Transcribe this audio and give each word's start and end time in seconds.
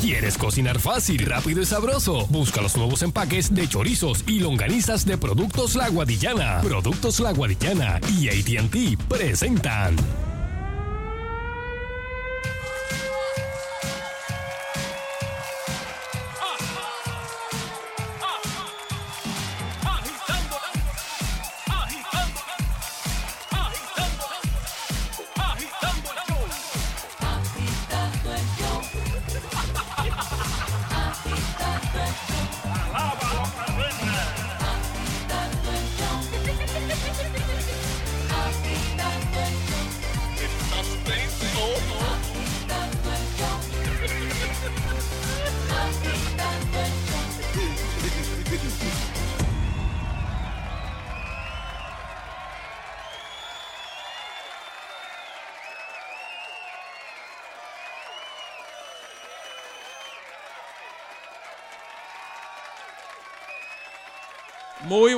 ¿Quieres 0.00 0.36
cocinar 0.36 0.78
fácil, 0.78 1.24
rápido 1.26 1.62
y 1.62 1.66
sabroso? 1.66 2.26
Busca 2.28 2.60
los 2.60 2.76
nuevos 2.76 3.02
empaques 3.02 3.54
de 3.54 3.66
chorizos 3.66 4.24
y 4.26 4.40
longanizas 4.40 5.06
de 5.06 5.16
Productos 5.16 5.74
La 5.74 5.88
Guadillana. 5.88 6.60
Productos 6.62 7.18
La 7.20 7.32
Guadillana 7.32 8.00
y 8.12 8.28
ATT 8.28 9.02
presentan. 9.08 9.96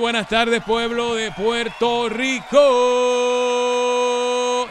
Buenas 0.09 0.27
tardes, 0.27 0.63
pueblo 0.65 1.15
de 1.17 1.31
Puerto 1.33 2.09
Rico. 2.09 2.57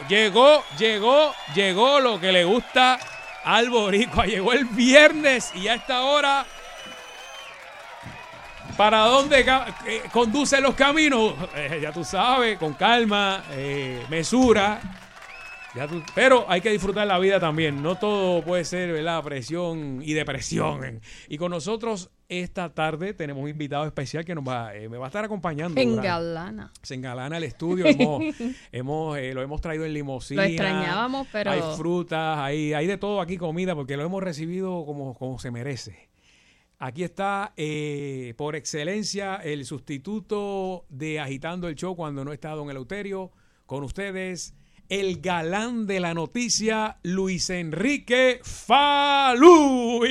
Llegó, 0.08 0.64
llegó, 0.76 1.32
llegó 1.54 2.00
lo 2.00 2.18
que 2.18 2.32
le 2.32 2.42
gusta 2.42 2.98
al 3.44 3.70
boricua. 3.70 4.26
Llegó 4.26 4.52
el 4.52 4.64
viernes 4.64 5.54
y 5.54 5.68
a 5.68 5.74
esta 5.76 6.02
hora, 6.02 6.44
¿para 8.76 9.02
dónde 9.02 9.46
eh, 9.86 10.02
conducen 10.10 10.60
los 10.60 10.74
caminos? 10.74 11.34
Eh, 11.54 11.78
ya 11.82 11.92
tú 11.92 12.02
sabes, 12.02 12.58
con 12.58 12.74
calma, 12.74 13.44
eh, 13.52 14.04
mesura. 14.10 14.80
Ya 15.76 15.86
tú- 15.86 16.02
pero 16.16 16.46
hay 16.48 16.60
que 16.60 16.70
disfrutar 16.72 17.06
la 17.06 17.20
vida 17.20 17.38
también. 17.38 17.80
No 17.80 17.94
todo 17.94 18.42
puede 18.42 18.64
ser, 18.64 18.90
¿verdad? 18.90 19.22
Presión 19.22 20.00
y 20.02 20.14
depresión. 20.14 21.00
Y 21.28 21.38
con 21.38 21.52
nosotros 21.52 22.10
esta 22.28 22.74
tarde 22.74 23.14
tenemos 23.14 23.42
un 23.42 23.48
invitado 23.48 23.86
especial 23.86 24.24
que 24.24 24.34
nos 24.34 24.46
va, 24.46 24.74
eh, 24.76 24.88
me 24.88 24.98
va 24.98 25.06
a 25.06 25.08
estar 25.08 25.24
acompañando. 25.24 25.80
En 25.80 25.96
Galana. 25.96 26.70
se 26.82 26.94
engalana 26.94 27.38
el 27.38 27.44
estudio. 27.44 27.86
Hemos, 27.86 28.22
hemos, 28.72 29.18
eh, 29.18 29.32
lo 29.32 29.42
hemos 29.42 29.60
traído 29.60 29.84
en 29.86 29.94
limosina. 29.94 30.42
Lo 30.42 30.48
extrañábamos, 30.48 31.26
pero- 31.32 31.50
Hay 31.50 31.62
frutas, 31.76 32.38
hay, 32.38 32.74
hay 32.74 32.86
de 32.86 32.98
todo 32.98 33.20
aquí, 33.22 33.38
comida, 33.38 33.74
porque 33.74 33.96
lo 33.96 34.04
hemos 34.04 34.22
recibido 34.22 34.84
como, 34.84 35.14
como 35.14 35.38
se 35.38 35.50
merece. 35.50 36.08
Aquí 36.78 37.02
está, 37.02 37.54
eh, 37.56 38.34
por 38.36 38.54
excelencia, 38.56 39.36
el 39.36 39.64
sustituto 39.64 40.84
de 40.90 41.18
Agitando 41.20 41.66
el 41.66 41.74
Show 41.74 41.96
cuando 41.96 42.24
no 42.24 42.32
está 42.32 42.50
Don 42.50 42.70
Eleuterio. 42.70 43.32
Con 43.66 43.82
ustedes, 43.84 44.54
el 44.88 45.20
galán 45.20 45.86
de 45.86 46.00
la 46.00 46.14
noticia, 46.14 46.96
Luis 47.02 47.50
Enrique 47.50 48.40
Falú. 48.42 50.00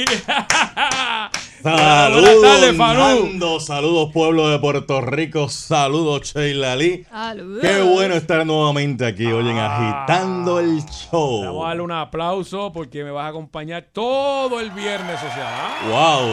Buenas 1.64 2.42
tardes, 2.42 2.78
Falú. 2.78 3.25
Nando, 3.25 3.59
saludos 3.59 4.11
pueblo 4.14 4.50
de 4.50 4.59
Puerto 4.59 5.02
Rico, 5.02 5.50
saludos 5.50 6.33
Sheila 6.33 6.75
Lee. 6.75 7.05
Saludos. 7.09 7.61
Qué 7.61 7.82
bueno 7.82 8.14
estar 8.15 8.45
nuevamente 8.45 9.05
aquí, 9.05 9.26
oyen, 9.26 9.58
Ah. 9.58 10.04
agitando 10.04 10.60
el 10.60 10.83
show. 10.86 11.44
Vamos 11.45 11.65
a 11.65 11.67
darle 11.70 11.82
un 11.83 11.92
aplauso 11.92 12.71
porque 12.71 13.04
me 13.04 13.09
vas 13.11 13.26
a 13.26 13.30
acompañar 13.30 13.88
todo 13.92 14.59
el 14.59 14.70
viernes 14.71 15.20
social. 15.20 15.48
¿ah? 15.48 15.77
Wow. 15.89 16.27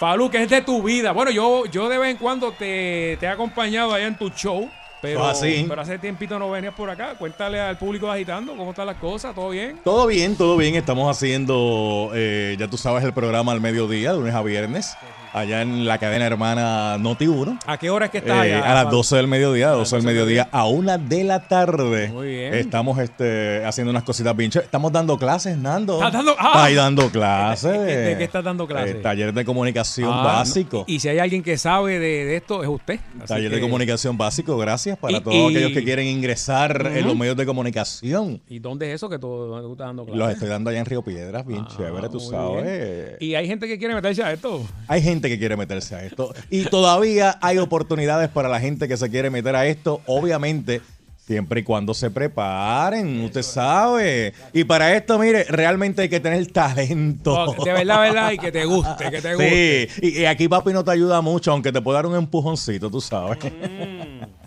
Falú, 0.00 0.28
que 0.28 0.42
es 0.42 0.50
de 0.50 0.60
tu 0.60 0.82
vida. 0.82 1.12
Bueno, 1.12 1.30
yo, 1.30 1.64
yo 1.66 1.88
de 1.88 1.98
vez 1.98 2.10
en 2.10 2.16
cuando 2.18 2.50
te, 2.52 3.16
te 3.18 3.26
he 3.26 3.28
acompañado 3.28 3.94
allá 3.94 4.06
en 4.08 4.18
tu 4.18 4.28
show. 4.30 4.68
Pero, 5.14 5.24
Ah, 5.26 5.34
sí. 5.34 5.64
pero 5.68 5.80
hace 5.82 5.98
tiempito 5.98 6.38
no 6.38 6.50
venías 6.50 6.74
por 6.74 6.90
acá. 6.90 7.14
Cuéntale 7.18 7.60
al 7.60 7.78
público 7.78 8.10
agitando 8.10 8.56
cómo 8.56 8.70
están 8.70 8.86
las 8.86 8.96
cosas, 8.96 9.34
¿todo 9.34 9.50
bien? 9.50 9.78
Todo 9.84 10.06
bien, 10.06 10.36
todo 10.36 10.56
bien. 10.56 10.74
Estamos 10.74 11.10
haciendo, 11.14 12.10
eh, 12.14 12.56
ya 12.58 12.68
tú 12.68 12.76
sabes, 12.76 13.04
el 13.04 13.12
programa 13.12 13.52
al 13.52 13.60
mediodía, 13.60 14.12
de 14.12 14.18
lunes 14.18 14.34
a 14.34 14.42
viernes, 14.42 14.96
allá 15.36 15.60
en 15.62 15.84
la 15.84 15.98
cadena 15.98 16.26
hermana 16.26 16.96
Noti1. 16.98 17.58
¿A 17.66 17.76
qué 17.78 17.90
hora 17.90 18.06
es 18.06 18.10
que 18.10 18.18
estás 18.18 18.36
Eh, 18.46 18.54
allá? 18.54 18.70
a 18.70 18.74
las 18.74 18.84
Falú? 18.84 18.96
12 18.96 19.16
del 19.16 19.26
mediodía, 19.28 19.68
12 19.70 19.96
del 19.96 20.04
mediodía, 20.06 20.48
a 20.50 20.66
una 20.66 20.96
de 20.96 21.24
la 21.24 21.46
tarde. 21.46 22.08
Muy 22.08 22.28
bien. 22.28 22.54
Estamos 22.54 22.98
este, 22.98 23.62
haciendo 23.64 23.90
unas 23.90 24.02
cositas 24.02 24.34
bien 24.34 24.50
chéveres. 24.50 24.68
Estamos 24.68 24.90
dando 24.92 25.18
clases, 25.18 25.58
Nando. 25.58 25.96
¿Estás 25.96 26.12
dando- 26.14 26.34
ah! 26.38 26.46
Está 26.46 26.64
ahí 26.64 26.74
dando 26.74 27.10
clases. 27.10 27.70
¿De- 27.72 27.96
de 27.96 28.18
qué 28.18 28.24
estás 28.24 28.42
dando 28.44 28.66
clases? 28.66 28.94
Eh, 28.96 29.00
taller 29.02 29.34
de 29.34 29.44
comunicación 29.44 30.10
Ah, 30.10 30.22
básico. 30.22 30.78
no. 30.78 30.84
Y 30.86 31.00
si 31.00 31.08
hay 31.08 31.18
alguien 31.18 31.42
que 31.42 31.58
sabe 31.58 31.98
de, 31.98 32.24
de 32.24 32.36
esto, 32.36 32.62
es 32.62 32.68
usted. 32.68 32.98
Así 33.18 33.26
Taller 33.28 33.52
de 33.54 33.60
comunicación 33.60 34.16
básico, 34.16 34.56
gracias 34.56 34.96
para 34.98 35.18
Y- 35.18 35.20
todos 35.20 35.36
y- 35.36 35.46
aquellos 35.56 35.72
que 35.72 35.84
quieren 35.84 36.06
ingresar 36.06 36.90
en 36.94 37.06
los 37.06 37.14
medios 37.16 37.36
de 37.36 37.44
comunicación. 37.44 38.40
¿Y 38.48 38.58
dónde 38.58 38.88
es 38.88 38.94
eso 38.94 39.10
que 39.10 39.18
tú, 39.18 39.26
tú 39.60 39.72
estás 39.72 39.86
dando 39.88 40.04
clases? 40.04 40.18
Los 40.18 40.30
estoy 40.32 40.48
dando 40.48 40.70
allá 40.70 40.78
en 40.80 40.86
Río 40.86 41.02
Piedras, 41.02 41.46
bien 41.46 41.64
Ah, 41.68 41.74
chévere, 41.76 42.08
tú 42.08 42.20
sabes. 42.20 42.62
bien. 42.64 43.16
Y 43.20 43.34
hay 43.34 43.46
gente 43.46 43.66
que 43.68 43.76
quiere 43.78 43.94
meterse 43.94 44.22
a 44.22 44.32
esto. 44.32 44.64
Hay 44.88 45.02
gente 45.02 45.25
que 45.28 45.38
quiere 45.38 45.56
meterse 45.56 45.94
a 45.94 46.04
esto. 46.04 46.34
Y 46.50 46.64
todavía 46.64 47.38
hay 47.40 47.58
oportunidades 47.58 48.28
para 48.28 48.48
la 48.48 48.60
gente 48.60 48.88
que 48.88 48.96
se 48.96 49.10
quiere 49.10 49.30
meter 49.30 49.56
a 49.56 49.66
esto, 49.66 50.00
obviamente. 50.06 50.80
Siempre 51.26 51.60
y 51.60 51.62
cuando 51.64 51.92
se 51.92 52.08
preparen, 52.08 53.20
usted 53.22 53.42
sabe. 53.42 54.32
Y 54.52 54.62
para 54.62 54.94
esto, 54.94 55.18
mire, 55.18 55.42
realmente 55.42 56.02
hay 56.02 56.08
que 56.08 56.20
tener 56.20 56.46
talento. 56.52 57.52
De 57.64 57.72
verdad, 57.72 58.00
verdad, 58.00 58.30
y 58.30 58.38
que 58.38 58.52
te 58.52 58.64
guste, 58.64 59.10
que 59.10 59.20
te 59.20 59.34
guste. 59.34 59.88
Sí, 59.92 60.00
y, 60.02 60.20
y 60.20 60.24
aquí 60.26 60.46
papi 60.48 60.72
no 60.72 60.84
te 60.84 60.92
ayuda 60.92 61.20
mucho, 61.22 61.50
aunque 61.50 61.72
te 61.72 61.80
puede 61.82 61.96
dar 61.96 62.06
un 62.06 62.14
empujoncito, 62.14 62.88
tú 62.88 63.00
sabes. 63.00 63.38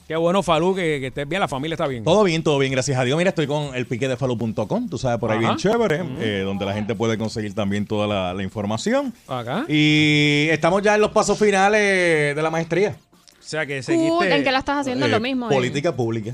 Qué 0.09 0.15
bueno, 0.15 0.41
Falú, 0.41 0.73
que, 0.73 0.99
que 0.99 1.07
estés 1.07 1.29
bien, 1.29 1.39
la 1.39 1.47
familia 1.47 1.75
está 1.75 1.85
bien. 1.85 2.03
Todo 2.03 2.23
bien, 2.23 2.41
todo 2.41 2.57
bien, 2.57 2.71
gracias 2.71 2.97
a 2.97 3.03
Dios. 3.03 3.15
Mira, 3.15 3.29
estoy 3.29 3.45
con 3.45 3.75
el 3.75 3.85
pique 3.85 4.07
de 4.07 4.17
falú.com, 4.17 4.89
tú 4.89 4.97
sabes, 4.97 5.19
por 5.19 5.29
ahí 5.29 5.37
Ajá. 5.37 5.49
bien 5.49 5.57
chévere, 5.57 6.01
eh, 6.19 6.41
donde 6.43 6.65
la 6.65 6.73
gente 6.73 6.95
puede 6.95 7.15
conseguir 7.15 7.53
también 7.53 7.85
toda 7.85 8.07
la, 8.07 8.33
la 8.33 8.41
información. 8.41 9.13
Acá. 9.27 9.65
Y 9.67 10.47
estamos 10.49 10.81
ya 10.81 10.95
en 10.95 11.01
los 11.01 11.11
pasos 11.11 11.37
finales 11.37 12.35
de 12.35 12.41
la 12.41 12.49
maestría. 12.49 12.95
O 13.33 13.35
sea, 13.39 13.67
que 13.67 13.75
Cool, 13.75 13.83
seguiste... 13.83 14.35
¿En 14.35 14.43
qué 14.43 14.51
la 14.51 14.57
estás 14.59 14.79
haciendo? 14.79 15.05
Eh, 15.05 15.09
lo 15.09 15.19
mismo. 15.19 15.45
en- 15.45 15.55
Política 15.55 15.95
pública. 15.95 16.33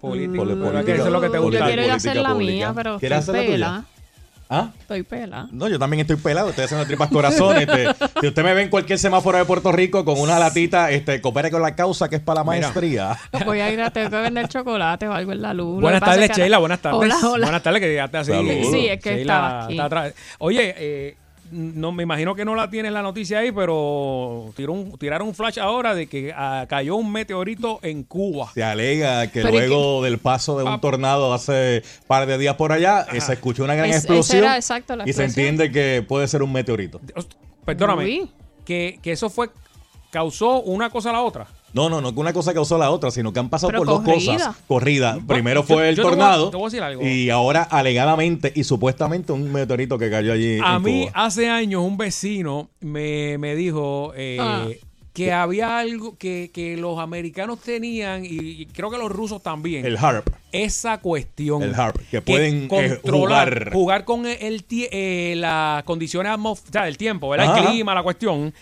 política. 0.00 0.42
¿Verdad 0.42 0.56
política- 0.60 0.84
que 0.84 0.92
eso 0.94 1.06
es 1.06 1.12
lo 1.12 1.20
que 1.20 1.28
te 1.28 1.34
Yo 1.36 1.42
gusta. 1.42 1.58
política- 1.60 1.66
quiero 1.66 1.82
ir 1.84 1.90
a 1.92 1.94
hacer 1.94 2.16
la 2.16 2.32
pública. 2.32 2.52
mía, 2.52 2.72
pero 2.74 2.98
¿Quieres 2.98 3.18
hacer 3.18 3.34
la 3.36 3.46
tuya? 3.46 3.84
¿Ah? 4.54 4.70
Estoy 4.78 5.02
pela. 5.02 5.48
No, 5.50 5.66
yo 5.66 5.78
también 5.78 6.00
estoy 6.02 6.16
pelado, 6.16 6.50
estoy 6.50 6.64
haciendo 6.66 6.84
tripas 6.86 7.08
corazones. 7.08 7.66
este, 7.66 7.88
si 8.20 8.26
usted 8.26 8.44
me 8.44 8.52
ve 8.52 8.60
en 8.60 8.68
cualquier 8.68 8.98
semáforo 8.98 9.38
de 9.38 9.46
Puerto 9.46 9.72
Rico 9.72 10.04
con 10.04 10.20
una 10.20 10.38
latita, 10.38 10.90
este, 10.90 11.22
coopere 11.22 11.50
con 11.50 11.62
la 11.62 11.74
causa 11.74 12.10
que 12.10 12.16
es 12.16 12.22
para 12.22 12.40
la 12.44 12.50
Mira. 12.52 12.68
maestría. 12.68 13.16
Voy 13.46 13.60
a 13.60 13.72
ir 13.72 13.80
a 13.80 13.90
tengo 13.90 14.10
que 14.10 14.16
vender 14.16 14.48
chocolate 14.48 15.08
o 15.08 15.12
algo 15.14 15.32
en 15.32 15.40
la 15.40 15.54
luz. 15.54 15.80
Buenas 15.80 16.02
tardes, 16.02 16.36
Sheila. 16.36 16.58
Buenas 16.58 16.80
tardes. 16.80 17.00
Hola, 17.00 17.16
hola. 17.22 17.46
Buenas 17.46 17.62
tardes, 17.62 17.80
que 17.80 17.88
llegaste 17.88 18.18
así. 18.18 18.32
Saludos. 18.32 18.68
Sí, 18.70 18.88
es 18.88 19.02
que 19.02 19.16
Sheila 19.16 19.66
estaba 19.70 20.04
aquí. 20.04 20.14
Oye, 20.38 20.74
eh, 20.76 21.16
no, 21.52 21.92
me 21.92 22.02
imagino 22.02 22.34
que 22.34 22.44
no 22.44 22.54
la 22.54 22.68
tienes 22.70 22.92
la 22.92 23.02
noticia 23.02 23.38
ahí, 23.40 23.52
pero 23.52 24.52
tiró 24.56 24.72
un- 24.72 24.96
tiraron 24.98 25.28
un 25.28 25.34
flash 25.34 25.58
ahora 25.58 25.94
de 25.94 26.06
que 26.06 26.32
ah, 26.34 26.66
cayó 26.68 26.96
un 26.96 27.12
meteorito 27.12 27.78
en 27.82 28.02
Cuba. 28.04 28.50
Se 28.54 28.64
alega 28.64 29.26
que 29.30 29.42
Pero 29.42 29.54
¿y 29.54 29.58
luego 29.68 30.02
del 30.02 30.18
paso 30.18 30.56
de 30.58 30.64
un 30.64 30.70
Ah. 30.72 30.80
tornado 30.80 31.32
hace 31.34 31.82
par 32.06 32.26
de 32.26 32.38
días 32.38 32.56
por 32.56 32.72
allá, 32.72 33.06
eh, 33.12 33.20
se 33.20 33.34
escuchó 33.34 33.64
una 33.64 33.74
gran 33.74 33.90
Es- 33.90 33.96
esa 33.96 33.98
explosión 34.06 34.38
era 34.44 34.56
exacto 34.56 34.96
la 34.96 35.08
y 35.08 35.12
se 35.12 35.24
entiende 35.24 35.70
que 35.70 36.04
puede 36.08 36.26
ser 36.26 36.42
un 36.42 36.52
meteorito. 36.52 37.00
Perdóname. 37.64 38.28
Que, 38.64 38.98
que 39.02 39.12
eso 39.12 39.28
fue. 39.30 39.50
causó 40.10 40.60
una 40.62 40.90
cosa 40.90 41.10
a 41.10 41.14
la 41.14 41.22
otra. 41.22 41.46
No, 41.74 41.88
no, 41.88 42.00
no 42.00 42.12
que 42.12 42.20
una 42.20 42.32
cosa 42.32 42.52
causó 42.52 42.76
la 42.78 42.90
otra, 42.90 43.10
sino 43.10 43.32
que 43.32 43.38
han 43.40 43.48
pasado 43.48 43.68
Pero 43.70 43.78
por 43.84 43.88
dos 43.88 44.02
cosas. 44.02 44.56
Corrida. 44.68 45.18
Primero 45.26 45.62
yo- 45.62 45.74
fue 45.74 45.88
el 45.88 45.96
yo 45.96 46.02
te 46.02 46.08
voy 46.08 46.12
a- 46.14 46.18
tornado 46.18 46.50
te 46.50 46.56
voy 46.56 46.64
a 46.64 46.68
decir 46.68 46.82
algo. 46.82 47.02
y 47.06 47.30
ahora 47.30 47.62
alegadamente 47.62 48.52
y 48.54 48.64
supuestamente 48.64 49.32
un 49.32 49.50
meteorito 49.52 49.96
que 49.98 50.10
cayó 50.10 50.32
allí 50.32 50.58
A 50.62 50.76
en 50.76 50.82
mí 50.82 51.00
Cuba. 51.08 51.24
hace 51.24 51.48
años 51.48 51.82
un 51.82 51.96
vecino 51.96 52.68
me, 52.80 53.38
me 53.38 53.54
dijo 53.56 54.12
eh, 54.16 54.36
Ah. 54.40 54.66
que 55.14 55.30
había 55.32 55.78
algo 55.78 56.16
que, 56.16 56.50
que 56.54 56.76
los 56.76 56.98
americanos 56.98 57.60
tenían 57.60 58.24
y, 58.24 58.28
y 58.62 58.66
creo 58.66 58.90
que 58.90 58.96
los 58.98 59.10
rusos 59.10 59.42
también. 59.42 59.84
El 59.84 59.96
HARP. 59.98 60.26
esa 60.52 60.98
cuestión. 61.00 61.62
El 61.62 61.74
HARP, 61.74 61.96
que 62.10 62.20
pueden, 62.22 62.68
eh, 62.70 62.98
jugar. 63.02 63.70
jugar 63.72 64.04
con 64.04 64.26
el, 64.26 64.36
el 64.40 64.64
eh, 64.70 65.34
las 65.36 65.82
condiciones 65.84 66.32
atmosféricas, 66.32 66.88
el 66.88 66.96
tiempo, 66.98 67.28
¿verdad? 67.30 67.50
Ajá. 67.52 67.60
el 67.60 67.66
clima, 67.68 67.94
la 67.94 68.02
cuestión. 68.02 68.52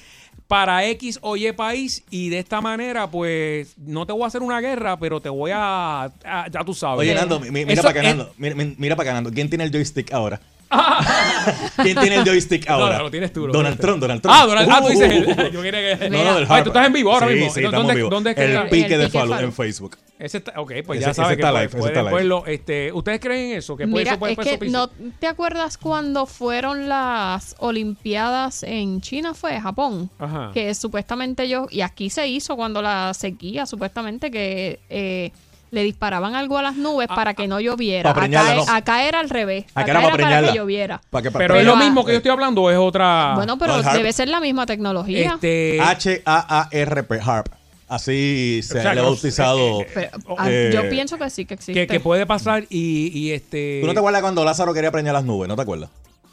Para 0.51 0.85
X 0.87 1.21
o 1.23 1.37
Y 1.37 1.53
país 1.53 2.03
y 2.11 2.29
de 2.29 2.41
esta 2.41 2.61
manera, 2.61 3.09
pues, 3.09 3.73
no 3.79 4.05
te 4.05 4.13
voy 4.13 4.25
a 4.25 4.27
hacer 4.27 4.43
una 4.43 4.61
guerra, 4.61 4.99
pero 4.99 5.21
te 5.21 5.29
voy 5.29 5.53
a, 5.55 6.07
a- 6.25 6.49
ya 6.51 6.65
tú 6.65 6.75
sabes. 6.75 6.99
Oye, 6.99 7.15
Nando, 7.15 7.39
mi- 7.39 7.53
mi- 7.53 7.65
mira 7.65 7.75
Eso 7.75 7.83
para 7.83 8.01
acá, 8.01 8.01
es- 8.11 8.17
Nando. 8.17 8.35
Mira, 8.37 8.55
mi- 8.57 8.75
mira 8.77 8.97
para 8.97 9.11
acá, 9.11 9.15
Nando. 9.15 9.31
¿Quién 9.31 9.49
tiene 9.49 9.63
el 9.63 9.71
joystick 9.71 10.13
ahora? 10.13 10.41
¿Quién 11.83 11.99
tiene 11.99 12.17
el 12.17 12.25
joystick 12.25 12.69
ahora? 12.69 12.99
no, 12.99 13.05
lo 13.05 13.11
tienes 13.11 13.33
tú, 13.33 13.47
lo 13.47 13.53
Donald 13.53 13.77
tienes. 13.77 13.87
Trump, 13.87 14.01
Donald 14.01 14.23
Trump. 14.23 14.37
Ah, 14.39 14.47
Donald, 14.47 14.69
ah, 14.71 14.81
tú 14.83 14.89
dices 14.89 15.11
Uh, 15.11 15.53
yo 15.53 15.63
quería 15.63 15.99
que... 15.99 16.11
No, 16.11 16.23
no, 16.25 16.35
del 16.35 16.45
Ah, 16.45 16.47
Harvard. 16.47 16.63
tú 16.65 16.69
estás 16.71 16.87
en 16.87 16.93
vivo 16.93 17.13
ahora 17.13 17.29
Sí, 17.29 17.35
mismo. 17.35 17.51
Sí, 17.55 17.63
¿dónde- 17.63 17.93
en 17.93 17.97
vivo. 17.97 18.09
dónde 18.11 18.31
es 18.31 18.37
que 18.37 18.45
el 18.45 18.51
está? 18.53 18.69
pique 18.69 18.95
El 18.95 19.01
de 19.01 19.07
pique 19.07 19.19
Falun 19.19 19.35
Falun. 19.35 19.45
en 19.51 19.53
Facebook. 19.53 19.97
Ese 20.19 20.39
está, 20.39 20.61
ok, 20.61 20.73
pues 20.87 20.99
Ese- 20.99 21.07
ya 21.07 21.11
ese 21.13 21.15
sabes 21.23 21.37
que 21.37 21.43
está 21.43 21.51
pueden, 21.53 21.71
live, 21.71 21.87
está 21.89 22.03
live. 22.03 22.15
verlo. 22.15 22.47
Este, 22.47 22.93
¿Ustedes 22.93 23.21
creen 23.21 23.53
en 23.53 23.59
eso? 23.59 23.77
Que 23.77 23.87
puede, 23.89 24.05
Mira, 24.05 24.11
eso 24.13 24.19
puede, 24.21 24.33
es 24.33 24.37
puede 24.37 24.59
que 24.59 24.69
no 24.69 24.89
te 25.19 25.27
acuerdas 25.27 25.79
cuando 25.79 26.27
fueron 26.27 26.89
las 26.89 27.57
Olimpiadas 27.59 28.63
en 28.63 29.01
China, 29.01 29.33
fue 29.35 29.59
Japón, 29.61 30.11
Ajá. 30.19 30.51
que 30.53 30.75
supuestamente 30.75 31.49
yo 31.49 31.67
y 31.71 31.81
aquí 31.81 32.11
se 32.11 32.29
hizo 32.29 32.55
cuando 32.57 32.83
la 32.83 33.13
sequía, 33.15 33.65
supuestamente 33.67 34.31
que 34.31 34.79
eh, 34.91 35.33
le 35.71 35.83
disparaban 35.85 36.35
algo 36.35 36.59
a 36.59 36.63
las 36.63 36.77
nubes 36.77 37.07
Ah, 37.11 37.15
para 37.15 37.35
que 37.35 37.47
no 37.47 37.61
lloviera. 37.61 38.13
para 38.13 38.27
Acá, 38.27 38.55
no. 38.55 38.65
acá 38.69 39.05
era 39.05 39.21
al 39.21 39.31
revés. 39.31 39.67
Acá 39.75 39.81
Acá, 39.83 39.91
era 39.93 40.01
para 40.01 40.15
era 40.15 40.41
para 40.41 40.53
que 40.53 40.59
lloviera. 40.59 41.01
¿Para 41.11 41.23
qué? 41.23 41.31
Pero 41.31 41.39
Pero 41.39 41.61
es 41.61 41.65
lo 41.67 41.77
mismo 41.77 42.05
que 42.05 42.13
yo 42.13 42.17
estoy 42.19 42.33
hablando, 42.33 42.71
es 42.71 42.77
otra. 42.79 43.35
Bueno, 43.37 43.57
pero 43.59 43.81
no, 43.83 43.93
debe 43.93 44.13
ser 44.13 44.29
la 44.29 44.41
misma 44.41 44.67
tecnología. 44.67 45.35
este, 45.35 45.81
H-A-A-R-P, 45.81 47.21
HARP. 47.21 47.47
Así 47.89 48.61
se 48.63 48.79
O 48.79 48.83
sea, 48.83 48.95
le 48.95 49.01
ha 49.01 49.03
bautizado. 49.03 49.79
Pero, 49.93 50.11
ah, 50.39 50.47
eh, 50.49 50.71
yo 50.73 50.89
pienso 50.89 51.19
que 51.19 51.29
sí 51.29 51.45
que 51.45 51.55
existe. 51.55 51.73
que, 51.75 51.87
que 51.89 51.99
puede 51.99 52.25
pasar 52.25 52.65
y, 52.71 53.11
y 53.13 53.33
este. 53.33 53.79
¿Tú 53.81 53.89
no 53.89 53.93
te 53.95 53.99
acuerdas 53.99 54.23
cuando 54.23 54.45
Lázaro 54.45 54.73
quería 54.73 54.93
preñar 54.93 55.13
las 55.15 55.25
nubes? 55.25 55.49
¿No 55.49 55.57
te 55.57 55.63
acuerdas? 55.63 55.91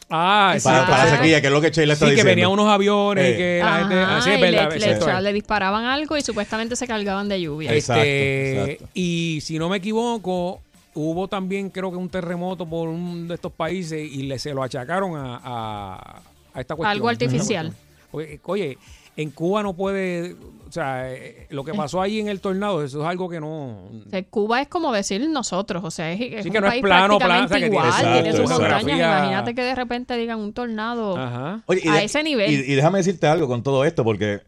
Ah, 0.09 0.55
Para, 0.63 0.85
para 0.87 1.05
la 1.05 1.17
sequía, 1.17 1.41
que 1.41 1.47
es 1.47 1.53
lo 1.53 1.59
que 1.59 1.69
Sheila 1.69 1.93
está 1.93 2.05
Sí, 2.05 2.11
que 2.11 2.15
diciendo. 2.15 2.29
venían 2.31 2.49
unos 2.51 2.67
aviones 2.69 3.25
Eh. 3.25 3.31
y 3.33 3.37
que 3.37 3.59
la 3.63 3.77
gente. 3.79 3.95
Así 3.99 4.29
es 4.31 4.39
verdad. 4.41 4.69
le, 4.71 4.91
es 4.91 5.05
le 5.05 5.21
le 5.21 5.33
disparaban 5.33 5.83
algo 5.85 6.15
y 6.15 6.21
supuestamente 6.21 6.75
se 6.77 6.87
cargaban 6.87 7.27
de 7.27 7.41
lluvia. 7.41 7.73
Exacto, 7.73 8.01
Este, 8.03 8.61
exacto. 8.63 8.89
Y 8.93 9.39
si 9.41 9.59
no 9.59 9.67
me 9.67 9.77
equivoco, 9.77 10.61
hubo 10.93 11.27
también, 11.27 11.69
creo 11.69 11.91
que 11.91 11.97
un 11.97 12.07
terremoto 12.09 12.65
por 12.65 12.87
uno 12.87 13.27
de 13.27 13.35
estos 13.35 13.51
países 13.51 13.99
y 14.09 14.23
le, 14.23 14.39
se 14.39 14.53
lo 14.53 14.63
achacaron 14.63 15.15
a, 15.17 15.41
a, 15.43 16.21
a 16.53 16.61
esta 16.61 16.75
cuestión. 16.75 16.91
Algo 16.91 17.09
artificial. 17.09 17.73
Oye, 18.11 18.39
oye, 18.45 18.77
en 19.17 19.29
Cuba 19.31 19.61
no 19.61 19.73
puede. 19.73 20.35
O 20.67 20.71
sea, 20.71 21.13
eh, 21.13 21.47
lo 21.49 21.63
que 21.63 21.73
pasó 21.73 22.01
ahí 22.01 22.19
en 22.19 22.27
el 22.27 22.41
tornado, 22.41 22.83
eso 22.83 23.01
es 23.01 23.07
algo 23.07 23.29
que 23.29 23.39
no. 23.39 23.85
O 24.05 24.09
sea, 24.09 24.21
Cuba 24.23 24.61
es 24.61 24.67
como 24.67 24.91
decir 24.91 25.27
nosotros, 25.29 25.83
o 25.83 25.91
sea, 25.91 26.11
es, 26.11 26.19
es 26.21 26.43
Sí, 26.43 26.49
un 26.49 26.53
que 26.53 26.61
no 26.61 26.67
es 26.67 26.71
país 26.73 26.83
plano, 26.83 27.17
plano, 27.17 27.47
prácticamente 27.47 27.47
o 27.47 27.47
sea, 27.47 27.57
que 27.57 27.59
tiene- 27.59 27.75
igual, 27.75 27.87
Exacto, 27.87 28.23
tiene 28.23 28.37
sus 28.37 28.49
montañas. 28.49 28.99
Imagínate 28.99 29.55
que 29.55 29.61
de 29.63 29.75
repente 29.75 30.17
digan 30.17 30.39
un 30.39 30.53
tornado 30.53 31.17
Ajá. 31.17 31.61
Oye, 31.67 31.81
y 31.83 31.87
a 31.87 31.93
de- 31.93 32.03
ese 32.03 32.23
nivel. 32.23 32.51
Y, 32.51 32.55
y 32.71 32.75
déjame 32.75 32.97
decirte 32.99 33.27
algo 33.27 33.47
con 33.47 33.63
todo 33.63 33.85
esto, 33.85 34.03
porque 34.03 34.41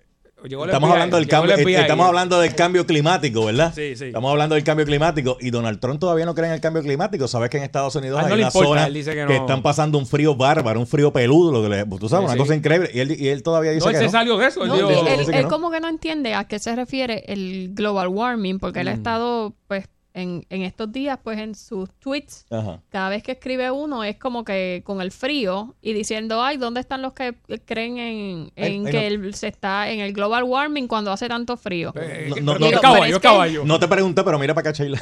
Llegó 0.48 0.64
el 0.64 0.70
estamos 0.70 0.88
FBI, 0.90 0.94
hablando 0.94 1.18
del 1.18 1.26
llegó 1.26 1.44
el 1.44 1.50
cambio, 1.50 1.66
FBI. 1.66 1.76
estamos 1.76 2.08
hablando 2.08 2.40
del 2.40 2.56
cambio 2.56 2.86
climático, 2.86 3.46
¿verdad? 3.46 3.74
Sí, 3.76 3.96
sí. 3.98 4.06
Estamos 4.06 4.32
hablando 4.32 4.56
del 4.56 4.64
cambio 4.64 4.86
climático 4.86 5.38
y 5.42 5.50
Donald 5.52 5.80
Trump 5.80 6.00
todavía 6.00 6.26
no 6.26 6.34
cree 6.34 6.48
en 6.48 6.54
el 6.54 6.62
cambio 6.62 6.82
climático. 6.82 7.28
Sabes 7.28 7.50
que 7.50 7.58
en 7.58 7.64
Estados 7.64 7.94
Unidos 7.96 8.20
A 8.20 8.22
él 8.22 8.26
hay 8.28 8.30
no 8.32 8.36
una 8.36 8.48
importa, 8.48 8.68
zona 8.70 8.88
él 8.88 9.28
que 9.28 9.36
están 9.36 9.62
pasando 9.62 9.98
un 9.98 10.06
frío 10.08 10.36
bárbaro, 10.36 10.80
un 10.80 10.88
frío 10.88 11.12
peludo, 11.12 11.52
lo 11.52 11.62
que 11.64 11.70
le- 11.70 11.86
tú 12.00 12.08
sabes, 12.08 12.22
Sí, 12.22 12.26
una 12.26 12.34
sí. 12.34 12.40
cosa 12.40 12.56
increíble. 12.56 12.90
Y 12.94 13.00
él, 13.00 13.12
y 13.20 13.28
él 13.28 13.44
todavía 13.44 13.72
dice 13.72 13.84
No, 13.86 13.90
él 13.90 13.94
que 13.96 14.00
se 14.00 14.06
no. 14.06 14.12
salió 14.12 14.38
de 14.38 14.48
eso. 14.48 14.64
él 14.64 14.72
él, 14.72 15.26
que 15.30 15.38
él 15.38 15.44
no. 15.44 15.50
como 15.50 15.72
que 15.72 15.80
no 15.82 15.90
entiende 15.90 16.34
a 16.34 16.46
qué 16.46 16.58
se 16.60 16.76
refiere 16.76 17.24
el 17.28 17.72
global 17.74 18.08
warming, 18.08 18.60
porque 18.60 18.80
él 18.80 18.86
Mm. 18.88 18.90
ha 18.90 18.94
estado, 18.94 19.54
pues, 19.68 19.86
en, 20.14 20.46
en 20.50 20.64
estos 20.64 20.92
días, 20.92 21.20
pues, 21.24 21.38
en 21.40 21.56
sus 21.56 21.90
tweets, 22.00 22.46
Ajá. 22.50 22.82
cada 22.90 23.10
vez 23.10 23.22
que 23.24 23.34
escribe 23.34 23.70
uno 23.72 24.04
es 24.04 24.18
como 24.18 24.44
que 24.44 24.82
con 24.86 25.02
el 25.02 25.12
frío 25.12 25.76
y 25.82 25.94
diciendo, 25.94 26.42
ay, 26.44 26.58
¿dónde 26.58 26.80
están 26.80 27.02
los 27.02 27.14
que 27.14 27.36
creen 27.66 27.98
en, 27.98 28.52
en 28.56 28.86
ay, 28.88 28.92
que 28.92 29.10
no. 29.18 29.26
él 29.28 29.34
se 29.36 29.48
está 29.48 29.90
en 29.90 30.00
el 30.00 30.12
global 30.14 30.44
warming 30.44 30.88
cuando 30.88 31.12
hace 31.12 31.28
tanto 31.28 31.56
frío? 31.58 31.94
Eh, 31.96 32.32
No, 32.42 32.54
caballo, 32.82 33.06
es 33.06 33.12
es 33.12 33.16
que- 33.18 33.22
caballo. 33.22 33.64
No 33.66 33.80
te 33.80 33.88
pregunté, 33.88 34.24
pero 34.24 34.40
mira 34.40 34.54
para 34.54 34.70
acá, 34.70 34.78
Sheila. 34.84 35.00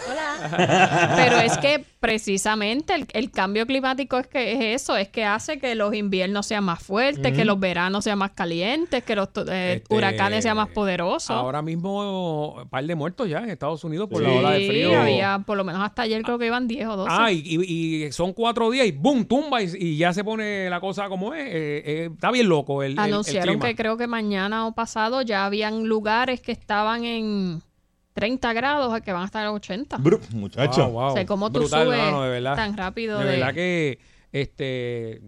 Pero 1.15 1.37
es 1.39 1.57
que 1.57 1.83
precisamente 1.99 2.93
el, 2.93 3.05
el 3.13 3.31
cambio 3.31 3.65
climático 3.65 4.17
es 4.17 4.27
que 4.27 4.53
es 4.53 4.81
eso, 4.81 4.95
es 4.97 5.09
que 5.09 5.23
hace 5.25 5.59
que 5.59 5.75
los 5.75 5.93
inviernos 5.93 6.45
sean 6.45 6.63
más 6.63 6.81
fuertes, 6.83 7.33
que 7.33 7.45
los 7.45 7.59
veranos 7.59 8.03
sean 8.03 8.17
más 8.19 8.31
calientes, 8.31 9.03
que 9.03 9.15
los 9.15 9.31
to- 9.33 9.45
eh, 9.51 9.75
Este, 9.75 9.95
huracanes 9.95 10.43
sean 10.43 10.57
más 10.57 10.69
poderosos. 10.69 11.31
Ahora 11.31 11.61
mismo, 11.61 12.53
un 12.61 12.69
par 12.69 12.85
de 12.85 12.95
muertos 12.95 13.27
ya 13.29 13.39
en 13.39 13.49
Estados 13.49 13.83
Unidos 13.83 14.07
por 14.09 14.19
Sí. 14.19 14.25
la 14.25 14.33
ola 14.33 14.51
de 14.51 14.59
Sí, 14.59 14.67
frío. 14.67 14.99
había, 15.01 15.39
por 15.45 15.57
lo 15.57 15.63
menos 15.63 15.81
hasta 15.83 16.03
ayer 16.03 16.21
creo 16.23 16.37
que 16.37 16.47
iban 16.47 16.67
10 16.67 16.87
o 16.87 16.95
12. 16.97 17.09
Ah, 17.11 17.31
y, 17.31 17.39
y- 17.45 18.05
y 18.05 18.11
son 18.11 18.33
cuatro 18.33 18.69
días 18.71 18.85
y 18.87 18.91
¡boom! 18.91 19.25
tumba 19.25 19.61
y, 19.61 19.69
y 19.77 19.97
ya 19.97 20.13
se 20.13 20.23
pone 20.23 20.69
la 20.69 20.79
cosa 20.79 21.09
como 21.09 21.33
es. 21.33 21.41
Eh, 21.47 21.83
eh, 21.85 22.09
está 22.13 22.31
bien 22.31 22.47
loco 22.49 22.83
el, 22.83 22.91
el- 22.93 22.97
el 22.97 22.99
Anunciaron 22.99 23.55
clima. 23.55 23.65
que 23.67 23.75
creo 23.75 23.97
que 23.97 24.07
mañana 24.07 24.67
o 24.67 24.73
pasado 24.73 25.21
ya 25.21 25.45
habían 25.45 25.85
lugares 25.87 26.41
que 26.41 26.51
estaban 26.51 27.03
en 27.05 27.61
30 28.17 28.51
grados 28.53 28.91
a 28.93 28.99
que 29.01 29.13
van 29.13 29.21
a 29.21 29.25
estar 29.25 29.43
en 29.45 29.51
80. 29.51 29.97
Bru- 29.99 30.19
muchacho. 30.31 30.83
Wow, 30.89 30.91
wow. 30.91 31.11
O 31.11 31.13
sea, 31.13 31.25
cómo 31.27 31.51
tú 31.51 31.59
Brutal, 31.59 31.85
subes 31.85 31.99
mano, 31.99 32.23
de 32.23 32.29
verdad. 32.31 32.55
tan 32.55 32.75
rápido 32.75 33.19
De 33.19 33.25
de, 33.25 33.31
verdad 33.31 33.53
que 33.53 33.99
este 34.31 35.21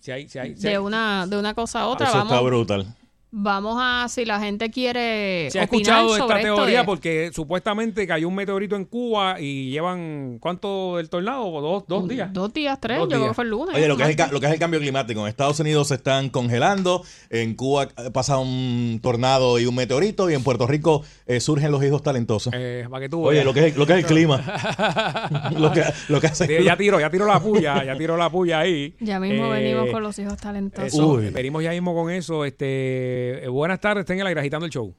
si 0.00 0.12
hay, 0.12 0.28
si 0.28 0.38
hay, 0.38 0.56
si 0.56 0.66
hay- 0.68 0.74
de 0.74 0.78
una 0.78 1.26
de 1.26 1.36
una 1.36 1.52
cosa 1.54 1.80
a 1.80 1.86
otra. 1.88 2.06
Eso 2.06 2.18
Vamos, 2.18 2.32
está 2.32 2.44
brutal. 2.44 2.86
Vamos 3.34 3.78
a, 3.80 4.06
si 4.10 4.26
la 4.26 4.38
gente 4.40 4.70
quiere 4.70 5.48
se 5.50 5.58
ha 5.58 5.62
escuchado 5.62 6.12
esta 6.14 6.26
sobre 6.26 6.40
esto 6.42 6.54
teoría 6.54 6.80
de- 6.80 6.84
porque 6.84 7.30
supuestamente 7.32 8.06
cayó 8.06 8.28
un 8.28 8.34
meteorito 8.34 8.76
en 8.76 8.84
Cuba 8.84 9.40
y 9.40 9.70
llevan 9.70 10.36
¿cuánto 10.38 10.98
del 10.98 11.08
tornado? 11.08 11.50
Dos, 11.62 11.84
dos 11.88 12.06
días. 12.08 12.30
Dos 12.32 12.52
días, 12.52 12.78
tres, 12.78 12.98
Dos 12.98 13.08
yo 13.08 13.16
creo 13.16 13.28
que 13.28 13.34
fue 13.34 13.44
el 13.44 13.50
lunes. 13.50 13.74
Oye, 13.74 13.88
lo 13.88 13.96
que, 13.96 14.02
es 14.02 14.08
el, 14.18 14.30
lo 14.30 14.38
que 14.38 14.46
es 14.46 14.52
el 14.52 14.58
cambio 14.58 14.80
climático. 14.80 15.20
En 15.22 15.28
Estados 15.28 15.58
Unidos 15.60 15.88
se 15.88 15.94
están 15.94 16.28
congelando, 16.28 17.02
en 17.30 17.54
Cuba 17.54 17.84
eh, 17.84 18.10
pasa 18.12 18.36
un 18.38 19.00
tornado 19.02 19.58
y 19.58 19.64
un 19.66 19.74
meteorito, 19.74 20.28
y 20.30 20.34
en 20.34 20.42
Puerto 20.44 20.66
Rico 20.66 21.02
eh, 21.26 21.40
surgen 21.40 21.70
los 21.70 21.82
hijos 21.82 22.02
talentosos. 22.02 22.52
Eh, 22.54 22.86
para 22.90 23.00
que 23.02 23.08
tú 23.08 23.24
Oye, 23.26 23.44
lo 23.44 23.54
que 23.54 23.68
es, 23.68 23.76
lo 23.76 23.86
que 23.86 23.94
es 23.94 23.98
el 24.00 24.06
clima. 24.06 24.42
lo, 25.58 25.72
que, 25.72 25.82
lo 26.08 26.20
que 26.20 26.26
hace. 26.26 26.62
Ya 26.62 26.76
tiró, 26.76 27.00
ya 27.00 27.08
tiró 27.10 27.24
la 27.26 27.40
puya, 27.40 27.82
ya 27.82 27.96
tiró 27.96 28.16
la 28.18 28.28
puya 28.30 28.60
ahí. 28.60 28.94
Ya 29.00 29.18
mismo 29.18 29.46
Eh, 29.54 29.60
venimos 29.62 29.90
con 29.90 30.02
los 30.02 30.18
hijos 30.18 30.36
talentosos. 30.36 30.92
Eso, 30.92 31.08
Uy. 31.14 31.30
venimos 31.30 31.62
ya 31.62 31.70
mismo 31.70 31.94
con 31.94 32.10
eso. 32.10 32.44
Este, 32.44 33.21
eh, 33.44 33.48
buenas 33.48 33.80
tardes, 33.80 34.00
estén 34.02 34.16
en 34.16 34.20
el 34.22 34.26
aire 34.28 34.40
agitando 34.40 34.66
el 34.66 34.72
show. 34.72 34.94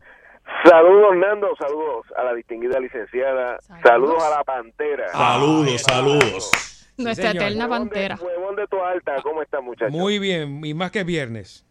Saludos, 0.66 1.16
Nando, 1.18 1.48
saludos 1.60 2.06
a 2.18 2.24
la 2.24 2.34
distinguida 2.34 2.80
licenciada, 2.80 3.58
Saludos. 3.62 3.81
saludos, 3.84 4.24
a 4.24 4.30
la 4.38 4.44
pantera. 4.44 5.08
Saludos, 5.10 5.81
saludos. 5.81 6.52
Nuestra 6.98 7.31
señor. 7.31 7.44
eterna 7.48 7.66
Huevón 7.68 7.90
de- 7.90 7.90
pantera. 7.90 8.16
Huevón 8.22 8.56
de 8.56 8.68
tu 8.68 8.84
alta, 8.84 9.16
¿cómo 9.24 9.42
está, 9.42 9.62
muchacho? 9.62 9.92
Muy 9.92 10.20
bien, 10.20 10.64
y 10.66 10.74
más 10.74 10.92
que 10.92 11.04
viernes. 11.04 11.66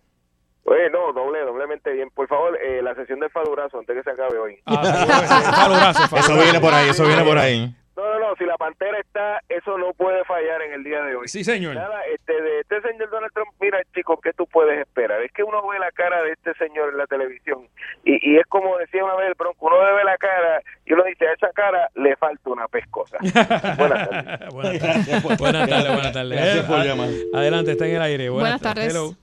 Oye, 0.64 0.90
no, 0.90 1.12
doble, 1.12 1.40
doblemente 1.40 1.93
bien. 1.93 2.08
Por 2.14 2.28
favor, 2.28 2.56
eh, 2.62 2.81
la 2.82 2.94
sesión 2.94 3.19
del 3.20 3.31
falurazo 3.31 3.78
antes 3.78 3.96
que 3.96 4.02
se 4.02 4.10
acabe 4.10 4.38
hoy. 4.38 4.58
Ah, 4.66 4.84
saludos, 4.84 5.56
falorazo, 5.56 6.05
Eso 6.05 6.08
falorazo. 6.08 6.43
viene 6.43 6.60
por 6.60 6.75
ahí, 6.75 6.88
eso 6.88 7.05
viene 7.06 7.25
por 7.25 7.38
ahí. 7.38 7.76
No, 7.94 8.02
no, 8.04 8.18
no, 8.20 8.36
si 8.36 8.44
la 8.44 8.56
pantera 8.56 8.98
está, 8.98 9.42
eso 9.50 9.76
no 9.76 9.92
puede 9.92 10.24
fallar 10.24 10.62
en 10.62 10.72
el 10.72 10.82
día 10.82 11.02
de 11.02 11.14
hoy. 11.14 11.28
Sí, 11.28 11.44
señor. 11.44 11.74
Nada, 11.74 12.00
este, 12.06 12.32
de 12.40 12.60
este 12.60 12.80
señor 12.80 13.10
Donald 13.10 13.32
Trump, 13.34 13.50
mira, 13.60 13.82
chicos, 13.94 14.18
¿qué 14.22 14.32
tú 14.32 14.46
puedes 14.46 14.78
esperar? 14.81 15.22
Es 15.22 15.31
que 15.32 15.43
uno 15.43 15.60
ve 15.69 15.78
la 15.78 15.90
cara 15.93 16.22
de 16.22 16.32
este 16.32 16.55
señor 16.55 16.90
en 16.90 16.96
la 16.98 17.06
televisión 17.06 17.69
y, 18.05 18.32
y 18.32 18.38
es 18.38 18.46
como 18.46 18.78
decía 18.78 19.05
una 19.05 19.14
vez 19.17 19.28
el 19.28 19.34
Bronco, 19.34 19.67
uno 19.67 19.76
ve 19.76 20.05
la 20.05 20.17
cara 20.17 20.62
y 20.86 20.93
uno 20.94 21.05
dice, 21.05 21.28
a 21.28 21.32
esa 21.34 21.50
cara 21.50 21.88
le 21.94 22.17
falta 22.17 22.50
una 22.50 22.67
pescosa. 22.69 23.19
Buenas 23.78 24.08
tardes. 24.08 24.52
buenas 24.52 24.78
tardes, 24.81 25.22
buenas 25.22 25.69
tardes. 25.69 25.69
Buenas 25.69 26.12
tardes. 26.12 26.40
Gracias 26.40 26.64
por 26.64 26.78
llamar. 26.84 27.08
Adelante, 27.34 27.72
está 27.72 27.86
en 27.86 27.96
el 27.96 28.02
aire. 28.02 28.28
Buenas, 28.31 28.60
Buenas 28.60 28.74
tardes. 28.74 28.90
Hello. 28.90 29.14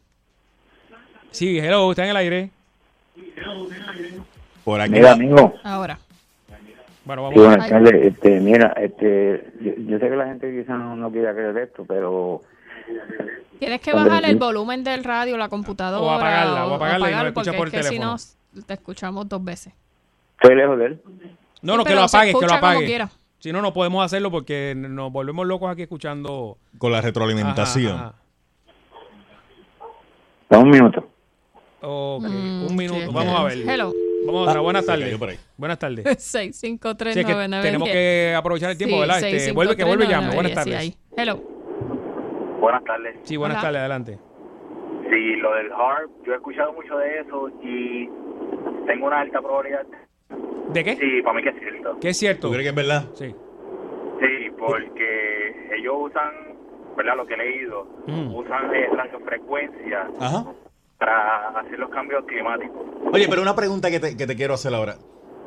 Sí, 1.31 1.59
hello, 1.59 1.89
está 1.91 2.03
en 2.03 2.09
el 2.11 2.17
aire. 2.17 2.49
Por 4.63 4.81
aquí. 4.81 4.91
Mira, 4.91 5.11
amigo, 5.13 5.53
Ahora. 5.63 5.97
Bueno, 7.09 7.31
sí, 7.33 7.39
vamos 7.39 7.43
a 7.43 7.47
buenas 7.49 7.69
tardes. 7.69 8.05
Este, 8.05 8.39
mira, 8.39 8.67
este, 8.79 9.51
yo, 9.61 9.71
yo 9.77 9.97
sé 9.97 10.09
que 10.09 10.15
la 10.15 10.25
gente 10.27 10.51
quizás 10.51 10.77
no, 10.77 10.95
no 10.95 11.11
quiera 11.11 11.33
creer 11.33 11.57
esto, 11.57 11.83
pero 11.87 12.41
Tienes 13.57 13.81
que 13.81 13.93
bajar 13.93 14.23
sí. 14.23 14.29
el 14.29 14.37
volumen 14.37 14.83
del 14.83 15.03
radio, 15.03 15.35
la 15.35 15.49
computadora. 15.49 16.03
O 16.05 16.11
apagarla, 16.11 16.67
o 16.67 16.73
apagarla 16.75 17.09
y 17.09 17.15
no 17.15 17.23
la 17.23 17.33
porque 17.33 17.49
escucha 17.49 17.57
por 17.57 17.67
es 17.67 17.73
el 17.73 17.79
que 17.79 17.83
si 17.83 17.89
teléfono. 17.95 18.15
no, 18.53 18.63
te 18.63 18.73
escuchamos 18.75 19.27
dos 19.27 19.43
veces. 19.43 19.73
estoy 20.39 20.55
lejos 20.55 20.77
de 20.77 20.85
él. 20.85 21.01
No, 21.63 21.77
no, 21.77 21.83
que 21.83 21.89
pero 21.89 22.01
lo 22.01 22.05
apagues, 22.05 22.35
que 22.39 22.45
lo 22.45 22.53
apagues. 22.53 23.09
Si 23.39 23.51
no, 23.51 23.61
no 23.63 23.73
podemos 23.73 24.05
hacerlo 24.05 24.29
porque 24.29 24.75
nos 24.77 25.11
volvemos 25.11 25.47
locos 25.47 25.71
aquí 25.71 25.81
escuchando. 25.81 26.57
Con 26.77 26.91
la 26.91 27.01
retroalimentación. 27.01 27.93
Ajá, 27.95 28.05
ajá. 28.05 28.15
Da 30.47 30.59
un 30.59 30.69
minuto. 30.69 31.09
Ok, 31.81 32.23
Mm, 32.23 32.65
un 32.67 32.75
minuto. 32.75 32.99
sí. 33.07 33.11
Vamos 33.11 33.39
a 33.39 33.43
ver. 33.45 33.57
Hello. 33.67 33.93
Vamos 34.25 34.47
a 34.47 34.49
otra. 34.51 34.61
Buenas 34.61 34.85
tardes. 34.85 35.19
Buenas 35.57 35.79
tardes. 35.79 36.05
653 36.23 37.13
Sí, 37.13 37.19
es 37.21 37.25
que 37.25 37.33
tenemos 37.61 37.89
que 37.89 38.33
aprovechar 38.35 38.71
el 38.71 38.77
tiempo, 38.77 38.99
¿verdad? 38.99 39.23
Este, 39.23 39.51
vuelve, 39.51 39.75
que 39.75 39.83
vuelve 39.83 40.05
y 40.05 40.07
llama. 40.09 40.31
Buenas 40.33 40.53
tardes. 40.53 40.97
Hello. 41.17 41.37
Buenas 42.59 42.83
tardes. 42.83 43.15
Sí, 43.23 43.37
buenas 43.37 43.57
Hola. 43.57 43.67
tardes, 43.67 43.79
adelante. 43.79 44.19
Sí, 45.09 45.35
lo 45.37 45.53
del 45.55 45.71
harp, 45.71 46.11
yo 46.25 46.33
he 46.33 46.35
escuchado 46.35 46.73
mucho 46.73 46.97
de 46.97 47.19
eso 47.21 47.49
y 47.63 48.09
tengo 48.85 49.07
una 49.07 49.21
alta 49.21 49.39
probabilidad. 49.41 49.85
¿De 50.73 50.83
qué? 50.83 50.95
Sí, 50.97 51.21
para 51.23 51.35
mí 51.37 51.43
que 51.43 51.49
es 51.49 51.55
cierto. 51.59 51.97
¿Qué 51.99 52.09
es 52.09 52.17
cierto? 52.17 52.47
¿Tú 52.47 52.53
crees 52.53 52.65
que 52.65 52.69
es 52.69 52.75
verdad? 52.75 53.05
Sí. 53.15 53.33
Sí, 54.19 54.51
porque 54.59 55.55
ellos 55.77 55.95
usan, 55.97 56.31
¿verdad? 56.95 57.15
Lo 57.15 57.25
que 57.25 57.33
he 57.33 57.37
leído, 57.37 57.87
Mm. 58.05 58.35
usan 58.35 58.75
eh, 58.75 58.87
radiofrecuencia 58.93 60.07
Ajá. 60.19 60.45
Para 60.99 61.47
hacer 61.59 61.79
los 61.79 61.89
cambios 61.89 62.23
climáticos. 62.25 62.81
Oye, 63.13 63.27
pero 63.29 63.41
una 63.41 63.55
pregunta 63.55 63.89
que 63.89 63.99
te, 63.99 64.17
que 64.17 64.27
te 64.27 64.35
quiero 64.35 64.53
hacer 64.53 64.73
ahora. 64.75 64.95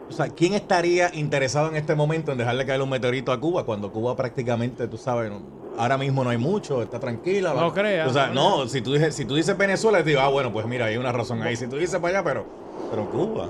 O 0.09 0.12
sea, 0.12 0.28
¿quién 0.28 0.54
estaría 0.54 1.14
interesado 1.14 1.68
en 1.68 1.76
este 1.76 1.94
momento 1.94 2.32
en 2.32 2.38
dejarle 2.38 2.66
caer 2.66 2.82
un 2.82 2.90
meteorito 2.90 3.32
a 3.32 3.38
Cuba 3.40 3.64
cuando 3.64 3.92
Cuba 3.92 4.16
prácticamente, 4.16 4.88
tú 4.88 4.97
sabes, 4.97 5.30
no- 5.30 5.40
ahora 5.78 5.97
mismo 5.97 6.25
no 6.25 6.30
hay 6.30 6.38
mucho, 6.38 6.82
está 6.82 6.99
tranquila? 6.99 7.54
No 7.54 7.73
creas, 7.73 8.09
O 8.11 8.12
sea, 8.12 8.28
no 8.28 8.59
no, 8.62 8.66
si 8.66 8.82
tú 8.82 8.94
dices, 8.94 9.14
si 9.14 9.25
tú 9.26 9.35
dices 9.37 9.56
Venezuela, 9.56 9.99
te 10.02 10.11
digo, 10.11 10.21
ah, 10.21 10.28
bueno, 10.28 10.52
pues 10.52 10.66
mira, 10.66 10.87
hay 10.87 10.97
una 10.97 11.12
razón 11.12 11.42
ahí. 11.42 11.54
Si 11.56 11.68
tú 11.68 11.76
dices 11.76 12.00
para 12.00 12.18
allá, 12.18 12.28
pero, 12.28 12.44
pero 12.90 13.04
Cuba. 13.11 13.49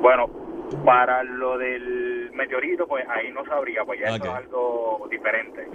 Bueno, 0.00 0.26
para 0.84 1.22
lo 1.22 1.56
del 1.58 2.30
meteorito, 2.34 2.86
pues 2.86 3.04
ahí 3.08 3.32
no 3.32 3.44
sabría, 3.46 3.84
pues 3.84 4.00
ya 4.00 4.14
es 4.16 4.22
algo 4.22 5.06
diferente. 5.10 5.66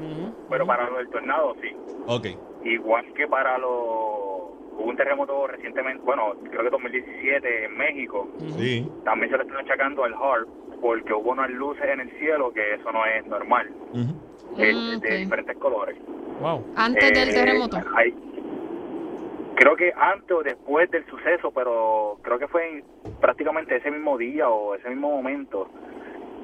Pero 0.49 0.65
para 0.67 0.89
lo 0.89 0.97
del 0.97 1.09
tornado, 1.09 1.55
sí. 1.61 1.75
Ok. 2.07 2.27
Igual 2.63 3.05
que 3.15 3.27
para 3.27 3.57
lo... 3.57 4.28
Hubo 4.79 4.91
un 4.91 4.95
terremoto 4.95 5.45
recientemente, 5.45 6.01
bueno, 6.05 6.35
creo 6.49 6.63
que 6.63 6.69
2017 6.69 7.65
en 7.65 7.77
México. 7.77 8.29
Sí. 8.57 8.89
También 9.03 9.29
se 9.29 9.37
le 9.37 9.43
están 9.43 9.57
achacando 9.59 10.05
al 10.05 10.13
HARP 10.13 10.47
porque 10.79 11.13
hubo 11.13 11.31
unas 11.31 11.49
luces 11.49 11.83
en 11.83 11.99
el 11.99 12.09
cielo 12.17 12.53
que 12.53 12.75
eso 12.75 12.89
no 12.93 13.05
es 13.05 13.25
normal. 13.27 13.69
Eh, 14.57 14.73
de 14.73 14.95
ok. 14.95 15.03
diferentes 15.19 15.57
colores. 15.57 15.97
Wow. 16.39 16.63
Antes 16.77 17.11
del 17.11 17.29
Eh, 17.29 17.33
terremoto. 17.33 17.77
hay- 17.93 18.15
creo 19.55 19.75
que 19.75 19.91
antes 19.93 20.31
o 20.31 20.43
después 20.43 20.89
del 20.91 21.05
suceso, 21.07 21.51
pero 21.51 22.17
creo 22.21 22.39
que 22.39 22.47
fue 22.47 22.69
en 22.79 22.83
prácticamente 23.19 23.75
ese 23.75 23.91
mismo 23.91 24.17
día 24.17 24.47
o 24.49 24.75
ese 24.75 24.89
mismo 24.89 25.11
momento 25.11 25.67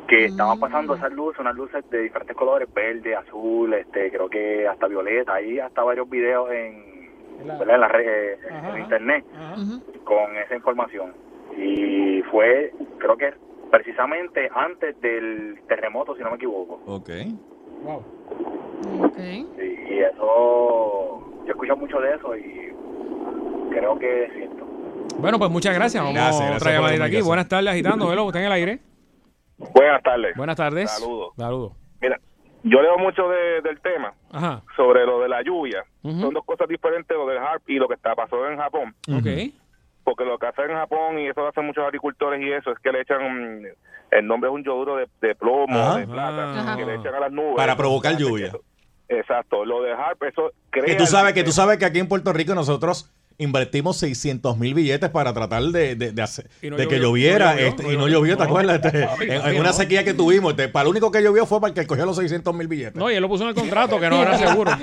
que 0.09 0.25
estaban 0.25 0.59
pasando 0.59 0.95
esas 0.95 1.11
luces, 1.13 1.39
unas 1.39 1.55
luces 1.55 1.89
de 1.89 2.01
diferentes 2.03 2.35
colores, 2.35 2.67
verde, 2.73 3.15
azul, 3.15 3.73
este, 3.73 4.11
creo 4.11 4.29
que 4.29 4.67
hasta 4.67 4.87
violeta, 4.87 5.35
ahí 5.35 5.57
hasta 5.57 5.81
varios 5.83 6.07
videos 6.09 6.51
en, 6.51 7.04
¿verdad? 7.43 7.75
en 7.75 7.81
la 7.81 7.87
red, 7.87 8.07
eh, 8.07 8.37
Ajá, 8.51 8.69
en 8.75 8.81
internet 8.83 9.25
Ajá. 9.35 9.55
Con 10.03 10.37
esa 10.37 10.55
información. 10.55 11.13
Y 11.57 12.21
fue, 12.31 12.73
creo 12.99 13.17
que 13.17 13.33
precisamente 13.71 14.49
antes 14.53 14.99
del 15.01 15.59
terremoto, 15.67 16.15
si 16.15 16.23
no 16.23 16.29
me 16.31 16.35
equivoco. 16.35 16.81
Ok. 16.85 17.09
Wow. 17.83 18.03
Ok. 19.05 19.17
Y, 19.19 19.93
y 19.93 19.99
eso, 19.99 21.33
yo 21.45 21.51
escucho 21.51 21.75
mucho 21.75 21.99
de 21.99 22.15
eso 22.15 22.35
y 22.35 22.73
creo 23.71 23.97
que 23.99 24.23
es 24.25 24.33
cierto. 24.33 24.65
Bueno, 25.19 25.39
pues 25.39 25.49
muchas 25.51 25.73
gracias. 25.75 26.03
Vamos 26.03 26.15
Gracias, 26.15 26.39
gracias 26.41 26.61
otra 26.61 26.73
llamadita 26.73 27.05
aquí. 27.05 27.21
Buenas 27.21 27.47
tardes, 27.47 27.69
agitando. 27.69 28.11
Hello, 28.11 28.27
¿está 28.27 28.39
en 28.39 28.45
el 28.45 28.51
aire? 28.51 28.79
Buenas 29.57 30.03
tardes. 30.03 30.35
Buenas 30.35 30.55
tardes. 30.57 30.91
Saludos. 30.91 31.33
Saludos. 31.37 31.84
Yo 32.67 32.81
leo 32.81 32.97
mucho 32.97 33.29
de- 33.29 33.61
del 33.61 33.79
tema 33.79 34.11
Ajá. 34.31 34.61
sobre 34.75 35.05
lo 35.05 35.19
de 35.21 35.29
la 35.29 35.41
lluvia. 35.43 35.83
Son 36.01 36.33
dos 36.33 36.43
cosas 36.45 36.67
diferentes, 36.67 37.15
lo 37.15 37.27
del 37.27 37.37
HARP 37.37 37.69
y 37.69 37.75
lo 37.75 37.87
que 37.87 37.93
está 37.93 38.15
pasó 38.15 38.49
en 38.49 38.57
Japón. 38.57 38.95
Ok. 39.07 39.53
Porque 40.03 40.25
lo 40.25 40.37
que 40.39 40.47
hacen 40.47 40.71
en 40.71 40.77
Japón, 40.77 41.19
y 41.19 41.27
eso 41.27 41.41
lo 41.41 41.47
hacen 41.49 41.65
muchos 41.65 41.83
agricultores 41.83 42.41
y 42.41 42.51
eso, 42.51 42.71
es 42.71 42.79
que 42.79 42.91
le 42.91 43.01
echan, 43.01 43.63
el 44.11 44.27
nombre 44.27 44.49
es 44.49 44.55
un 44.55 44.63
yoduro 44.63 44.95
de, 44.97 45.07
de 45.21 45.35
plomo, 45.35 45.77
Ajá. 45.79 45.97
de 45.97 46.07
plata, 46.07 46.59
Ajá. 46.59 46.75
que 46.77 46.85
le 46.85 46.95
echan 46.95 47.13
a 47.15 47.19
las 47.19 47.31
nubes. 47.31 47.55
Para 47.55 47.75
provocar 47.77 48.17
lluvia. 48.17 48.51
Exacto, 49.09 49.63
lo 49.65 49.83
del 49.83 49.93
HARP, 49.93 50.23
eso 50.23 50.51
crea... 50.71 50.85
Que 50.85 50.95
tú 50.95 51.05
sabes 51.05 51.33
que 51.33 51.43
tú 51.43 51.51
sabes 51.51 51.77
que 51.77 51.85
aquí 51.85 51.99
en 51.99 52.07
Puerto 52.07 52.33
Rico 52.33 52.55
nosotros 52.55 53.11
invertimos 53.37 53.97
600 53.97 54.57
mil 54.57 54.73
billetes 54.73 55.09
para 55.09 55.33
tratar 55.33 55.61
de, 55.63 55.95
de, 55.95 56.11
de 56.11 56.21
hacer- 56.21 56.47
no 56.63 56.77
de 56.77 56.87
que 56.87 56.95
llovió, 56.99 57.07
lloviera 57.09 57.45
no 57.47 57.51
llovió, 57.53 57.67
este, 57.67 57.83
no 57.83 57.91
y 57.91 57.97
no 57.97 58.07
llovió. 58.07 58.17
llovió, 58.19 58.37
¿te 58.37 58.43
acuerdas? 58.43 58.85
Este, 58.85 59.35
en, 59.35 59.59
una 59.59 59.73
sequía 59.73 60.03
que 60.03 60.13
tuvimos, 60.13 60.51
este, 60.51 60.69
para 60.69 60.85
lo 60.85 60.89
único 60.91 61.11
que 61.11 61.21
llovió 61.21 61.45
fue 61.45 61.59
para 61.59 61.69
el 61.73 61.79
que 61.79 61.85
cogió 61.87 62.05
los 62.05 62.15
600 62.15 62.53
mil 62.55 62.67
billetes. 62.67 62.95
No, 62.95 63.09
y 63.11 63.15
él 63.15 63.21
lo 63.21 63.27
puso 63.27 63.43
en 63.43 63.49
el 63.49 63.55
contrato, 63.55 63.99
que 63.99 64.09
no 64.09 64.21
era 64.21 64.37
seguro. 64.37 64.71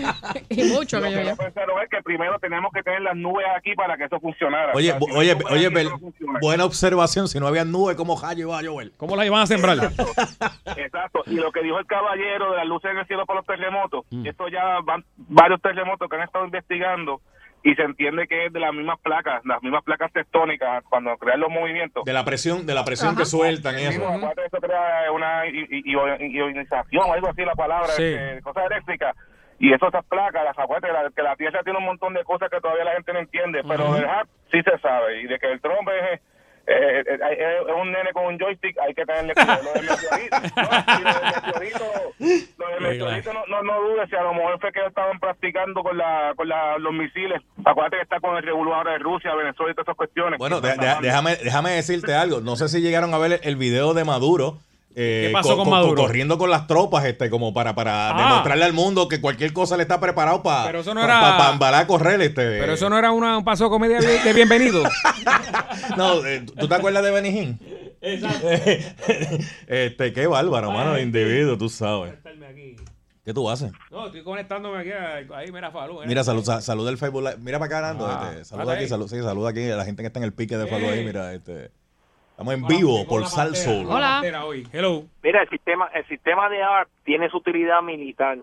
Y 0.49 0.65
mucho 0.65 1.01
Lo 1.01 1.09
que 1.09 1.17
pensaron 1.39 1.83
es 1.83 1.89
que 1.89 2.03
primero 2.03 2.39
tenemos 2.39 2.71
que 2.75 2.83
tener 2.83 3.01
las 3.01 3.17
nubes 3.17 3.47
aquí 3.57 3.75
para 3.75 3.97
que 3.97 4.05
eso 4.05 4.21
funcionara. 4.21 4.73
Oye, 4.75 4.93
O 4.93 4.99
sea, 4.99 5.01
bu- 5.01 5.07
si 5.07 5.13
no 5.13 5.19
oye, 5.19 5.35
nubes 5.35 5.51
oye, 5.51 5.71
Bel- 5.71 6.39
buena 6.43 6.65
observación. 6.67 7.27
Si 7.29 7.41
no 7.41 7.47
había 7.47 7.65
nubes, 7.65 7.97
¿cómo 7.97 8.21
rayo 8.21 8.49
iba 8.49 8.59
a 8.59 8.63
llover? 8.63 8.93
¿Cómo 8.99 9.17
la 9.17 9.25
iban 9.25 9.41
a 9.41 9.47
sembrar? 9.47 9.79
Exacto, 10.77 11.23
y 11.27 11.35
lo 11.37 11.51
que 11.53 11.63
dijo 11.63 11.79
el 11.79 11.87
caballero 11.87 12.51
de 12.53 12.59
las 12.59 12.67
luces 12.67 12.91
en 12.91 12.99
el 12.99 13.07
cielo 13.07 13.25
por 13.27 13.37
los 13.37 13.47
terremotos, 13.47 14.05
Mm. 14.11 14.27
esto 14.27 14.49
ya 14.49 14.81
van 14.85 15.05
varios 15.17 15.61
terremotos 15.63 16.09
que 16.09 16.17
han 16.17 16.23
estado 16.23 16.45
investigando 16.45 17.21
y 17.65 17.75
se 17.75 17.83
entiende 17.83 18.27
que 18.27 18.47
es 18.47 18.53
de 18.53 18.59
las 18.61 18.73
mismas 18.75 18.99
placas, 19.01 19.45
las 19.45 19.63
mismas 19.63 19.85
placas 19.85 20.13
tectónicas 20.13 20.83
cuando 20.91 21.17
crean 21.17 21.41
los 21.41 21.51
movimientos. 21.51 22.05
De 22.05 22.13
la 22.13 22.25
presión, 22.25 22.67
de 22.67 22.75
la 22.75 22.85
presión 22.85 23.11
Ajá. 23.11 23.19
que 23.19 23.25
sueltan 23.27 23.77
eso. 23.79 24.01
que 24.01 24.45
eso 24.47 24.59
crea 24.61 25.13
una 25.13 25.47
ionización, 25.47 27.11
algo 27.11 27.29
así 27.29 27.45
la 27.45 27.55
palabra, 27.55 27.89
Sí. 27.89 28.03
este, 28.05 28.43
cosas 28.43 28.65
eléctricas. 28.71 29.17
Y 29.59 29.73
eso, 29.73 29.87
esas 29.87 30.05
placas, 30.07 30.43
las 30.45 30.59
acuérdate 30.59 30.89
que 30.89 30.93
la, 30.93 31.11
que 31.11 31.23
la 31.23 31.37
Tierra 31.37 31.63
tiene 31.63 31.79
un 31.79 31.85
montón 31.85 32.15
de 32.15 32.25
cosas 32.25 32.51
que 32.51 32.61
todavía 32.61 32.85
la 32.85 32.93
gente 32.95 33.13
no 33.13 33.21
entiende, 33.21 33.63
pero 33.67 33.93
HARP 33.93 34.29
sí 34.51 34.61
se 34.63 34.77
sabe. 34.79 35.23
Y 35.23 35.27
de 35.29 35.39
que 35.39 35.53
el 35.53 35.61
trompe 35.61 35.93
es, 36.15 36.21
eh, 36.67 37.01
eh, 37.07 37.19
eh, 37.21 37.57
es 37.67 37.75
un 37.75 37.91
nene 37.93 38.13
con 38.13 38.27
un 38.27 38.39
joystick, 38.39 38.79
hay 38.79 38.95
que 38.95 39.05
tenerle 39.05 39.35
cuidado. 39.35 39.63
Lo 39.65 39.73
del 39.73 39.89
meteorito, 39.91 40.37
no, 40.57 40.69
y 40.99 41.03
lo 41.03 41.13
del 41.15 41.33
meteorito, 41.35 41.85
lo 42.59 42.69
del 42.69 42.81
meteorito 42.81 43.33
no, 43.33 43.47
no, 43.49 43.63
no 43.63 43.81
dudes 43.89 44.09
si 44.09 44.17
a 44.17 44.23
lo 44.23 44.35
mejor 44.35 44.61
fue 44.61 44.73
que 44.73 44.87
estaban 44.87 45.19
practicando 45.19 45.83
con, 45.83 45.97
la, 45.99 46.33
con 46.37 46.49
la, 46.49 46.79
los 46.79 46.93
misiles. 46.93 47.43
Acuérdate 47.65 47.97
que 47.97 48.03
está 48.03 48.21
con 48.21 48.37
el 48.37 48.43
regulador 48.45 48.89
de 48.91 48.99
Rusia, 48.99 49.35
Venezuela 49.35 49.73
y 49.73 49.75
todas 49.75 49.87
esas 49.89 49.97
cuestiones. 49.97 50.39
Bueno, 50.39 50.61
de- 50.61 50.77
de- 50.77 50.97
déjame, 51.03 51.37
déjame 51.37 51.71
decirte 51.73 52.15
algo. 52.15 52.41
No 52.41 52.57
sé 52.57 52.69
si 52.69 52.81
llegaron 52.81 53.13
a 53.15 53.19
ver 53.19 53.41
el 53.43 53.57
video 53.57 53.95
de 53.95 54.05
Maduro. 54.05 54.59
Eh, 54.95 55.25
¿Qué 55.29 55.33
pasó 55.33 55.51
co- 55.51 55.57
con 55.57 55.65
co- 55.65 55.71
Maduro? 55.71 56.03
corriendo 56.03 56.39
con 56.39 56.51
las 56.51 56.67
tropas, 56.67 57.05
este, 57.07 57.31
como 57.31 57.53
para, 57.55 57.75
para 57.75 58.11
Ah. 58.11 58.29
demostrarle 58.29 58.65
al 58.65 58.73
mundo 58.73 59.09
que 59.09 59.21
cualquier 59.21 59.53
cosa 59.53 59.77
le 59.77 59.83
está 59.83 59.99
preparado 60.01 60.43
para 60.43 60.67
Pero 60.67 60.81
eso 60.81 60.95
no 60.95 61.01
para 61.01 61.37
era- 61.37 61.53
embalar 61.53 61.83
a 61.83 61.87
correr. 61.87 62.21
Este, 62.21 62.59
Pero 62.61 62.75
eso 62.75 62.89
no 62.91 62.99
era 62.99 63.11
una- 63.13 63.39
un 63.39 63.45
paso 63.45 63.65
de 63.65 63.71
comedia 63.71 63.99
de 64.01 64.33
bienvenido. 64.33 64.83
No, 65.97 66.25
eh, 66.25 66.45
¿tú 66.59 66.69
te 66.69 66.75
acuerdas 66.75 67.03
de 67.03 67.11
Benijín? 67.11 67.59
Exacto. 68.01 68.47
este, 69.67 70.13
qué 70.13 70.27
bárbaro, 70.27 70.71
mano, 70.73 70.95
de 70.95 71.03
individuo, 71.03 71.57
tú 71.59 71.69
sabes. 71.69 72.15
¿Qué 73.25 73.33
tú 73.33 73.49
haces? 73.49 73.71
No, 73.91 74.07
estoy 74.07 74.25
conectándome 74.25 74.79
aquí. 74.81 74.91
Ahí, 75.33 75.53
mira, 75.53 75.71
Falú. 75.71 76.01
Mira, 76.05 76.25
salud, 76.25 76.43
sa- 76.45 76.61
salud 76.61 76.85
del 76.85 76.99
Facebook 76.99 77.23
Live. 77.23 77.37
Mira 77.39 77.61
para 77.61 77.67
acá, 77.79 77.87
Nando. 77.89 78.05
Ah, 78.07 78.31
este, 78.33 78.45
saluda 78.47 78.73
aquí, 78.73 78.89
salud, 78.89 79.09
sí, 79.09 79.21
saluda 79.23 79.51
aquí 79.51 79.71
a 79.71 79.77
la 79.77 79.85
gente 79.85 80.03
que 80.03 80.09
está 80.09 80.19
en 80.19 80.25
el 80.25 80.33
pique 80.33 80.57
de 80.59 80.67
Falú 80.67 80.89
ahí. 80.89 81.05
Mira, 81.05 81.33
este. 81.33 81.71
Estamos 82.43 82.73
en 82.73 82.77
vivo 82.77 83.07
por 83.09 83.25
Sal 83.27 83.55
Soul. 83.55 83.87
Hola. 83.89 84.21
Hoy. 84.45 84.67
Hello. 84.73 85.05
Mira, 85.23 85.43
el 85.43 85.49
sistema, 85.49 85.89
el 85.95 86.05
sistema 86.09 86.49
de 86.49 86.61
ARP 86.61 86.89
tiene 87.05 87.29
su 87.31 87.37
utilidad 87.37 87.81
militar, 87.83 88.39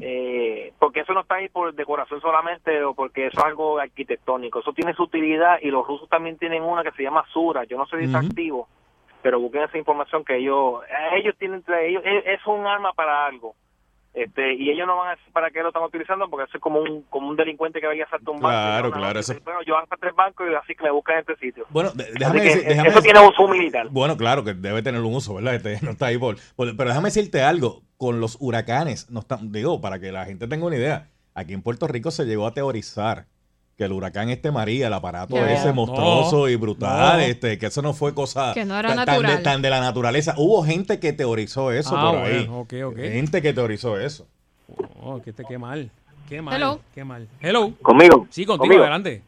eh, 0.00 0.72
porque 0.80 1.00
eso 1.00 1.12
no 1.12 1.20
está 1.20 1.36
ahí 1.36 1.48
por 1.48 1.72
decoración 1.72 2.20
solamente 2.20 2.82
o 2.82 2.94
porque 2.94 3.26
eso 3.26 3.38
es 3.38 3.44
algo 3.44 3.78
arquitectónico, 3.78 4.58
eso 4.58 4.72
tiene 4.72 4.92
su 4.94 5.04
utilidad 5.04 5.58
y 5.62 5.70
los 5.70 5.86
rusos 5.86 6.08
también 6.08 6.36
tienen 6.36 6.64
una 6.64 6.82
que 6.82 6.90
se 6.92 7.04
llama 7.04 7.24
Sura, 7.32 7.62
yo 7.62 7.78
no 7.78 7.86
sé 7.86 7.98
si 7.98 8.04
está 8.06 8.18
Ujú. 8.18 8.26
activo, 8.26 8.68
pero 9.22 9.38
busquen 9.38 9.62
esa 9.62 9.78
información 9.78 10.24
que 10.24 10.36
ellos, 10.38 10.80
ellos 11.12 11.36
tienen 11.38 11.58
entre 11.58 11.90
ellos, 11.90 12.02
es, 12.04 12.26
es 12.26 12.46
un 12.46 12.66
arma 12.66 12.92
para 12.92 13.24
algo. 13.24 13.54
Este, 14.22 14.54
y 14.54 14.70
ellos 14.70 14.86
no 14.86 14.96
van 14.96 15.08
a 15.08 15.10
decir 15.16 15.32
para 15.32 15.50
qué 15.50 15.60
lo 15.62 15.68
están 15.68 15.82
utilizando 15.84 16.28
porque 16.28 16.44
eso 16.48 16.56
es 16.58 16.60
como 16.62 16.80
un 16.80 17.02
como 17.02 17.28
un 17.28 17.36
delincuente 17.36 17.80
que 17.80 17.86
vaya 17.86 18.04
a 18.04 18.06
asaltar 18.06 18.34
un 18.34 18.40
banco 18.40 18.48
Claro, 18.48 18.88
no, 18.88 18.94
claro, 18.94 19.14
no, 19.14 19.20
eso- 19.20 19.34
bueno, 19.44 19.60
yo 19.66 19.78
hasta 19.78 19.96
tres 19.96 20.14
bancos 20.14 20.46
y 20.50 20.54
así 20.54 20.74
que 20.74 20.84
me 20.84 20.90
buscan 20.90 21.14
en 21.16 21.20
este 21.20 21.36
sitio 21.36 21.66
Bueno, 21.70 21.90
déjame 21.94 22.40
que, 22.40 22.48
decir, 22.48 22.64
déjame 22.68 22.88
eso 22.88 22.98
decir- 23.00 23.12
tiene 23.12 23.28
uso 23.28 23.48
militar 23.48 23.88
Bueno, 23.90 24.16
claro 24.16 24.42
que 24.44 24.54
debe 24.54 24.82
tener 24.82 25.00
un 25.02 25.14
uso, 25.14 25.34
¿verdad? 25.34 25.54
Este, 25.54 25.78
no 25.84 25.92
está 25.92 26.06
ahí 26.06 26.18
por, 26.18 26.36
por- 26.56 26.76
Pero 26.76 26.88
déjame 26.90 27.08
decirte 27.08 27.42
algo. 27.42 27.82
Con 27.96 28.20
los 28.20 28.36
huracanes, 28.40 29.10
no 29.10 29.20
está, 29.20 29.38
digo, 29.42 29.80
para 29.80 29.98
que 29.98 30.12
la 30.12 30.24
gente 30.24 30.46
tenga 30.46 30.64
una 30.66 30.76
idea, 30.76 31.08
aquí 31.34 31.52
en 31.52 31.62
Puerto 31.62 31.88
Rico 31.88 32.12
se 32.12 32.26
llegó 32.26 32.46
a 32.46 32.54
teorizar 32.54 33.26
que 33.78 33.84
el 33.84 33.92
huracán 33.92 34.28
este 34.28 34.50
María, 34.50 34.88
el 34.88 34.92
aparato 34.92 35.36
ese 35.46 35.68
No, 35.68 35.74
monstruoso 35.74 36.48
y 36.48 36.56
brutal, 36.56 37.18
no. 37.18 37.22
este, 37.24 37.58
que 37.58 37.66
eso 37.66 37.80
no 37.80 37.94
fue 37.94 38.12
cosa 38.12 38.50
Que 38.52 38.64
no 38.64 38.76
era 38.76 38.88
tan, 38.88 38.98
de, 39.06 39.12
natural. 39.12 39.42
tan 39.44 39.62
de 39.62 39.70
la 39.70 39.78
naturaleza. 39.80 40.34
Hubo 40.36 40.64
gente 40.64 40.98
que 40.98 41.12
teorizó 41.12 41.70
eso 41.70 41.96
Ah, 41.96 42.10
por 42.10 42.20
ahí. 42.24 42.38
bueno, 42.46 42.58
ok, 42.58 42.74
ok. 42.86 42.96
Gente 42.96 43.40
que 43.40 43.52
teorizó 43.52 43.96
eso. 43.96 44.26
Oh, 45.00 45.22
que 45.22 45.32
te 45.32 45.44
qué 45.44 45.58
mal. 45.58 45.90
Qué 46.28 46.42
mal. 46.42 46.56
Hello. 46.56 46.80
Qué 46.92 47.04
mal. 47.04 47.28
Hello. 47.40 47.72
conmigo 47.80 48.26
Sí, 48.30 48.44
contigo, 48.44 48.64
Conmigo. 48.64 48.82
adelante. 48.82 49.22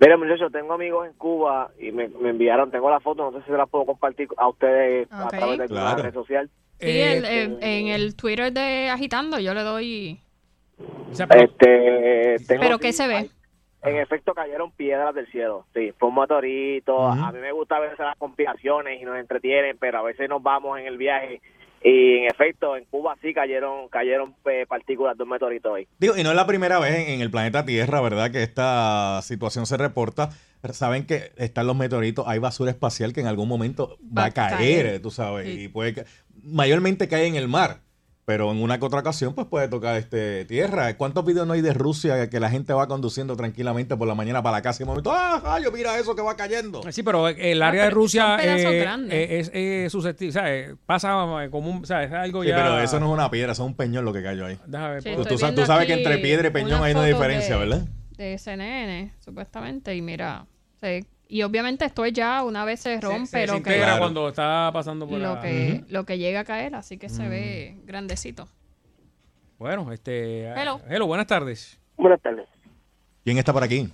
Mira, 0.00 0.16
muchachos, 0.16 0.50
tengo 0.50 0.72
amigos 0.72 1.06
en 1.06 1.12
Cuba 1.12 1.70
y 1.78 1.92
me, 1.92 2.08
me 2.08 2.30
enviaron, 2.30 2.70
tengo 2.70 2.88
la 2.90 3.00
foto, 3.00 3.30
no 3.30 3.38
sé 3.38 3.44
si 3.44 3.50
se 3.52 3.58
la 3.58 3.66
puedo 3.66 3.84
compartir 3.84 4.26
a 4.38 4.48
ustedes 4.48 5.06
a 5.10 5.28
través 5.28 5.58
de 5.58 5.66
Claro. 5.68 5.98
la 5.98 6.02
red 6.02 6.14
social. 6.14 6.48
Sí, 6.80 6.86
Eh, 6.88 7.16
el- 7.18 7.24
el- 7.26 7.58
en 7.62 7.88
el 7.88 8.16
Twitter 8.16 8.50
de 8.54 8.88
Agitando 8.88 9.38
yo 9.38 9.52
le 9.52 9.62
doy... 9.62 10.18
Este, 11.12 12.36
tengo- 12.46 12.60
¿Pero 12.62 12.78
qué 12.78 12.92
se 12.94 13.06
ve? 13.06 13.30
En 13.86 13.96
efecto, 13.96 14.34
cayeron 14.34 14.70
piedras 14.72 15.14
del 15.14 15.26
cielo. 15.28 15.66
Sí, 15.74 15.92
fue 15.98 16.08
un 16.08 16.16
meteorito. 16.16 16.94
Ujú. 16.96 17.24
A 17.24 17.32
mí 17.32 17.38
me 17.38 17.52
gusta 17.52 17.78
ver 17.78 17.98
las 17.98 18.16
conspiraciones 18.16 19.00
y 19.00 19.04
nos 19.04 19.18
entretienen, 19.18 19.76
pero 19.78 19.98
a 19.98 20.02
veces 20.02 20.28
nos 20.28 20.42
vamos 20.42 20.78
en 20.78 20.86
el 20.86 20.96
viaje. 20.98 21.40
Y 21.82 22.18
en 22.18 22.24
efecto, 22.26 22.76
en 22.76 22.84
Cuba 22.86 23.16
sí 23.22 23.32
cayeron 23.32 23.88
cayeron 23.88 24.34
eh, 24.46 24.64
partículas 24.66 25.16
de 25.16 25.22
un 25.22 25.28
meteorito 25.28 25.72
hoy. 25.72 25.86
Digo, 25.98 26.16
y 26.16 26.24
no 26.24 26.30
es 26.30 26.36
la 26.36 26.46
primera 26.46 26.78
vez 26.80 26.96
en, 26.96 27.14
en 27.14 27.20
el 27.20 27.30
planeta 27.30 27.64
Tierra, 27.64 28.00
¿verdad? 28.00 28.30
Que 28.32 28.42
esta 28.42 29.20
situación 29.22 29.66
se 29.66 29.76
reporta. 29.76 30.30
Saben 30.72 31.06
que 31.06 31.30
están 31.36 31.68
los 31.68 31.76
meteoritos, 31.76 32.26
hay 32.26 32.40
basura 32.40 32.72
espacial 32.72 33.12
que 33.12 33.20
en 33.20 33.28
algún 33.28 33.48
momento 33.48 33.98
va, 34.16 34.24
a 34.24 34.30
caer, 34.32 34.86
eh, 34.86 34.98
tú 34.98 35.10
sabes, 35.12 35.46
Sí. 35.46 35.64
y 35.64 35.68
puede 35.68 36.04
mayormente 36.42 37.08
cae 37.08 37.26
en 37.26 37.36
el 37.36 37.46
mar. 37.46 37.85
Pero 38.26 38.50
en 38.50 38.60
una 38.60 38.78
que 38.80 38.84
otra 38.84 38.98
ocasión 39.00 39.34
pues 39.34 39.46
puede 39.46 39.68
tocar 39.68 39.96
este 39.96 40.44
tierra. 40.46 40.96
¿Cuántos 40.96 41.24
videos 41.24 41.46
no 41.46 41.52
hay 41.52 41.60
de 41.60 41.72
Rusia 41.72 42.28
que 42.28 42.40
la 42.40 42.50
gente 42.50 42.72
va 42.72 42.88
conduciendo 42.88 43.36
tranquilamente 43.36 43.96
por 43.96 44.08
la 44.08 44.16
mañana 44.16 44.42
para 44.42 44.56
la 44.56 44.62
casa 44.62 44.82
y 44.82 44.84
de 44.84 44.86
momento, 44.88 45.12
¡ah, 45.12 45.40
rayo, 45.42 45.70
mira 45.70 45.96
eso 45.96 46.16
que 46.16 46.22
va 46.22 46.36
cayendo! 46.36 46.82
Sí, 46.90 47.04
pero 47.04 47.28
el 47.28 47.62
área 47.62 47.84
de 47.84 47.88
pero 47.88 48.00
Rusia 48.00 48.26
son 48.30 48.40
pedazos 48.40 48.72
eh, 48.72 49.06
eh, 49.10 49.38
es 49.38 49.50
eh, 49.54 49.86
susceptible, 49.90 50.30
o 50.30 50.32
sea, 50.32 50.52
eh, 50.52 50.74
pasa 50.84 51.44
eh, 51.44 51.50
como 51.50 51.70
un, 51.70 51.82
o 51.84 51.86
sea, 51.86 52.02
es 52.02 52.12
algo 52.12 52.42
Sí, 52.42 52.48
ya... 52.48 52.56
pero 52.56 52.80
eso 52.80 52.98
no 52.98 53.06
es 53.06 53.12
una 53.12 53.30
piedra, 53.30 53.52
eso 53.52 53.62
es 53.62 53.68
un 53.68 53.76
peñón 53.76 54.04
lo 54.04 54.12
que 54.12 54.24
cayó 54.24 54.46
ahí. 54.46 54.58
Déjame 54.66 54.94
ver, 54.94 55.02
Sí, 55.04 55.10
pues. 55.14 55.28
Tú- 55.54 55.64
sabes 55.64 55.86
que 55.86 55.94
entre 55.94 56.18
piedra 56.18 56.48
y 56.48 56.50
peñón 56.50 56.82
hay 56.82 56.94
una 56.94 57.04
diferencia, 57.04 57.54
de- 57.56 57.60
¿verdad? 57.64 57.86
De 58.16 58.38
CNN, 58.38 59.14
supuestamente, 59.20 59.94
y 59.94 60.02
mira, 60.02 60.46
sí. 60.80 61.06
Y 61.28 61.42
obviamente 61.42 61.84
esto 61.84 62.04
es 62.04 62.12
ya 62.12 62.42
una 62.44 62.64
vez 62.64 62.80
se 62.80 63.00
rompe 63.00 63.26
se, 63.26 63.40
se 63.40 63.46
lo, 63.46 63.52
que, 63.54 63.58
integra 63.58 63.84
Claro. 63.86 63.98
cuando 64.00 64.28
está 64.28 64.70
pasando 64.72 65.06
por 65.08 65.18
lo, 65.18 65.34
la- 65.34 65.40
que, 65.40 65.84
lo 65.88 66.04
que 66.04 66.18
llega 66.18 66.40
a 66.40 66.44
caer, 66.44 66.74
así 66.74 66.98
que 66.98 67.08
se 67.08 67.28
ve 67.28 67.76
grandecito. 67.84 68.48
Bueno, 69.58 69.90
este... 69.92 70.48
Hello. 70.52 70.80
hello, 70.88 71.06
buenas 71.06 71.26
tardes. 71.26 71.80
Buenas 71.96 72.20
tardes. 72.20 72.46
¿Quién 73.24 73.38
está 73.38 73.52
por 73.52 73.62
aquí? 73.64 73.88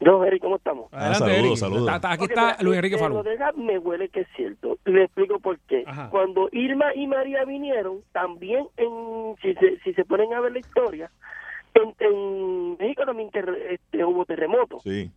Yo, 0.00 0.24
Eric, 0.24 0.42
¿cómo 0.42 0.56
estamos? 0.56 0.88
Ah, 0.92 1.06
Adelante, 1.10 1.18
saludos, 1.18 1.38
Eric. 1.46 1.56
saludos. 1.58 1.80
Está- 1.82 1.96
está- 1.96 2.12
aquí 2.12 2.24
está 2.24 2.62
Luis 2.62 2.76
Enrique 2.76 2.96
eh, 2.96 2.98
Falú. 2.98 3.14
Lo 3.16 3.22
de 3.22 3.36
gas 3.36 3.56
me 3.56 3.78
huele 3.78 4.08
que 4.10 4.20
es 4.20 4.28
cierto. 4.36 4.78
Le 4.84 5.04
explico 5.04 5.38
por 5.40 5.58
qué. 5.60 5.84
Ajá. 5.86 6.10
Cuando 6.10 6.48
Irma 6.52 6.94
y 6.94 7.06
María 7.06 7.44
vinieron, 7.44 8.00
también, 8.12 8.66
en, 8.76 9.36
si, 9.40 9.54
se, 9.54 9.78
si 9.84 9.94
se 9.94 10.04
ponen 10.04 10.32
a 10.34 10.40
ver 10.40 10.52
la 10.52 10.58
historia, 10.58 11.10
en, 11.74 11.94
en 12.00 12.76
México 12.78 13.04
también 13.06 13.30
ter- 13.30 13.56
este, 13.70 14.04
hubo 14.04 14.24
terremotos. 14.26 14.82
Sí. 14.82 15.10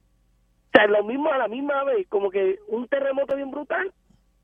O 0.70 0.78
sea, 0.78 0.88
lo 0.88 1.04
mismo 1.04 1.32
a 1.32 1.38
la 1.38 1.48
misma 1.48 1.84
vez, 1.84 2.08
como 2.10 2.30
que 2.30 2.60
un 2.68 2.88
terremoto 2.88 3.36
bien 3.36 3.50
brutal, 3.52 3.92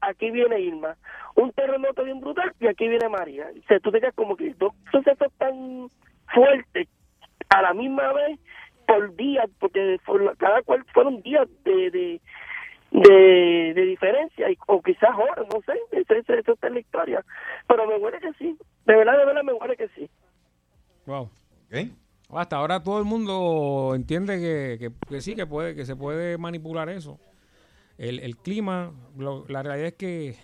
aquí 0.01 0.31
viene 0.31 0.59
Irma. 0.59 0.95
Un 1.35 1.51
terremoto 1.51 2.03
bien 2.03 2.19
brutal 2.19 2.53
y 2.59 2.67
aquí 2.67 2.87
viene 2.87 3.09
María. 3.09 3.47
O 3.57 3.67
sea, 3.67 3.79
tú 3.79 3.91
te 3.91 3.99
quedas 3.99 4.15
como 4.15 4.35
que 4.35 4.53
dos 4.55 4.73
sucesos 4.91 5.31
tan 5.37 5.89
fuertes 6.33 6.87
a 7.49 7.61
la 7.61 7.73
misma 7.73 8.11
vez 8.13 8.39
por 8.87 9.15
días, 9.15 9.45
porque 9.59 9.97
por- 10.05 10.35
cada 10.37 10.61
cual 10.63 10.83
fueron 10.93 11.21
días 11.21 11.47
de, 11.63 11.89
de, 11.91 12.21
de, 12.91 13.73
de 13.75 13.81
diferencia, 13.85 14.49
y, 14.49 14.57
o 14.67 14.81
quizás 14.81 15.11
horas, 15.17 15.45
no 15.53 15.61
sé, 15.61 15.73
eso, 15.91 16.13
eso, 16.13 16.33
eso 16.33 16.53
está 16.53 16.67
en 16.67 16.73
la 16.75 16.79
historia. 16.79 17.25
Pero 17.67 17.87
me 17.87 17.97
huele 17.97 18.19
que 18.19 18.33
sí, 18.33 18.57
de 18.85 18.95
verdad, 18.95 19.17
de 19.17 19.25
verdad 19.25 19.43
me 19.43 19.53
huele 19.53 19.75
que 19.77 19.87
sí. 19.89 20.09
Wow. 21.05 21.29
¿Ok? 21.67 21.75
Hasta 22.33 22.55
ahora 22.57 22.81
todo 22.83 22.99
el 22.99 23.05
mundo 23.05 23.93
entiende 23.95 24.39
que, 24.39 24.77
que- 24.79 25.07
que 25.07 25.21
sí, 25.21 25.35
que 25.35 25.45
puede 25.45 25.75
que 25.75 25.85
se 25.85 25.95
puede 25.95 26.37
manipular 26.37 26.89
eso. 26.89 27.19
El, 27.97 28.19
el 28.19 28.35
clima, 28.37 28.91
lo- 29.17 29.45
la 29.47 29.61
realidad 29.63 29.87
es 29.89 29.93
que 29.93 30.35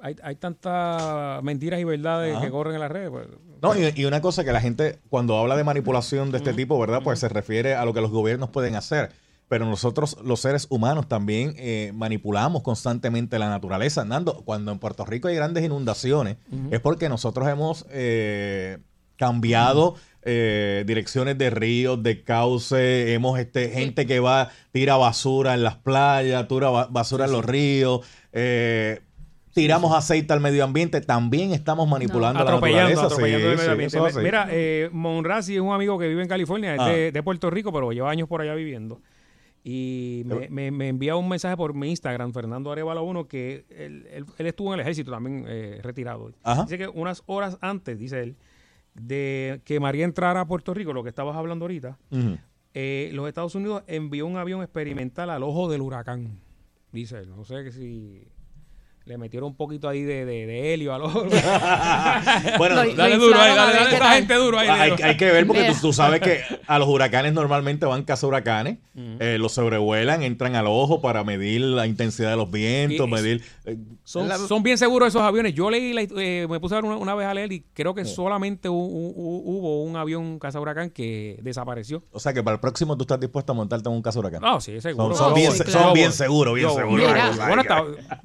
hay, 0.00 0.16
hay 0.22 0.36
tantas 0.36 1.42
mentiras 1.42 1.78
y 1.80 1.84
verdades 1.84 2.36
Ajá. 2.36 2.44
que 2.44 2.50
corren 2.50 2.74
en 2.74 2.80
las 2.80 2.90
redes. 2.90 3.10
pues, 3.10 3.26
No, 3.62 3.76
y, 3.76 3.92
y 3.94 4.04
una 4.06 4.20
cosa 4.20 4.44
que 4.44 4.52
la 4.52 4.60
gente, 4.60 4.98
cuando 5.10 5.36
habla 5.38 5.56
de 5.56 5.64
manipulación 5.64 6.30
de 6.30 6.38
este 6.38 6.54
tipo, 6.54 6.78
¿verdad? 6.78 7.00
Pues 7.04 7.18
se 7.18 7.28
refiere 7.28 7.74
a 7.74 7.84
lo 7.84 7.92
que 7.92 8.00
los 8.00 8.10
gobiernos 8.10 8.48
pueden 8.50 8.74
hacer. 8.76 9.10
Pero 9.48 9.64
nosotros, 9.64 10.18
los 10.22 10.40
seres 10.40 10.66
humanos, 10.68 11.08
también 11.08 11.54
eh, 11.56 11.90
manipulamos 11.94 12.62
constantemente 12.62 13.38
la 13.38 13.48
naturaleza. 13.48 14.04
Nando, 14.04 14.42
cuando 14.44 14.72
en 14.72 14.78
Puerto 14.78 15.04
Rico 15.06 15.28
hay 15.28 15.36
grandes 15.36 15.64
inundaciones, 15.64 16.36
es 16.70 16.80
porque 16.80 17.08
nosotros 17.08 17.48
hemos 17.48 17.86
eh, 17.90 18.78
cambiado 19.16 19.96
eh, 20.22 20.84
direcciones 20.86 21.38
de 21.38 21.50
ríos, 21.50 22.02
de 22.02 22.22
cauce, 22.22 23.14
hemos 23.14 23.38
este, 23.38 23.68
gente 23.70 24.06
que 24.06 24.20
va, 24.20 24.50
tira 24.72 24.96
basura 24.96 25.54
en 25.54 25.62
las 25.62 25.76
playas, 25.76 26.46
tira 26.48 26.70
ba- 26.70 26.88
basura 26.90 27.24
en 27.26 27.32
los 27.32 27.44
ríos, 27.44 28.00
eh, 28.32 29.00
tiramos 29.54 29.92
aceite 29.96 30.32
al 30.32 30.40
medio 30.40 30.64
ambiente, 30.64 31.00
también 31.00 31.52
estamos 31.52 31.88
manipulando 31.88 32.44
la 32.44 32.50
atropellando, 32.50 32.90
naturaleza. 32.90 33.14
atropellando 33.14 33.46
Sí, 33.46 33.50
el 33.70 33.76
medio 33.76 33.90
sí, 33.90 33.96
ambiente. 33.98 34.22
Mira, 34.22 34.48
eh, 34.50 34.88
Monrazi 34.92 35.54
es 35.56 35.60
un 35.60 35.72
amigo 35.72 35.98
que 35.98 36.08
vive 36.08 36.22
en 36.22 36.28
California, 36.28 36.74
es 36.74 36.80
Ah. 36.80 36.88
de, 36.88 37.12
de 37.12 37.22
Puerto 37.22 37.48
Rico, 37.50 37.72
pero 37.72 37.90
lleva 37.92 38.10
años 38.10 38.28
por 38.28 38.40
allá 38.40 38.54
viviendo. 38.54 39.00
Y 39.64 40.22
me, 40.26 40.48
me- 40.48 40.70
me 40.70 40.88
envía 40.88 41.16
un 41.16 41.28
mensaje 41.28 41.56
por 41.56 41.74
mi 41.74 41.90
Instagram, 41.90 42.32
Fernando 42.32 42.70
Arevalo 42.70 43.02
1, 43.02 43.26
que 43.26 43.64
él, 43.70 44.06
él- 44.12 44.24
él 44.38 44.46
estuvo 44.46 44.68
en 44.72 44.74
el 44.74 44.80
ejército 44.80 45.10
también 45.10 45.44
eh, 45.48 45.80
retirado. 45.82 46.30
Ajá. 46.42 46.62
Dice 46.62 46.78
que 46.78 46.88
unas 46.88 47.22
horas 47.26 47.58
antes, 47.60 47.98
dice 47.98 48.22
él, 48.22 48.36
de 49.00 49.60
que 49.64 49.80
María 49.80 50.04
entrara 50.04 50.40
a 50.40 50.46
Puerto 50.46 50.74
Rico, 50.74 50.92
lo 50.92 51.02
que 51.02 51.08
estabas 51.08 51.36
hablando 51.36 51.64
ahorita, 51.64 51.98
eh, 52.74 53.10
los 53.12 53.28
Estados 53.28 53.54
Unidos 53.54 53.82
envió 53.86 54.26
un 54.26 54.36
avión 54.36 54.62
experimental 54.62 55.30
al 55.30 55.42
ojo 55.42 55.70
del 55.70 55.80
huracán. 55.80 56.38
Dice 56.92 57.18
él. 57.18 57.30
No 57.30 57.44
sé 57.44 57.70
si 57.72 58.28
le 59.08 59.16
metieron 59.16 59.48
un 59.48 59.56
poquito 59.56 59.88
ahí 59.88 60.02
de, 60.02 60.26
de, 60.26 60.46
de 60.46 60.74
helio 60.74 60.92
al 60.92 61.02
ojo. 61.02 61.24
Bueno, 62.58 62.84
Lo- 62.84 62.94
dale 62.94 63.16
duro 63.16 63.38
ahí, 63.40 63.54
dale, 63.54 63.72
dale 63.72 63.92
esta 63.94 64.12
gente 64.14 64.34
duro 64.34 64.58
ahí. 64.58 64.68
hay, 64.68 64.92
hay 65.02 65.16
que 65.16 65.30
ver 65.30 65.46
porque 65.46 65.72
tú, 65.80 65.92
sabes 65.92 66.20
que 66.20 66.40
a 66.66 66.78
los 66.78 66.88
huracanes 66.88 67.32
normalmente 67.32 67.86
van 67.86 68.02
casa 68.02 68.26
huracanes, 68.26 68.78
eh, 69.20 69.36
los 69.38 69.52
sobrevuelan, 69.52 70.22
entran 70.22 70.56
al 70.56 70.66
ojo 70.66 71.00
para 71.00 71.24
medir 71.24 71.60
la 71.62 71.86
intensidad 71.86 72.30
de 72.30 72.36
los 72.36 72.50
vientos, 72.50 73.06
Y- 73.08 73.10
medir... 73.10 73.42
eh, 73.64 73.76
Son, 74.04 74.28
la- 74.28 74.36
son 74.38 74.62
bien 74.62 74.76
seguros 74.78 75.08
esos 75.08 75.22
aviones. 75.22 75.54
Yo 75.54 75.70
leí, 75.70 75.92
la, 75.92 76.02
eh, 76.02 76.46
me 76.48 76.60
puse 76.60 76.74
a 76.74 76.78
ver 76.78 76.84
una, 76.84 76.96
una 76.96 77.14
vez 77.14 77.26
a 77.26 77.34
leer 77.34 77.52
y 77.52 77.64
creo 77.72 77.94
que 77.94 78.04
solamente 78.04 78.68
hu- 78.68 78.72
hu- 78.74 79.14
hu- 79.14 79.42
hubo 79.44 79.82
un 79.84 79.96
avión 79.96 80.38
caza 80.38 80.60
huracán 80.60 80.90
que 80.90 81.38
desapareció. 81.42 82.02
o 82.12 82.18
sea 82.20 82.32
que 82.32 82.42
para 82.42 82.54
el 82.56 82.60
próximo 82.60 82.96
tú 82.96 83.04
estás 83.04 83.20
dispuesto 83.20 83.52
a 83.52 83.54
montarte 83.54 83.88
en 83.88 83.94
un 83.94 84.02
caso 84.02 84.18
huracán. 84.20 84.42
No, 84.42 84.60
sí, 84.60 84.80
seguro. 84.80 85.14
Son- 85.14 85.34
bien 85.34 85.52
claro. 85.52 85.70
son 85.70 85.92
bien 85.94 86.12
seguros, 86.12 86.54
bien 86.54 86.70
seguros. 86.70 87.36
Bueno, 87.46 87.62
está- 87.62 87.84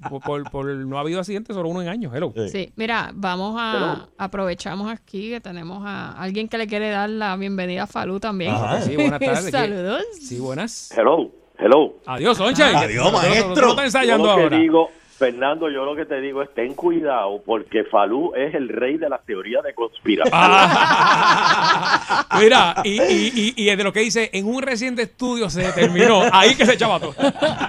por, 0.10 0.22
por- 0.22 0.50
por- 0.52 0.73
no 0.76 0.98
ha 0.98 1.02
habido 1.02 1.20
accidentes 1.20 1.56
solo 1.56 1.70
uno 1.70 1.82
en 1.82 1.88
años. 1.88 2.12
Hello. 2.16 2.32
Sí. 2.36 2.50
Sí, 2.50 2.74
mira, 2.76 3.12
vamos 3.14 3.56
a 3.60 4.08
aprovechamos 4.18 4.92
aquí 4.92 5.30
que 5.30 5.42
tenemos 5.42 5.84
a 5.86 6.12
alguien 6.14 6.48
que 6.48 6.58
le 6.58 6.68
quiere 6.68 6.90
dar 6.90 7.10
la 7.10 7.36
bienvenida 7.38 7.84
a 7.84 7.88
Falú 7.88 8.20
también. 8.20 8.52
Ajá. 8.54 8.82
Sí, 8.82 8.96
buenas 8.96 9.20
tardes. 9.20 9.52
Saludos. 9.52 10.04
Sí, 10.22 10.40
buenas. 10.40 10.92
Hello, 10.98 11.32
hello. 11.58 11.96
Adiós, 12.06 12.38
Soncha. 12.38 12.80
Adiós, 12.80 13.06
Tú- 13.06 13.12
tú- 13.12 13.22
tú- 13.22 13.28
maestro. 13.28 13.54
tú 13.64 13.70
estás 13.70 13.86
ensayando 13.86 14.30
ahora. 14.30 14.58
digo, 14.58 14.90
Fernando, 15.18 15.70
yo 15.70 15.86
lo 15.86 15.96
que 15.96 16.06
te 16.06 16.20
digo 16.20 16.42
es 16.42 16.54
ten 16.54 16.74
cuidado 16.74 17.42
porque 17.46 17.84
Falú 17.86 18.34
es 18.36 18.54
el 18.56 18.68
rey 18.70 18.98
de 18.98 19.08
las 19.10 19.24
teorías 19.26 19.64
de 19.64 19.74
conspiración. 19.74 20.34
Ah. 20.36 22.26
Mira, 22.40 22.76
y, 22.84 23.02
y, 23.02 23.32
y, 23.36 23.54
y 23.72 23.76
de 23.76 23.84
lo 23.84 23.94
que 23.94 24.00
dice, 24.02 24.30
en 24.34 24.48
un 24.48 24.62
reciente 24.62 25.04
estudio 25.04 25.50
se 25.50 25.62
determinó, 25.64 26.24
ahí 26.32 26.56
que 26.56 26.66
se 26.66 26.74
echaba 26.74 27.00
todo. 27.00 27.14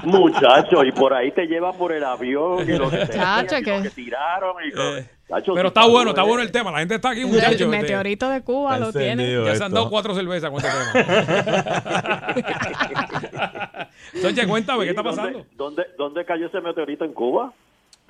Muchacho, 0.04 0.83
y 0.85 0.92
por 0.92 1.12
ahí 1.14 1.30
te 1.33 1.46
llevan 1.46 1.76
por 1.76 1.92
el 1.92 2.04
avión 2.04 2.68
y 2.68 2.72
lo 2.78 2.90
que, 2.90 2.96
te 3.07 3.12
Chacho, 3.14 3.59
y 3.59 3.62
lo 3.64 3.83
que- 3.83 3.90
tiraron. 3.90 4.54
Y 4.64 4.70
lo- 4.74 4.96
Eh, 4.98 5.09
Pero 5.26 5.68
está 5.68 5.87
bueno, 5.87 6.10
está 6.10 6.22
es- 6.22 6.28
bueno 6.28 6.42
el 6.42 6.52
tema. 6.52 6.70
La 6.70 6.78
gente 6.80 6.96
está 6.96 7.10
aquí, 7.10 7.22
El 7.22 7.28
muchachos. 7.28 7.68
meteorito 7.68 8.28
de 8.28 8.42
Cuba 8.42 8.78
lo 8.78 8.92
tiene. 8.92 9.32
Ya 9.32 9.42
se 9.44 9.50
han 9.50 9.54
esto. 9.54 9.68
dado 9.70 9.90
cuatro 9.90 10.14
cervezas 10.14 10.50
con 10.50 10.62
este 10.64 10.70
tema. 10.70 12.14
Soncha, 14.20 14.46
cuéntame, 14.46 14.84
¿qué 14.84 14.90
está 14.90 15.02
¿dónde- 15.02 15.16
pasando? 15.22 15.46
¿Dónde, 15.56 15.82
dónde 15.98 16.24
cayó 16.24 16.46
ese 16.46 16.60
meteorito 16.60 17.04
en 17.04 17.12
Cuba? 17.12 17.52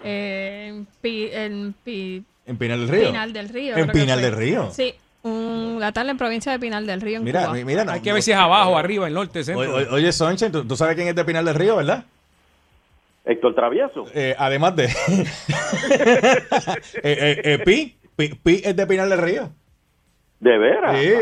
Eh, 0.03 0.67
en 0.71 0.87
Pi- 1.01 1.29
en 1.33 1.75
Pi- 1.85 2.23
En 2.47 2.57
Pinal 2.59 2.81
del 2.81 2.89
Río. 2.89 3.07
Pinal 3.09 3.33
del 3.33 3.49
Río. 3.49 3.77
En 3.77 3.89
Pinal 3.91 4.21
del 4.21 4.33
Río. 4.37 4.71
Sí, 4.73 4.93
un- 5.23 5.79
la 5.81 5.93
tarde 5.93 6.11
en 6.11 6.19
provincia 6.19 6.53
de 6.53 6.59
Pinal 6.59 6.87
del 6.87 7.01
Río 7.01 7.19
en 7.19 7.25
Mira, 7.25 7.43
Cuba. 7.45 7.55
mi- 7.55 7.65
mira, 7.65 7.85
no- 7.85 7.93
Hay 7.93 8.01
que 8.01 8.13
ver 8.13 8.23
si 8.23 8.33
es 8.33 8.37
abajo, 8.37 8.77
arriba, 8.77 9.07
el 9.07 9.15
norte, 9.15 9.45
centro. 9.45 9.75
Oye, 9.77 9.87
oye, 9.91 10.13
Soncha, 10.13 10.51
¿tú, 10.51 10.65
tú 10.67 10.77
sabes 10.77 10.97
quién 10.97 11.09
es 11.09 11.15
de 11.15 11.25
Pinal 11.25 11.45
del 11.45 11.55
Río, 11.55 11.77
¿verdad? 11.77 12.05
Héctor 13.25 13.55
Travieso. 13.55 14.05
Eh, 14.15 14.35
además 14.39 14.77
de... 14.77 14.85
eh, 14.89 15.25
eh, 17.03 17.41
eh, 17.45 17.59
Pi, 17.65 17.97
Pi, 18.17 18.35
Pi 18.35 18.61
es 18.65 18.77
de 18.77 18.87
Pinal 18.87 19.09
del 19.09 19.19
Río. 19.19 19.49
¿De 20.41 20.59
veras? 20.59 21.01
Sí. 21.01 21.15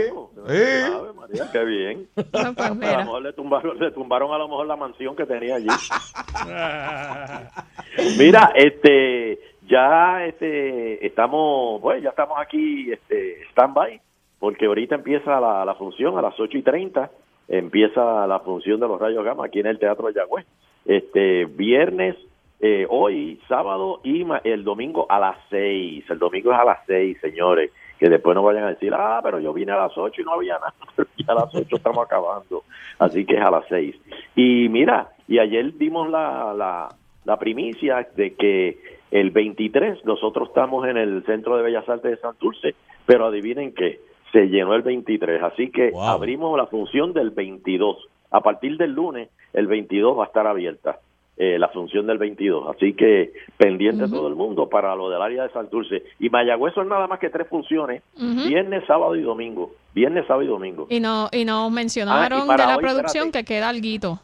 Ave 0.85 1.13
María, 1.13 1.49
qué 1.53 1.65
bien. 1.65 2.09
No, 2.17 2.55
pues 2.55 2.59
A 2.59 2.71
lo 2.71 2.75
mejor 2.75 3.23
le 3.23 3.33
tumbaron, 3.33 3.79
le 3.79 3.93
tumbaron 3.93 4.33
a 4.33 4.39
lo 4.39 4.49
mejor 4.49 4.67
la 4.67 4.75
mansión 4.75 5.15
que 5.15 5.27
tenía 5.27 5.55
allí. 5.57 5.69
Mira, 8.19 8.51
este, 8.57 9.39
ya 9.69 10.25
este, 10.25 11.07
estamos, 11.07 11.81
pues 11.81 12.03
ya 12.03 12.09
estamos 12.09 12.37
aquí, 12.41 12.91
este, 12.91 13.45
stand-by, 13.51 14.01
porque 14.41 14.67
ahorita 14.67 14.97
empieza 14.97 15.39
la, 15.39 15.65
la 15.65 15.77
función 15.77 16.19
a 16.19 16.23
las 16.23 16.35
8 16.41 16.59
y 16.59 16.63
30, 16.63 17.09
empieza 17.47 18.27
la 18.27 18.41
función 18.41 18.81
de 18.81 18.89
los 18.89 19.01
rayos 19.01 19.25
gamma 19.25 19.47
aquí 19.47 19.61
en 19.61 19.67
el 19.67 19.79
Teatro 19.79 20.09
de 20.09 20.15
Yagüez. 20.15 20.45
Este, 20.85 21.45
viernes, 21.47 22.17
eh, 22.61 22.87
hoy, 22.89 23.41
sábado 23.49 24.01
y 24.05 24.25
ma- 24.25 24.41
el 24.45 24.65
domingo 24.65 25.07
a 25.09 25.19
las 25.19 25.37
6. 25.51 26.05
El 26.11 26.19
domingo 26.19 26.53
es 26.53 26.59
a 26.59 26.65
las 26.65 26.79
6, 26.87 27.19
señores. 27.21 27.71
Que 27.99 28.09
después 28.09 28.35
no 28.35 28.43
vayan 28.43 28.65
a 28.65 28.71
decir, 28.71 28.93
ah, 28.95 29.21
pero 29.23 29.39
yo 29.39 29.53
vine 29.53 29.71
a 29.73 29.77
las 29.77 29.97
8 29.97 30.21
y 30.21 30.25
no 30.25 30.33
había 30.35 30.55
nada. 30.55 30.75
a 31.29 31.35
las 31.35 31.55
8 31.55 31.77
estamos 31.77 32.05
acabando. 32.05 32.65
Así 32.99 33.25
que 33.25 33.37
es 33.37 33.41
a 33.43 33.51
las 33.51 33.65
6. 33.69 33.95
Y 34.35 34.69
mira, 34.69 35.11
y 35.29 35.39
ayer 35.39 35.77
dimos 35.79 36.11
la, 36.11 36.53
la, 36.53 36.89
la 37.25 37.39
primicia 37.39 38.07
de 38.17 38.35
que 38.35 38.79
el 39.13 39.31
23 39.31 40.05
nosotros 40.05 40.49
estamos 40.49 40.87
en 40.89 40.97
el 40.97 41.25
Centro 41.27 41.57
de 41.57 41.63
Bellas 41.63 41.89
Artes 41.89 42.11
de 42.11 42.17
Santurce, 42.17 42.75
pero 43.07 43.27
adivinen 43.27 43.73
qué, 43.73 44.01
se 44.33 44.49
llenó 44.49 44.75
el 44.75 44.83
23. 44.83 45.41
Así 45.43 45.71
que 45.71 45.91
Wow. 45.91 46.03
abrimos 46.03 46.57
la 46.57 46.67
función 46.67 47.13
del 47.13 47.31
22. 47.31 48.09
A 48.33 48.41
partir 48.41 48.77
del 48.77 48.93
lunes, 48.93 49.29
el 49.53 49.67
22 49.67 50.19
va 50.19 50.25
a 50.25 50.27
estar 50.27 50.47
abierta. 50.47 50.99
eh, 51.39 51.59
la 51.59 51.69
función 51.69 52.07
del 52.07 52.19
22. 52.19 52.69
Así 52.77 52.93
que 52.93 53.33
pendiente 53.57 54.07
todo 54.07 54.29
el 54.29 54.35
mundo 54.37 54.69
para 54.69 54.95
lo 54.95 55.09
del 55.09 55.23
área 55.23 55.45
de 55.45 55.49
Santurce. 55.53 56.03
Y 56.21 56.29
Mayagüez 56.29 56.75
son 56.75 56.89
nada 56.91 57.07
más 57.07 57.19
que 57.19 57.31
tres 57.31 57.49
funciones, 57.49 58.03
viernes, 58.17 58.85
sábado 58.87 59.17
y 59.17 59.23
domingo. 59.23 59.73
Viernes, 59.95 60.27
sábado 60.27 60.43
y 60.45 60.47
domingo. 60.49 60.87
Y, 60.91 61.01
no, 61.01 61.29
y 61.33 61.45
nos 61.47 61.71
mencionaron 61.73 62.41
Ah, 62.43 62.45
y 62.45 62.47
para 62.47 62.65
de 62.65 62.71
la 62.73 62.77
hoy, 62.77 62.83
producción 62.83 63.27
espérate. 63.29 63.45
que 63.47 63.55
queda 63.55 63.69
alguito. 63.71 64.21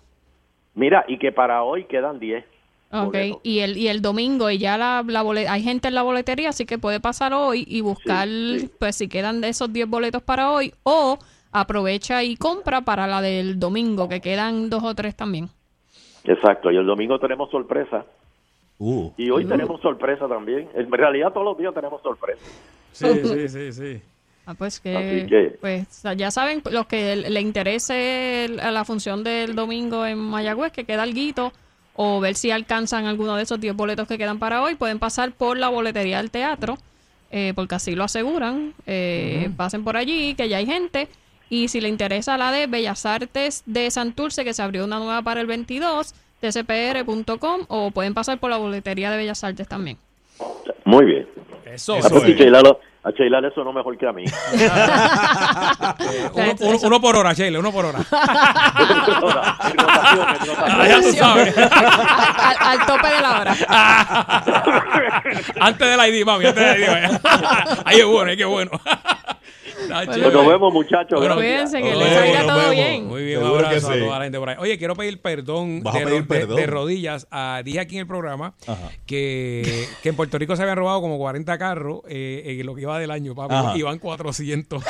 Mira, 0.74 1.04
y 1.08 1.18
que 1.18 1.32
para 1.32 1.62
hoy 1.64 1.84
quedan 1.84 2.18
10. 2.20 2.44
Ok, 2.92 3.04
boletos. 3.06 3.40
y 3.42 3.58
el, 3.60 3.76
y 3.78 3.88
el 3.88 4.00
domingo, 4.02 4.50
y 4.50 4.58
ya 4.58 4.76
la, 4.78 4.98
hay 5.50 5.62
gente 5.62 5.88
en 5.88 5.94
la 5.94 6.02
boletería, 6.02 6.50
así 6.50 6.66
que 6.66 6.78
puede 6.78 7.00
pasar 7.00 7.32
hoy 7.32 7.64
y 7.66 7.80
buscar, 7.80 8.28
pues 8.78 8.96
si 8.96 9.08
quedan 9.08 9.40
de 9.40 9.48
esos 9.48 9.72
10 9.72 9.88
boletos 9.88 10.22
para 10.22 10.52
hoy, 10.52 10.72
o 10.84 11.18
aprovecha 11.52 12.22
y 12.22 12.36
compra 12.36 12.82
para 12.82 13.06
la 13.06 13.20
del 13.20 13.58
domingo, 13.58 14.08
que 14.08 14.20
quedan 14.20 14.70
dos 14.70 14.82
o 14.84 14.94
tres 14.94 15.14
también. 15.16 15.48
Exacto, 16.24 16.70
y 16.70 16.76
el 16.76 16.86
domingo 16.86 17.18
tenemos 17.18 17.50
sorpresa. 17.50 18.04
Uh. 18.78 19.10
Y 19.16 19.30
hoy 19.30 19.44
tenemos 19.44 19.80
sorpresa 19.80 20.28
también. 20.28 20.68
En 20.74 20.90
realidad 20.92 21.32
todos 21.32 21.44
los 21.46 21.58
días 21.58 21.74
tenemos 21.74 22.00
sorpresa. 22.02 22.40
Sí, 22.92 23.06
sí, 23.24 23.48
sí, 23.48 23.72
sí. 23.72 24.00
Ah, 24.46 24.54
pues 24.56 24.80
que, 24.80 25.26
que- 25.28 25.58
pues 25.60 26.02
ya 26.16 26.30
saben, 26.30 26.62
los 26.70 26.86
que 26.86 27.16
le 27.16 27.40
interese 27.40 28.46
el- 28.46 28.60
a 28.60 28.70
la 28.70 28.84
función 28.84 29.22
del 29.24 29.54
domingo 29.54 30.06
en 30.06 30.18
Mayagüez, 30.18 30.72
que 30.72 30.84
queda 30.84 31.02
alguito, 31.02 31.52
o 31.94 32.20
ver 32.20 32.34
si 32.34 32.50
alcanzan 32.50 33.06
alguno 33.06 33.36
de 33.36 33.42
esos 33.42 33.60
10 33.60 33.74
boletos 33.76 34.06
que 34.08 34.16
quedan 34.16 34.38
para 34.38 34.62
hoy, 34.62 34.74
pueden 34.76 34.98
pasar 34.98 35.32
por 35.32 35.58
la 35.58 35.68
boletería 35.68 36.18
del 36.18 36.30
teatro, 36.30 36.78
eh, 37.30 37.52
porque 37.56 37.74
así 37.74 37.94
lo 37.94 38.04
aseguran. 38.04 38.72
Eh. 38.86 39.50
Pasen 39.56 39.84
por 39.84 39.96
allí, 39.96 40.34
que 40.34 40.48
ya 40.48 40.58
hay 40.58 40.66
gente. 40.66 41.08
Y 41.50 41.68
si 41.68 41.80
le 41.80 41.88
interesa 41.88 42.36
la 42.36 42.52
de 42.52 42.66
Bellas 42.66 43.06
Artes 43.06 43.62
de 43.66 43.90
Santurce, 43.90 44.44
que 44.44 44.52
se 44.54 44.62
abrió 44.62 44.84
una 44.84 44.98
nueva 44.98 45.22
para 45.22 45.40
el 45.40 45.46
22, 45.46 46.14
tcpr.com, 46.40 47.62
o 47.68 47.90
pueden 47.90 48.14
pasar 48.14 48.38
por 48.38 48.50
la 48.50 48.56
boletería 48.58 49.10
de 49.10 49.16
Bellas 49.16 49.42
Artes 49.44 49.66
también. 49.68 49.96
Muy 50.84 51.04
bien. 51.06 51.28
Eso, 51.64 51.96
lo- 52.62 52.80
a 53.08 53.10
Sheila 53.12 53.40
le 53.40 53.50
sonó 53.54 53.72
mejor 53.72 53.96
que 53.96 54.06
a 54.06 54.12
mí. 54.12 54.24
Uno, 56.34 56.54
uno- 56.60 56.78
uno 56.82 57.00
por 57.00 57.16
hora, 57.16 57.32
Sheila, 57.32 57.58
uno 57.58 57.72
por 57.72 57.84
hora. 57.86 58.00
Ah, 60.66 60.86
ya 60.88 61.00
tú 61.00 61.12
sabes. 61.12 61.56
al, 61.56 62.56
al 62.60 62.86
tope 62.86 63.08
de 63.08 63.20
la 63.20 63.40
hora. 63.40 63.54
antes 65.60 65.88
del 65.96 66.14
ID, 66.14 66.24
mami, 66.24 66.46
antes 66.46 66.64
del 66.64 66.82
ID. 66.82 66.88
Ahí 67.84 67.98
es 68.00 68.06
bueno, 68.06 68.30
ahí 68.30 68.36
que 68.36 68.44
bueno. 68.44 68.70
Está 69.80 70.04
Pues 70.06 70.32
nos 70.34 70.46
vemos, 70.46 70.72
muchachos. 70.72 71.18
Bueno, 71.20 71.36
Gracias. 71.36 71.70
Cuídense, 71.70 71.82
que 71.82 71.96
les 71.96 72.12
salga 72.14 72.40
todo 72.42 72.56
vemos. 72.58 72.70
bien. 72.74 73.06
Muy 73.06 73.22
bien, 73.24 73.42
un 73.42 73.46
abrazo 73.46 73.90
a 73.90 73.94
sí. 73.94 74.00
toda 74.00 74.18
la 74.18 74.24
gente 74.24 74.38
por 74.38 74.48
ahí. 74.50 74.56
Oye, 74.58 74.76
quiero 74.76 74.96
pedir 74.96 75.22
perdón, 75.22 75.82
a 75.86 75.92
de, 75.92 75.98
pedir 76.00 76.08
ro- 76.08 76.16
de- 76.16 76.22
perdón. 76.24 76.56
de 76.56 76.66
rodillas. 76.66 77.26
Ah, 77.30 77.62
dije 77.64 77.78
aquí 77.80 77.94
en 77.94 78.00
el 78.02 78.06
programa 78.08 78.54
que, 79.06 79.86
que 80.02 80.08
en 80.08 80.16
Puerto 80.16 80.36
Rico 80.36 80.56
se 80.56 80.62
habían 80.62 80.76
robado 80.78 81.00
como 81.00 81.16
40 81.16 81.56
carros 81.58 82.00
eh, 82.08 82.56
en 82.60 82.66
lo 82.66 82.74
que 82.74 82.82
iba 82.82 82.97
del 82.98 83.10
año, 83.10 83.34
papi. 83.34 83.54
Ajá. 83.54 83.76
Y 83.76 83.82
van 83.82 83.98
400. 83.98 84.82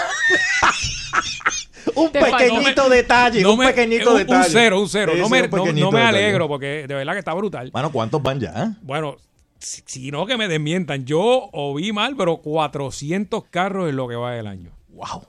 Un 1.94 2.10
pequeñito 2.12 2.82
no 2.84 2.88
me- 2.90 2.96
detalle, 2.96 3.42
No 3.42 3.52
un 3.54 3.58
pequeñito 3.60 4.12
un, 4.12 4.18
detalle. 4.18 4.46
Un 4.46 4.52
cero, 4.52 4.80
un 4.82 4.88
cero. 4.88 5.12
Sí, 5.14 5.20
no 5.20 5.28
me, 5.28 5.42
un 5.42 5.50
no- 5.50 5.64
me 5.64 5.72
detalle. 5.72 6.06
alegro 6.06 6.46
porque 6.48 6.86
de 6.86 6.94
verdad 6.94 7.12
que 7.14 7.18
está 7.20 7.34
brutal. 7.34 7.70
Mano, 7.72 7.90
¿cuántos 7.90 8.22
van 8.22 8.38
ya? 8.40 8.50
eh? 8.50 8.76
Bueno, 8.82 9.16
si, 9.58 9.82
si 9.86 10.10
no 10.10 10.26
que 10.26 10.36
me 10.36 10.46
desmientan. 10.48 11.04
Yo 11.06 11.48
oí 11.52 11.92
mal, 11.92 12.14
pero 12.16 12.36
400 12.38 13.44
carros 13.50 13.88
es 13.88 13.94
lo 13.94 14.06
que 14.06 14.14
va 14.16 14.32
del 14.32 14.46
año. 14.46 14.70
Wow. 14.90 15.26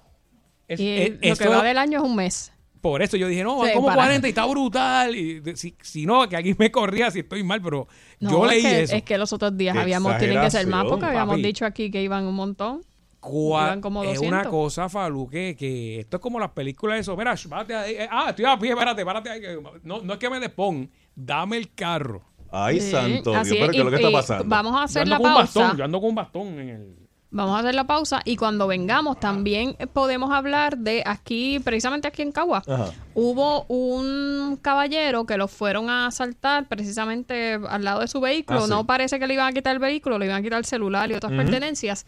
Es- 0.68 0.80
Y 0.80 1.18
es- 1.22 1.30
lo 1.30 1.36
que 1.38 1.48
va 1.48 1.63
del 1.63 1.78
año 1.78 2.00
es 2.00 2.04
un 2.04 2.15
mes. 2.15 2.52
Por 2.82 3.02
eso 3.02 3.18
yo 3.18 3.28
dije, 3.28 3.44
no, 3.44 3.58
van 3.58 3.68
Sí, 3.70 3.74
como 3.76 3.88
para. 3.88 3.98
40 4.04 4.28
y 4.28 4.30
está 4.30 4.46
brutal. 4.46 5.15
Y 5.15 5.39
de- 5.42 5.56
si, 5.58 5.76
si 5.82 6.06
no, 6.06 6.28
que 6.30 6.38
aquí 6.38 6.56
me 6.58 6.72
corría 6.72 7.12
si 7.12 7.20
estoy 7.20 7.44
mal, 7.44 7.62
pero 7.62 7.88
No, 8.20 8.30
yo 8.32 8.46
es 8.46 8.52
leí 8.52 8.62
que, 8.63 8.82
eso. 8.84 8.96
Es 8.96 9.04
que 9.04 9.18
los 9.18 9.34
otros 9.34 9.58
días 9.58 9.74
Qué 9.74 9.82
habíamos, 9.82 10.18
tienen 10.18 10.39
que 10.42 10.50
ser 10.52 10.65
más 10.68 10.86
porque 10.86 11.06
habíamos 11.06 11.34
papi. 11.34 11.44
dicho 11.44 11.65
aquí 11.65 11.92
que 11.92 12.02
iban 12.02 12.26
un 12.26 12.36
montón. 12.36 12.82
Iban 13.22 13.82
como 13.82 14.02
es 14.04 14.12
200. 14.15 14.28
una 14.42 14.50
cosa, 14.50 14.88
Falu, 14.88 15.28
que, 15.28 15.54
que 15.60 16.00
esto 16.00 16.18
es 16.18 16.22
como 16.24 16.39
las 16.39 16.52
películas 16.52 16.96
de 16.96 17.02
eso. 17.02 17.18
Mira, 17.18 17.36
párate 17.50 17.76
ahí. 17.76 17.96
Eh, 17.96 18.08
Ah, 18.10 18.28
estoy 18.30 18.46
a 18.46 18.58
pie, 18.58 18.70
espérate, 18.70 19.04
párate 19.04 19.30
ahí. 19.30 19.42
que- 19.42 19.60
No, 19.84 20.00
no 20.02 20.13
es 20.13 20.20
que 20.20 20.30
me 20.30 20.39
despon, 20.39 20.89
dame 21.15 21.58
el 21.58 21.74
carro. 21.74 22.24
Ay, 22.52 22.80
Sí, 22.80 22.92
santo 22.92 23.32
Dios, 23.32 23.48
pero 23.50 23.65
es, 23.65 23.72
¿qué 23.72 23.78
es 23.80 23.84
lo 23.84 23.89
que 23.92 23.96
está 23.98 24.12
pasando? 24.12 24.46
Vamos 24.48 24.72
a 24.74 24.78
Yo 24.78 24.84
hacer 24.86 25.02
ando 25.04 25.12
la 25.12 25.18
con 25.18 25.28
un 25.28 25.34
pausa. 25.36 25.60
bastón, 25.60 25.78
yo 25.78 25.84
ando 25.84 26.00
con 26.00 26.10
un 26.10 26.15
bastón 26.15 26.48
en 26.60 26.70
el... 26.70 26.96
Vamos 27.32 27.56
a 27.56 27.60
hacer 27.60 27.76
la 27.76 27.86
pausa 27.86 28.22
y 28.26 28.38
cuando 28.38 28.65
vengamos 28.65 29.20
también 29.20 29.76
podemos 29.94 30.32
hablar 30.32 30.80
de 30.80 31.04
aquí, 31.06 31.60
precisamente 31.60 32.08
aquí 32.08 32.24
en 32.24 32.32
Cagua. 32.32 32.63
Ajá. 32.68 32.92
Hubo 33.13 33.65
un 33.65 34.58
caballero 34.60 35.26
que 35.28 35.38
lo 35.38 35.48
fueron 35.48 35.92
a 35.92 36.08
asaltar 36.08 36.68
precisamente 36.68 37.60
al 37.70 37.84
lado 37.84 38.00
de 38.00 38.08
su 38.08 38.20
vehículo. 38.20 38.62
Ah, 38.62 38.63
sí. 38.63 38.70
No 38.72 38.88
parece 38.88 39.20
que 39.20 39.28
le 39.28 39.36
iban 39.36 39.48
a 39.48 39.54
quitar 39.54 39.74
el 39.74 39.80
vehículo, 39.80 40.18
le 40.18 40.26
iban 40.26 40.38
a 40.38 40.42
quitar 40.42 40.58
el 40.58 40.65
celular 40.65 41.12
y 41.12 41.13
otras 41.13 41.32
pertenencias. 41.34 42.08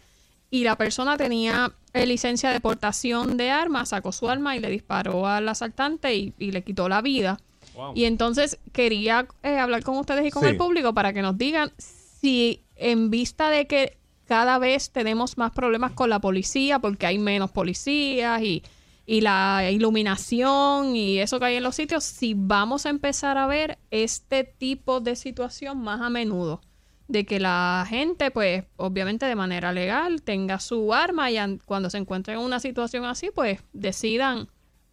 Y 0.50 0.64
la 0.64 0.76
persona 0.76 1.16
tenía 1.16 1.72
eh, 1.94 2.04
licencia 2.04 2.50
de 2.50 2.60
portación 2.60 3.36
de 3.36 3.50
armas, 3.52 3.90
sacó 3.90 4.10
su 4.10 4.28
arma 4.28 4.56
y 4.56 4.60
le 4.60 4.70
disparó 4.70 5.26
al 5.28 5.48
asaltante 5.48 6.14
y, 6.16 6.34
y 6.38 6.50
le 6.50 6.62
quitó 6.62 6.88
la 6.88 7.00
vida. 7.00 7.38
Wow. 7.76 7.92
Y 7.94 8.04
entonces 8.06 8.58
quería 8.72 9.26
eh, 9.44 9.56
hablar 9.58 9.82
con 9.84 9.96
ustedes 9.98 10.26
y 10.26 10.30
con 10.30 10.42
Sí. 10.42 10.48
el 10.50 10.56
público 10.56 10.92
para 10.92 11.12
que 11.12 11.22
nos 11.22 11.38
digan 11.38 11.72
si 11.78 12.64
en 12.76 13.08
vista 13.10 13.48
de 13.48 13.66
que 13.66 13.96
cada 14.32 14.58
vez 14.58 14.90
tenemos 14.90 15.36
más 15.36 15.50
problemas 15.52 15.92
con 15.92 16.08
la 16.08 16.18
policía 16.18 16.78
porque 16.78 17.04
hay 17.04 17.18
menos 17.18 17.50
policías 17.50 18.40
y, 18.40 18.62
y 19.04 19.20
la 19.20 19.68
iluminación 19.70 20.96
y 20.96 21.18
eso 21.18 21.38
que 21.38 21.44
hay 21.44 21.56
en 21.56 21.62
los 21.62 21.76
sitios, 21.76 22.02
si 22.02 22.32
vamos 22.34 22.86
a 22.86 22.88
empezar 22.88 23.36
a 23.36 23.46
ver 23.46 23.76
este 23.90 24.44
tipo 24.44 25.00
de 25.00 25.16
situación 25.16 25.82
más 25.82 26.00
a 26.00 26.08
menudo. 26.08 26.62
De 27.08 27.26
que 27.26 27.40
la 27.40 27.84
gente, 27.86 28.30
pues, 28.30 28.64
obviamente 28.76 29.26
de 29.26 29.34
manera 29.34 29.70
legal, 29.70 30.22
tenga 30.22 30.60
su 30.60 30.94
arma 30.94 31.30
y 31.30 31.36
an- 31.36 31.60
cuando 31.66 31.90
se 31.90 31.98
encuentren 31.98 32.38
en 32.38 32.44
una 32.46 32.58
situación 32.58 33.04
así, 33.04 33.28
pues 33.34 33.60
decidan 33.74 34.48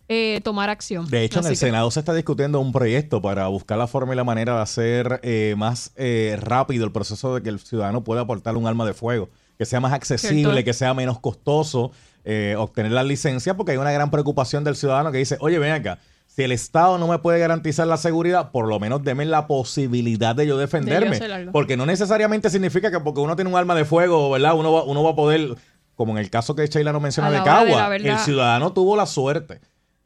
eh, 0.09 0.41
tomar 0.43 0.69
acción. 0.69 1.07
De 1.07 1.23
hecho, 1.23 1.39
en 1.39 1.45
el 1.45 1.51
que- 1.51 1.55
Senado 1.55 1.89
se 1.91 1.99
está 2.01 2.13
discutiendo 2.13 2.59
un 2.59 2.71
proyecto 2.73 3.21
para 3.21 3.47
buscar 3.47 3.77
la 3.77 3.87
forma 3.87 4.13
y 4.13 4.17
la 4.17 4.23
manera 4.25 4.55
de 4.55 4.61
hacer 4.61 5.19
eh, 5.23 5.53
más 5.57 5.91
eh, 5.95 6.37
rápido 6.41 6.83
el 6.83 6.91
proceso 6.91 7.35
de 7.35 7.41
que 7.43 7.49
el 7.49 7.59
ciudadano 7.59 8.03
pueda 8.03 8.21
aportar 8.21 8.57
un 8.57 8.67
arma 8.67 8.85
de 8.85 8.93
fuego, 8.93 9.29
que 9.57 9.65
sea 9.65 9.79
más 9.79 9.93
accesible, 9.93 10.41
Cierto. 10.51 10.63
que 10.65 10.73
sea 10.73 10.93
menos 10.93 11.19
costoso 11.19 11.91
eh, 12.25 12.55
obtener 12.57 12.91
la 12.91 13.03
licencia, 13.03 13.55
porque 13.55 13.71
hay 13.71 13.77
una 13.77 13.91
gran 13.91 14.11
preocupación 14.11 14.63
del 14.63 14.75
ciudadano 14.75 15.11
que 15.11 15.19
dice, 15.19 15.37
oye, 15.39 15.57
ven 15.59 15.71
acá, 15.71 15.99
si 16.27 16.43
el 16.43 16.51
Estado 16.51 16.97
no 16.97 17.07
me 17.07 17.17
puede 17.19 17.39
garantizar 17.39 17.87
la 17.87 17.97
seguridad, 17.97 18.51
por 18.51 18.67
lo 18.67 18.79
menos 18.79 19.03
deme 19.03 19.25
la 19.25 19.47
posibilidad 19.47 20.35
de 20.35 20.45
yo 20.47 20.57
defenderme. 20.57 21.19
porque 21.51 21.75
no 21.77 21.85
necesariamente 21.85 22.49
significa 22.49 22.91
que 22.91 22.99
porque 22.99 23.21
uno 23.21 23.35
tiene 23.35 23.49
un 23.49 23.55
arma 23.57 23.73
de 23.75 23.85
fuego, 23.85 24.29
¿verdad? 24.31 24.53
Uno 24.55 24.71
va, 24.73 24.83
uno 24.83 25.03
va 25.03 25.11
a 25.11 25.15
poder, 25.15 25.55
como 25.95 26.11
en 26.13 26.17
el 26.19 26.29
caso 26.29 26.55
que 26.55 26.67
Sheila 26.67 26.91
no 26.93 26.99
menciona 26.99 27.31
de 27.31 27.41
Cagua, 27.43 27.95
el 27.95 28.17
ciudadano 28.19 28.73
tuvo 28.73 28.95
la 28.95 29.05
suerte 29.05 29.59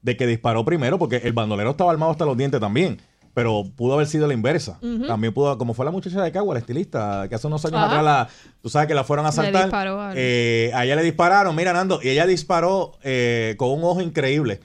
de 0.03 0.15
que 0.15 0.27
disparó 0.27 0.63
primero, 0.63 0.99
porque 0.99 1.17
el 1.23 1.33
bandolero 1.33 1.71
estaba 1.71 1.91
armado 1.91 2.11
hasta 2.11 2.25
los 2.25 2.37
dientes 2.37 2.59
también. 2.59 3.01
Pero 3.33 3.63
pudo 3.75 3.95
haber 3.95 4.05
sido 4.05 4.27
la 4.27 4.35
inversa. 4.35 4.77
También 5.07 5.33
pudo, 5.33 5.57
como 5.57 5.73
fue 5.73 5.85
la 5.85 5.89
muchacha 5.91 6.21
de 6.21 6.31
Cagua, 6.31 6.53
la 6.53 6.59
estilista, 6.59 7.25
que 7.27 7.33
hace 7.33 7.47
unos 7.47 7.65
años 7.65 7.77
Ajá. 7.77 7.85
atrás, 7.87 8.03
la, 8.03 8.29
tú 8.61 8.69
sabes 8.69 8.87
que 8.87 8.93
la 8.93 9.03
fueron 9.03 9.25
a 9.25 9.29
Le 9.29 9.33
asaltar. 9.33 9.63
disparó 9.63 9.99
a- 9.99 10.13
Eh, 10.15 10.69
a 10.75 10.85
ella 10.85 10.95
le 10.97 11.01
dispararon, 11.01 11.55
mira, 11.55 11.73
Nando, 11.73 11.99
y 12.03 12.09
ella 12.09 12.27
disparó 12.27 12.91
eh, 13.01 13.55
con 13.57 13.71
un 13.71 13.83
ojo 13.83 14.01
increíble. 14.01 14.59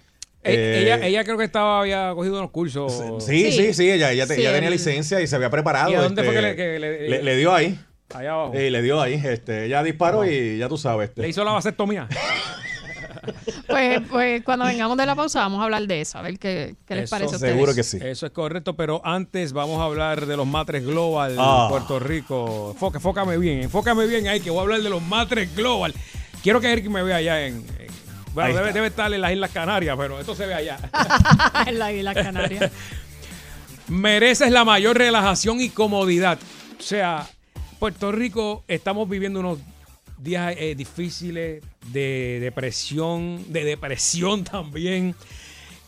Eh, 0.45 0.53
Eh, 0.55 0.83
ella, 0.83 1.07
ella 1.07 1.25
creo 1.25 1.39
que 1.39 1.45
estaba, 1.45 1.81
había 1.81 2.13
cogido 2.15 2.39
unos 2.39 2.51
cursos. 2.51 2.93
Sí, 3.25 3.53
sí, 3.53 3.73
sí, 3.73 3.91
ella, 3.91 4.13
ella, 4.13 4.27
te- 4.27 4.35
Sí, 4.35 4.43
ella 4.43 4.53
tenía 4.53 4.69
licencia 4.69 5.19
y 5.23 5.27
se 5.27 5.35
había 5.37 5.49
preparado. 5.49 5.91
¿Y 5.91 5.95
a 5.95 6.03
dónde 6.03 6.21
este, 6.21 6.31
fue 6.31 6.35
que 6.43 6.47
le- 6.49 6.57
que 6.57 6.79
le- 6.79 7.09
le, 7.09 7.23
le 7.23 7.37
dio 7.37 7.55
ahí. 7.55 7.79
Allá 8.15 8.33
abajo. 8.33 8.59
Y 8.59 8.69
le 8.69 8.83
dio 8.83 9.01
ahí. 9.01 9.15
Este, 9.15 9.65
ella 9.65 9.83
disparó 9.83 10.27
y 10.27 10.59
ya 10.59 10.69
tú 10.69 10.77
sabes. 10.77 11.09
Este. 11.09 11.23
Le 11.23 11.29
hizo 11.31 11.43
la 11.43 11.53
vasectomía. 11.53 12.07
Pues, 13.67 14.01
pues 14.09 14.45
cuando 14.45 14.65
vengamos 14.65 14.97
de 14.97 15.07
la 15.07 15.15
pausa 15.15 15.41
vamos 15.41 15.61
a 15.61 15.65
hablar 15.65 15.87
de 15.87 16.01
eso, 16.01 16.19
a 16.19 16.23
ver 16.23 16.39
qué, 16.39 16.75
qué 16.87 16.95
les 16.95 17.05
Eso 17.05 17.11
parece 17.11 17.35
a 17.35 17.37
ustedes. 17.37 17.53
Seguro 17.55 17.75
que 17.75 17.83
sí. 17.83 17.99
Eso 18.03 18.27
es 18.27 18.33
correcto, 18.33 18.75
pero 18.77 19.01
antes 19.05 19.53
vamos 19.53 19.81
a 19.81 19.85
hablar 19.85 20.27
de 20.27 20.37
los 20.37 20.47
matres 20.47 20.85
global 20.85 21.37
Ah. 21.39 21.67
Puerto 21.71 21.99
Rico. 21.99 22.73
Enfoca- 22.75 22.99
enfócame 22.99 23.37
bien, 23.39 23.63
enfócame 23.63 24.07
bien 24.07 24.29
ahí 24.29 24.41
que 24.41 24.51
voy 24.51 24.59
a 24.61 24.63
hablar 24.63 24.83
de 24.83 24.91
los 24.91 25.03
matres 25.03 25.55
global. 25.55 25.95
Quiero 26.43 26.61
que 26.61 26.71
Eric 26.73 26.89
me 26.89 27.03
vea 27.03 27.17
allá 27.17 27.47
en... 27.47 27.57
en- 27.79 27.89
bueno, 28.35 28.55
debe, 28.55 28.73
debe 28.73 28.87
estar 28.89 29.13
en 29.13 29.21
las 29.21 29.33
Islas 29.33 29.51
Canarias, 29.51 29.97
pero 29.99 30.21
esto 30.21 30.35
se 30.35 30.47
ve 30.47 30.55
allá. 30.55 30.79
en 31.67 31.79
la 31.79 31.87
Águila 31.87 32.15
Canaria. 32.15 32.71
Mereces 33.89 34.51
la 34.53 34.65
mayor 34.65 34.97
relajación 34.99 35.61
y 35.61 35.71
comodidad. 35.71 36.39
O 36.79 36.83
sea, 36.83 37.27
Puerto 37.79 38.13
Rico 38.13 38.65
estamos 38.69 39.09
viviendo 39.09 39.41
unos 39.41 39.59
días 40.19 40.55
eh, 40.59 40.75
difíciles 40.77 41.63
de 41.93 42.39
depresión, 42.41 43.53
de 43.53 43.65
depresión 43.65 44.45
también. 44.45 45.15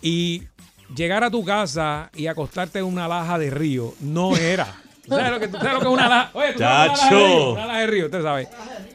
Y 0.03 0.43
llegar 0.95 1.25
a 1.25 1.31
tu 1.31 1.45
casa 1.45 2.11
y 2.15 2.27
acostarte 2.27 2.79
en 2.79 2.85
una 2.85 3.09
laja 3.09 3.39
de 3.39 3.51
río 3.51 3.95
no 4.01 4.37
era. 4.37 4.77
¿Tú 5.05 5.17
sabes 5.17 5.31
lo 5.33 5.41
que, 5.41 5.49
sabes 5.51 5.73
lo 5.73 5.81
que 5.81 5.87
es 5.87 5.93
una 5.93 6.09
laja? 6.09 6.31
Oye, 6.35 6.53
¿tú 6.53 6.59
sabes 6.61 6.91
una 6.91 6.97
laja 6.97 7.03
de 7.03 7.11
Chacho. 7.11 7.27
río? 7.27 7.53
Una 7.53 7.67
laja 7.67 7.81
de 7.81 7.87
río, 7.87 8.05
usted 8.07 8.23
sabe. 8.23 8.49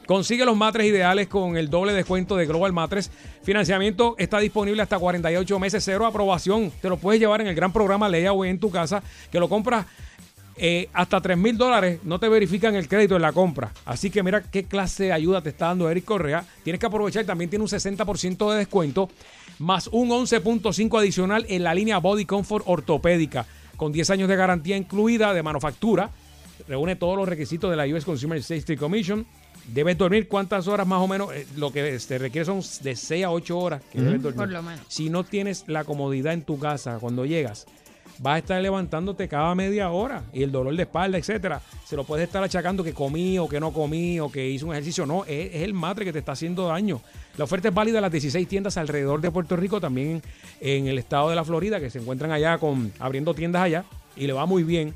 Consigue 0.06 0.46
los 0.46 0.56
matres 0.56 0.88
ideales 0.88 1.28
con 1.28 1.58
el 1.58 1.70
doble 1.70 1.94
descuento 1.94 2.36
de 2.38 2.46
Global 2.46 2.74
Matres. 2.74 3.12
Financiamiento 3.44 4.16
está 4.18 4.40
disponible 4.40 4.82
hasta 4.82 5.00
48 5.00 5.60
meses, 5.60 5.84
cero 5.84 6.06
aprobación. 6.06 6.72
Te 6.82 6.90
lo 6.90 6.98
puedes 6.98 7.20
llevar 7.20 7.42
en 7.42 7.48
el 7.48 7.56
gran 7.56 7.74
programa 7.74 8.08
Layaway 8.08 8.50
en 8.50 8.60
tu 8.60 8.72
casa, 8.72 9.04
que 9.32 9.40
lo 9.40 9.50
compras 9.50 9.86
eh, 10.58 10.88
hasta 10.94 11.20
3 11.20 11.38
mil 11.38 11.58
dólares 11.58 12.00
no 12.04 12.18
te 12.20 12.30
verifican 12.30 12.76
el 12.76 12.88
crédito 12.88 13.16
en 13.18 13.22
la 13.22 13.34
compra. 13.34 13.72
Así 13.86 14.10
que 14.10 14.24
mira 14.24 14.42
qué 14.42 14.64
clase 14.64 15.06
de 15.06 15.14
ayuda 15.14 15.42
te 15.42 15.50
está 15.50 15.68
dando 15.68 15.90
Eric 15.90 16.06
Correa. 16.06 16.46
Tienes 16.64 16.80
que 16.80 16.86
aprovechar, 16.86 17.26
también 17.26 17.50
tiene 17.50 17.64
un 17.64 17.70
60% 17.70 18.52
de 18.52 18.58
descuento, 18.60 19.10
más 19.60 19.88
un 19.88 20.10
11.5 20.10 21.00
adicional 21.00 21.46
en 21.50 21.64
la 21.64 21.74
línea 21.74 21.98
Body 21.98 22.26
Comfort 22.26 22.64
ortopédica, 22.68 23.46
con 23.76 23.92
10 23.92 24.10
años 24.12 24.30
de 24.30 24.36
garantía 24.36 24.78
incluida 24.78 25.34
de 25.34 25.44
manufactura. 25.44 26.10
Reúne 26.68 26.96
todos 26.96 27.18
los 27.18 27.28
requisitos 27.28 27.70
de 27.70 27.76
la 27.76 27.86
US 27.86 28.06
Consumer 28.06 28.42
Safety 28.42 28.78
Commission. 28.78 29.26
Debes 29.68 29.98
dormir 29.98 30.28
cuántas 30.28 30.68
horas 30.68 30.88
más 30.88 31.02
o 31.02 31.08
menos. 31.08 31.34
Eh, 31.34 31.46
lo 31.58 31.74
que 31.74 32.00
se 32.00 32.18
requiere 32.18 32.46
son 32.46 32.62
de 32.82 32.96
6 32.96 33.26
a 33.26 33.32
8 33.32 33.58
horas 33.58 33.82
que 33.92 34.00
debes 34.00 34.22
dormir. 34.22 34.38
Por 34.38 34.52
lo 34.52 34.64
menos. 34.64 34.86
Si 34.88 35.10
no 35.10 35.26
tienes 35.26 35.66
la 35.68 35.84
comodidad 35.84 36.34
en 36.34 36.44
tu 36.44 36.58
casa 36.60 36.98
cuando 37.00 37.26
llegas, 37.26 37.66
vas 38.20 38.36
a 38.36 38.38
estar 38.40 38.62
levantándote 38.62 39.28
cada 39.28 39.54
media 39.56 39.90
hora 39.90 40.24
y 40.34 40.44
el 40.44 40.52
dolor 40.52 40.76
de 40.76 40.84
espalda, 40.84 41.18
etcétera, 41.18 41.62
se 41.86 41.96
lo 41.96 42.04
puedes 42.04 42.28
estar 42.28 42.44
achacando 42.44 42.84
que 42.84 42.94
comí 42.94 43.38
o 43.40 43.48
que 43.48 43.60
no 43.60 43.72
comí 43.72 44.20
o 44.20 44.32
que 44.32 44.50
hizo 44.50 44.68
un 44.68 44.74
ejercicio. 44.74 45.06
No, 45.06 45.26
es, 45.26 45.54
es 45.54 45.62
el 45.64 45.74
matre 45.74 46.06
que 46.06 46.14
te 46.14 46.20
está 46.20 46.34
haciendo 46.34 46.68
daño. 46.68 47.02
La 47.38 47.44
oferta 47.44 47.68
es 47.68 47.74
válida 47.74 47.98
en 47.98 48.04
las 48.04 48.12
16 48.12 48.48
tiendas 48.48 48.78
alrededor 48.78 49.22
de 49.22 49.32
Puerto 49.32 49.56
Rico, 49.56 49.82
también 49.82 50.22
en 50.62 50.88
el 50.88 50.98
estado 50.98 51.30
de 51.30 51.36
la 51.36 51.44
Florida, 51.44 51.80
que 51.80 51.90
se 51.90 52.00
encuentran 52.00 52.32
allá 52.32 52.58
con 52.58 52.94
abriendo 53.00 53.34
tiendas 53.34 53.62
allá 53.62 53.86
y 54.16 54.28
le 54.28 54.34
va 54.34 54.46
muy 54.46 54.64
bien. 54.64 54.94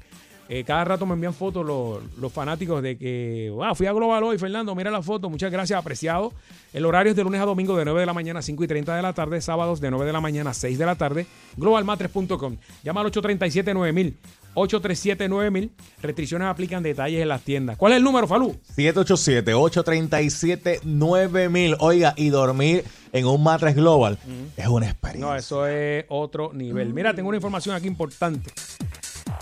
Eh, 0.51 0.63
cada 0.63 0.83
rato 0.83 1.05
me 1.05 1.13
envían 1.13 1.35
fotos 1.35 1.63
los, 1.63 1.99
los 2.17 2.33
fanáticos 2.33 2.81
de 2.81 2.97
que, 2.97 3.51
wow, 3.53 3.75
fui 3.75 3.85
a 3.85 3.93
Global 3.93 4.23
hoy, 4.23 4.39
Fernando, 4.39 4.73
mira 4.73 4.89
la 4.89 5.03
foto, 5.03 5.29
muchas 5.29 5.51
gracias, 5.51 5.77
apreciado. 5.77 6.33
El 6.73 6.87
horario 6.87 7.11
es 7.11 7.15
de 7.15 7.23
lunes 7.23 7.39
a 7.39 7.45
domingo 7.45 7.77
de 7.77 7.85
9 7.85 7.99
de 7.99 8.05
la 8.07 8.13
mañana 8.13 8.39
a 8.39 8.41
5 8.41 8.63
y 8.63 8.67
30 8.67 8.95
de 8.95 9.01
la 9.03 9.13
tarde, 9.13 9.41
sábados 9.41 9.79
de 9.79 9.91
9 9.91 10.07
de 10.07 10.13
la 10.13 10.21
mañana 10.21 10.49
a 10.49 10.55
6 10.55 10.79
de 10.79 10.85
la 10.87 10.95
tarde, 10.95 11.27
globalmatres.com. 11.55 12.57
Llama 12.83 13.01
al 13.01 13.11
837-9000, 13.11 14.13
837-9000, 14.55 15.69
restricciones 16.01 16.47
aplican 16.47 16.81
detalles 16.81 17.21
en 17.21 17.27
las 17.27 17.43
tiendas. 17.43 17.77
¿Cuál 17.77 17.91
es 17.93 17.97
el 17.97 18.03
número, 18.03 18.27
Falú? 18.27 18.57
787-837-9000. 18.75 21.75
Oiga, 21.79 22.15
y 22.17 22.29
dormir 22.29 22.83
en 23.13 23.27
un 23.27 23.43
matres 23.43 23.75
global 23.75 24.17
es 24.57 24.67
una 24.67 24.87
experiencia. 24.87 25.29
No, 25.29 25.35
eso 25.35 25.67
es 25.67 26.05
otro 26.09 26.53
nivel. 26.53 26.91
Mira, 26.91 27.13
tengo 27.13 27.29
una 27.29 27.37
información 27.37 27.75
aquí 27.75 27.85
importante. 27.85 28.49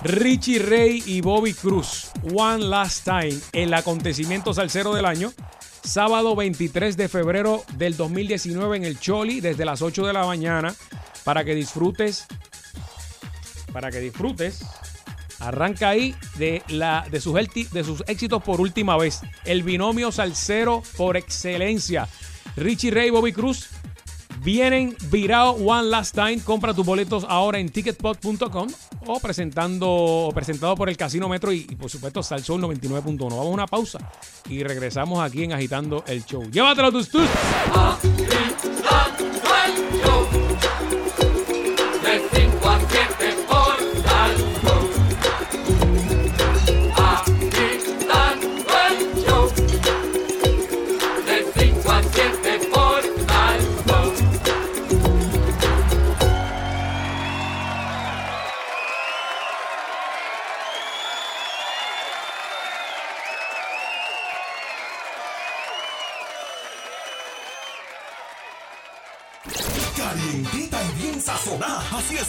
Richie 0.07 0.59
Ray 0.59 1.03
y 1.05 1.19
Bobby 1.19 1.53
Cruz, 1.53 2.11
One 2.33 2.63
Last 2.63 3.03
Time, 3.03 3.37
el 3.51 3.73
acontecimiento 3.73 4.53
salsero 4.53 4.93
del 4.93 5.03
año. 5.03 5.33
Sábado 5.83 6.33
23 6.33 6.95
de 6.95 7.09
febrero 7.09 7.65
del 7.75 7.97
2019 7.97 8.77
en 8.77 8.85
el 8.85 9.01
Choli, 9.01 9.41
desde 9.41 9.65
las 9.65 9.81
8 9.81 10.05
de 10.05 10.13
la 10.13 10.25
mañana, 10.25 10.73
para 11.25 11.43
que 11.43 11.53
disfrutes. 11.53 12.25
Para 13.73 13.91
que 13.91 13.99
disfrutes. 13.99 14.63
Arranca 15.39 15.89
ahí 15.89 16.15
de, 16.37 16.63
la, 16.69 17.05
de, 17.11 17.19
sus, 17.19 17.33
de 17.35 17.83
sus 17.83 18.01
éxitos 18.07 18.41
por 18.41 18.61
última 18.61 18.95
vez. 18.95 19.19
El 19.43 19.63
binomio 19.63 20.13
salsero 20.13 20.83
por 20.95 21.17
excelencia. 21.17 22.07
Richie 22.55 22.91
Ray 22.91 23.09
Bobby 23.09 23.33
Cruz 23.33 23.67
Vienen 24.43 24.95
virado 25.09 25.51
One 25.51 25.89
Last 25.89 26.15
Time. 26.15 26.39
Compra 26.39 26.73
tus 26.73 26.85
boletos 26.85 27.25
ahora 27.27 27.59
en 27.59 27.69
ticketpot.com 27.69 28.67
o 29.05 29.19
presentando 29.19 29.89
o 29.89 30.31
presentado 30.31 30.75
por 30.75 30.89
el 30.89 30.97
Casino 30.97 31.29
Metro 31.29 31.51
y, 31.51 31.63
por 31.63 31.89
supuesto 31.89 32.23
Salsón 32.23 32.61
99.1. 32.61 33.17
Vamos 33.17 33.33
a 33.33 33.49
una 33.49 33.67
pausa 33.67 33.99
y 34.49 34.63
regresamos 34.63 35.19
aquí 35.19 35.43
en 35.43 35.53
Agitando 35.53 36.03
el 36.07 36.25
Show. 36.25 36.49
Llévatelo 36.49 36.91
tus 36.91 37.09
tus. 37.09 37.27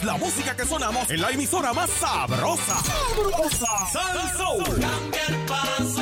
La 0.05 0.17
música 0.17 0.55
que 0.55 0.65
sonamos 0.65 1.11
en 1.11 1.21
la 1.21 1.31
emisora 1.31 1.73
más 1.73 1.91
sabrosa. 1.91 2.77
¡Sabrosa! 2.83 3.87
¡Sal 3.93 4.33
Soul! 4.37 4.81
Cambia 4.81 5.27
el 5.29 5.37
paso. 5.47 5.98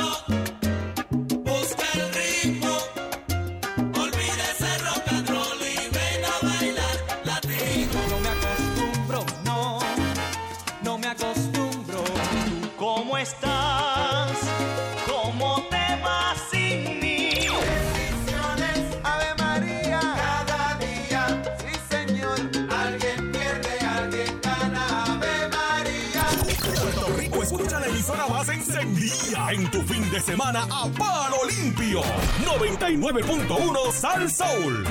Semana 30.19 30.63
a 30.63 30.87
palo 30.89 31.37
limpio. 31.49 32.01
99.1 32.45 33.91
Sal 33.91 34.29
Soul. 34.29 34.85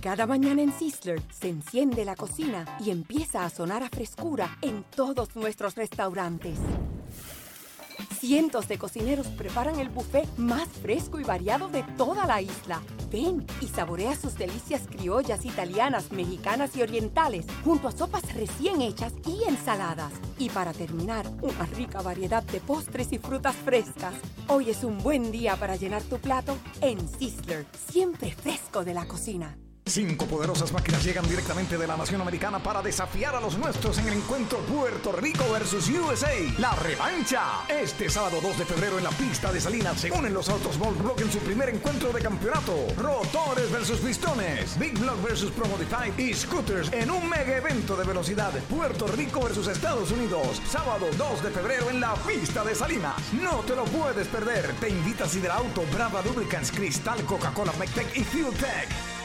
Cada 0.00 0.26
mañana 0.26 0.62
en 0.62 0.72
Sizzler 0.72 1.20
se 1.32 1.48
enciende 1.48 2.04
la 2.04 2.14
cocina 2.14 2.64
y 2.78 2.90
empieza 2.90 3.44
a 3.44 3.50
sonar 3.50 3.82
a 3.82 3.88
frescura 3.88 4.56
en 4.62 4.84
todos 4.84 5.34
nuestros 5.34 5.74
restaurantes. 5.74 6.58
Cientos 8.26 8.66
de 8.66 8.76
cocineros 8.76 9.28
preparan 9.28 9.78
el 9.78 9.88
buffet 9.88 10.26
más 10.36 10.66
fresco 10.82 11.20
y 11.20 11.22
variado 11.22 11.68
de 11.68 11.84
toda 11.96 12.26
la 12.26 12.42
isla. 12.42 12.82
Ven 13.08 13.46
y 13.60 13.68
saborea 13.68 14.16
sus 14.16 14.36
delicias 14.36 14.88
criollas, 14.88 15.44
italianas, 15.44 16.10
mexicanas 16.10 16.76
y 16.76 16.82
orientales, 16.82 17.46
junto 17.64 17.86
a 17.86 17.92
sopas 17.92 18.34
recién 18.34 18.82
hechas 18.82 19.12
y 19.28 19.48
ensaladas. 19.48 20.12
Y 20.38 20.50
para 20.50 20.72
terminar, 20.72 21.24
una 21.40 21.66
rica 21.66 22.02
variedad 22.02 22.42
de 22.42 22.58
postres 22.58 23.12
y 23.12 23.18
frutas 23.18 23.54
frescas. 23.54 24.14
Hoy 24.48 24.70
es 24.70 24.82
un 24.82 24.98
buen 24.98 25.30
día 25.30 25.54
para 25.54 25.76
llenar 25.76 26.02
tu 26.02 26.18
plato 26.18 26.58
en 26.80 26.98
Sizzler, 27.08 27.64
siempre 27.92 28.32
fresco 28.32 28.84
de 28.84 28.94
la 28.94 29.06
cocina. 29.06 29.56
Cinco 29.88 30.26
poderosas 30.26 30.72
máquinas 30.72 31.04
llegan 31.04 31.28
directamente 31.28 31.78
de 31.78 31.86
la 31.86 31.96
nación 31.96 32.20
americana 32.20 32.58
para 32.58 32.82
desafiar 32.82 33.36
a 33.36 33.40
los 33.40 33.56
nuestros 33.56 33.96
en 33.98 34.08
el 34.08 34.14
encuentro 34.14 34.58
Puerto 34.58 35.12
Rico 35.12 35.44
versus 35.52 35.88
USA. 35.88 36.34
La 36.58 36.72
revancha. 36.72 37.64
Este 37.68 38.10
sábado 38.10 38.40
2 38.42 38.58
de 38.58 38.64
febrero 38.64 38.98
en 38.98 39.04
la 39.04 39.10
pista 39.10 39.52
de 39.52 39.60
Salinas 39.60 40.00
se 40.00 40.10
unen 40.10 40.34
los 40.34 40.48
autos 40.48 40.76
Bolt 40.76 41.00
Block 41.00 41.20
en 41.20 41.30
su 41.30 41.38
primer 41.38 41.68
encuentro 41.68 42.12
de 42.12 42.20
campeonato. 42.20 42.74
Rotores 42.96 43.70
versus 43.70 44.00
pistones. 44.00 44.76
Big 44.76 44.98
Block 44.98 45.22
versus 45.22 45.52
Pro 45.52 45.66
Modified 45.68 46.18
y 46.18 46.34
Scooters 46.34 46.92
en 46.92 47.08
un 47.08 47.28
mega 47.28 47.56
evento 47.56 47.96
de 47.96 48.04
velocidad. 48.04 48.52
Puerto 48.68 49.06
Rico 49.06 49.40
versus 49.40 49.68
Estados 49.68 50.10
Unidos. 50.10 50.60
Sábado 50.68 51.06
2 51.16 51.44
de 51.44 51.50
febrero 51.50 51.90
en 51.90 52.00
la 52.00 52.14
pista 52.26 52.64
de 52.64 52.74
Salinas. 52.74 53.32
No 53.34 53.60
te 53.60 53.76
lo 53.76 53.84
puedes 53.84 54.26
perder. 54.26 54.74
Te 54.80 54.88
invita 54.88 55.26
Auto, 55.52 55.84
Brava 55.94 56.22
Lubricants, 56.22 56.72
Cristal, 56.72 57.24
Coca-Cola, 57.24 57.72
McTech 57.78 58.16
y 58.16 58.24
FuelTech. 58.24 59.15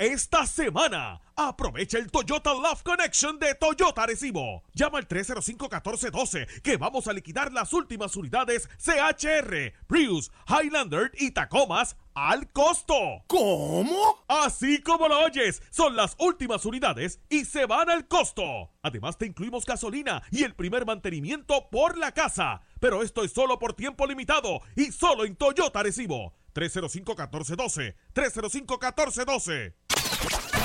Esta 0.00 0.46
semana, 0.46 1.20
aprovecha 1.36 1.98
el 1.98 2.10
Toyota 2.10 2.54
Love 2.54 2.82
Connection 2.82 3.38
de 3.38 3.54
Toyota 3.54 4.06
Recibo. 4.06 4.62
Llama 4.72 4.96
al 4.96 5.06
305-1412 5.06 6.62
que 6.62 6.78
vamos 6.78 7.06
a 7.06 7.12
liquidar 7.12 7.52
las 7.52 7.74
últimas 7.74 8.16
unidades 8.16 8.66
CHR, 8.78 9.74
Prius, 9.86 10.32
Highlander 10.48 11.12
y 11.18 11.32
Tacomas 11.32 11.98
al 12.14 12.50
costo. 12.50 12.94
¿Cómo? 13.26 14.24
Así 14.26 14.80
como 14.80 15.06
lo 15.06 15.20
oyes, 15.20 15.62
son 15.68 15.94
las 15.96 16.16
últimas 16.18 16.64
unidades 16.64 17.20
y 17.28 17.44
se 17.44 17.66
van 17.66 17.90
al 17.90 18.08
costo. 18.08 18.70
Además 18.80 19.18
te 19.18 19.26
incluimos 19.26 19.66
gasolina 19.66 20.22
y 20.30 20.44
el 20.44 20.54
primer 20.54 20.86
mantenimiento 20.86 21.68
por 21.70 21.98
la 21.98 22.12
casa. 22.12 22.62
Pero 22.80 23.02
esto 23.02 23.22
es 23.22 23.32
solo 23.32 23.58
por 23.58 23.74
tiempo 23.74 24.06
limitado 24.06 24.62
y 24.76 24.92
solo 24.92 25.26
en 25.26 25.36
Toyota 25.36 25.82
Recibo. 25.82 26.39
305-1412. 26.54 27.94
305-1412. 28.14 29.74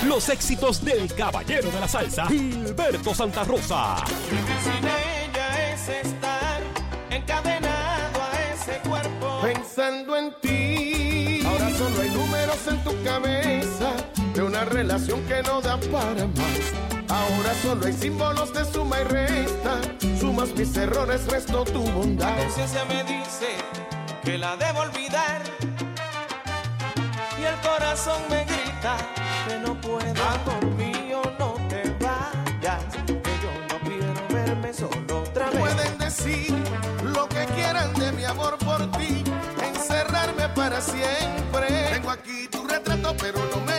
Los 0.07 0.29
éxitos 0.29 0.83
del 0.83 1.13
caballero 1.15 1.71
de 1.71 1.79
la 1.79 1.87
salsa, 1.87 2.27
Gilberto 2.27 3.15
Santa 3.15 3.43
Rosa. 3.43 4.03
Sin 4.05 4.83
ella 4.83 5.73
es 5.73 5.89
estar 5.89 6.61
encadenado 7.09 8.21
a 8.21 8.53
ese 8.53 8.77
cuerpo. 8.87 9.41
Pensando 9.41 10.15
en 10.17 10.33
ti. 10.41 11.41
Ahora 11.45 11.69
solo 11.77 12.01
hay 12.01 12.09
números 12.09 12.67
en 12.67 12.83
tu 12.83 13.03
cabeza 13.03 13.93
de 14.33 14.41
una 14.43 14.65
relación 14.65 15.25
que 15.25 15.41
no 15.43 15.61
da 15.61 15.79
para 15.79 16.27
más. 16.27 16.73
Ahora 17.07 17.53
solo 17.61 17.85
hay 17.85 17.93
símbolos 17.93 18.53
de 18.53 18.65
suma 18.65 18.99
y 19.01 19.03
resta. 19.05 19.81
Sumas 20.19 20.53
mis 20.53 20.75
errores, 20.75 21.25
resto 21.27 21.63
tu 21.63 21.81
bondad. 21.83 22.35
La 22.35 22.43
conciencia 22.43 22.85
me 22.85 23.03
dice 23.03 23.47
que 24.23 24.37
la 24.37 24.57
debo 24.57 24.81
olvidar. 24.81 25.41
El 27.45 27.59
corazón 27.61 28.21
me 28.29 28.43
grita 28.45 28.97
que 29.47 29.57
no 29.59 29.79
puedo. 29.79 30.23
Amor 30.23 30.65
mío, 30.75 31.21
no 31.39 31.55
te 31.69 31.83
vayas. 32.03 32.83
Que 33.05 33.33
yo 33.43 33.51
no 33.69 33.79
quiero 33.87 34.13
verme 34.29 34.73
solo 34.73 35.21
otra 35.21 35.49
vez. 35.51 35.59
Pueden 35.59 35.97
decir 35.97 36.53
lo 37.03 37.27
que 37.29 37.45
quieran 37.55 37.93
de 37.93 38.11
mi 38.13 38.23
amor 38.25 38.57
por 38.59 38.89
ti, 38.97 39.23
encerrarme 39.63 40.49
para 40.49 40.81
siempre. 40.81 41.67
Tengo 41.93 42.09
aquí 42.11 42.47
tu 42.49 42.67
retrato, 42.67 43.15
pero 43.17 43.39
no 43.53 43.61
me 43.61 43.74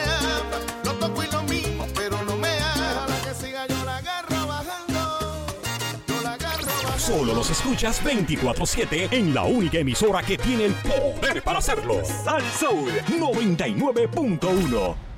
Solo 7.16 7.32
los 7.32 7.48
escuchas 7.48 8.02
24-7 8.04 9.08
en 9.10 9.32
la 9.32 9.44
única 9.44 9.78
emisora 9.78 10.22
que 10.22 10.36
tiene 10.36 10.66
el 10.66 10.74
poder 10.74 11.42
para 11.42 11.60
hacerlo. 11.60 12.04
Sal 12.04 12.42
Soul 12.60 12.90
99.1. 13.18 15.15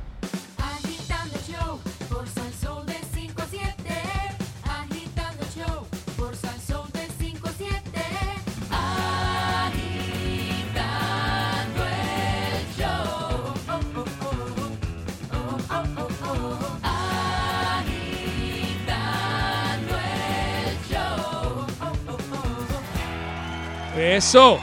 Eso. 23.98 24.60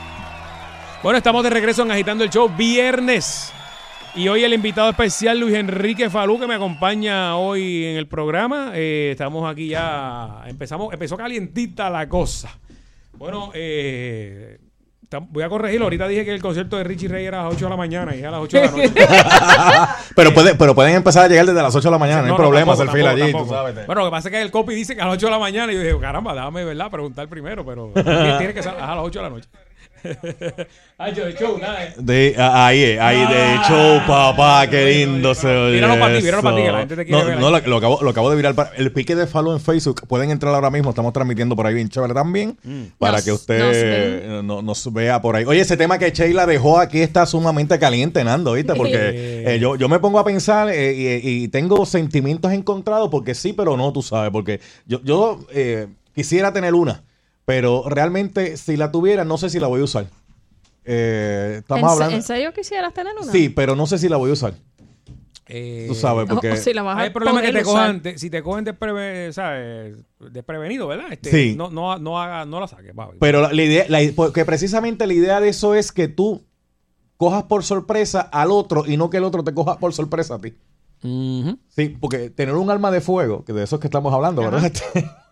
Bueno, 1.02 1.18
estamos 1.18 1.44
de 1.44 1.50
regreso 1.50 1.82
en 1.82 1.90
Agitando 1.90 2.24
el 2.24 2.30
Show 2.30 2.48
viernes. 2.56 3.52
Y 4.14 4.28
hoy 4.28 4.44
el 4.44 4.54
invitado 4.54 4.88
especial 4.88 5.38
Luis 5.38 5.54
Enrique 5.54 6.08
Falú 6.08 6.40
que 6.40 6.46
me 6.46 6.54
acompaña 6.54 7.36
hoy 7.36 7.84
en 7.84 7.96
el 7.96 8.06
programa. 8.06 8.72
Eh, 8.74 9.10
estamos 9.12 9.48
aquí 9.48 9.68
ya. 9.68 10.42
Empezamos, 10.46 10.90
empezó 10.90 11.18
calientita 11.18 11.90
la 11.90 12.08
cosa. 12.08 12.58
Bueno, 13.12 13.50
eh, 13.52 14.58
voy 15.28 15.42
a 15.42 15.48
corregirlo. 15.48 15.86
Ahorita 15.86 16.08
dije 16.08 16.24
que 16.24 16.32
el 16.34 16.42
concierto 16.42 16.76
de 16.76 16.84
Richie 16.84 17.08
Ray 17.08 17.24
era 17.26 17.40
a 17.40 17.44
las 17.44 17.54
8 17.54 17.64
de 17.66 17.70
la 17.70 17.76
mañana 17.76 18.14
y 18.14 18.22
a 18.24 18.30
las 18.30 18.40
8 18.40 18.56
de 18.58 18.64
la 18.66 18.70
noche. 18.72 18.92
pero, 20.16 20.34
puede- 20.34 20.54
pero 20.54 20.74
pueden 20.74 20.94
empezar 20.94 21.24
a 21.24 21.28
llegar 21.28 21.46
desde 21.46 21.62
las 21.62 21.74
8 21.74 21.88
de 21.88 21.92
la 21.92 21.98
mañana, 21.98 22.22
no, 22.22 22.28
hay 22.28 22.36
problema 22.36 22.72
tampoco, 22.76 22.82
hacer 22.90 22.96
fila 22.96 23.10
tampoco, 23.10 23.24
allí, 23.24 23.32
tú 23.32 23.38
tampoco. 23.38 23.54
sabes. 23.72 23.86
Bueno, 23.86 24.00
lo 24.02 24.06
que 24.08 24.10
pasa 24.10 24.28
es 24.28 24.32
que 24.34 24.42
el 24.42 24.50
copy 24.50 24.74
dice 24.74 24.94
que 24.96 25.02
a 25.02 25.06
las 25.06 25.14
8 25.14 25.26
de 25.26 25.32
la 25.32 25.38
mañana. 25.38 25.72
Y 25.72 25.76
yo 25.76 25.80
dije, 25.82 25.98
caramba, 26.00 26.34
déjame, 26.34 26.64
¿verdad? 26.64 26.90
Preguntar 26.90 27.28
primero, 27.28 27.64
pero 27.64 27.90
tiene 28.38 28.52
que 28.54 28.62
ser 28.62 28.72
a 28.74 28.94
las 28.94 29.04
8 29.04 29.18
de 29.18 29.22
la 29.22 29.30
noche. 29.30 29.48
Ay, 30.98 31.14
yo 31.14 31.26
de 31.26 31.34
show, 31.34 31.58
nada. 31.58 31.84
eh. 31.84 31.94
De, 31.98 32.34
ahí, 32.38 32.82
es, 32.82 33.00
ahí, 33.00 33.18
de 33.26 33.54
hecho, 33.54 34.02
papá, 34.06 34.66
qué 34.68 34.86
lindo 34.86 35.34
se 35.34 35.46
oye 35.48 35.74
Míralo 35.74 35.98
pa' 36.00 36.08
ti, 36.16 36.22
míralo 36.22 36.42
pa' 36.42 36.50
ti, 36.56 36.62
que 36.62 36.62
la 36.62 36.68
eso. 36.68 36.78
gente 36.78 36.96
te 36.96 37.04
quiere 37.04 37.20
No, 37.20 37.26
ver 37.28 37.38
no, 37.38 37.46
ahí. 37.48 37.52
lo, 37.62 37.68
lo 37.68 37.76
acabo, 37.76 37.98
lo 38.02 38.10
acabo 38.10 38.30
de 38.30 38.36
virar. 38.36 38.54
para- 38.54 38.70
el 38.76 38.90
pique 38.92 39.14
de 39.14 39.26
follow 39.26 39.52
en 39.52 39.60
Facebook, 39.60 40.06
pueden 40.08 40.30
entrar 40.30 40.54
ahora 40.54 40.70
mismo, 40.70 40.90
estamos 40.90 41.12
transmitiendo 41.12 41.54
por 41.54 41.66
ahí 41.66 41.74
bien 41.74 41.88
chévere 41.88 42.14
también, 42.14 42.56
Mm. 42.62 42.82
para 42.98 43.14
Nos- 43.18 43.24
que 43.24 43.30
nos 43.30 43.40
usted 43.40 43.60
eh, 43.74 44.40
no- 44.42 44.62
nos 44.62 44.92
vea 44.92 45.20
por 45.20 45.36
ahí. 45.36 45.44
Oye, 45.44 45.60
ese 45.60 45.76
tema 45.76 45.98
que 45.98 46.10
Sheila 46.10 46.46
dejó 46.46 46.78
aquí 46.78 47.00
está 47.02 47.26
sumamente 47.26 47.78
caliente, 47.78 48.24
Nando, 48.24 48.52
¿viste? 48.54 48.74
Porque 48.74 48.96
eh, 49.46 49.58
yo, 49.60 49.76
yo 49.76 49.88
me 49.88 49.98
pongo 49.98 50.18
a 50.18 50.24
pensar 50.24 50.70
eh, 50.70 51.20
y, 51.22 51.44
y 51.44 51.48
tengo 51.48 51.84
sentimientos 51.84 52.52
encontrados, 52.52 53.10
porque 53.10 53.34
sí, 53.34 53.52
pero 53.52 53.76
no, 53.76 53.92
tú 53.92 54.02
sabes, 54.02 54.30
porque 54.30 54.60
yo, 54.86 55.00
yo 55.04 55.40
eh, 55.52 55.88
quisiera 56.14 56.52
tener 56.52 56.72
una, 56.74 57.02
pero 57.46 57.84
realmente 57.88 58.58
si 58.58 58.76
la 58.76 58.92
tuviera, 58.92 59.24
no 59.24 59.38
sé 59.38 59.48
si 59.48 59.58
la 59.58 59.66
voy 59.68 59.80
a 59.80 59.84
usar. 59.84 60.06
Eh, 60.84 61.52
¿En, 61.54 61.58
estamos 61.60 61.88
se- 61.88 61.92
hablando... 61.94 62.16
en 62.16 62.22
serio 62.22 62.52
quisieras 62.52 62.92
tener 62.92 63.14
una? 63.20 63.32
Sí, 63.32 63.48
pero 63.48 63.74
no 63.74 63.86
sé 63.86 63.96
si 63.98 64.08
la 64.10 64.18
voy 64.18 64.28
a 64.30 64.34
usar. 64.34 64.52
Eh, 65.48 65.84
Tú 65.88 65.94
sabes, 65.94 66.26
porque... 66.28 66.56
Si 66.56 66.74
la 66.74 66.82
vas 66.82 66.98
a 66.98 67.02
Hay 67.02 67.10
problemas 67.10 67.42
que 67.42 67.52
te 67.52 67.62
usar. 67.62 67.64
cojan, 67.64 68.02
te- 68.02 68.18
si 68.18 68.30
te 68.30 68.42
cogen 68.42 68.64
despreve- 68.66 69.32
¿sabes? 69.32 69.96
desprevenido, 70.18 70.88
¿verdad? 70.88 71.06
Este, 71.12 71.30
Sí. 71.30 71.54
No, 71.56 71.70
no, 71.70 71.98
no, 71.98 72.20
haga, 72.20 72.44
no 72.44 72.58
la 72.60 72.66
saques. 72.66 72.92
Pero 73.20 73.40
la, 73.42 73.52
la 73.52 73.62
idea, 73.62 73.86
la- 73.88 74.00
porque 74.14 74.44
precisamente 74.44 75.06
la 75.06 75.14
idea 75.14 75.40
de 75.40 75.48
eso 75.48 75.74
es 75.76 75.92
que 75.92 76.08
tú 76.08 76.44
cojas 77.16 77.44
por 77.44 77.62
sorpresa 77.64 78.20
al 78.20 78.50
otro 78.50 78.84
y 78.86 78.96
no 78.96 79.08
que 79.08 79.16
el 79.18 79.24
otro 79.24 79.42
te 79.44 79.54
coja 79.54 79.78
por 79.78 79.92
sorpresa 79.94 80.34
a 80.34 80.40
ti. 80.40 80.54
Sí, 81.02 81.96
porque 82.00 82.30
tener 82.30 82.56
un 82.56 82.68
arma 82.70 82.90
de 82.90 83.00
fuego, 83.00 83.44
que 83.44 83.52
de 83.52 83.62
eso 83.62 83.76
es 83.76 83.80
que 83.80 83.86
estamos 83.86 84.12
hablando, 84.12 84.42
¿verdad? 84.42 84.72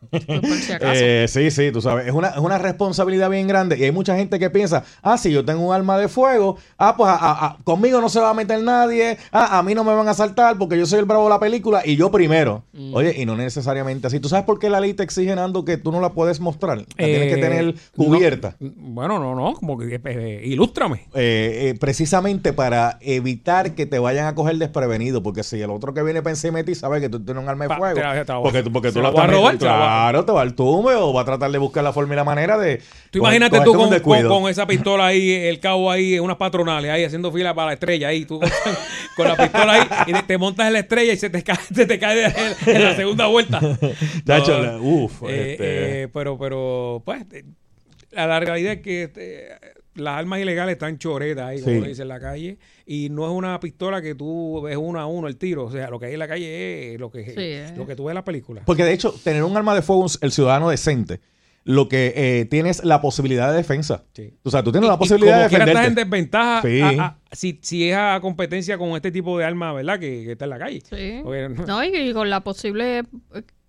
Eh, 0.80 1.26
sí, 1.28 1.50
sí, 1.50 1.70
tú 1.72 1.80
sabes, 1.80 2.06
es 2.06 2.12
una, 2.12 2.28
es 2.28 2.38
una 2.38 2.58
responsabilidad 2.58 3.30
bien 3.30 3.46
grande 3.46 3.76
y 3.78 3.84
hay 3.84 3.92
mucha 3.92 4.16
gente 4.16 4.38
que 4.38 4.50
piensa, 4.50 4.84
ah, 5.02 5.16
si 5.18 5.30
yo 5.30 5.44
tengo 5.44 5.66
un 5.66 5.74
arma 5.74 5.98
de 5.98 6.08
fuego, 6.08 6.56
ah, 6.78 6.94
pues 6.96 7.08
a- 7.10 7.14
a- 7.16 7.46
a- 7.46 7.56
conmigo 7.64 8.00
no 8.00 8.08
se 8.08 8.20
va 8.20 8.30
a 8.30 8.34
meter 8.34 8.60
nadie, 8.62 9.16
ah, 9.32 9.58
a 9.58 9.62
mí 9.62 9.74
no 9.74 9.84
me 9.84 9.94
van 9.94 10.08
a 10.08 10.12
asaltar 10.12 10.58
porque 10.58 10.78
yo 10.78 10.86
soy 10.86 10.98
el 11.00 11.04
bravo 11.04 11.24
de 11.24 11.30
la 11.30 11.40
película 11.40 11.82
y 11.84 11.96
yo 11.96 12.10
primero. 12.10 12.64
Mm. 12.72 12.94
Oye, 12.94 13.14
y 13.20 13.26
no 13.26 13.36
necesariamente 13.36 14.06
así. 14.06 14.20
¿Tú 14.20 14.28
sabes 14.28 14.44
por 14.44 14.58
qué 14.58 14.68
la 14.70 14.80
ley 14.80 14.94
te 14.94 15.02
exige, 15.02 15.34
Nando, 15.34 15.64
que 15.64 15.76
tú 15.76 15.92
no 15.92 16.00
la 16.00 16.10
puedes 16.12 16.40
mostrar? 16.40 16.78
La 16.78 16.84
tienes 16.96 17.32
que 17.32 17.38
Eh, 17.38 17.42
tener 17.42 17.64
no, 17.66 17.72
cubierta. 17.96 18.56
bueno, 18.60 19.18
no, 19.18 19.34
no, 19.34 19.54
como 19.54 19.78
que 19.78 20.00
eh, 20.04 20.42
ilústrame. 20.44 21.06
Eh, 21.14 21.70
eh, 21.70 21.74
precisamente 21.78 22.52
para 22.52 22.98
evitar 23.00 23.74
que 23.74 23.86
te 23.86 23.98
vayan 23.98 24.26
a 24.26 24.34
coger 24.34 24.56
desprevenido, 24.56 25.22
porque 25.22 25.42
si 25.42 25.60
el 25.60 25.70
otro 25.70 25.94
que 25.94 26.02
viene 26.02 26.22
para 26.22 26.32
encima 26.32 26.58
de 26.58 26.64
ti 26.64 26.74
sabe 26.74 27.00
que 27.00 27.08
tú 27.08 27.20
tienes 27.24 27.42
un 27.42 27.48
arma 27.48 27.64
de 27.64 27.68
Pa- 27.68 27.76
fuego, 27.78 27.94
te 27.96 28.00
la- 28.02 28.24
te 28.24 28.32
la 28.32 28.40
porque, 28.42 28.62
tú- 28.62 28.72
porque 28.72 28.92
tú 28.92 28.98
la 29.00 29.04
la 29.04 29.08
estás 29.10 29.24
claro, 29.94 30.24
te 30.24 30.32
va 30.32 30.42
al 30.42 30.54
tumbe 30.54 30.94
o 30.94 31.12
va 31.12 31.22
a 31.22 31.24
tratar 31.24 31.50
de 31.50 31.58
buscar 31.58 31.84
la 31.84 31.92
forma 31.92 32.14
y 32.14 32.16
la 32.16 32.24
manera 32.24 32.58
de. 32.58 32.80
Tú 33.10 33.18
imagínate 33.20 33.60
tú 33.60 33.72
con, 33.74 34.50
esa 34.50 34.66
pistola 34.66 35.06
ahí, 35.06 35.30
el 35.32 35.60
cabo 35.60 35.90
ahí, 35.90 36.18
unas 36.18 36.36
patronales 36.36 36.90
ahí, 36.90 37.04
haciendo 37.04 37.30
fila 37.32 37.54
para 37.54 37.68
la 37.68 37.72
estrella 37.74 38.08
ahí, 38.08 38.24
tú 38.24 38.40
con, 39.16 39.28
la 39.28 39.36
pistola 39.36 39.72
ahí, 39.74 39.82
y 40.08 40.22
te, 40.22 40.38
montas 40.38 40.66
en 40.66 40.72
la 40.72 40.78
estrella 40.80 41.12
y 41.12 41.16
se 41.16 41.30
te 41.30 41.42
cae, 41.42 41.56
se 41.74 41.86
te 41.86 41.98
cae 41.98 42.16
de- 42.16 42.34
en 42.74 42.84
la 42.84 42.96
segunda 42.96 43.26
vuelta. 43.26 43.60
Chacho, 44.26 44.58
No, 44.58 44.62
la- 44.64 44.78
uf, 44.78 45.22
eh, 45.22 45.52
este- 45.52 46.02
eh, 46.02 46.08
pero, 46.08 46.36
pero, 46.38 47.02
pues, 47.04 47.24
la, 48.10 48.26
la 48.26 48.40
realidad 48.40 48.74
es 48.74 48.80
que 48.80 49.04
este, 49.04 49.48
las 49.94 50.18
armas 50.18 50.40
ilegales 50.40 50.72
están 50.74 50.98
choretas 50.98 51.44
ahí, 51.46 51.60
como 51.60 51.74
Sí. 51.76 51.80
le 51.82 51.88
dicen 51.88 52.02
en 52.02 52.08
la 52.08 52.20
calle, 52.20 52.58
y 52.86 53.08
no 53.10 53.24
es 53.26 53.32
una 53.32 53.58
pistola 53.60 54.02
que 54.02 54.14
tú 54.14 54.62
ves 54.62 54.76
uno 54.76 54.98
a 55.00 55.06
uno 55.06 55.28
el 55.28 55.36
tiro, 55.36 55.64
o 55.64 55.70
sea, 55.72 55.88
lo 55.90 55.98
que 56.00 56.06
hay 56.06 56.12
en 56.14 56.18
la 56.18 56.28
calle 56.28 56.94
es 56.94 57.00
lo 57.00 57.10
que, 57.10 57.24
eh. 57.36 57.72
lo 57.76 57.86
que 57.86 57.94
tú 57.96 58.04
ves 58.04 58.10
en 58.12 58.16
la 58.16 58.24
película. 58.24 58.62
Porque 58.64 58.84
de 58.84 58.92
hecho, 58.92 59.12
tener 59.24 59.42
un 59.44 59.56
arma 59.56 59.74
de 59.74 59.82
fuego, 59.82 60.06
el 60.20 60.32
ciudadano 60.32 60.68
decente, 60.70 61.20
lo 61.66 61.88
que 61.88 62.12
eh, 62.14 62.44
tienes 62.44 62.84
la 62.84 63.00
posibilidad 63.00 63.50
de 63.50 63.56
defensa. 63.56 64.04
O 64.42 64.50
sea, 64.50 64.62
tú 64.62 64.70
tienes 64.70 64.86
la 64.86 64.96
Y 64.96 64.98
posibilidad 64.98 65.36
de 65.38 65.44
como 65.44 65.48
quiera 65.48 65.64
estás 65.64 65.86
en 65.86 65.94
defenderte. 65.94 66.16
desventaja 66.16 66.62
Sí. 66.62 66.80
a- 67.00 67.04
a- 67.06 67.18
si, 67.32 67.58
si 67.62 67.88
es 67.88 67.96
a 67.96 68.18
competencia 68.20 68.76
con 68.76 68.90
este 68.90 69.10
tipo 69.10 69.38
de 69.38 69.46
arma, 69.46 69.72
¿verdad? 69.72 69.98
Que, 69.98 70.24
que 70.24 70.32
está 70.32 70.44
en 70.44 70.50
la 70.50 70.58
calle. 70.58 70.80
Sí. 70.82 71.20
Porque 71.22 71.48
no- 71.48 71.64
No, 71.66 71.82
y, 71.84 71.88
y 71.96 72.12
con 72.12 72.28
la 72.28 72.40
posible 72.44 72.98
eh, 72.98 73.04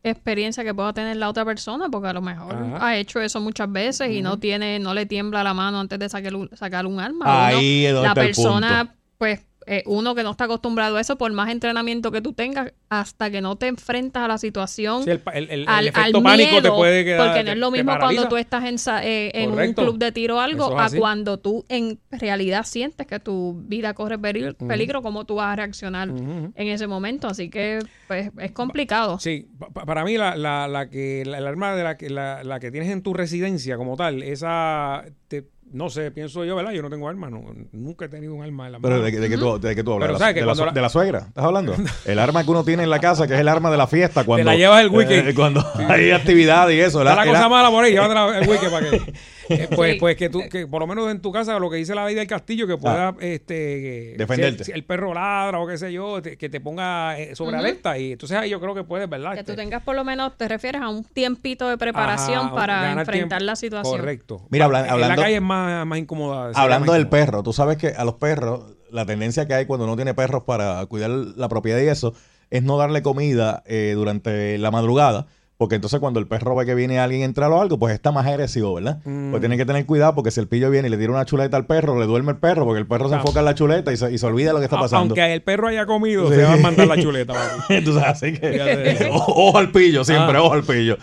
experiencia 0.10 0.64
que 0.64 0.74
pueda 0.74 0.94
tener 0.94 1.18
la 1.18 1.30
otra 1.30 1.44
persona, 1.44 1.90
porque 1.90 2.08
a 2.08 2.14
lo 2.14 2.22
mejor 2.22 2.56
Ajá. 2.56 2.88
ha 2.88 2.98
hecho 2.98 3.20
eso 3.20 3.40
muchas 3.42 3.72
veces 3.72 4.12
y 4.12 4.22
no 4.22 4.38
tiene, 4.38 4.80
no 4.80 4.94
le 4.94 5.06
tiembla 5.06 5.44
la 5.44 5.54
mano 5.54 5.80
antes 5.80 5.98
de 6.00 6.10
sacar 6.10 6.36
un, 6.36 6.50
sacar 6.56 6.86
un 6.86 7.00
arma. 7.00 7.48
Ahí 7.48 7.88
la 7.92 8.14
persona, 8.14 8.96
pues, 9.18 9.42
eh, 9.68 9.84
uno 9.86 10.14
que 10.16 10.24
no 10.24 10.32
está 10.32 10.46
acostumbrado 10.46 10.98
a 10.98 11.02
eso, 11.02 11.18
por 11.18 11.32
más 11.34 11.50
entrenamiento 11.50 12.12
que 12.12 12.22
tú 12.22 12.34
tengas, 12.34 12.72
hasta 12.90 13.30
que 13.32 13.42
no 13.42 13.56
te 13.56 13.68
enfrentas 13.68 14.24
a 14.24 14.28
la 14.28 14.38
situación, 14.38 15.04
Sí, 15.04 15.10
el 15.12 15.66
al, 15.68 15.88
efecto 15.88 16.18
al 16.18 16.24
pánico 16.24 16.56
te 16.58 16.62
miedo, 16.62 16.76
puede 16.76 17.04
quedar- 17.04 17.28
porque 17.28 17.44
no 17.44 17.50
es 17.50 17.56
te- 17.56 17.60
lo 17.60 17.72
te 17.72 17.78
mismo 17.78 17.98
cuando 18.00 18.28
tú 18.30 18.38
estás 18.38 18.64
en, 18.66 18.76
eh, 19.04 19.32
en 19.34 19.52
un 19.52 19.74
club 19.74 19.98
de 19.98 20.12
tiro 20.12 20.38
o 20.38 20.40
algo, 20.40 20.80
es 20.80 20.94
a 20.94 20.98
cuando 20.98 21.40
tú 21.40 21.66
en 21.70 22.00
realidad 22.12 22.64
sientes 22.66 23.08
que 23.08 23.20
tu 23.20 23.62
vida 23.68 23.94
corre 23.94 24.18
peligro, 24.20 25.02
cómo 25.02 25.26
tú 25.26 25.36
vas 25.36 25.54
a 25.54 25.56
reaccionar 25.56 26.10
en 26.10 26.68
ese 26.68 26.88
momento. 26.88 27.28
Así 27.28 27.50
que 27.50 27.80
pues, 28.08 28.30
es 28.40 28.52
complicado. 28.52 29.20
Sí, 29.20 29.48
pa- 29.58 29.70
pa- 29.70 29.86
para 29.86 30.04
mí 30.04 30.18
la, 30.18 30.36
la, 30.36 30.68
la 30.68 30.90
que 30.90 31.24
la, 31.26 31.40
el 31.40 31.48
arma 31.48 31.76
de 31.76 31.84
la 31.84 31.98
que 31.98 32.10
la, 32.10 32.44
la 32.44 32.60
que 32.60 32.72
tienes 32.72 32.90
en 32.92 33.02
tu 33.02 33.14
residencia 33.14 33.78
como 33.78 33.96
tal, 33.98 34.22
esa 34.24 35.04
te- 35.28 35.48
no 35.76 35.90
sé, 35.90 36.10
pienso 36.12 36.46
yo, 36.46 36.56
¿verdad? 36.56 36.72
Yo 36.72 36.82
no 36.82 36.90
tengo 36.90 37.08
arma, 37.10 37.30
no, 37.30 37.44
nunca 37.74 38.06
he 38.06 38.10
tenido 38.10 38.34
un 38.34 38.42
arma 38.44 38.66
en 38.68 38.72
la 38.72 38.80
Pero 38.80 38.94
mano. 38.96 39.04
de, 39.06 39.12
que- 39.12 39.20
de 39.20 39.30
que 39.30 39.38
tú, 39.38 39.60
de 39.60 39.76
que 39.76 39.84
tú 39.84 39.92
hablas. 39.94 40.08
Pero 40.08 40.14
de, 40.14 40.20
la, 40.20 40.20
sabes 40.20 40.34
que 40.34 40.40
de 40.40 40.46
la 40.46 40.52
cuando 40.52 40.62
su- 40.62 40.66
la- 40.68 40.72
de 40.72 40.82
la 40.82 40.90
suegra, 40.90 41.20
¿estás 41.28 41.44
hablando? 41.44 41.76
El 42.06 42.20
arma 42.20 42.44
que 42.44 42.52
uno 42.52 42.64
tiene 42.64 42.84
en 42.84 42.90
la 42.90 43.00
casa, 43.00 43.28
que 43.28 43.34
es 43.34 43.40
el 43.42 43.48
arma 43.50 43.70
de 43.70 43.78
la 43.78 43.86
fiesta. 43.88 44.24
Cuando, 44.24 44.46
la 44.46 44.56
llevas 44.56 44.82
el 44.82 44.90
weekend. 44.92 45.28
eh, 45.30 45.36
cuando 45.36 45.64
hay 45.90 46.12
actividad 46.12 46.70
y 46.70 46.80
eso. 46.80 47.00
Está 47.02 47.16
la- 47.16 47.26
la 47.26 47.30
cosa 47.32 47.42
la- 47.44 47.50
mala 47.50 47.70
por 47.70 47.84
ahí, 47.84 47.92
llévatela 47.92 48.40
el 48.40 48.50
wiki 48.50 48.66
para 48.68 48.90
que. 48.90 49.02
eh, 49.50 49.68
pues, 49.76 49.94
Sí. 49.94 50.00
pues 50.00 50.16
que 50.18 50.30
tú, 50.30 50.42
que 50.50 50.68
por 50.68 50.80
lo 50.82 50.88
menos 50.88 51.10
en 51.12 51.22
tu 51.22 51.32
casa, 51.32 51.58
lo 51.60 51.70
que 51.70 51.78
dice 51.78 51.94
la 51.96 52.06
ley 52.06 52.16
del 52.16 52.28
castillo, 52.28 52.68
que 52.68 52.78
pueda 52.78 53.16
este 53.20 54.16
Defenderte. 54.18 54.64
Si 54.64 54.72
el, 54.72 54.76
si 54.76 54.80
el 54.80 54.84
perro 54.86 55.14
ladra 55.14 55.60
o 55.60 55.68
qué 55.68 55.78
sé 55.78 55.92
yo, 55.94 56.22
te- 56.22 56.38
que 56.38 56.50
te 56.50 56.60
ponga 56.62 57.18
eh, 57.20 57.36
sobre 57.36 57.58
alerta. 57.58 57.98
Y 57.98 58.14
entonces 58.14 58.38
ahí 58.38 58.50
yo 58.50 58.60
creo 58.60 58.74
que 58.76 58.84
puedes, 58.84 59.10
¿verdad? 59.10 59.34
Que 59.34 59.40
Este, 59.42 59.52
tú 59.54 59.56
tengas 59.58 59.84
por 59.84 59.96
lo 59.96 60.04
menos, 60.04 60.38
te 60.38 60.48
refieres 60.48 60.82
a 60.82 60.90
un 60.90 61.04
tiempito 61.04 61.68
de 61.70 61.78
preparación 61.78 62.48
ajá, 62.48 62.56
para 62.56 62.92
enfrentar 62.92 63.14
tiempo. 63.40 63.46
la 63.46 63.56
situación. 63.56 64.00
Correcto. 64.00 64.46
Mira, 64.50 64.66
habla- 64.66 64.86
En 64.86 64.90
hablando- 64.90 65.16
la 65.16 65.22
calle 65.24 65.36
es 65.38 65.42
más, 65.42 65.86
más 65.86 66.00
incómoda. 66.00 66.52
Hablando 66.56 66.88
más 66.88 66.96
del 66.98 67.06
incómoda. 67.08 67.26
perro, 67.26 67.44
tú 67.44 67.54
sabes 67.54 67.78
que 67.78 67.88
a 67.90 68.04
los 68.04 68.16
perros, 68.16 68.76
la 68.92 69.06
tendencia 69.06 69.48
que 69.48 69.54
hay 69.54 69.66
cuando 69.66 69.86
uno 69.86 69.96
tiene 69.96 70.14
perros 70.14 70.44
para 70.44 70.86
cuidar 70.88 71.10
la 71.10 71.50
propiedad 71.50 71.80
y 71.82 71.88
eso, 71.88 72.14
es 72.52 72.64
no 72.64 72.78
darle 72.78 73.02
comida 73.02 73.64
eh, 73.66 73.94
durante 73.96 74.58
la 74.58 74.72
madrugada. 74.72 75.26
Porque 75.58 75.76
entonces 75.76 76.02
cuando 76.02 76.20
el 76.20 76.28
perro 76.28 76.54
ve 76.54 76.66
que 76.66 76.76
viene 76.76 77.00
alguien 77.00 77.22
a 77.22 77.26
entrar 77.26 77.50
o 77.50 77.62
algo, 77.62 77.80
pues 77.80 77.94
está 77.94 78.12
más 78.12 78.26
agresivo, 78.28 78.74
¿verdad? 78.74 79.00
Mm. 79.06 79.32
Pues 79.32 79.40
tiene 79.40 79.56
que 79.56 79.66
tener 79.66 79.86
cuidado 79.86 80.14
porque 80.14 80.30
si 80.30 80.42
el 80.42 80.50
pillo 80.50 80.70
viene 80.70 80.90
y 80.90 80.92
le 80.92 80.98
tira 80.98 81.12
una 81.14 81.24
chuleta 81.24 81.56
al 81.56 81.66
perro, 81.66 81.98
le 81.98 82.06
duerme 82.08 82.34
el 82.34 82.38
perro 82.40 82.66
porque 82.66 82.80
el 82.82 82.88
perro 82.88 83.08
se 83.08 83.16
enfoca 83.16 83.40
en 83.40 83.46
la 83.46 83.56
chuleta 83.56 83.94
y 83.94 83.96
se, 83.98 84.12
y 84.12 84.18
se 84.18 84.26
olvida 84.26 84.52
lo 84.52 84.60
que 84.60 84.66
está 84.66 84.76
A- 84.76 84.82
pasando. 84.82 85.14
Aunque 85.14 85.34
el 85.34 85.42
perro 85.44 85.70
haya 85.70 85.86
comido, 85.86 86.28
Sí. 86.28 86.36
se 86.36 86.44
va 86.44 86.54
a 86.54 86.58
mandar 86.58 86.88
la 86.88 86.98
chuleta. 87.02 87.34
Entonces, 87.70 88.04
así 88.04 88.34
que 88.34 89.08
ojo, 89.10 89.32
ojo 89.50 89.58
al 89.58 89.72
pillo, 89.72 90.04
siempre, 90.04 90.38
Ah. 90.38 90.42
ojo 90.44 90.54
al 90.56 90.64
pillo. 90.64 90.98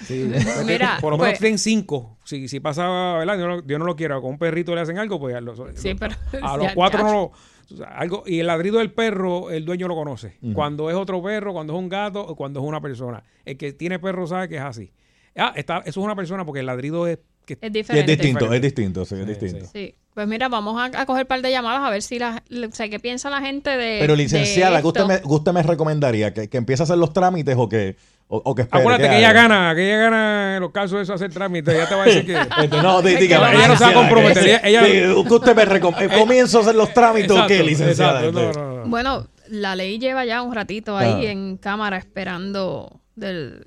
Mira, 0.67 0.99
por 1.01 1.13
lo 1.13 1.17
menos 1.19 1.31
pues- 1.33 1.39
tienen 1.39 1.59
cinco. 1.59 2.19
Si, 2.25 2.47
si 2.47 2.61
pasa, 2.61 2.87
¿verdad? 3.19 3.37
Dios 3.37 3.49
no, 3.49 3.63
Dios 3.63 3.79
no 3.81 3.85
lo 3.87 3.97
quiera, 3.97 4.21
con 4.21 4.31
un 4.31 4.39
perrito 4.39 4.75
le 4.75 4.81
hacen 4.83 4.99
algo, 4.99 5.19
pues 5.19 5.35
a 5.35 5.41
los, 5.41 5.61
Sí, 5.75 5.95
pero- 5.99 6.15
a 6.43 6.57
los 6.57 6.67
ya, 6.69 6.75
cuatro 6.75 7.01
ya. 7.01 7.05
no 7.07 7.13
lo. 7.13 7.33
O 7.73 7.77
sea, 7.77 7.89
algo, 7.89 8.25
y 8.27 8.41
el 8.41 8.47
ladrido 8.47 8.79
del 8.79 8.93
perro, 8.93 9.51
el 9.51 9.65
dueño 9.65 9.89
lo 9.89 9.95
conoce. 9.95 10.37
Cuando 10.55 10.91
es 10.91 10.97
otro 10.97 11.23
perro, 11.23 11.53
cuando 11.53 11.73
es 11.75 11.79
un 11.79 11.89
gato 11.89 12.21
o 12.21 12.35
cuando 12.37 12.61
es 12.61 12.67
una 12.67 12.81
persona. 12.81 13.23
El 13.45 13.57
que 13.57 13.73
tiene 13.73 13.99
perro 13.99 14.27
sabe 14.27 14.49
que 14.49 14.57
es 14.57 14.63
así. 14.63 14.93
Ah, 15.37 15.53
está, 15.57 15.79
eso 15.79 16.01
es 16.01 16.05
una 16.05 16.15
persona 16.15 16.45
porque 16.45 16.61
el 16.61 16.67
ladrido 16.67 17.07
es. 17.07 17.19
Que, 17.47 17.55
Es 17.55 17.59
Y 17.63 17.67
es 17.67 17.73
diferente. 17.73 18.13
distinto, 18.13 18.53
es 18.53 18.63
distinto, 18.63 19.05
sí, 19.05 19.15
es 19.17 19.27
distinto. 19.27 19.67
Sí. 19.73 19.95
Pues 20.15 20.29
mira, 20.29 20.49
vamos 20.49 20.79
a, 20.79 21.01
a 21.01 21.07
coger 21.07 21.25
un 21.25 21.29
par 21.29 21.41
de 21.41 21.51
llamadas 21.51 21.83
a 21.83 21.91
ver 21.91 22.03
si 22.03 22.19
la, 22.19 22.43
o 22.51 22.73
sea, 22.73 22.89
qué 22.89 23.01
piensa 23.01 23.31
la 23.31 23.41
gente 23.41 23.71
de. 23.71 23.99
Pero 23.99 24.15
licenciada, 24.15 24.77
de 24.77 24.83
¿qué 24.83 24.89
usted 24.89 25.07
me, 25.07 25.21
usted 25.25 25.53
me 25.53 25.63
recomendaría? 25.63 26.35
¿Que, 26.35 26.49
que 26.49 26.59
empiece 26.59 26.83
a 26.83 26.85
hacer 26.85 26.99
los 26.99 27.13
trámites 27.15 27.57
o 27.59 27.69
que, 27.69 27.97
o, 28.35 28.43
o 28.45 28.55
que 28.55 28.63
espere? 28.63 28.81
Acuérdate 28.81 29.05
¿Qué 29.05 29.11
que 29.11 29.19
ella 29.19 29.31
haga? 29.31 29.43
gana, 29.43 29.75
que 29.75 29.87
ella 29.87 29.97
gana 30.05 30.55
en 30.57 30.61
los 30.63 30.71
casos 30.73 30.93
de 30.93 31.03
eso 31.03 31.13
hacer 31.15 31.31
trámites. 31.33 31.75
Ella 31.75 31.87
te 31.89 31.95
va 31.95 32.03
a 32.03 32.07
decir 32.07 32.25
que. 32.27 32.33
Este, 32.65 32.83
no, 32.83 33.03
di- 33.03 33.17
dígame, 33.17 33.55
ella 33.57 33.69
no 33.69 33.77
se 33.77 33.85
va 33.85 33.91
a 33.91 33.95
comprometer. 33.95 34.43
que- 34.43 34.51
Ella, 34.51 34.61
ella- 34.65 34.83
que- 34.87 35.25
que 35.29 35.35
usted 35.35 35.55
me 35.57 35.67
recom- 35.67 36.01
eh, 36.01 36.09
¿Comienzo 36.19 36.59
a 36.59 36.61
hacer 36.63 36.75
los 36.75 36.93
trámites 36.95 37.31
o 37.31 37.47
qué, 37.47 37.55
Exacto, 37.61 37.65
licenciada? 37.71 38.21
exacto, 38.27 38.41
no, 38.41 38.53
no, 38.53 38.77
no. 38.85 38.89
Bueno, 38.89 39.27
la 39.49 39.77
ley 39.77 39.99
lleva 39.99 40.25
ya 40.25 40.41
un 40.43 40.55
ratito 40.55 40.97
ahí 40.97 41.27
Ah. 41.27 41.31
en 41.31 41.57
cámara 41.59 41.99
esperando 41.99 43.01
del 43.17 43.67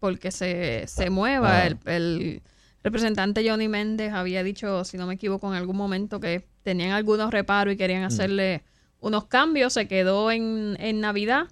porque 0.00 0.30
se, 0.30 0.84
se 0.86 1.10
mueva. 1.10 1.58
Ah. 1.62 1.66
El, 1.66 1.78
el 1.86 2.42
representante 2.82 3.46
Johnny 3.48 3.68
Méndez 3.68 4.12
había 4.12 4.42
dicho, 4.42 4.84
si 4.84 4.96
no 4.96 5.06
me 5.06 5.14
equivoco, 5.14 5.48
en 5.48 5.54
algún 5.58 5.76
momento 5.76 6.20
que 6.20 6.46
tenían 6.62 6.92
algunos 6.92 7.30
reparos 7.30 7.74
y 7.74 7.76
querían 7.76 8.04
hacerle 8.04 8.62
unos 9.00 9.24
cambios. 9.26 9.72
Se 9.74 9.88
quedó 9.88 10.30
en, 10.30 10.76
en 10.80 11.00
Navidad. 11.00 11.48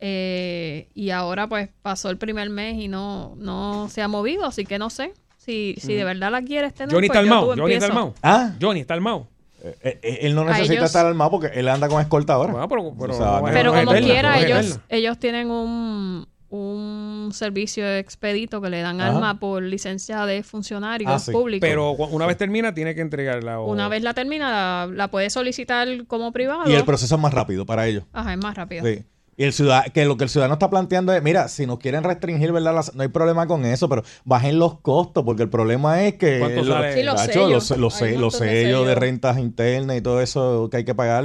Eh, 0.00 0.88
y 0.94 1.10
ahora 1.10 1.48
pues 1.48 1.68
pasó 1.82 2.10
el 2.10 2.18
primer 2.18 2.50
mes 2.50 2.76
y 2.78 2.88
no, 2.88 3.34
no 3.36 3.88
se 3.90 4.02
ha 4.02 4.08
movido, 4.08 4.44
así 4.46 4.64
que 4.64 4.78
no 4.78 4.90
sé 4.90 5.12
si, 5.36 5.74
si 5.78 5.94
de 5.94 6.04
verdad 6.04 6.30
la 6.30 6.42
quieres 6.42 6.74
tener. 6.74 6.94
Johnny 6.94 7.08
pues 7.08 7.18
está 7.20 7.28
yo 7.28 7.54
Johnny 7.56 7.74
está 7.74 7.86
armado. 7.86 8.14
¿Ah? 8.22 8.52
Johnny 8.60 8.80
está 8.80 8.94
armado. 8.94 9.28
Eh, 9.64 9.98
eh, 10.02 10.18
él 10.22 10.34
no 10.36 10.44
necesita 10.44 10.74
ellos- 10.74 10.84
estar 10.86 11.04
armado 11.06 11.30
porque 11.32 11.48
él 11.58 11.66
anda 11.68 11.88
con 11.88 12.00
escolta 12.00 12.34
ahora. 12.34 12.52
Bueno, 12.52 12.68
pero, 12.68 12.94
pero, 12.98 13.12
O 13.14 13.16
sea, 13.16 13.40
no- 13.40 13.44
Pero 13.52 13.72
no 13.72 13.78
es 13.78 13.84
como 13.86 13.96
eterna, 13.96 14.34
quiera, 14.34 14.40
ellos, 14.60 14.78
ellos 14.88 15.18
tienen 15.18 15.50
un, 15.50 16.28
un 16.50 17.30
servicio 17.32 17.84
expedito 17.96 18.60
que 18.60 18.70
le 18.70 18.80
dan 18.82 19.00
Ajá. 19.00 19.10
arma 19.16 19.40
por 19.40 19.62
licencia 19.64 20.24
de 20.26 20.42
funcionarios 20.44 21.10
Ah, 21.10 21.18
sí. 21.18 21.32
públicos. 21.32 21.66
Pero 21.68 21.90
una 21.92 22.26
vez 22.26 22.36
termina, 22.36 22.72
tiene 22.72 22.94
que 22.94 23.00
entregarla. 23.00 23.58
o- 23.58 23.70
Una 23.72 23.88
vez 23.88 24.02
la 24.02 24.14
termina, 24.14 24.86
la, 24.86 24.92
la 24.92 25.08
puede 25.08 25.28
solicitar 25.28 25.88
como 26.06 26.30
privado. 26.32 26.70
Y 26.70 26.74
el 26.74 26.84
proceso 26.84 27.16
es 27.16 27.20
más 27.20 27.34
rápido 27.34 27.66
para 27.66 27.86
ellos. 27.88 28.04
Ajá, 28.12 28.32
es 28.34 28.38
más 28.38 28.54
rápido. 28.54 28.84
Sí. 28.86 29.02
Y 29.38 29.44
el 29.44 29.52
ciudad, 29.52 29.84
que 29.94 30.04
lo 30.04 30.16
que 30.16 30.24
el 30.24 30.30
ciudadano 30.30 30.54
está 30.54 30.68
planteando 30.68 31.12
es, 31.14 31.22
mira, 31.22 31.46
si 31.46 31.64
nos 31.64 31.78
quieren 31.78 32.02
restringir, 32.02 32.50
¿verdad? 32.50 32.74
Las- 32.74 32.94
no 32.96 33.02
hay 33.02 33.08
problema 33.08 33.46
con 33.46 33.64
eso, 33.64 33.88
pero 33.88 34.02
bajen 34.24 34.58
los 34.58 34.80
costos, 34.80 35.22
porque 35.24 35.44
el 35.44 35.48
problema 35.48 36.02
es 36.02 36.14
que 36.14 36.40
¿Cuánto 36.40 36.64
lo- 36.64 36.74
sale? 36.74 36.92
Sí, 36.94 37.02
los 37.04 37.20
sellos. 37.20 37.50
los, 37.70 37.70
los 37.70 38.00
los 38.18 38.40
de 38.40 38.48
sellos 38.48 38.84
de 38.86 38.94
rentas 38.96 39.38
internas 39.38 39.96
y 39.96 40.00
todo 40.00 40.20
eso 40.20 40.68
que 40.70 40.78
hay 40.78 40.84
que 40.84 40.94
pagar, 40.96 41.24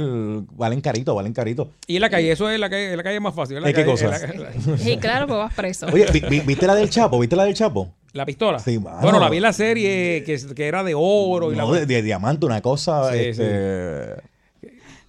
valen 0.52 0.80
carito, 0.80 1.12
valen 1.16 1.32
carito. 1.32 1.70
Y 1.88 1.96
en 1.96 2.02
la 2.02 2.08
calle, 2.08 2.30
eso 2.30 2.48
es 2.48 2.60
la 2.60 2.70
calle, 2.70 2.96
la 2.96 3.02
calle 3.02 3.16
es 3.16 3.22
más 3.22 3.34
fácil. 3.34 3.56
¿verdad? 3.56 3.70
¿Eh, 3.70 3.74
qué 3.74 3.84
cosa? 3.84 4.06
la- 4.08 4.18
la- 4.18 4.78
Sí, 4.78 4.96
claro, 4.98 5.26
pues 5.26 5.36
vas 5.38 5.52
preso. 5.52 5.86
Oye, 5.92 6.06
vi- 6.12 6.20
vi- 6.30 6.40
¿viste 6.40 6.68
la 6.68 6.76
del 6.76 6.88
Chapo? 6.90 7.18
¿Viste 7.18 7.34
la 7.34 7.44
del 7.44 7.54
Chapo? 7.54 7.92
La 8.12 8.24
pistola. 8.24 8.60
Sí, 8.60 8.78
mano. 8.78 8.98
Bueno, 9.02 9.18
la 9.18 9.28
vi 9.28 9.38
en 9.38 9.42
la 9.42 9.52
serie 9.52 10.22
que, 10.24 10.38
que 10.54 10.68
era 10.68 10.84
de 10.84 10.94
oro 10.96 11.52
y 11.52 11.56
No, 11.56 11.72
la 11.72 11.80
de, 11.80 11.86
de 11.86 12.00
diamante, 12.02 12.46
una 12.46 12.60
cosa. 12.62 13.10
Sí, 13.12 13.18
este, 13.18 14.14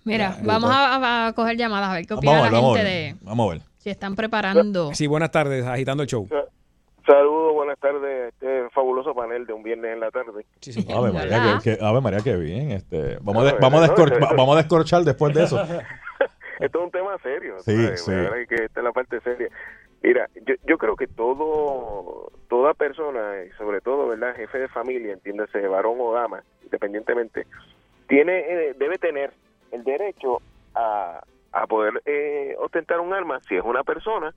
Mira, 0.06 0.38
vamos 0.44 0.70
a, 0.72 1.28
a 1.28 1.34
coger 1.34 1.58
llamadas 1.58 1.90
a 1.90 1.94
ver 1.96 2.06
qué 2.06 2.14
opina 2.14 2.32
Vamos 2.34 2.42
a 2.42 2.44
ver, 2.46 2.54
la 2.54 2.60
vamos 2.60 2.76
a 2.78 2.80
gente 2.80 2.92
ver. 2.94 3.14
de 3.16 3.20
Vamos 3.26 3.50
a 3.50 3.54
ver. 3.54 3.62
si 3.78 3.90
están 3.90 4.16
preparando. 4.16 4.94
Sí, 4.94 5.08
buenas 5.08 5.32
tardes, 5.32 5.66
agitando 5.66 6.04
el 6.04 6.10
show. 6.10 6.28
Saludos, 7.06 7.54
buenas 7.54 7.78
tardes 7.80 8.04
a 8.04 8.28
este 8.30 8.70
fabuloso 8.72 9.14
panel 9.14 9.46
de 9.46 9.54
un 9.54 9.62
viernes 9.64 9.94
en 9.94 10.00
la 10.00 10.10
tarde. 10.12 10.46
Ave 10.96 11.12
María, 11.12 11.60
que, 11.64 11.76
que- 11.78 11.84
Ave 11.86 12.02
María, 12.02 12.20
qué 12.24 12.36
bien. 12.36 12.72
Este, 12.72 13.18
vamos, 13.22 13.44
a, 13.44 13.46
de- 13.54 13.60
vamos, 13.60 13.84
a 13.84 13.88
no, 13.88 13.94
descor- 13.94 14.20
no, 14.20 14.26
va- 14.28 14.34
vamos 14.36 14.56
a 14.56 14.60
descorchar 14.60 15.04
después 15.04 15.34
de 15.34 15.44
eso. 15.44 15.62
Esto 16.60 16.80
es 16.80 16.86
un 16.86 16.92
tema 16.92 17.18
serio. 17.22 17.56
Sí, 17.60 17.76
¿sabes? 17.76 18.02
sí. 18.06 18.12
Es 18.14 18.48
que 18.48 18.56
esta 18.66 18.80
es 18.80 18.84
la 18.84 18.92
parte 18.92 19.20
seria. 19.22 19.50
Mira, 20.02 20.30
yo, 20.48 20.56
yo 20.68 20.78
creo 20.78 20.96
que 20.96 21.06
todo, 21.08 22.32
toda 22.48 22.74
persona, 22.74 23.44
y 23.48 23.52
sobre 23.58 23.82
todo, 23.82 24.08
¿verdad? 24.08 24.36
Jefe 24.36 24.60
de 24.60 24.68
familia, 24.70 25.14
entiéndase, 25.14 25.68
varón 25.68 25.98
o 26.00 26.14
dama, 26.14 26.44
independientemente, 26.64 27.46
tiene, 28.08 28.40
eh, 28.40 28.76
debe 28.80 28.98
tener 28.98 29.34
el 29.76 29.84
derecho 29.84 30.42
a, 30.74 31.22
a 31.52 31.68
poder 31.68 32.02
eh, 32.06 32.56
ostentar 32.60 33.00
un 33.00 33.14
arma 33.14 33.40
si 33.48 33.56
es 33.56 33.64
una 33.64 33.84
persona 33.84 34.34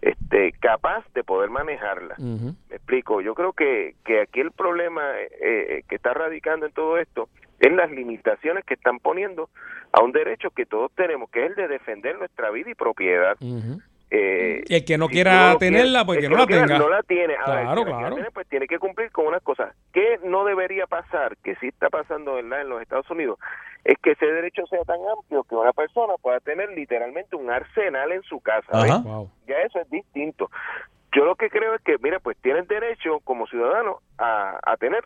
este 0.00 0.52
capaz 0.60 1.04
de 1.12 1.24
poder 1.24 1.50
manejarla. 1.50 2.14
Me 2.18 2.54
explico. 2.76 3.20
Yo 3.20 3.34
creo 3.34 3.52
que, 3.52 3.94
que 4.04 4.20
aquí 4.20 4.40
el 4.40 4.52
problema 4.52 5.02
eh, 5.40 5.82
que 5.88 5.96
está 5.96 6.14
radicando 6.14 6.66
en 6.66 6.72
todo 6.72 6.98
esto 6.98 7.28
es 7.58 7.72
las 7.72 7.90
limitaciones 7.90 8.64
que 8.64 8.74
están 8.74 9.00
poniendo 9.00 9.50
a 9.92 10.02
un 10.02 10.12
derecho 10.12 10.50
que 10.50 10.66
todos 10.66 10.92
tenemos, 10.94 11.28
que 11.30 11.44
es 11.44 11.50
el 11.50 11.56
de 11.56 11.66
defender 11.68 12.16
nuestra 12.16 12.50
vida 12.50 12.70
y 12.70 12.74
propiedad. 12.74 13.36
Eh, 14.10 14.62
Y 14.68 14.74
el 14.76 14.84
que 14.84 14.96
no 14.96 15.06
si 15.08 15.14
quiera 15.14 15.52
no 15.52 15.58
tenerla, 15.58 16.04
pues 16.04 16.20
que 16.20 16.28
no 16.28 16.36
la 16.38 16.46
quiera, 16.46 16.62
tenga. 16.66 16.78
No 16.78 16.88
la 16.88 17.02
tiene. 17.02 17.34
El 17.34 17.40
Claro, 17.44 17.82
quiera 17.84 17.98
claro. 17.98 18.14
tener, 18.16 18.32
pues 18.32 18.46
tiene 18.48 18.66
que 18.68 18.78
cumplir 18.78 19.10
con 19.10 19.26
unas 19.26 19.42
cosas. 19.42 19.74
¿Qué 19.92 20.20
no 20.24 20.44
debería 20.44 20.86
pasar? 20.86 21.36
Que 21.38 21.56
sí 21.56 21.68
está 21.68 21.90
pasando 21.90 22.34
¿verdad? 22.34 22.62
en 22.62 22.68
los 22.68 22.80
Estados 22.80 23.10
Unidos. 23.10 23.38
Es 23.84 23.96
que 24.02 24.12
ese 24.12 24.26
derecho 24.26 24.66
sea 24.66 24.82
tan 24.84 25.00
amplio 25.08 25.44
que 25.44 25.54
una 25.54 25.72
persona 25.72 26.14
pueda 26.20 26.40
tener 26.40 26.70
literalmente 26.70 27.36
un 27.36 27.50
arsenal 27.50 28.12
en 28.12 28.22
su 28.22 28.40
casa. 28.40 28.72
Ya 29.46 29.56
eso 29.64 29.80
es 29.80 29.90
distinto. 29.90 30.50
Yo 31.12 31.24
lo 31.24 31.36
que 31.36 31.48
creo 31.48 31.74
es 31.74 31.82
que, 31.82 31.96
mira, 31.98 32.20
pues 32.20 32.36
tienes 32.38 32.68
derecho 32.68 33.20
como 33.20 33.46
ciudadano 33.46 34.00
a, 34.18 34.58
a 34.62 34.76
tener 34.76 35.04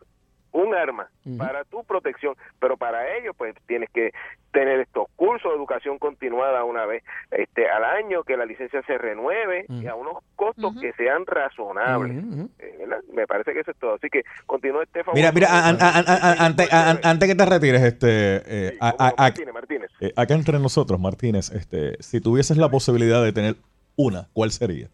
un 0.53 0.75
arma 0.75 1.09
para 1.39 1.65
tu 1.65 1.83
protección, 1.85 2.35
pero 2.61 2.77
para 2.77 3.17
ello 3.17 3.33
pues 3.35 3.55
tienes 3.67 3.89
que 3.91 4.13
tener 4.53 4.81
estos 4.81 5.07
cursos 5.17 5.51
de 5.51 5.57
educación 5.57 5.99
continuada 5.99 6.63
una 6.65 6.85
vez 6.85 7.03
este 7.31 7.69
al 7.71 7.85
año, 7.85 8.23
que 8.23 8.37
la 8.37 8.45
licencia 8.45 8.83
se 8.87 8.99
renueve 8.99 9.65
y 9.69 9.87
a 9.87 9.95
unos 9.95 10.19
costos 10.37 10.75
que 10.81 10.93
sean 10.93 11.25
razonables. 11.27 12.23
Eh. 12.59 12.87
Me 13.15 13.27
parece 13.27 13.55
que 13.55 13.61
eso 13.61 13.71
es 13.71 13.79
todo. 13.79 13.95
Así 13.95 14.11
que 14.11 14.23
continúe 14.47 14.83
este 14.83 15.03
favor. 15.05 15.15
Mira, 15.17 15.33
mira, 15.33 15.49
an- 15.69 15.79
an- 15.81 15.95
an- 15.97 16.05
an- 16.07 16.37
antes, 16.39 16.73
an- 16.73 17.01
antes 17.03 17.29
que 17.29 17.35
te 17.35 17.47
retires, 17.47 17.83
este, 17.83 18.09
eh, 18.47 18.77
a- 18.81 18.89
a- 18.99 19.09
a- 19.09 19.15
Martínez, 19.19 19.55
Martínez. 19.55 19.91
eh, 20.01 20.13
acá 20.17 20.35
entre 20.35 20.59
nosotros, 20.59 21.01
Martínez, 21.01 21.51
este, 21.51 21.97
si 22.03 22.21
tuvieses 22.21 22.59
la 22.59 22.69
posibilidad 22.69 23.23
de 23.23 23.33
tener 23.33 23.55
una, 23.97 24.29
¿cuál 24.35 24.51
sería? 24.51 24.89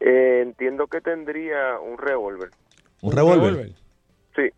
Eh, 0.00 0.40
entiendo 0.42 0.86
que 0.86 1.00
tendría 1.02 1.78
un 1.78 1.98
revólver. 1.98 2.50
¿Un 3.02 3.12
revólver? 3.12 3.72
Sí. 4.36 4.50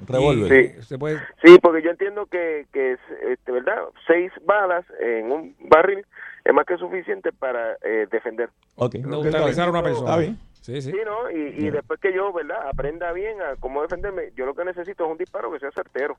Un 0.00 0.06
revólver. 0.06 0.74
Sí. 0.74 0.82
Se 0.82 0.98
puede... 0.98 1.18
Sí, 1.44 1.58
porque 1.62 1.82
yo 1.82 1.90
entiendo 1.90 2.26
que, 2.26 2.66
que 2.72 2.92
es, 2.92 3.00
este, 3.22 3.52
¿verdad? 3.52 3.78
Seis 4.06 4.32
balas 4.44 4.84
en 5.00 5.30
un 5.30 5.56
barril 5.60 6.04
es 6.44 6.52
más 6.52 6.66
que 6.66 6.76
suficiente 6.76 7.32
para 7.32 7.76
eh, 7.82 8.06
defender. 8.10 8.50
Ok. 8.76 8.94
Neutralizar 8.96 9.68
a 9.68 9.70
una 9.70 9.82
persona. 9.82 10.10
Está 10.10 10.20
bien. 10.20 10.38
Sí, 10.60 10.80
sí. 10.80 10.92
Sí, 10.92 10.98
¿no? 11.04 11.30
Y, 11.30 11.66
y 11.66 11.70
después 11.70 11.98
que 12.00 12.12
yo, 12.12 12.32
¿verdad? 12.32 12.68
Aprenda 12.68 13.12
bien 13.12 13.40
a 13.42 13.56
cómo 13.56 13.82
defenderme, 13.82 14.30
yo 14.36 14.46
lo 14.46 14.54
que 14.54 14.64
necesito 14.64 15.04
es 15.04 15.10
un 15.10 15.18
disparo 15.18 15.52
que 15.52 15.58
sea 15.58 15.72
certero. 15.72 16.16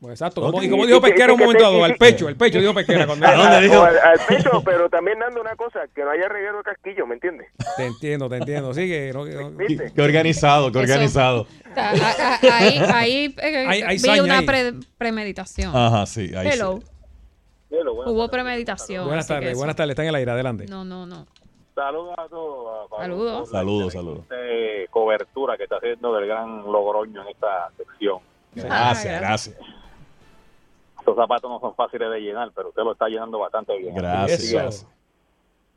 Pues 0.00 0.12
exacto. 0.12 0.40
Como, 0.40 0.62
y 0.62 0.70
como 0.70 0.86
dijo 0.86 1.00
Pesquera 1.00 1.32
un 1.32 1.40
momento 1.40 1.64
dado, 1.64 1.82
al 1.82 1.96
pecho, 1.96 2.28
el 2.28 2.36
pecho 2.36 2.60
dijo 2.60 2.72
Pesquera. 2.72 3.04
Cuando 3.04 3.26
O 3.26 3.30
al, 3.30 3.98
al 3.98 4.18
pecho, 4.28 4.62
pero 4.64 4.88
también 4.88 5.18
dando 5.18 5.40
una 5.40 5.56
cosa, 5.56 5.80
que 5.92 6.04
no 6.04 6.10
haya 6.10 6.28
reguero 6.28 6.58
de 6.58 6.62
casquillo, 6.62 7.04
¿me 7.04 7.14
entiendes? 7.14 7.48
Te 7.76 7.86
entiendo, 7.86 8.28
te 8.28 8.36
entiendo. 8.36 8.72
Sí, 8.74 8.86
que 8.86 9.10
no- 9.12 9.24
que 9.24 9.34
no- 9.34 9.56
Qué, 9.56 9.92
qué 9.92 10.02
organizado, 10.02 10.70
qué 10.70 10.78
Eso. 10.82 10.92
organizado. 10.92 11.46
A- 11.74 11.80
a- 11.90 12.34
a- 12.36 12.56
Ahí, 12.58 12.78
ahí, 12.94 13.34
eh, 13.42 13.66
Hay- 13.68 13.82
hay 13.82 13.96
vi 13.96 13.98
saña 13.98 14.22
una 14.22 14.38
ahí. 14.38 14.46
pre- 14.46 14.74
premeditación. 14.96 15.74
Ajá, 15.76 16.06
sí. 16.06 16.30
Ahí 16.36 16.52
sí. 16.52 16.58
Hello. 16.58 16.80
Hubo 18.06 18.28
premeditación. 18.28 19.06
Buenas 19.06 19.26
tardes, 19.26 19.50
eso. 19.50 19.58
buenas 19.58 19.74
tardes. 19.76 19.90
Está 19.90 20.02
en 20.04 20.08
el 20.10 20.14
aire, 20.14 20.30
adelante. 20.30 20.66
No, 20.68 20.84
no, 20.84 21.06
no. 21.06 21.26
Saludos 21.74 22.14
a 22.18 22.28
todos. 22.28 22.92
a- 22.92 22.96
Saludos. 23.02 23.50
Saludos, 23.50 23.92
saludos. 23.92 24.24
cobertura 24.90 25.56
que 25.56 25.64
está 25.64 25.76
haciendo 25.76 26.14
del 26.14 26.26
gran 26.28 26.62
Logroño 26.62 27.22
en 27.22 27.28
esta 27.28 27.68
sección. 27.76 28.18
Gracias, 28.54 29.20
gracias. 29.20 29.56
Estos 31.08 31.24
zapatos 31.24 31.50
no 31.50 31.58
son 31.58 31.74
fáciles 31.74 32.10
de 32.10 32.20
llenar, 32.20 32.50
pero 32.54 32.68
usted 32.68 32.82
lo 32.82 32.92
está 32.92 33.08
llenando 33.08 33.38
bastante 33.38 33.78
bien. 33.78 33.94
Gracias. 33.94 34.86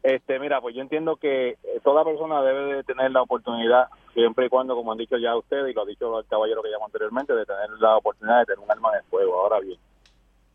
Este, 0.04 0.40
mira, 0.40 0.60
pues 0.60 0.76
yo 0.76 0.82
entiendo 0.82 1.16
que 1.16 1.52
eh, 1.52 1.58
toda 1.84 2.04
persona 2.04 2.42
debe 2.42 2.76
de 2.76 2.84
tener 2.84 3.12
la 3.12 3.22
oportunidad, 3.22 3.88
siempre 4.14 4.48
y 4.48 4.50
cuando, 4.50 4.76
como 4.76 4.92
han 4.92 4.98
dicho 4.98 5.16
ya 5.18 5.38
ustedes 5.38 5.72
y 5.72 5.74
lo 5.74 5.84
ha 5.84 5.86
dicho 5.86 6.20
el 6.20 6.26
caballero 6.26 6.62
que 6.62 6.70
llamó 6.70 6.86
anteriormente, 6.88 7.34
de 7.34 7.46
tener 7.46 7.70
la 7.80 7.96
oportunidad 7.96 8.40
de 8.40 8.46
tener 8.46 8.60
un 8.60 8.70
arma 8.70 8.92
de 8.94 9.04
fuego. 9.04 9.40
Ahora 9.40 9.60
bien, 9.62 9.80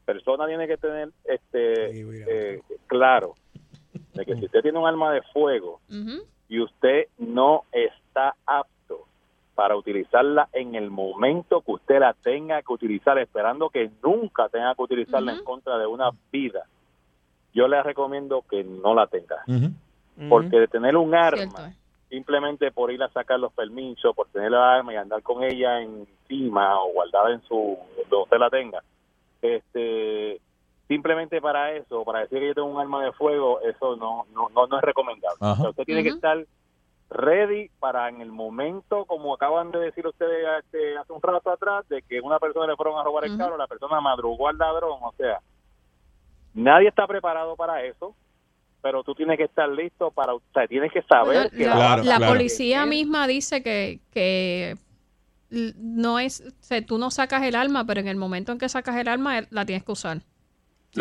persona 0.04 0.46
tiene 0.46 0.66
que 0.66 0.76
tener 0.76 1.08
este 1.24 2.56
eh, 2.56 2.60
claro 2.86 3.34
de 4.12 4.26
que 4.26 4.34
si 4.34 4.44
usted 4.44 4.60
tiene 4.60 4.78
un 4.78 4.86
arma 4.86 5.10
de 5.12 5.22
fuego 5.32 5.80
y 6.48 6.60
usted 6.60 7.06
no 7.16 7.62
está 7.72 8.34
apto 8.44 8.75
para 9.56 9.74
utilizarla 9.74 10.50
en 10.52 10.74
el 10.74 10.90
momento 10.90 11.62
que 11.62 11.72
usted 11.72 11.98
la 11.98 12.12
tenga 12.12 12.60
que 12.60 12.72
utilizar, 12.74 13.18
esperando 13.18 13.70
que 13.70 13.90
nunca 14.04 14.50
tenga 14.50 14.74
que 14.74 14.82
utilizarla 14.82 15.32
en 15.32 15.44
contra 15.44 15.78
de 15.78 15.86
una 15.86 16.10
vida, 16.30 16.66
yo 17.54 17.66
le 17.66 17.82
recomiendo 17.82 18.44
que 18.48 18.62
no 18.62 18.94
la 18.94 19.06
tenga. 19.06 19.42
Porque 20.28 20.60
de 20.60 20.68
tener 20.68 20.94
un 20.94 21.14
arma, 21.14 21.72
simplemente 22.10 22.70
por 22.70 22.92
ir 22.92 23.02
a 23.02 23.08
sacar 23.08 23.40
los 23.40 23.52
permisos, 23.54 24.14
por 24.14 24.28
tener 24.28 24.50
la 24.50 24.76
arma 24.76 24.92
y 24.92 24.96
andar 24.96 25.22
con 25.22 25.42
ella 25.42 25.80
encima 25.80 26.78
o 26.78 26.92
guardada 26.92 27.32
en 27.32 27.40
su, 27.42 27.78
donde 28.10 28.16
usted 28.24 28.38
la 28.38 28.50
tenga, 28.50 28.82
este 29.40 30.38
simplemente 30.86 31.40
para 31.40 31.72
eso, 31.72 32.04
para 32.04 32.20
decir 32.20 32.40
que 32.40 32.48
yo 32.48 32.54
tengo 32.54 32.68
un 32.68 32.78
arma 32.78 33.02
de 33.04 33.12
fuego, 33.12 33.60
eso 33.62 33.96
no 33.96 34.26
no 34.34 34.50
no, 34.50 34.66
no 34.66 34.76
es 34.76 34.84
recomendable. 34.84 35.38
O 35.40 35.56
sea, 35.56 35.70
usted 35.70 35.84
tiene 35.84 36.02
que 36.02 36.10
estar 36.10 36.44
ready 37.10 37.70
para 37.78 38.08
en 38.08 38.20
el 38.20 38.32
momento, 38.32 39.04
como 39.04 39.34
acaban 39.34 39.70
de 39.70 39.78
decir 39.78 40.06
ustedes 40.06 40.46
este, 40.64 40.96
hace 40.98 41.12
un 41.12 41.22
rato 41.22 41.50
atrás, 41.50 41.88
de 41.88 42.02
que 42.02 42.20
una 42.20 42.38
persona 42.38 42.66
le 42.66 42.76
fueron 42.76 42.98
a 42.98 43.04
robar 43.04 43.24
el 43.24 43.36
carro, 43.38 43.56
la 43.56 43.66
persona 43.66 44.00
madrugó 44.00 44.48
al 44.48 44.58
ladrón, 44.58 44.98
o 45.02 45.12
sea, 45.16 45.40
nadie 46.54 46.88
está 46.88 47.06
preparado 47.06 47.54
para 47.56 47.82
eso, 47.84 48.14
pero 48.82 49.02
tú 49.04 49.14
tienes 49.14 49.36
que 49.36 49.44
estar 49.44 49.68
listo 49.68 50.10
para, 50.10 50.34
o 50.34 50.42
sea, 50.52 50.66
tienes 50.66 50.92
que 50.92 51.02
saber 51.02 51.50
que 51.50 51.66
la, 51.66 51.96
la, 51.96 52.18
la 52.18 52.26
policía 52.26 52.86
misma 52.86 53.26
dice 53.26 53.62
que, 53.62 54.00
que 54.12 54.76
no 55.50 56.18
es, 56.18 56.40
o 56.40 56.62
sea, 56.62 56.84
tú 56.84 56.98
no 56.98 57.10
sacas 57.10 57.42
el 57.42 57.54
arma, 57.54 57.84
pero 57.84 58.00
en 58.00 58.08
el 58.08 58.16
momento 58.16 58.52
en 58.52 58.58
que 58.58 58.68
sacas 58.68 58.96
el 58.96 59.08
arma 59.08 59.42
la 59.50 59.64
tienes 59.64 59.84
que 59.84 59.92
usar. 59.92 60.18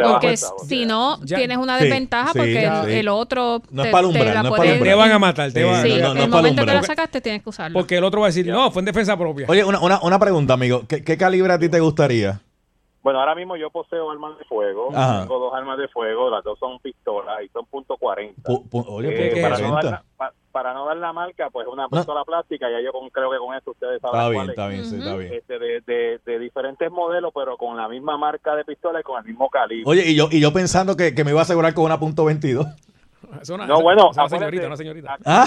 Porque 0.03 0.37
si 0.67 0.85
no, 0.85 1.19
Ya. 1.23 1.37
tienes 1.37 1.57
una 1.57 1.77
desventaja 1.77 2.31
sí, 2.33 2.37
porque 2.39 2.63
el, 2.65 2.89
el 2.89 3.07
otro 3.07 3.61
No 3.71 3.83
es 3.83 3.87
te- 3.87 3.91
para 3.91 3.91
te 3.91 3.97
alumbrar, 3.97 4.25
la 4.35 4.43
no 4.43 4.49
es 4.49 4.57
para 4.57 4.69
alumbrar. 4.69 4.91
Te 4.93 4.95
van 4.99 5.11
a 5.11 5.19
matar, 5.19 5.51
te 5.51 5.63
van- 5.63 5.83
Sí, 5.83 5.89
no, 5.89 5.95
no, 5.95 6.03
no 6.05 6.11
el 6.11 6.17
es 6.17 6.23
para 6.23 6.27
momento 6.41 6.65
que 6.65 6.73
la 6.73 6.83
sacaste 6.83 7.21
tienes 7.21 7.43
que 7.43 7.49
usarla. 7.49 7.73
Porque 7.73 7.97
el 7.97 8.03
otro 8.03 8.21
va 8.21 8.27
a 8.27 8.29
decir, 8.29 8.47
no, 8.47 8.71
fue 8.71 8.81
en 8.81 8.85
defensa 8.85 9.17
propia. 9.17 9.45
Oye, 9.49 9.63
una, 9.63 9.79
una, 9.79 9.99
una 10.01 10.19
pregunta, 10.19 10.53
amigo. 10.53 10.83
¿Qué, 10.87 11.03
qué 11.03 11.17
calibre 11.17 11.53
a 11.53 11.59
ti 11.59 11.69
te 11.69 11.79
gustaría? 11.79 12.41
Bueno, 13.05 13.19
ahora 13.19 13.35
mismo 13.35 13.55
yo 13.55 13.69
poseo 13.69 14.09
armas 14.09 14.35
de 14.39 14.45
fuego. 14.45 14.89
Ajá. 14.91 15.21
Tengo 15.21 15.37
dos 15.37 15.53
armas 15.53 15.77
de 15.77 15.87
fuego, 15.89 16.27
las 16.31 16.43
dos 16.43 16.57
son 16.57 16.79
pistolas 16.79 17.39
y 17.43 17.49
son 17.49 17.63
punto 17.67 17.95
.40. 17.97 18.33
Pu- 18.41 18.67
pu- 18.67 18.83
oye, 18.87 19.09
Eh, 19.09 19.29
punto 19.29 19.41
para, 19.47 19.57
no 19.59 19.69
40. 19.73 19.75
dar 19.75 19.91
la, 19.91 20.03
pa- 20.17 20.33
para 20.51 20.73
no 20.73 20.85
dar 20.87 20.97
la 20.97 21.13
marca, 21.13 21.49
pues 21.51 21.67
una 21.67 21.83
No. 21.83 21.89
pistola 21.89 22.23
plástica, 22.25 22.67
ya 22.67 22.81
yo 22.83 22.91
con- 22.91 23.07
creo 23.11 23.29
que 23.29 23.37
con 23.37 23.53
eso 23.55 23.69
ustedes 23.69 24.01
saben 24.01 24.19
Está 24.19 24.29
bien, 24.29 24.35
cuál 24.39 24.49
es. 24.49 24.49
está 24.49 24.67
bien, 24.69 24.85
sí, 24.85 24.95
está 24.97 25.15
bien. 25.17 25.33
Este, 25.35 25.59
de, 25.59 25.81
de, 25.81 26.19
de 26.25 26.39
diferentes 26.39 26.89
modelos, 26.91 27.31
pero 27.35 27.57
con 27.57 27.77
la 27.77 27.87
misma 27.87 28.17
marca 28.17 28.55
de 28.55 28.65
pistola 28.65 29.01
y 29.01 29.03
con 29.03 29.19
el 29.19 29.25
mismo 29.29 29.51
calibre. 29.51 29.83
Oye, 29.85 30.01
y 30.09 30.15
yo, 30.15 30.27
y 30.31 30.39
yo 30.41 30.51
pensando 30.51 30.97
que, 30.97 31.13
que 31.13 31.23
me 31.23 31.29
iba 31.29 31.41
a 31.41 31.43
asegurar 31.43 31.75
con 31.75 31.83
una 31.85 31.99
punto 31.99 32.25
22. 32.25 32.65
No, 33.67 33.81
bueno, 33.81 34.09
una 34.09 34.23
acuérdate, 34.23 34.29
señorita, 34.29 34.65
una 34.65 34.77
señorita. 34.77 35.17
¿Ah? 35.25 35.45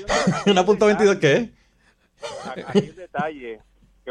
¿Una 0.46 0.64
punto 0.64 0.86
22 0.86 1.16
qué? 1.16 1.50
Aquí 2.46 2.60
hay 2.72 2.88
un 2.90 2.96
detalle, 2.96 3.60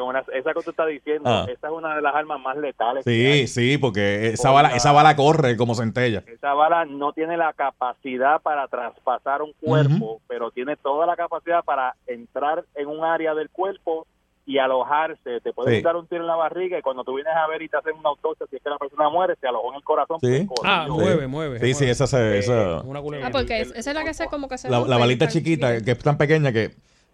que 0.03 0.09
una- 0.09 0.23
esa 0.33 0.53
que 0.53 0.61
tú 0.63 0.69
estás 0.71 0.87
diciendo, 0.87 1.29
Ah. 1.29 1.45
esa 1.49 1.67
es 1.67 1.73
una 1.73 1.95
de 1.95 2.01
las 2.01 2.15
armas 2.15 2.39
más 2.41 2.57
letales. 2.57 3.03
que 3.05 3.11
Sí, 3.11 3.25
hay. 3.25 3.47
sí, 3.47 3.77
porque 3.77 4.27
esa 4.29 4.51
bala, 4.51 4.69
esa 4.75 4.91
bala 4.91 5.15
corre 5.15 5.55
como 5.57 5.75
centella. 5.75 6.23
Esa 6.27 6.53
bala 6.53 6.85
no 6.85 7.13
tiene 7.13 7.37
la 7.37 7.53
capacidad 7.53 8.41
para 8.41 8.67
traspasar 8.67 9.41
un 9.41 9.53
cuerpo, 9.59 10.21
pero 10.27 10.51
tiene 10.51 10.75
toda 10.77 11.05
la 11.05 11.15
capacidad 11.15 11.63
para 11.63 11.95
entrar 12.07 12.63
en 12.75 12.87
un 12.87 13.03
área 13.03 13.33
del 13.33 13.49
cuerpo 13.49 14.05
y 14.45 14.57
alojarse. 14.57 15.41
Te 15.41 15.53
puede 15.53 15.75
Sí. 15.77 15.81
dar 15.83 15.95
un 15.95 16.07
tiro 16.07 16.21
en 16.21 16.27
la 16.27 16.35
barriga 16.35 16.79
y 16.79 16.81
cuando 16.81 17.03
tú 17.03 17.13
vienes 17.13 17.33
a 17.35 17.47
ver 17.47 17.61
y 17.61 17.69
te 17.69 17.77
hacen 17.77 17.93
una 17.95 18.09
autopsia, 18.09 18.47
si 18.49 18.55
es 18.55 18.63
que 18.63 18.69
la 18.69 18.77
persona 18.79 19.07
muere, 19.09 19.35
se 19.39 19.47
alojó 19.47 19.69
en 19.69 19.75
el 19.75 19.83
corazón. 19.83 20.17
Sí. 20.21 20.47
Ah, 20.63 20.85
corrió. 20.87 21.05
mueve, 21.05 21.27
mueve. 21.27 21.59
Sí, 21.59 21.73
sí, 21.75 21.85
esa 21.85 22.07
se. 22.07 22.39
esa- 22.39 22.77
Ah, 22.79 23.29
porque 23.31 23.61
es- 23.61 23.71
esa 23.75 23.91
es 23.91 23.95
la 23.95 24.03
que 24.03 24.13
se 24.15 24.25
como 24.27 24.47
que 24.49 24.57
se 24.57 24.69
la, 24.69 24.79
la 24.81 24.97
balita 24.97 25.27
chiquita, 25.27 25.81
que 25.83 25.91
es 25.91 25.99
tan 25.99 26.17
pequeña 26.17 26.51
que 26.51 26.71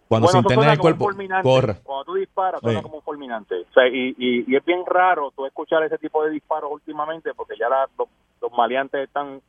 cuando 0.08 0.28
se 0.28 0.32
Bueno, 0.36 0.48
eso 0.48 0.54
interna 0.54 0.72
el 0.72 0.78
cuerpo, 0.78 1.04
corre. 1.42 1.74
Cuando 1.82 2.04
tú 2.04 2.14
disparas, 2.14 2.60
suena 2.60 2.78
Sí. 2.78 2.82
como 2.82 2.96
un 2.96 3.02
fulminante. 3.02 3.54
O 3.68 3.72
sea, 3.74 3.88
y, 3.88 4.14
y, 4.18 4.44
y 4.46 4.56
es 4.56 4.64
bien 4.64 4.82
raro 4.86 5.32
tú 5.34 5.46
escuchar 5.46 5.82
ese 5.82 5.98
tipo 5.98 6.22
de 6.24 6.30
disparos 6.30 6.70
últimamente 6.72 7.30
porque 7.34 7.54
ya 7.58 7.68
la- 7.68 7.88
los, 7.98 8.08
los 8.40 8.52
maleantes 8.52 9.06
están 9.06 9.40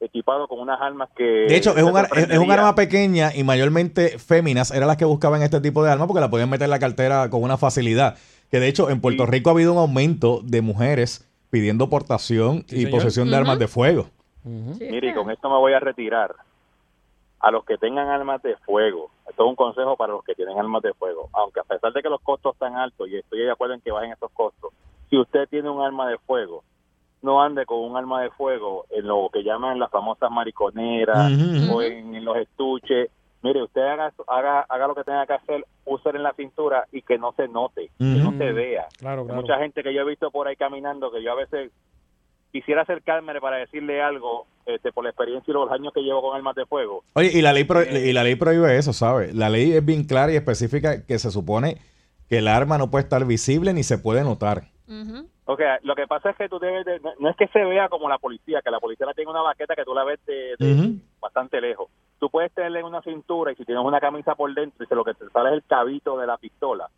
equipados 0.00 0.48
con 0.48 0.60
unas 0.60 0.78
armas 0.80 1.08
que... 1.16 1.22
De 1.24 1.56
hecho, 1.56 1.74
es 1.76 1.82
un, 1.82 1.96
ar- 1.96 2.08
es, 2.14 2.28
es 2.30 2.38
un 2.38 2.50
arma 2.50 2.74
pequeña 2.74 3.30
y 3.34 3.42
mayormente 3.44 4.18
féminas 4.18 4.70
eran 4.70 4.88
las 4.88 4.96
que 4.98 5.04
buscaban 5.06 5.40
este 5.42 5.60
tipo 5.60 5.82
de 5.82 5.90
armas 5.90 6.06
porque 6.06 6.20
la 6.20 6.28
podían 6.28 6.50
meter 6.50 6.64
en 6.64 6.70
la 6.70 6.78
cartera 6.78 7.30
con 7.30 7.42
una 7.42 7.56
facilidad. 7.56 8.16
Que 8.50 8.60
de 8.60 8.68
hecho, 8.68 8.90
en 8.90 9.00
Puerto 9.00 9.24
Rico 9.24 9.48
ha 9.50 9.52
habido 9.54 9.72
un 9.72 9.78
aumento 9.78 10.40
de 10.44 10.60
mujeres 10.60 11.26
pidiendo 11.50 11.88
portación 11.88 12.64
y 12.68 12.82
señor. 12.82 12.90
posesión 12.90 13.30
de 13.30 13.36
armas 13.36 13.58
de 13.58 13.68
fuego. 13.68 14.08
Mire, 14.44 15.08
y 15.10 15.14
con 15.14 15.30
esto 15.30 15.48
me 15.48 15.56
voy 15.56 15.72
a 15.72 15.80
retirar. 15.80 16.34
A 17.44 17.50
los 17.50 17.62
que 17.66 17.76
tengan 17.76 18.08
armas 18.08 18.40
de 18.42 18.56
fuego, 18.64 19.10
esto 19.28 19.44
es 19.44 19.48
un 19.50 19.54
consejo 19.54 19.98
para 19.98 20.14
los 20.14 20.24
que 20.24 20.34
tienen 20.34 20.58
armas 20.58 20.80
de 20.80 20.94
fuego, 20.94 21.28
aunque 21.34 21.60
a 21.60 21.64
pesar 21.64 21.92
de 21.92 22.00
que 22.02 22.08
los 22.08 22.22
costos 22.22 22.54
están 22.54 22.74
altos 22.74 23.06
y 23.06 23.16
estoy 23.16 23.40
de 23.40 23.50
acuerdo 23.50 23.74
en 23.74 23.82
que 23.82 23.92
bajen 23.92 24.12
esos 24.12 24.30
costos, 24.30 24.72
si 25.10 25.18
usted 25.18 25.46
tiene 25.50 25.68
un 25.68 25.82
arma 25.82 26.08
de 26.08 26.16
fuego, 26.16 26.64
no 27.20 27.42
ande 27.42 27.66
con 27.66 27.80
un 27.80 27.98
arma 27.98 28.22
de 28.22 28.30
fuego 28.30 28.86
en 28.88 29.06
lo 29.06 29.28
que 29.30 29.42
llaman 29.42 29.78
las 29.78 29.90
famosas 29.90 30.30
mariconeras 30.30 31.32
o 31.70 31.82
en, 31.82 32.14
en 32.14 32.24
los 32.24 32.36
estuches. 32.38 33.10
Mire, 33.42 33.62
usted 33.62 33.82
haga, 33.82 34.10
haga, 34.26 34.60
haga 34.66 34.86
lo 34.86 34.94
que 34.94 35.04
tenga 35.04 35.26
que 35.26 35.34
hacer, 35.34 35.66
úselo 35.84 36.16
en 36.16 36.22
la 36.22 36.32
cintura 36.32 36.86
y 36.92 37.02
que 37.02 37.18
no 37.18 37.32
se 37.32 37.46
note, 37.46 37.90
que 37.98 38.04
no 38.04 38.32
se 38.32 38.52
vea. 38.52 38.86
Claro, 38.98 39.20
Hay 39.20 39.26
claro. 39.26 39.42
mucha 39.42 39.58
gente 39.58 39.82
que 39.82 39.92
yo 39.92 40.00
he 40.00 40.06
visto 40.06 40.30
por 40.30 40.48
ahí 40.48 40.56
caminando 40.56 41.10
que 41.10 41.22
yo 41.22 41.32
a 41.32 41.34
veces 41.34 41.70
quisiera 42.54 42.82
acercarme 42.82 43.40
para 43.40 43.56
decirle 43.56 44.00
algo 44.00 44.46
este, 44.64 44.92
por 44.92 45.02
la 45.02 45.10
experiencia 45.10 45.50
y 45.50 45.54
los 45.54 45.68
años 45.72 45.92
que 45.92 46.02
llevo 46.02 46.22
con 46.22 46.36
armas 46.36 46.54
de 46.54 46.64
fuego. 46.66 47.02
Oye, 47.14 47.30
y 47.34 47.42
la 47.42 47.52
ley 47.52 47.64
pro- 47.64 47.82
y 47.82 48.12
la 48.12 48.22
ley 48.22 48.36
prohíbe 48.36 48.78
eso, 48.78 48.92
¿sabes? 48.92 49.34
La 49.34 49.48
ley 49.50 49.72
es 49.72 49.84
bien 49.84 50.04
clara 50.04 50.32
y 50.32 50.36
específica 50.36 51.04
que 51.04 51.18
se 51.18 51.32
supone 51.32 51.78
que 52.28 52.38
el 52.38 52.46
arma 52.46 52.78
no 52.78 52.92
puede 52.92 53.02
estar 53.02 53.24
visible 53.26 53.72
ni 53.74 53.82
se 53.82 53.98
puede 53.98 54.22
notar. 54.22 54.62
Ok, 55.46 55.60
lo 55.82 55.94
que 55.96 56.06
pasa 56.06 56.30
es 56.30 56.36
que 56.36 56.48
tú 56.48 56.58
debes 56.60 56.84
de, 56.86 57.00
no, 57.00 57.10
no 57.18 57.28
es 57.28 57.36
que 57.36 57.48
se 57.48 57.62
vea 57.64 57.88
como 57.88 58.08
la 58.08 58.18
policía, 58.18 58.62
que 58.62 58.70
la 58.70 58.78
policía 58.80 59.04
la 59.06 59.14
tiene 59.14 59.30
una 59.32 59.42
baqueta 59.42 59.74
que 59.74 59.84
tú 59.84 59.92
la 59.92 60.04
ves 60.04 60.20
de, 60.24 60.54
de 60.58 60.72
bastante 61.20 61.60
lejos. 61.60 61.88
Tú 62.20 62.30
puedes 62.30 62.52
tenerle 62.52 62.78
en 62.80 62.86
una 62.86 63.02
cintura 63.02 63.50
y 63.52 63.56
si 63.56 63.64
tienes 63.64 63.84
una 63.84 64.00
camisa 64.00 64.34
por 64.36 64.54
dentro 64.54 64.82
y 64.84 64.86
si 64.86 64.94
lo 64.94 65.04
que 65.04 65.12
te 65.14 65.28
sale 65.30 65.50
es 65.50 65.54
el 65.56 65.64
cabito 65.64 66.16
de 66.18 66.26
la 66.28 66.38
pistola 66.38 66.88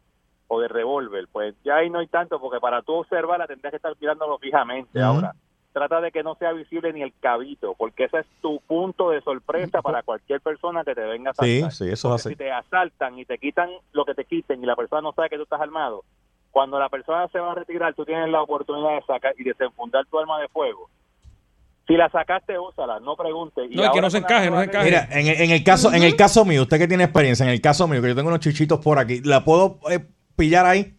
o 0.49 0.61
del 0.61 0.69
revólver, 0.71 1.27
pues 1.33 1.57
ya 1.65 1.77
ahí 1.77 1.91
no 1.91 1.99
hay 1.99 2.07
tanto 2.07 2.39
porque 2.41 2.61
para 2.61 2.83
tú 2.83 2.93
observarla 2.93 3.49
tendrías 3.49 3.73
que 3.73 3.77
estar 3.79 3.95
mirándolo 4.01 4.39
fijamente. 4.39 5.01
Ahora, 5.03 5.33
trata 5.77 6.01
de 6.01 6.11
que 6.11 6.22
no 6.22 6.35
sea 6.37 6.53
visible 6.53 6.91
ni 6.95 7.03
el 7.03 7.12
cabito, 7.20 7.74
porque 7.77 8.05
ese 8.05 8.20
es 8.20 8.27
tu 8.41 8.61
punto 8.66 9.11
de 9.11 9.20
sorpresa 9.20 9.83
para 9.83 10.03
cualquier 10.03 10.41
persona 10.41 10.83
que 10.85 10.95
te 10.95 11.03
venga 11.03 11.33
a 11.33 11.35
Sí, 11.35 11.59
asaltar. 11.59 11.72
sí, 11.72 11.93
eso 11.93 12.09
es 12.09 12.20
así. 12.22 12.29
Si 12.31 12.37
te 12.37 12.51
asaltan 12.51 13.18
y 13.18 13.27
te 13.27 13.37
quitan 13.37 13.68
lo 13.93 14.07
que 14.07 14.14
te 14.14 14.24
quiten 14.24 14.62
y 14.62 14.66
la 14.66 14.74
persona 14.74 15.03
no 15.03 15.12
sabe 15.12 15.29
que 15.29 15.37
tú 15.37 15.43
estás 15.43 15.61
armado, 15.61 16.03
cuando 16.51 16.79
la 16.81 16.89
persona 16.89 17.29
se 17.29 17.39
va 17.39 17.53
a 17.53 17.55
retirar, 17.55 17.93
tú 17.93 18.07
tienes 18.07 18.31
la 18.31 18.41
oportunidad 18.41 18.95
de 18.97 19.03
sacar 19.07 19.35
y 19.39 19.45
desenfundar 19.45 20.07
tu 20.07 20.18
arma 20.18 20.41
de 20.41 20.49
fuego. 20.49 20.89
Si 21.87 21.93
la 21.97 22.09
sacaste, 22.09 22.59
úsala, 22.59 22.99
no 22.99 23.14
preguntes. 23.14 23.70
No, 23.70 23.85
es 23.85 23.91
que 23.91 24.01
no 24.01 24.09
se 24.11 24.18
encaje, 24.18 24.51
no 24.51 24.59
se 24.59 24.64
encaje. 24.64 24.85
Mira, 24.87 25.07
en, 25.11 25.27
en 25.29 25.51
el 25.51 25.62
caso, 25.62 25.93
en 25.93 26.03
el 26.03 26.16
caso 26.16 26.45
mío, 26.47 26.62
usted 26.62 26.79
que 26.79 26.89
tiene 26.89 27.05
experiencia, 27.05 27.45
en 27.45 27.53
el 27.53 27.61
caso 27.61 27.87
mío, 27.87 28.01
que 28.03 28.09
yo 28.09 28.14
tengo 28.16 28.29
unos 28.29 28.41
chichitos 28.41 28.81
por 28.81 28.99
aquí, 28.99 29.20
¿la 29.22 29.45
puedo 29.45 29.79
eh, 29.91 30.01
pillar 30.35 30.66
ahí? 30.66 30.95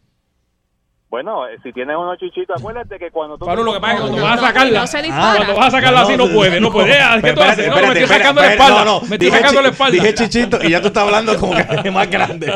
Bueno, 1.09 1.47
eh, 1.47 1.57
si 1.63 1.71
tienes 1.71 1.95
unos 1.95 2.17
chichitos, 2.17 2.59
acuérdate 2.59 2.99
que 2.99 3.11
cuando 3.11 3.37
tú... 3.37 3.45
Pablo, 3.45 3.63
lo 3.63 3.73
que 3.73 3.79
pasa 3.79 3.93
es 3.93 4.01
que 4.01 4.07
cuando 4.07 4.23
vas 4.23 4.37
a 4.43 4.47
sacarla, 4.47 4.79
no 4.81 4.87
se 4.87 5.01
dispara. 5.01 5.35
cuando 5.37 5.55
vas 5.55 5.67
a 5.67 5.71
sacarla 5.71 6.01
así 6.01 6.17
no 6.17 6.27
puede, 6.27 6.59
no 6.59 6.69
puede. 6.69 6.99
Ah, 6.99 7.15
¿Qué 7.15 7.21
tú 7.33 7.39
Espérate, 7.39 7.61
haces? 7.61 7.67
No, 7.69 7.75
me 7.75 7.99
estoy 7.99 8.17
sacando 8.17 8.41
la 8.41 8.51
espalda. 8.51 8.79
no, 8.79 8.85
no, 8.85 8.99
Me 8.99 9.03
estoy 9.15 9.17
dije 9.17 9.37
sacando 9.37 9.61
la 9.61 9.69
espalda. 9.69 9.93
Dije 9.93 10.13
chichito 10.13 10.59
y 10.63 10.71
ya 10.71 10.81
tú 10.81 10.87
estás 10.87 11.03
hablando 11.03 11.39
como 11.39 11.53
que 11.55 11.61
es 11.87 11.93
más 11.93 12.09
grande. 12.09 12.51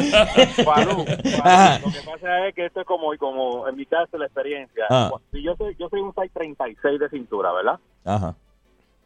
Falú, 0.66 0.98
lo 0.98 1.06
que 1.06 1.22
pasa 1.42 2.48
es 2.48 2.56
que 2.56 2.66
esto 2.66 2.82
es 2.82 2.86
como, 2.88 3.16
como 3.18 3.70
en 3.70 3.76
mi 3.78 3.86
caso 3.86 4.18
la 4.18 4.26
experiencia. 4.26 4.84
Ah. 4.90 5.12
Si 5.32 5.42
yo 5.42 5.56
soy, 5.56 5.74
yo 5.80 5.88
soy 5.88 6.02
un 6.02 6.14
636 6.14 7.00
de 7.00 7.10
cintura, 7.10 7.54
¿verdad? 7.54 7.80
Ajá. 8.04 8.36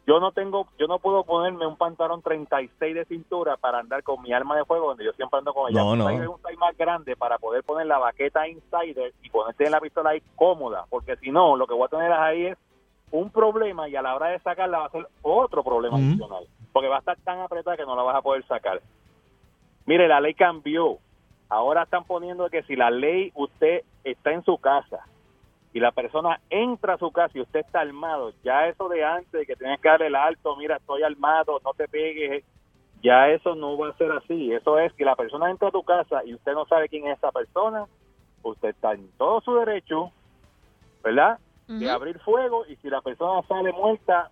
Yo 0.06 0.20
no 0.20 0.30
tengo, 0.30 0.68
yo 0.78 0.86
no 0.86 1.00
puedo 1.00 1.24
ponerme 1.24 1.66
un 1.66 1.76
pantalón 1.76 2.22
36 2.22 2.94
de 2.94 3.04
cintura 3.06 3.56
para 3.56 3.80
andar 3.80 4.04
con 4.04 4.22
mi 4.22 4.32
arma 4.32 4.56
de 4.56 4.64
fuego 4.64 4.88
donde 4.88 5.04
yo 5.04 5.12
siempre 5.12 5.38
ando 5.38 5.52
con 5.52 5.68
ella. 5.68 5.80
No, 5.80 5.96
no. 5.96 6.06
un 6.06 6.38
size 6.42 6.56
más 6.56 6.76
grande 6.76 7.16
para 7.16 7.38
poder 7.38 7.64
poner 7.64 7.88
la 7.88 7.98
baqueta 7.98 8.46
insider 8.46 9.12
y 9.20 9.30
ponerte 9.30 9.68
la 9.68 9.80
pistola 9.80 10.10
ahí 10.10 10.22
cómoda, 10.36 10.84
porque 10.90 11.16
si 11.16 11.32
no, 11.32 11.56
lo 11.56 11.66
que 11.66 11.74
voy 11.74 11.86
a 11.86 11.88
tener 11.88 12.12
ahí 12.12 12.46
es 12.46 12.58
un 13.10 13.30
problema 13.30 13.88
y 13.88 13.96
a 13.96 14.02
la 14.02 14.14
hora 14.14 14.28
de 14.28 14.38
sacarla 14.38 14.78
va 14.78 14.86
a 14.86 14.90
ser 14.90 15.08
otro 15.22 15.64
problema 15.64 15.96
adicional, 15.96 16.46
porque 16.72 16.88
va 16.88 16.96
a 16.96 17.00
estar 17.00 17.16
tan 17.24 17.40
apretada 17.40 17.76
que 17.76 17.84
no 17.84 17.96
la 17.96 18.02
vas 18.02 18.16
a 18.16 18.22
poder 18.22 18.46
sacar. 18.46 18.80
Mire, 19.86 20.06
la 20.06 20.20
ley 20.20 20.34
cambió. 20.34 20.98
Ahora 21.48 21.82
están 21.82 22.04
poniendo 22.04 22.48
que 22.48 22.62
si 22.64 22.76
la 22.76 22.90
ley 22.90 23.32
usted 23.34 23.82
está 24.04 24.32
en 24.32 24.44
su 24.44 24.58
casa 24.58 25.04
y 25.76 25.78
la 25.78 25.92
persona 25.92 26.40
entra 26.48 26.94
a 26.94 26.98
su 26.98 27.10
casa 27.10 27.36
y 27.36 27.42
usted 27.42 27.60
está 27.60 27.80
armado, 27.80 28.32
ya 28.42 28.66
eso 28.66 28.88
de 28.88 29.04
antes 29.04 29.46
que 29.46 29.56
tienes 29.56 29.78
que 29.78 29.90
darle 29.90 30.06
el 30.06 30.14
alto, 30.14 30.56
mira, 30.56 30.76
estoy 30.76 31.02
armado, 31.02 31.60
no 31.62 31.74
te 31.74 31.86
pegues, 31.86 32.44
ya 33.02 33.28
eso 33.28 33.54
no 33.54 33.76
va 33.76 33.90
a 33.90 33.96
ser 33.98 34.10
así. 34.12 34.54
Eso 34.54 34.78
es 34.78 34.90
que 34.94 35.04
la 35.04 35.14
persona 35.14 35.50
entra 35.50 35.68
a 35.68 35.72
tu 35.72 35.82
casa 35.82 36.24
y 36.24 36.32
usted 36.32 36.54
no 36.54 36.64
sabe 36.64 36.88
quién 36.88 37.06
es 37.06 37.18
esa 37.18 37.30
persona, 37.30 37.84
usted 38.42 38.70
está 38.70 38.94
en 38.94 39.06
todo 39.18 39.42
su 39.42 39.54
derecho, 39.54 40.12
¿verdad? 41.04 41.38
De 41.68 41.90
abrir 41.90 42.18
fuego 42.20 42.64
y 42.66 42.76
si 42.76 42.88
la 42.88 43.02
persona 43.02 43.46
sale 43.46 43.70
muerta, 43.72 44.30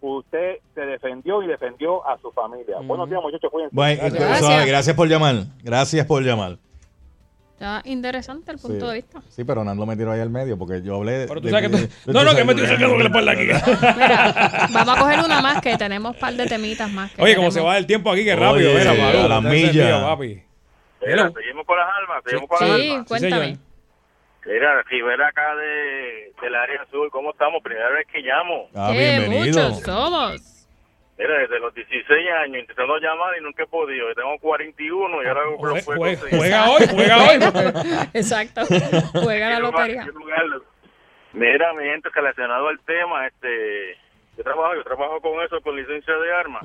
usted 0.00 0.56
se 0.74 0.80
defendió 0.80 1.40
y 1.40 1.46
defendió 1.46 2.04
a 2.04 2.18
su 2.18 2.32
familia. 2.32 2.78
Buenos 2.82 3.08
días, 3.08 3.22
muchachos. 3.22 3.48
Cuídense. 3.48 3.76
Bueno, 3.76 4.02
Gracias. 4.10 4.66
gracias 4.66 4.96
por 4.96 5.06
llamar. 5.06 5.36
Gracias 5.62 6.04
por 6.04 6.24
llamar. 6.24 6.56
Está 7.60 7.82
interesante 7.84 8.52
el 8.52 8.58
punto 8.58 8.86
Sí. 8.86 8.86
de 8.86 8.94
vista. 8.94 9.20
Sí, 9.28 9.44
pero 9.44 9.62
Nando 9.62 9.84
me 9.84 9.94
tiró 9.94 10.12
ahí 10.12 10.20
al 10.20 10.30
medio 10.30 10.56
porque 10.56 10.80
yo 10.82 10.96
hablé. 10.96 11.26
Pero 11.28 11.42
tú 11.42 11.50
sabes 11.50 11.68
que 11.70 11.76
tú- 11.76 12.10
No, 12.10 12.24
no, 12.24 12.34
que 12.34 12.42
me 12.42 12.52
estoy 12.54 12.66
sacando 12.68 12.96
la 12.96 13.04
espalda 13.04 13.32
aquí. 13.32 13.48
Vamos 14.72 14.96
a 14.96 14.98
coger 14.98 15.18
una 15.18 15.42
más 15.42 15.60
que 15.60 15.76
tenemos 15.76 16.14
un 16.14 16.18
par 16.20 16.32
de 16.32 16.46
temitas 16.46 16.90
más. 16.90 17.12
que 17.12 17.20
Oye, 17.22 17.34
como 17.36 17.48
queremos. 17.48 17.54
se 17.54 17.60
va 17.60 17.76
el 17.76 17.86
tiempo 17.86 18.10
aquí, 18.10 18.24
que 18.24 18.34
rápido. 18.34 18.70
Oye, 18.70 18.78
mira, 18.78 18.94
Malú, 18.94 19.18
a 19.24 19.28
la 19.28 19.40
milla. 19.42 20.00
papi. 20.06 20.42
Mira, 21.06 21.30
seguimos 21.36 21.66
con 21.66 21.76
las 21.78 21.86
armas, 22.00 22.22
seguimos 22.24 22.48
con 22.48 22.66
las 22.68 22.78
Sí, 22.80 22.90
armas. 22.92 23.06
cuéntame. 23.08 23.58
Mira, 24.46 24.82
Rivera 24.84 25.28
acá 25.28 25.54
de, 25.56 26.32
del 26.40 26.54
área 26.54 26.80
azul, 26.80 27.10
¿cómo 27.12 27.32
estamos? 27.32 27.62
Primera 27.62 27.90
vez 27.90 28.06
que 28.10 28.20
llamo. 28.20 28.68
Ah, 28.74 28.90
bienvenido. 28.90 29.68
muchos 29.68 29.82
somos. 29.82 30.49
Mira, 31.20 31.38
desde 31.38 31.60
los 31.60 31.74
16 31.74 32.08
años 32.42 32.60
intentando 32.60 32.96
llamar 32.98 33.36
y 33.38 33.42
nunca 33.42 33.64
he 33.64 33.66
podido. 33.66 34.08
Yo 34.08 34.14
tengo 34.14 34.38
41 34.38 35.22
y 35.22 35.26
ahora 35.26 35.44
lo 35.44 35.56
puedo 35.58 35.74
jue- 35.76 36.18
conseguir. 36.18 36.38
Juega 36.38 36.70
hoy, 36.70 36.82
juega 36.90 37.16
hoy. 37.18 37.38
Exacto. 38.14 38.62
Juega 39.22 39.50
la 39.50 39.58
lotería. 39.60 40.04
Mira, 41.34 41.72
mi 41.74 41.84
gente, 41.84 42.08
relacionado 42.12 42.68
al 42.68 42.80
tema, 42.80 43.26
este, 43.26 43.96
yo 44.36 44.42
trabajo, 44.44 44.74
yo 44.74 44.82
trabajo 44.82 45.20
con 45.20 45.44
eso, 45.44 45.60
con 45.60 45.76
licencia 45.76 46.14
de 46.16 46.32
armas, 46.32 46.62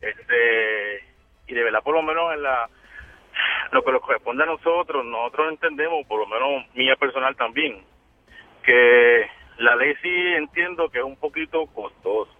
este, 0.00 1.04
y 1.48 1.54
de 1.54 1.62
verdad, 1.64 1.82
por 1.82 1.94
lo 1.94 2.02
menos 2.02 2.32
en 2.32 2.42
la, 2.42 2.68
lo 3.72 3.82
que 3.82 3.92
nos 3.92 4.00
corresponde 4.00 4.44
a 4.44 4.46
nosotros, 4.46 5.04
nosotros 5.04 5.48
entendemos, 5.50 6.06
por 6.06 6.18
lo 6.20 6.26
menos 6.26 6.64
mía 6.74 6.96
personal 6.96 7.36
también, 7.36 7.84
que 8.62 9.26
la 9.58 9.76
ley 9.76 9.94
sí 10.00 10.08
entiendo 10.36 10.88
que 10.88 10.98
es 10.98 11.04
un 11.04 11.16
poquito 11.16 11.66
costoso. 11.66 12.32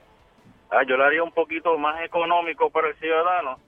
Ah, 0.71 0.83
yo 0.87 0.97
lo 0.97 1.05
haría 1.05 1.23
un 1.23 1.33
poquito 1.33 1.77
más 1.79 2.01
económico 2.03 2.71
para 2.71 2.89
el 2.89 2.95
ciudadano, 2.97 3.59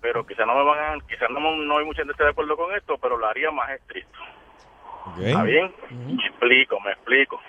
pero 0.00 0.26
quizás 0.26 0.46
no 0.46 0.54
me 0.56 0.64
van 0.64 1.00
a, 1.00 1.06
quizás 1.06 1.30
no, 1.30 1.56
no 1.56 1.78
hay 1.78 1.84
mucha 1.84 1.98
gente 1.98 2.08
que 2.08 2.12
esté 2.12 2.24
de 2.24 2.30
acuerdo 2.30 2.56
con 2.56 2.74
esto, 2.74 2.98
pero 2.98 3.16
lo 3.16 3.26
haría 3.26 3.50
más 3.50 3.70
estricto. 3.70 4.18
¿Está 5.20 5.42
bien? 5.44 5.72
Me 6.06 6.26
explico, 6.26 6.80
me 6.80 6.92
explico. 6.92 7.40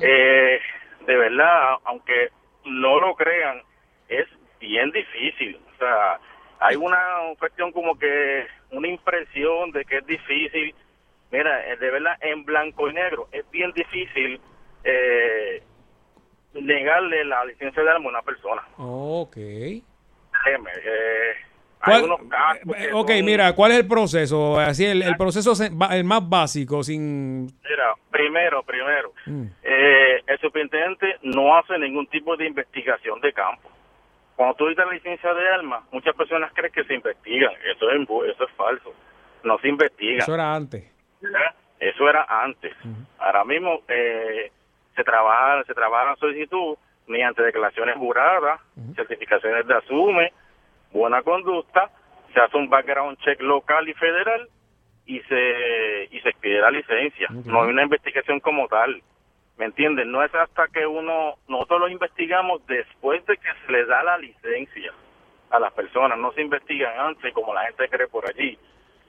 Eh, 0.00 0.60
de 1.06 1.16
verdad, 1.16 1.76
aunque 1.84 2.30
no 2.64 3.00
lo 3.00 3.14
crean, 3.14 3.62
es 4.08 4.26
bien 4.60 4.90
difícil. 4.90 5.60
O 5.74 5.78
sea, 5.78 6.18
hay 6.60 6.76
una 6.76 6.98
cuestión 7.38 7.72
como 7.72 7.98
que, 7.98 8.46
una 8.70 8.88
impresión 8.88 9.70
de 9.72 9.84
que 9.84 9.98
es 9.98 10.06
difícil. 10.06 10.74
Mira, 11.30 11.68
eh, 11.68 11.76
de 11.76 11.90
verdad, 11.90 12.16
en 12.20 12.44
blanco 12.44 12.88
y 12.88 12.94
negro, 12.94 13.28
es 13.32 13.48
bien 13.50 13.72
difícil 13.72 14.40
eh, 14.84 15.62
negarle 16.54 17.24
la 17.24 17.44
licencia 17.44 17.82
de 17.82 17.90
arma 17.90 18.06
a 18.06 18.08
una 18.10 18.22
persona. 18.22 18.62
Ok. 18.78 19.34
Créeme, 19.34 20.70
eh, 20.84 21.32
¿Cuál- 21.84 21.96
hay 21.96 22.02
unos 22.04 22.20
casos 22.30 22.62
que 22.76 22.84
Eh, 22.84 22.90
Ok, 22.94 23.10
son- 23.10 23.24
mira, 23.24 23.52
¿cuál 23.54 23.72
es 23.72 23.78
el 23.80 23.86
proceso? 23.88 24.58
Así, 24.58 24.84
el, 24.86 25.02
el 25.02 25.16
proceso 25.16 25.52
el 25.62 26.04
más 26.04 26.28
básico, 26.28 26.82
sin... 26.82 27.44
Mira, 27.46 27.94
primero, 28.10 28.62
primero, 28.62 29.12
Mm. 29.26 29.44
eh, 29.62 30.20
el 30.26 30.38
superintendente 30.38 31.16
no 31.22 31.56
hace 31.56 31.78
ningún 31.78 32.06
tipo 32.06 32.36
de 32.36 32.46
investigación 32.46 33.20
de 33.20 33.32
campo. 33.32 33.70
Cuando 34.36 34.54
tú 34.56 34.66
dices 34.68 34.84
la 34.84 34.92
licencia 34.92 35.32
de 35.32 35.48
armas, 35.48 35.84
muchas 35.92 36.14
personas 36.16 36.52
creen 36.54 36.72
que 36.72 36.84
se 36.84 36.94
investigan. 36.94 37.52
Eso 37.72 37.90
es, 37.90 38.00
eso 38.34 38.44
es 38.44 38.50
falso. 38.56 38.92
No 39.44 39.58
se 39.58 39.68
investiga. 39.68 40.18
Eso 40.24 40.34
era 40.34 40.54
antes. 40.54 40.90
¿verdad? 41.20 41.54
Eso 41.78 42.08
era 42.08 42.26
antes. 42.28 42.72
Ahora 43.18 43.44
mismo 43.44 43.80
eh, 43.88 44.50
se 44.94 45.04
trabaja 45.04 45.64
se 45.64 45.74
trabaja 45.74 46.10
la 46.10 46.16
solicitud 46.16 46.76
mediante 47.06 47.42
declaraciones 47.42 47.96
juradas, 47.96 48.60
certificaciones 48.96 49.66
de 49.66 49.74
asume, 49.74 50.32
buena 50.92 51.22
conducta, 51.22 51.90
se 52.32 52.40
hace 52.40 52.56
un 52.56 52.68
background 52.68 53.18
check 53.18 53.40
local 53.42 53.88
y 53.88 53.94
federal 53.94 54.48
y 55.06 55.20
se 55.20 56.08
y 56.10 56.20
se 56.20 56.28
expide 56.30 56.60
la 56.60 56.70
licencia. 56.70 57.28
No 57.44 57.62
hay 57.62 57.70
una 57.70 57.82
investigación 57.82 58.40
como 58.40 58.68
tal. 58.68 59.02
¿Me 59.56 59.66
entienden? 59.66 60.10
No 60.10 60.22
es 60.24 60.34
hasta 60.34 60.66
que 60.68 60.86
uno 60.86 61.34
nosotros 61.46 61.80
lo 61.80 61.88
investigamos 61.88 62.66
después 62.66 63.24
de 63.26 63.36
que 63.36 63.48
se 63.66 63.72
le 63.72 63.84
da 63.84 64.02
la 64.02 64.18
licencia 64.18 64.92
a 65.50 65.60
las 65.60 65.72
personas, 65.72 66.18
no 66.18 66.32
se 66.32 66.42
investigan 66.42 66.98
antes 66.98 67.32
como 67.32 67.54
la 67.54 67.66
gente 67.66 67.88
cree 67.88 68.08
por 68.08 68.26
allí. 68.26 68.58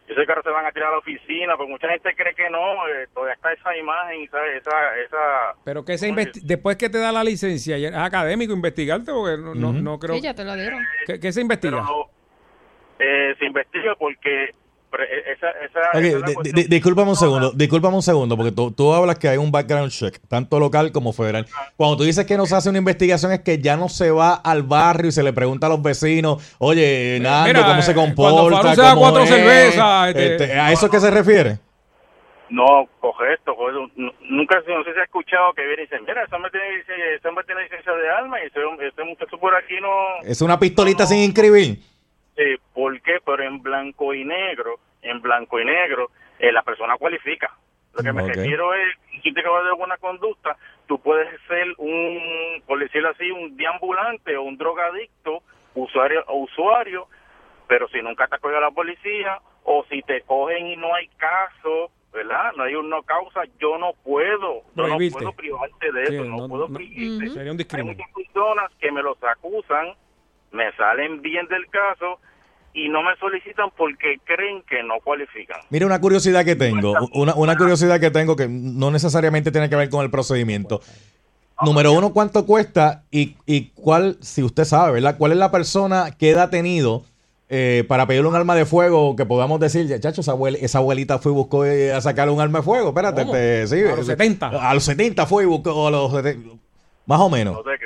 Yo 0.08 0.14
sé 0.14 0.24
que 0.26 0.32
ahora 0.32 0.44
se 0.44 0.50
van 0.52 0.66
a 0.68 0.72
tirar 0.72 0.90
a 0.90 0.92
la 0.92 0.98
oficina, 1.00 1.54
pero 1.58 1.68
mucha 1.68 1.90
gente 1.90 2.14
cree 2.16 2.36
que 2.36 2.48
no, 2.52 2.88
eh, 2.88 3.08
todavía 3.12 3.34
está 3.34 3.52
esa 3.54 3.76
imagen, 3.76 4.30
¿sabes? 4.30 4.62
esa, 4.62 4.98
esa, 5.00 5.56
Pero 5.64 5.84
que 5.84 5.98
se 5.98 6.10
investi- 6.10 6.42
después 6.44 6.78
que 6.78 6.90
te 6.90 7.00
da 7.00 7.12
la 7.12 7.24
licencia, 7.24 7.76
es 7.76 7.92
académico 7.96 8.54
investigarte, 8.54 9.12
porque 9.12 9.42
no, 9.42 9.56
no, 9.56 9.74
no 9.74 9.98
creo... 9.98 10.16
Sí, 10.16 10.22
ya 10.22 10.36
te 10.36 10.44
lo 10.44 10.54
dieron. 10.56 10.86
¿Qué, 11.08 11.20
qué 11.20 11.32
se 11.32 11.42
investiga? 11.42 11.84
eh, 13.00 13.36
se 13.40 13.46
investiga 13.46 13.96
porque 13.96 14.52
esa, 15.04 15.50
esa, 15.50 15.92
esa 15.92 16.00
es 16.00 16.34
cuestión. 16.34 16.66
discúlpame 16.70 17.10
un 17.10 17.16
segundo, 17.16 17.52
discúlpame 17.52 17.96
un 17.96 18.02
segundo, 18.02 18.38
porque 18.38 18.52
tú, 18.52 18.72
tú 18.72 18.94
hablas 18.94 19.18
que 19.20 19.28
hay 19.30 19.38
un 19.38 19.52
background 19.52 19.92
check, 19.92 20.20
tanto 20.28 20.60
local 20.60 20.92
como 20.92 21.14
federal. 21.14 21.46
Cuando 21.76 21.98
tú 21.98 22.04
dices 22.04 22.26
que 22.26 22.38
no 22.38 22.46
se 22.46 22.56
hace 22.56 22.70
una 22.70 22.78
investigación 22.80 23.32
es 23.32 23.42
que 23.42 23.60
ya 23.60 23.78
no 23.78 23.90
se 23.90 24.12
va 24.12 24.34
al 24.36 24.64
barrio 24.64 25.10
y 25.10 25.12
se 25.12 25.24
le 25.24 25.34
pregunta 25.34 25.68
a 25.68 25.70
los 25.70 25.82
vecinos, 25.82 26.56
oye, 26.60 27.20
Nando, 27.22 27.48
Mira, 27.48 27.66
¿cómo 27.66 27.82
se 27.82 27.92
eh, 27.92 27.96
comporta? 27.96 28.62
cuando 28.62 28.82
¿Cómo 28.84 29.02
cuatro 29.02 29.24
es?" 29.24 29.30
cervezas, 29.30 30.08
este- 30.10 30.26
Este, 30.36 30.60
¿A 30.60 30.72
eso 30.72 30.86
es 30.86 30.92
que 30.92 31.00
se 31.00 31.12
refiere? 31.12 31.60
No, 32.50 32.88
correcto, 33.00 33.56
correcto. 33.56 33.92
Nunca 34.30 34.56
no 34.68 34.84
sé 34.84 34.94
si 34.94 35.00
ha 35.00 35.04
escuchado 35.04 35.54
que 35.56 35.66
viene 35.66 35.82
y 35.82 35.86
dice, 35.86 36.00
mira, 36.02 36.24
ese 36.24 36.36
hombre 36.36 36.52
tiene, 36.52 37.44
tiene 37.46 37.64
licencia 37.64 37.92
de 37.92 38.10
arma 38.10 38.38
y 38.40 38.46
ese, 38.46 38.60
ese 38.88 39.04
muchacho 39.04 39.38
por 39.40 39.56
aquí 39.56 39.76
no... 39.82 39.90
Es 40.24 40.42
una 40.42 40.60
pistolita 40.60 41.08
sin 41.08 41.20
inscribir. 41.20 41.80
Eh, 42.38 42.58
¿Por 42.74 43.00
qué? 43.02 43.20
Pero 43.26 43.44
en 43.44 43.62
blanco 43.62 44.14
y 44.14 44.24
negro, 44.26 44.80
en 45.02 45.22
blanco 45.22 45.60
y 45.60 45.66
negro, 45.66 46.12
eh, 46.40 46.52
la 46.52 46.64
persona 46.64 46.98
cualifica. 46.98 47.52
Lo 47.94 48.04
que 48.04 48.12
me 48.12 48.22
refiero 48.36 48.74
es, 48.74 48.88
si 49.24 49.34
te 49.34 49.40
acabas 49.40 49.64
de 49.66 49.72
buena 49.72 49.98
conducta, 49.98 50.58
tú 50.86 51.00
puedes 51.02 51.30
ser 51.48 51.66
un, 51.78 52.62
por 52.68 52.78
decirlo 52.80 53.10
así, 53.10 53.32
un 53.32 53.56
deambulante 53.56 54.36
o 54.36 54.44
un 54.44 54.58
drogadicto, 54.58 55.44
usuario 55.76 56.24
o 56.28 56.40
usuario, 56.40 57.08
pero 57.68 57.88
si 57.88 58.02
nunca 58.02 58.28
te 58.28 58.38
coge 58.40 58.60
la 58.60 58.72
policía 58.72 59.40
o 59.64 59.86
si 59.90 60.02
te 60.02 60.22
cogen 60.24 60.68
y 60.68 60.76
no 60.76 60.94
hay 60.94 61.08
caso, 61.18 61.90
¿verdad? 62.12 62.52
No 62.58 62.64
hay 62.64 62.76
una 62.76 63.02
causa, 63.04 63.44
yo 63.60 63.78
no 63.78 63.94
puedo, 64.04 64.64
yo 64.76 64.88
no 64.88 64.98
puedo 65.14 65.32
privarte 65.34 65.92
de 65.94 66.08
Sí, 66.08 66.16
eso, 66.16 66.26
no, 66.26 66.38
no- 66.40 66.48
puedo 66.50 66.68
no-. 66.68 66.78
Sería 67.34 67.52
un 67.52 67.58
Hay 67.72 67.84
muchas 67.84 68.12
personas 68.14 68.72
que 68.80 68.92
me 68.92 69.02
los 69.02 69.22
acusan, 69.24 69.94
me 70.56 70.72
salen 70.78 71.22
bien 71.22 71.48
del 71.48 71.68
caso 71.70 72.20
y 72.74 72.90
no 72.90 73.04
me 73.04 73.16
solicitan 73.18 73.70
porque 73.78 74.18
creen 74.26 74.64
que 74.68 74.84
no 74.84 74.96
cualifican. 75.04 75.60
Mira 75.70 75.86
una 75.86 76.02
curiosidad 76.02 76.44
que 76.44 76.56
tengo, 76.56 76.94
una, 77.14 77.34
una 77.36 77.56
curiosidad 77.56 78.00
que 78.00 78.12
tengo 78.12 78.36
que 78.36 78.48
no 78.50 78.92
necesariamente 78.92 79.52
tiene 79.52 79.70
que 79.70 79.76
ver 79.76 79.90
con 79.90 80.04
el 80.04 80.12
procedimiento. 80.12 80.82
Número 81.64 81.94
uno, 81.94 82.12
¿cuánto 82.12 82.46
cuesta? 82.46 83.04
Y, 83.12 83.38
y 83.46 83.70
cuál, 83.70 84.18
si 84.20 84.44
usted 84.44 84.66
sabe, 84.66 84.94
¿verdad? 84.94 85.16
¿Cuál 85.18 85.32
es 85.32 85.38
la 85.38 85.52
persona 85.52 86.12
que 86.18 86.36
ha 86.36 86.50
tenido 86.50 87.06
eh, 87.48 87.86
para 87.88 88.06
pedirle 88.08 88.28
un 88.28 88.36
arma 88.36 88.56
de 88.56 88.66
fuego 88.66 89.16
que 89.16 89.26
podamos 89.26 89.62
decir, 89.62 89.88
ya, 89.88 89.98
chacho, 90.02 90.20
esa, 90.20 90.34
abuel- 90.34 90.58
esa 90.60 90.80
abuelita 90.80 91.18
fue 91.20 91.32
y 91.32 91.36
buscó 91.36 91.64
eh, 91.66 91.94
a 91.94 92.02
sacar 92.02 92.30
un 92.30 92.42
arma 92.42 92.60
de 92.60 92.64
fuego? 92.66 92.90
Espérate, 92.90 93.22
¿Cómo? 93.22 93.36
este, 93.38 93.68
sí, 93.68 93.84
A 93.90 93.96
los 93.96 94.00
eh, 94.10 94.12
70. 94.18 94.48
A 94.48 94.74
los 94.74 94.84
70 94.84 95.26
fue 95.28 95.44
y 95.44 95.46
buscó 95.46 95.88
a 95.88 95.92
los 95.92 96.12
70, 96.12 96.50
más 97.06 97.22
o 97.22 97.30
menos. 97.30 97.54
No 97.54 97.64
te 97.64 97.78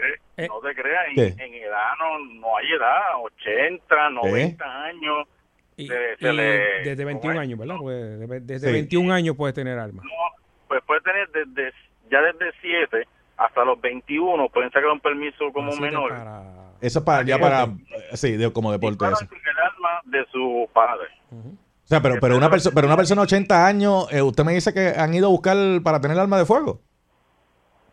creas, 0.47 0.49
no 0.49 0.59
te 0.69 0.75
creas, 0.75 1.05
en, 1.15 1.39
en 1.39 1.53
edad 1.63 1.91
no, 1.99 2.19
no 2.39 2.57
hay 2.57 2.65
edad, 2.71 3.01
80, 3.23 4.09
90 4.11 4.83
años. 4.85 5.27
se, 5.77 5.85
se 5.85 6.29
Y 6.29 6.33
le, 6.33 6.43
desde 6.83 7.05
21 7.05 7.39
años, 7.39 7.59
¿verdad? 7.59 7.75
Pues, 7.79 8.19
de- 8.19 8.39
desde 8.41 8.67
Sí. 8.67 8.73
21 8.73 9.13
años 9.13 9.35
puedes 9.35 9.55
tener 9.55 9.77
armas. 9.79 10.05
pues 10.67 10.81
puede 10.85 11.01
tener 11.01 11.29
desde, 11.29 11.71
ya 12.11 12.21
desde 12.21 12.51
7 12.61 13.07
hasta 13.37 13.63
los 13.63 13.79
21, 13.81 14.49
pueden 14.49 14.69
sacar 14.71 14.89
un 14.89 14.99
permiso 14.99 15.51
como 15.53 15.75
menor. 15.77 16.13
Eso 16.81 16.99
es 16.99 17.05
para, 17.05 17.23
ya 17.23 17.37
para, 17.39 17.63
eh, 17.63 18.17
sí, 18.17 18.33
de- 18.37 18.51
como 18.53 18.71
deporte 18.71 19.03
eso. 19.05 19.17
el 19.21 19.57
arma 19.57 20.01
de 20.05 20.25
su 20.31 20.69
padre. 20.73 21.07
O 21.31 21.87
sea, 21.89 22.01
pero, 22.01 22.15
pero, 22.21 22.37
una, 22.37 22.49
perso- 22.51 22.71
pero 22.73 22.85
una 22.87 22.95
persona 22.95 23.21
de 23.21 23.25
80 23.25 23.65
años, 23.65 24.11
eh, 24.13 24.21
usted 24.21 24.43
me 24.43 24.53
dice 24.53 24.73
que 24.73 24.89
han 24.95 25.13
ido 25.13 25.27
a 25.27 25.29
buscar 25.31 25.57
para 25.83 25.99
tener 25.99 26.19
arma 26.19 26.37
de 26.37 26.45
fuego. 26.45 26.81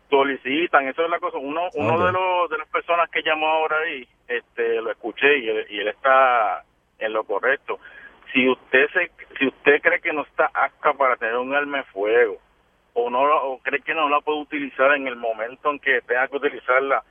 Solicitan, 0.09 0.87
eso 0.87 1.03
es 1.03 1.09
la 1.09 1.19
cosa. 1.19 1.37
Uno, 1.37 1.69
uno 1.73 2.05
de 2.05 2.11
los 2.11 2.49
de 2.49 2.57
las 2.57 2.67
personas 2.69 3.09
que 3.09 3.21
llamó 3.23 3.47
ahora 3.47 3.77
ahí, 3.79 4.07
este, 4.27 4.81
lo 4.81 4.91
escuché 4.91 5.37
y 5.39 5.49
él, 5.49 5.65
y 5.69 5.79
él 5.79 5.87
está 5.89 6.63
en 6.99 7.13
lo 7.13 7.23
correcto. 7.23 7.79
Si 8.33 8.47
usted 8.47 8.87
se, 8.93 9.11
si 9.37 9.47
usted 9.47 9.81
cree 9.81 10.01
que 10.01 10.13
no 10.13 10.21
está 10.23 10.49
apta 10.53 10.93
para 10.93 11.15
tener 11.17 11.35
un 11.37 11.53
arma 11.55 11.77
de 11.77 11.83
fuego 11.85 12.37
o 12.93 13.09
no 13.09 13.25
lo- 13.25 13.43
o 13.51 13.59
cree 13.59 13.81
que 13.81 13.93
no 13.93 14.09
la 14.09 14.21
puede 14.21 14.39
utilizar 14.39 14.93
en 14.95 15.07
el 15.07 15.15
momento 15.15 15.69
en 15.71 15.79
que 15.79 16.01
tenga 16.01 16.27
que 16.27 16.37
utilizarla, 16.37 17.03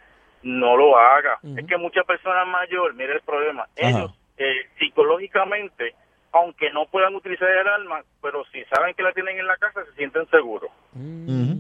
no 0.42 0.76
lo 0.76 0.96
haga. 0.98 1.38
Es 1.56 1.64
que 1.66 1.76
muchas 1.76 2.04
personas 2.04 2.46
mayores, 2.46 2.96
mire 2.96 3.14
el 3.14 3.20
problema, 3.22 3.66
ellos 3.76 4.10
eh, 4.38 4.68
psicológicamente, 4.78 5.94
aunque 6.32 6.70
no 6.70 6.86
puedan 6.86 7.14
utilizar 7.14 7.48
el 7.48 7.66
arma, 7.66 8.02
pero 8.20 8.44
si 8.52 8.62
saben 8.64 8.94
que 8.94 9.02
la 9.02 9.12
tienen 9.12 9.38
en 9.38 9.46
la 9.46 9.56
casa, 9.56 9.84
se 9.86 9.92
sienten 9.92 10.26
seguros. 10.28 10.70
Eso 11.34 11.54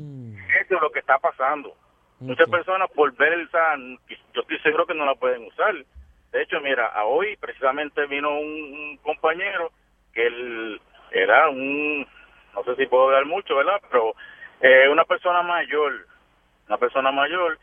es 0.60 0.70
lo 0.70 0.90
que 0.90 1.00
está 1.00 1.18
pasando. 1.18 1.74
Muchas 2.20 2.48
personas 2.48 2.90
por 2.92 3.14
ver 3.16 3.34
el 3.34 3.50
SAN, 3.50 3.98
yo 4.32 4.40
estoy 4.40 4.58
seguro 4.60 4.86
que 4.86 4.94
no 4.94 5.04
la 5.04 5.14
pueden 5.14 5.44
usar. 5.44 5.74
De 6.32 6.42
hecho, 6.42 6.60
mira, 6.60 6.86
a 6.86 7.04
hoy 7.04 7.36
precisamente 7.36 8.06
vino 8.06 8.38
un, 8.38 8.72
un 8.72 8.96
compañero 8.98 9.70
que 10.14 10.26
él 10.26 10.80
era 11.10 11.48
un, 11.50 12.06
no 12.54 12.64
sé 12.64 12.74
si 12.76 12.86
puedo 12.86 13.10
dar 13.10 13.26
mucho, 13.26 13.56
¿verdad? 13.56 13.80
Pero 13.90 14.14
eh, 14.60 14.88
una 14.88 15.04
persona 15.04 15.42
mayor, 15.42 16.06
una 16.68 16.78
persona 16.78 17.12
mayor, 17.12 17.58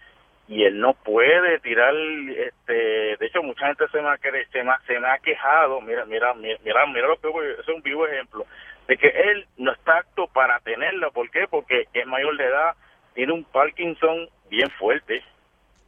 y 0.47 0.63
él 0.63 0.79
no 0.79 0.93
puede 0.93 1.59
tirar, 1.59 1.93
este, 1.95 2.73
de 3.17 3.25
hecho 3.25 3.41
mucha 3.41 3.67
gente 3.67 3.87
se 3.89 4.01
me 4.01 4.09
ha, 4.09 4.17
se 4.17 4.63
me, 4.63 4.73
se 4.85 4.99
me 4.99 5.07
ha 5.07 5.17
quejado, 5.19 5.81
mira, 5.81 6.05
mira, 6.05 6.33
mira, 6.33 6.59
mira, 6.63 6.85
mira 6.87 7.07
lo 7.07 7.17
que 7.17 7.29
es 7.59 7.67
un 7.69 7.81
vivo 7.81 8.05
ejemplo, 8.05 8.45
de 8.88 8.97
que 8.97 9.07
él 9.07 9.45
no 9.57 9.71
está 9.71 9.99
apto 9.99 10.27
para 10.27 10.59
tenerla, 10.59 11.09
¿por 11.11 11.29
qué? 11.31 11.47
Porque 11.49 11.86
es 11.93 12.05
mayor 12.07 12.36
de 12.38 12.45
edad, 12.45 12.75
tiene 13.13 13.34
un 13.34 13.43
Parkinson 13.45 14.27
bien 14.49 14.69
fuerte. 14.71 15.23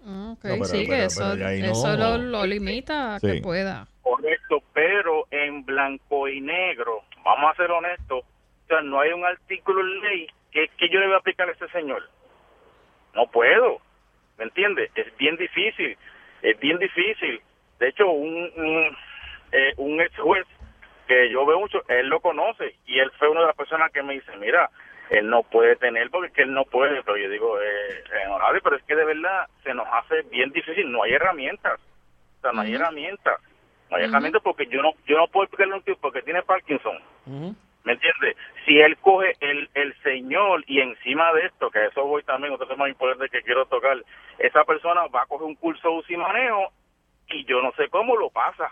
Mm, 0.01 0.31
ok, 0.33 0.43
No, 0.45 0.49
pero- 0.53 0.65
sí, 0.65 0.83
que 0.85 0.91
pero- 0.91 1.03
eso, 1.03 1.21
pero 1.23 1.35
ya 1.39 1.47
ahí 1.47 1.61
eso 1.63 1.97
no. 1.97 2.17
lo, 2.17 2.23
lo 2.23 2.45
limita 2.45 3.15
a 3.15 3.19
que 3.19 3.41
pueda. 3.41 3.87
Correcto, 4.01 4.61
pero 4.73 5.25
en 5.31 5.65
blanco 5.65 6.27
y 6.27 6.39
negro, 6.41 7.03
vamos 7.23 7.51
a 7.51 7.55
ser 7.55 7.71
honestos, 7.71 8.23
o 8.23 8.67
sea, 8.67 8.81
no 8.81 8.99
hay 8.99 9.11
un 9.11 9.25
artículo 9.25 9.81
en 9.81 9.99
ley 10.01 10.27
que, 10.51 10.67
que 10.77 10.89
yo 10.89 10.99
le 10.99 11.07
voy 11.07 11.15
a 11.15 11.19
aplicar 11.19 11.49
a 11.49 11.51
ese 11.53 11.67
señor. 11.69 12.03
No 13.13 13.27
puedo, 13.27 13.79
¿me 14.37 14.45
entiende? 14.45 14.89
Es 14.95 15.15
bien 15.17 15.35
difícil, 15.37 15.97
es 16.41 16.59
bien 16.59 16.77
difícil. 16.77 17.41
De 17.79 17.89
hecho, 17.89 18.07
un, 18.09 18.51
un, 18.55 18.97
eh, 19.51 19.73
un 19.77 19.99
ex 20.01 20.15
juez 20.17 20.45
que 21.07 21.29
yo 21.29 21.45
veo 21.45 21.59
mucho, 21.59 21.81
él 21.87 22.07
lo 22.07 22.19
conoce 22.19 22.75
y 22.85 22.99
él 22.99 23.11
fue 23.17 23.29
una 23.29 23.41
de 23.41 23.47
las 23.47 23.55
personas 23.55 23.91
que 23.91 24.03
me 24.03 24.13
dice, 24.13 24.35
mira, 24.37 24.69
él 25.09 25.29
no 25.29 25.43
puede 25.43 25.75
tener 25.75 26.09
porque 26.09 26.27
es 26.27 26.33
que 26.33 26.41
él 26.43 26.53
no 26.53 26.65
puede, 26.65 27.03
pero 27.03 27.17
yo 27.17 27.29
digo, 27.29 27.61
eh, 27.61 28.03
honorable, 28.27 28.61
pero 28.63 28.75
es 28.75 28.83
que 28.83 28.95
de 28.95 29.05
verdad 29.05 29.47
se 29.63 29.73
nos 29.73 29.87
hace 29.91 30.23
bien 30.23 30.51
difícil, 30.51 30.91
no 30.91 31.03
hay 31.03 31.13
herramientas, 31.13 31.79
o 32.39 32.41
sea, 32.41 32.51
no 32.51 32.61
hay 32.61 32.73
herramientas, 32.73 33.39
no 33.89 33.97
hay 33.97 34.05
herramientas 34.05 34.41
porque 34.43 34.65
yo 34.67 34.81
no 34.81 34.93
yo 35.05 35.17
no 35.17 35.27
puedo 35.27 35.43
explicarle 35.43 35.73
a 35.73 35.77
un 35.77 35.83
tipo 35.83 35.99
porque 35.99 36.23
tiene 36.23 36.41
Parkinson, 36.41 36.97
¿me 37.25 37.93
entiende? 37.93 38.35
Si 38.65 38.79
él 38.79 38.97
coge 38.97 39.33
el, 39.41 39.69
el 39.75 39.95
señor 40.01 40.63
y 40.65 40.79
encima 40.79 41.31
de 41.33 41.45
esto, 41.45 41.69
que 41.69 41.79
a 41.79 41.85
eso 41.87 42.03
voy 42.03 42.23
también, 42.23 42.53
otro 42.53 42.67
tema 42.67 42.89
importante 42.89 43.29
que 43.29 43.43
quiero 43.43 43.65
tocar, 43.67 43.97
esa 44.39 44.63
persona 44.63 45.05
va 45.07 45.21
a 45.21 45.25
coger 45.27 45.45
un 45.45 45.55
curso 45.55 45.87
de 45.87 45.95
uso 45.95 46.13
y 46.13 46.17
manejo 46.17 46.71
y 47.29 47.45
yo 47.45 47.61
no 47.61 47.71
sé 47.73 47.89
cómo 47.89 48.15
lo 48.15 48.29
pasa. 48.29 48.69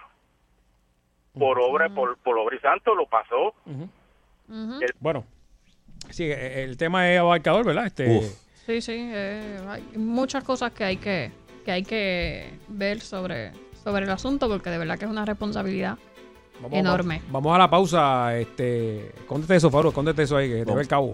Por 1.38 1.60
obra, 1.60 1.90
por, 1.90 2.18
por 2.20 2.38
obra 2.38 2.56
y 2.56 2.60
santo 2.60 2.94
lo 2.96 3.06
pasó. 3.08 3.54
El- 4.82 4.94
Bueno, 5.00 5.26
sí, 6.10 6.26
eh, 6.26 6.64
el 6.64 6.78
tema 6.78 7.10
es 7.12 7.20
abarcador, 7.20 7.66
¿verdad? 7.66 7.88
Este, 7.88 8.22
Sí, 8.66 8.80
sí, 8.82 8.94
eh, 9.14 9.60
hay 9.68 9.82
muchas 9.98 10.44
cosas 10.44 10.72
que 10.72 10.84
hay 10.86 10.98
que, 10.98 11.32
que 11.66 11.72
hay 11.72 11.84
que 11.84 12.50
ver 12.70 13.02
sobre, 13.02 13.52
sobre 13.84 14.06
el 14.06 14.10
asunto 14.12 14.48
porque 14.48 14.70
de 14.70 14.78
verdad 14.78 14.98
que 14.98 15.04
es 15.06 15.12
una 15.12 15.26
responsabilidad 15.26 15.98
Vamos- 16.62 16.78
enorme. 16.80 17.18
Vamos, 17.26 17.32
vamos 17.44 17.56
a 17.56 17.58
la 17.58 17.70
pausa. 17.70 18.38
Este, 18.38 19.08
escóndete 19.08 19.56
eso, 19.58 19.70
Faro, 19.72 19.90
escóndete 19.90 20.22
eso 20.24 20.38
ahí, 20.38 20.48
que 20.50 20.66
te 20.66 20.74
ve 20.74 20.82
el 20.82 20.88
cabo. 20.88 21.14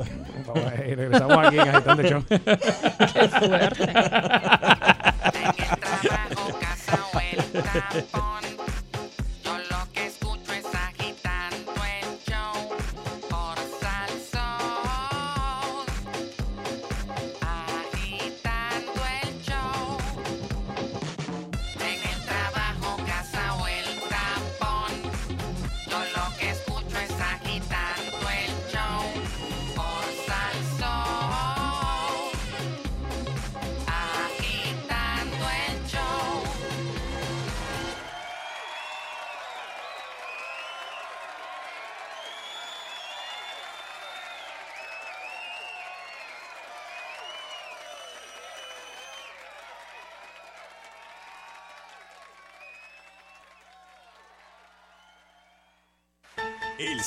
Regresamos 0.77 1.37
aquí 1.47 1.57
en 1.57 1.69
Agitando 1.69 2.01
el 2.03 2.09
Show. 2.09 2.23
Qué 2.27 3.29
fuerte. 3.29 3.93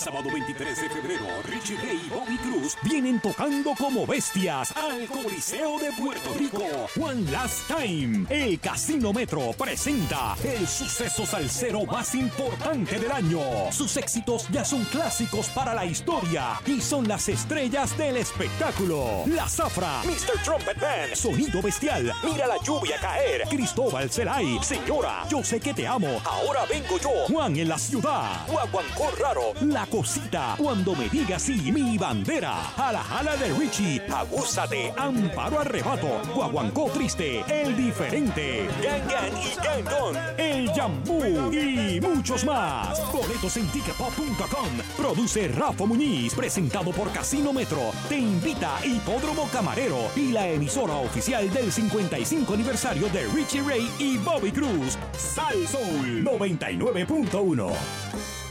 sábado 0.03 0.33
23 0.33 0.83
de 0.83 0.89
febrero, 0.89 1.25
Y 1.65 2.09
Bobby 2.09 2.37
Cruz 2.39 2.77
vienen 2.83 3.21
tocando 3.21 3.73
como 3.79 4.05
bestias 4.05 4.77
al 4.77 5.07
Coliseo 5.07 5.79
de 5.79 5.93
Puerto 5.93 6.35
Rico. 6.37 6.65
One 7.01 7.31
Last 7.31 7.69
Time. 7.69 8.27
El 8.29 8.59
Casino 8.59 9.13
Metro 9.13 9.53
presenta 9.57 10.35
el 10.43 10.67
suceso 10.67 11.25
salsero 11.25 11.85
más 11.87 12.17
importante 12.17 12.99
del 12.99 13.13
año. 13.13 13.41
Sus 13.71 13.97
éxitos 13.97 14.49
ya 14.51 14.65
son 14.65 14.85
clásicos 14.87 15.51
para 15.51 15.73
la 15.73 15.85
historia 15.87 16.61
y 16.67 16.81
son 16.81 17.07
las 17.07 17.29
estrellas 17.29 17.97
del 17.97 18.17
espectáculo. 18.17 19.23
La 19.27 19.49
Zafra, 19.49 20.03
Mr. 20.05 20.43
Trumpet 20.43 20.81
Band, 20.81 21.15
Sonido 21.15 21.63
Bestial, 21.63 22.13
Mira 22.25 22.49
la 22.49 22.57
lluvia 22.65 22.99
caer, 22.99 23.43
Cristóbal 23.49 24.11
Celay, 24.11 24.59
Señora, 24.63 25.25
yo 25.31 25.45
sé 25.45 25.61
que 25.61 25.73
te 25.73 25.87
amo, 25.87 26.21
ahora 26.25 26.65
vengo 26.69 26.99
yo, 26.99 27.11
Juan 27.29 27.57
en 27.57 27.69
la 27.69 27.79
ciudad, 27.79 28.47
Guaguancó 28.49 29.13
Raro, 29.21 29.53
La 29.61 29.87
Cosita, 29.87 30.57
Cuando 30.59 30.97
me 30.97 31.09
digas 31.09 31.52
sí, 31.53 31.73
mi 31.73 31.99
bandera, 31.99 32.73
A 32.77 32.93
la 32.93 33.03
jala 33.03 33.37
de 33.37 33.53
Richie, 33.53 34.01
Agúzate, 34.13 34.93
Amparo 34.97 35.61
Arrebato, 35.61 36.21
Guaguancó 36.35 36.91
Triste, 36.91 37.45
El 37.49 37.77
Diferente, 37.77 38.69
Gang 38.83 39.07
Gang 39.09 39.33
y 39.37 39.55
Gang 39.57 39.85
Don, 39.85 40.17
El 40.39 40.71
Jambú 40.73 41.23
y 41.53 42.01
muchos 42.01 42.45
más. 42.45 43.01
Boletos 43.13 43.57
en 43.57 43.67
ticketpop.com. 43.69 44.69
Produce 44.97 45.49
Rafa 45.49 45.85
Muñiz, 45.85 46.35
presentado 46.35 46.93
por 46.93 47.11
Casino 47.13 47.53
Metro. 47.53 47.93
Te 48.09 48.19
invita 48.19 48.79
Hipódromo 48.85 49.49
Camarero 49.53 50.11
y 50.17 50.33
la 50.33 50.49
emisora 50.49 50.95
oficial 50.95 51.53
del 51.53 51.73
55 51.73 52.55
aniversario 52.55 53.09
de 53.09 53.27
Richie 53.29 53.63
Ray 53.63 53.91
y 53.99 54.17
Bobby 54.19 54.53
Cruz. 54.53 54.97
Sal 55.17 55.67
Soul 55.67 56.25
99.1. 56.25 58.42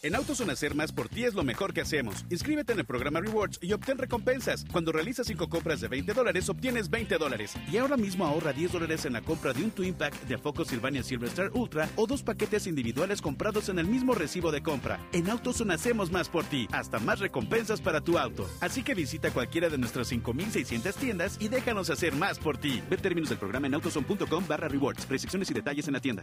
En 0.00 0.14
AutoZone 0.14 0.52
hacer 0.52 0.76
más 0.76 0.92
por 0.92 1.08
ti 1.08 1.24
es 1.24 1.34
lo 1.34 1.42
mejor 1.42 1.74
que 1.74 1.80
hacemos. 1.80 2.24
Inscríbete 2.30 2.72
en 2.72 2.78
el 2.78 2.84
programa 2.84 3.18
Rewards 3.18 3.58
y 3.60 3.72
obtén 3.72 3.98
recompensas. 3.98 4.64
Cuando 4.70 4.92
realizas 4.92 5.26
5 5.26 5.48
compras 5.48 5.80
de 5.80 5.88
20 5.88 6.12
dólares, 6.12 6.48
obtienes 6.48 6.88
20 6.88 7.18
dólares. 7.18 7.56
Y 7.68 7.78
ahora 7.78 7.96
mismo 7.96 8.24
ahorra 8.24 8.52
10 8.52 8.70
dólares 8.70 9.06
en 9.06 9.14
la 9.14 9.22
compra 9.22 9.52
de 9.52 9.64
un 9.64 9.72
Twin 9.72 9.94
Pack 9.94 10.14
de 10.28 10.38
Focus 10.38 10.68
Sylvania 10.68 11.02
Silver 11.02 11.28
Star 11.30 11.50
Ultra 11.52 11.88
o 11.96 12.06
dos 12.06 12.22
paquetes 12.22 12.68
individuales 12.68 13.20
comprados 13.20 13.70
en 13.70 13.80
el 13.80 13.88
mismo 13.88 14.14
recibo 14.14 14.52
de 14.52 14.62
compra. 14.62 15.00
En 15.10 15.28
AutoZone 15.28 15.74
hacemos 15.74 16.12
más 16.12 16.28
por 16.28 16.44
ti, 16.44 16.68
hasta 16.70 17.00
más 17.00 17.18
recompensas 17.18 17.80
para 17.80 18.00
tu 18.00 18.18
auto. 18.18 18.48
Así 18.60 18.84
que 18.84 18.94
visita 18.94 19.32
cualquiera 19.32 19.68
de 19.68 19.78
nuestras 19.78 20.12
5.600 20.12 20.94
tiendas 20.94 21.36
y 21.40 21.48
déjanos 21.48 21.90
hacer 21.90 22.14
más 22.14 22.38
por 22.38 22.56
ti. 22.56 22.80
Ver 22.88 23.00
términos 23.00 23.30
del 23.30 23.38
programa 23.38 23.66
en 23.66 23.74
autozone.com 23.74 24.44
barra 24.46 24.68
rewards. 24.68 25.08
Restricciones 25.08 25.50
y 25.50 25.54
detalles 25.54 25.88
en 25.88 25.94
la 25.94 26.00
tienda. 26.00 26.22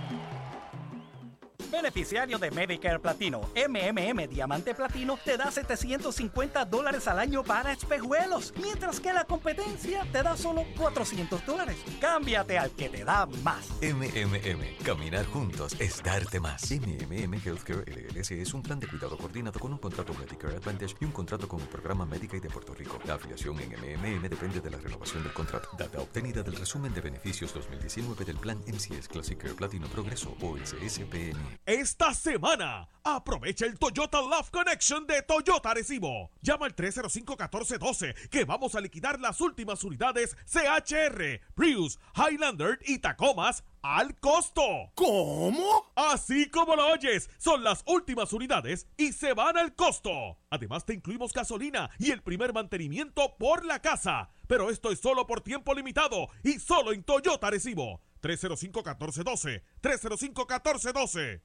Beneficiario 1.71 2.37
de 2.37 2.51
Medicare 2.51 2.99
Platino, 2.99 3.49
MMM 3.55 4.27
Diamante 4.27 4.75
Platino 4.75 5.17
te 5.23 5.37
da 5.37 5.49
750 5.49 6.65
dólares 6.65 7.07
al 7.07 7.17
año 7.17 7.43
para 7.43 7.71
espejuelos, 7.71 8.53
mientras 8.61 8.99
que 8.99 9.13
la 9.13 9.23
competencia 9.23 10.05
te 10.11 10.21
da 10.21 10.35
solo 10.35 10.65
400 10.77 11.45
dólares. 11.45 11.77
Cámbiate 12.01 12.57
al 12.57 12.71
que 12.71 12.89
te 12.89 13.05
da 13.05 13.25
más. 13.43 13.69
MMM, 13.81 14.83
caminar 14.83 15.25
juntos 15.27 15.75
es 15.79 16.03
darte 16.03 16.39
más. 16.39 16.69
MMM 16.69 17.33
Healthcare 17.35 17.85
LLC 17.87 18.31
es 18.31 18.53
un 18.53 18.61
plan 18.61 18.79
de 18.79 18.87
cuidado 18.87 19.17
coordinado 19.17 19.59
con 19.59 19.71
un 19.71 19.79
contrato 19.79 20.13
Medicare 20.13 20.57
Advantage 20.57 20.95
y 20.99 21.05
un 21.05 21.11
contrato 21.11 21.47
con 21.47 21.61
el 21.61 21.67
programa 21.67 22.05
Medicaid 22.05 22.41
de 22.41 22.49
Puerto 22.49 22.73
Rico. 22.73 22.99
La 23.05 23.13
afiliación 23.13 23.57
en 23.59 23.69
MMM 23.71 24.27
depende 24.27 24.59
de 24.59 24.69
la 24.69 24.77
renovación 24.77 25.23
del 25.23 25.33
contrato. 25.33 25.69
Data 25.77 25.99
obtenida 26.01 26.43
del 26.43 26.57
resumen 26.57 26.93
de 26.93 26.99
beneficios 26.99 27.53
2019 27.53 28.25
del 28.25 28.37
plan 28.37 28.59
MCS 28.67 29.07
Classic 29.07 29.37
Care 29.37 29.53
Platino 29.53 29.87
Progreso 29.87 30.35
o 30.41 30.57
SSPN. 30.57 31.60
Esta 31.67 32.11
semana, 32.15 32.89
aprovecha 33.03 33.67
el 33.67 33.77
Toyota 33.77 34.19
Love 34.19 34.49
Connection 34.49 35.05
de 35.05 35.21
Toyota 35.21 35.75
Recibo. 35.75 36.31
Llama 36.41 36.65
al 36.65 36.75
305-1412 36.75 38.29
que 38.29 38.45
vamos 38.45 38.73
a 38.73 38.81
liquidar 38.81 39.19
las 39.19 39.39
últimas 39.41 39.83
unidades 39.83 40.35
CHR, 40.47 41.39
Prius, 41.53 41.99
Highlander 42.15 42.79
y 42.87 42.97
Tacomas 42.97 43.63
al 43.83 44.19
costo. 44.19 44.91
¿Cómo? 44.95 45.91
Así 45.95 46.49
como 46.49 46.75
lo 46.75 46.87
oyes, 46.87 47.29
son 47.37 47.63
las 47.63 47.83
últimas 47.85 48.33
unidades 48.33 48.87
y 48.97 49.13
se 49.13 49.33
van 49.33 49.55
al 49.55 49.75
costo. 49.75 50.39
Además 50.49 50.83
te 50.83 50.95
incluimos 50.95 51.31
gasolina 51.31 51.91
y 51.99 52.09
el 52.09 52.23
primer 52.23 52.53
mantenimiento 52.53 53.35
por 53.37 53.65
la 53.65 53.83
casa. 53.83 54.31
Pero 54.47 54.71
esto 54.71 54.91
es 54.91 54.99
solo 54.99 55.27
por 55.27 55.41
tiempo 55.41 55.75
limitado 55.75 56.27
y 56.43 56.53
solo 56.53 56.91
en 56.91 57.03
Toyota 57.03 57.51
Recibo. 57.51 58.01
305-1412. 58.21 59.63
305-1412. 59.81 61.41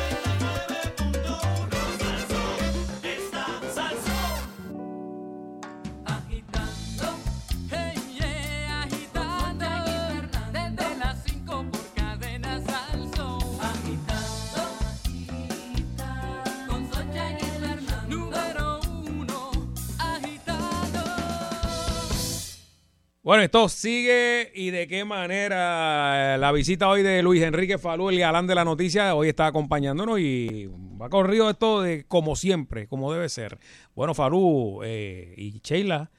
Bueno, 23.31 23.45
esto 23.45 23.69
sigue 23.69 24.51
y 24.53 24.71
de 24.71 24.89
qué 24.89 25.05
manera 25.05 26.37
la 26.37 26.51
visita 26.51 26.89
hoy 26.89 27.01
de 27.01 27.23
Luis 27.23 27.41
Enrique 27.41 27.77
Falú, 27.77 28.09
el 28.09 28.19
galán 28.19 28.45
de 28.45 28.55
la 28.55 28.65
noticia, 28.65 29.15
hoy 29.15 29.29
está 29.29 29.45
acompañándonos 29.45 30.19
y 30.19 30.69
va 31.01 31.07
corrido 31.07 31.49
esto 31.49 31.81
de 31.81 32.03
como 32.09 32.35
siempre, 32.35 32.87
como 32.87 33.13
debe 33.13 33.29
ser. 33.29 33.57
Bueno, 33.95 34.13
Falú 34.13 34.81
eh, 34.83 35.33
y 35.37 35.61
Sheila, 35.63 36.11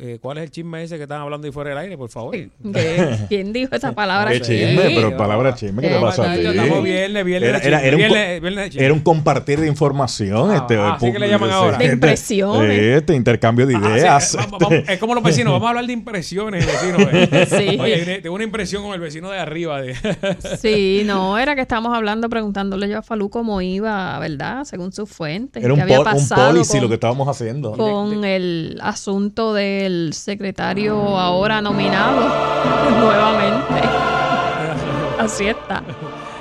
eh, 0.00 0.18
¿cuál 0.20 0.38
es 0.38 0.44
el 0.44 0.50
chisme 0.50 0.82
ese 0.82 0.96
que 0.96 1.02
están 1.02 1.20
hablando 1.20 1.46
ahí 1.46 1.52
fuera 1.52 1.70
del 1.70 1.78
aire, 1.78 1.96
por 1.98 2.08
favor? 2.10 2.32
¿Qué? 2.32 2.48
¿Quién 3.28 3.52
dijo 3.52 3.74
esa 3.74 3.92
palabra? 3.92 4.30
Qué 4.32 4.40
chisme, 4.40 4.92
pero 4.94 5.16
palabra 5.16 5.54
chisme, 5.54 5.82
¿qué 5.82 5.88
te 5.88 6.00
pasa 6.00 6.32
a 6.32 6.34
ti? 6.34 6.46
Estamos 6.46 6.82
viernes, 6.84 7.24
viernes 7.24 7.64
Era, 7.64 7.78
un, 7.78 7.82
co- 7.92 7.96
viernes- 7.98 8.40
viernes 8.40 8.64
de 8.64 8.70
chisme. 8.70 8.84
era 8.84 8.94
un 8.94 9.00
compartir 9.00 9.60
de 9.60 9.66
información. 9.68 10.54
este, 10.54 10.76
ah, 10.76 10.94
así 10.94 11.06
pu- 11.06 11.12
que 11.12 11.18
le 11.18 11.28
llaman 11.28 11.50
ahora. 11.50 11.78
De 11.78 11.86
impresiones. 11.86 12.78
Sí, 12.78 12.84
este 12.86 13.14
intercambio 13.14 13.66
de 13.66 13.76
Ah, 13.76 13.80
sí, 13.82 13.88
ideas. 14.00 14.34
eh, 14.34 14.38
vamos- 14.40 14.58
vamos- 14.60 14.88
es 14.88 14.98
como 14.98 15.14
los 15.14 15.22
vecinos, 15.24 15.52
vamos 15.52 15.66
a 15.66 15.70
hablar 15.70 15.86
de 15.86 15.92
impresiones, 15.92 16.66
vecinos. 16.66 17.02
eh. 17.12 17.46
Sí. 17.50 17.78
Oye, 17.80 18.20
tengo 18.22 18.34
una 18.34 18.44
impresión 18.44 18.82
con 18.82 18.94
el 18.94 19.00
vecino 19.00 19.30
de 19.30 19.38
arriba. 19.38 19.80
De... 19.82 19.94
Sí, 20.60 21.02
no, 21.06 21.38
era 21.38 21.54
que 21.54 21.60
estábamos 21.62 21.96
hablando, 21.96 22.28
preguntándole 22.28 22.88
yo 22.88 22.98
a 22.98 23.02
Falú 23.02 23.30
cómo 23.30 23.60
iba, 23.60 24.18
¿verdad? 24.18 24.64
Según 24.64 24.92
sus 24.92 25.08
fuentes. 25.10 25.62
Era 25.62 25.74
un, 25.74 25.80
había 25.80 25.98
un 25.98 26.04
pasado 26.04 26.52
policy 26.52 26.72
con, 26.72 26.80
lo 26.82 26.88
que 26.88 26.94
estábamos 26.94 27.28
haciendo. 27.28 27.72
con 27.72 28.24
el 28.24 28.78
asunto 28.82 29.54
del 29.54 29.89
secretario 30.12 31.18
ahora 31.18 31.60
nominado 31.60 32.20
nuevamente. 33.00 33.88
Así 35.18 35.46
está. 35.48 35.82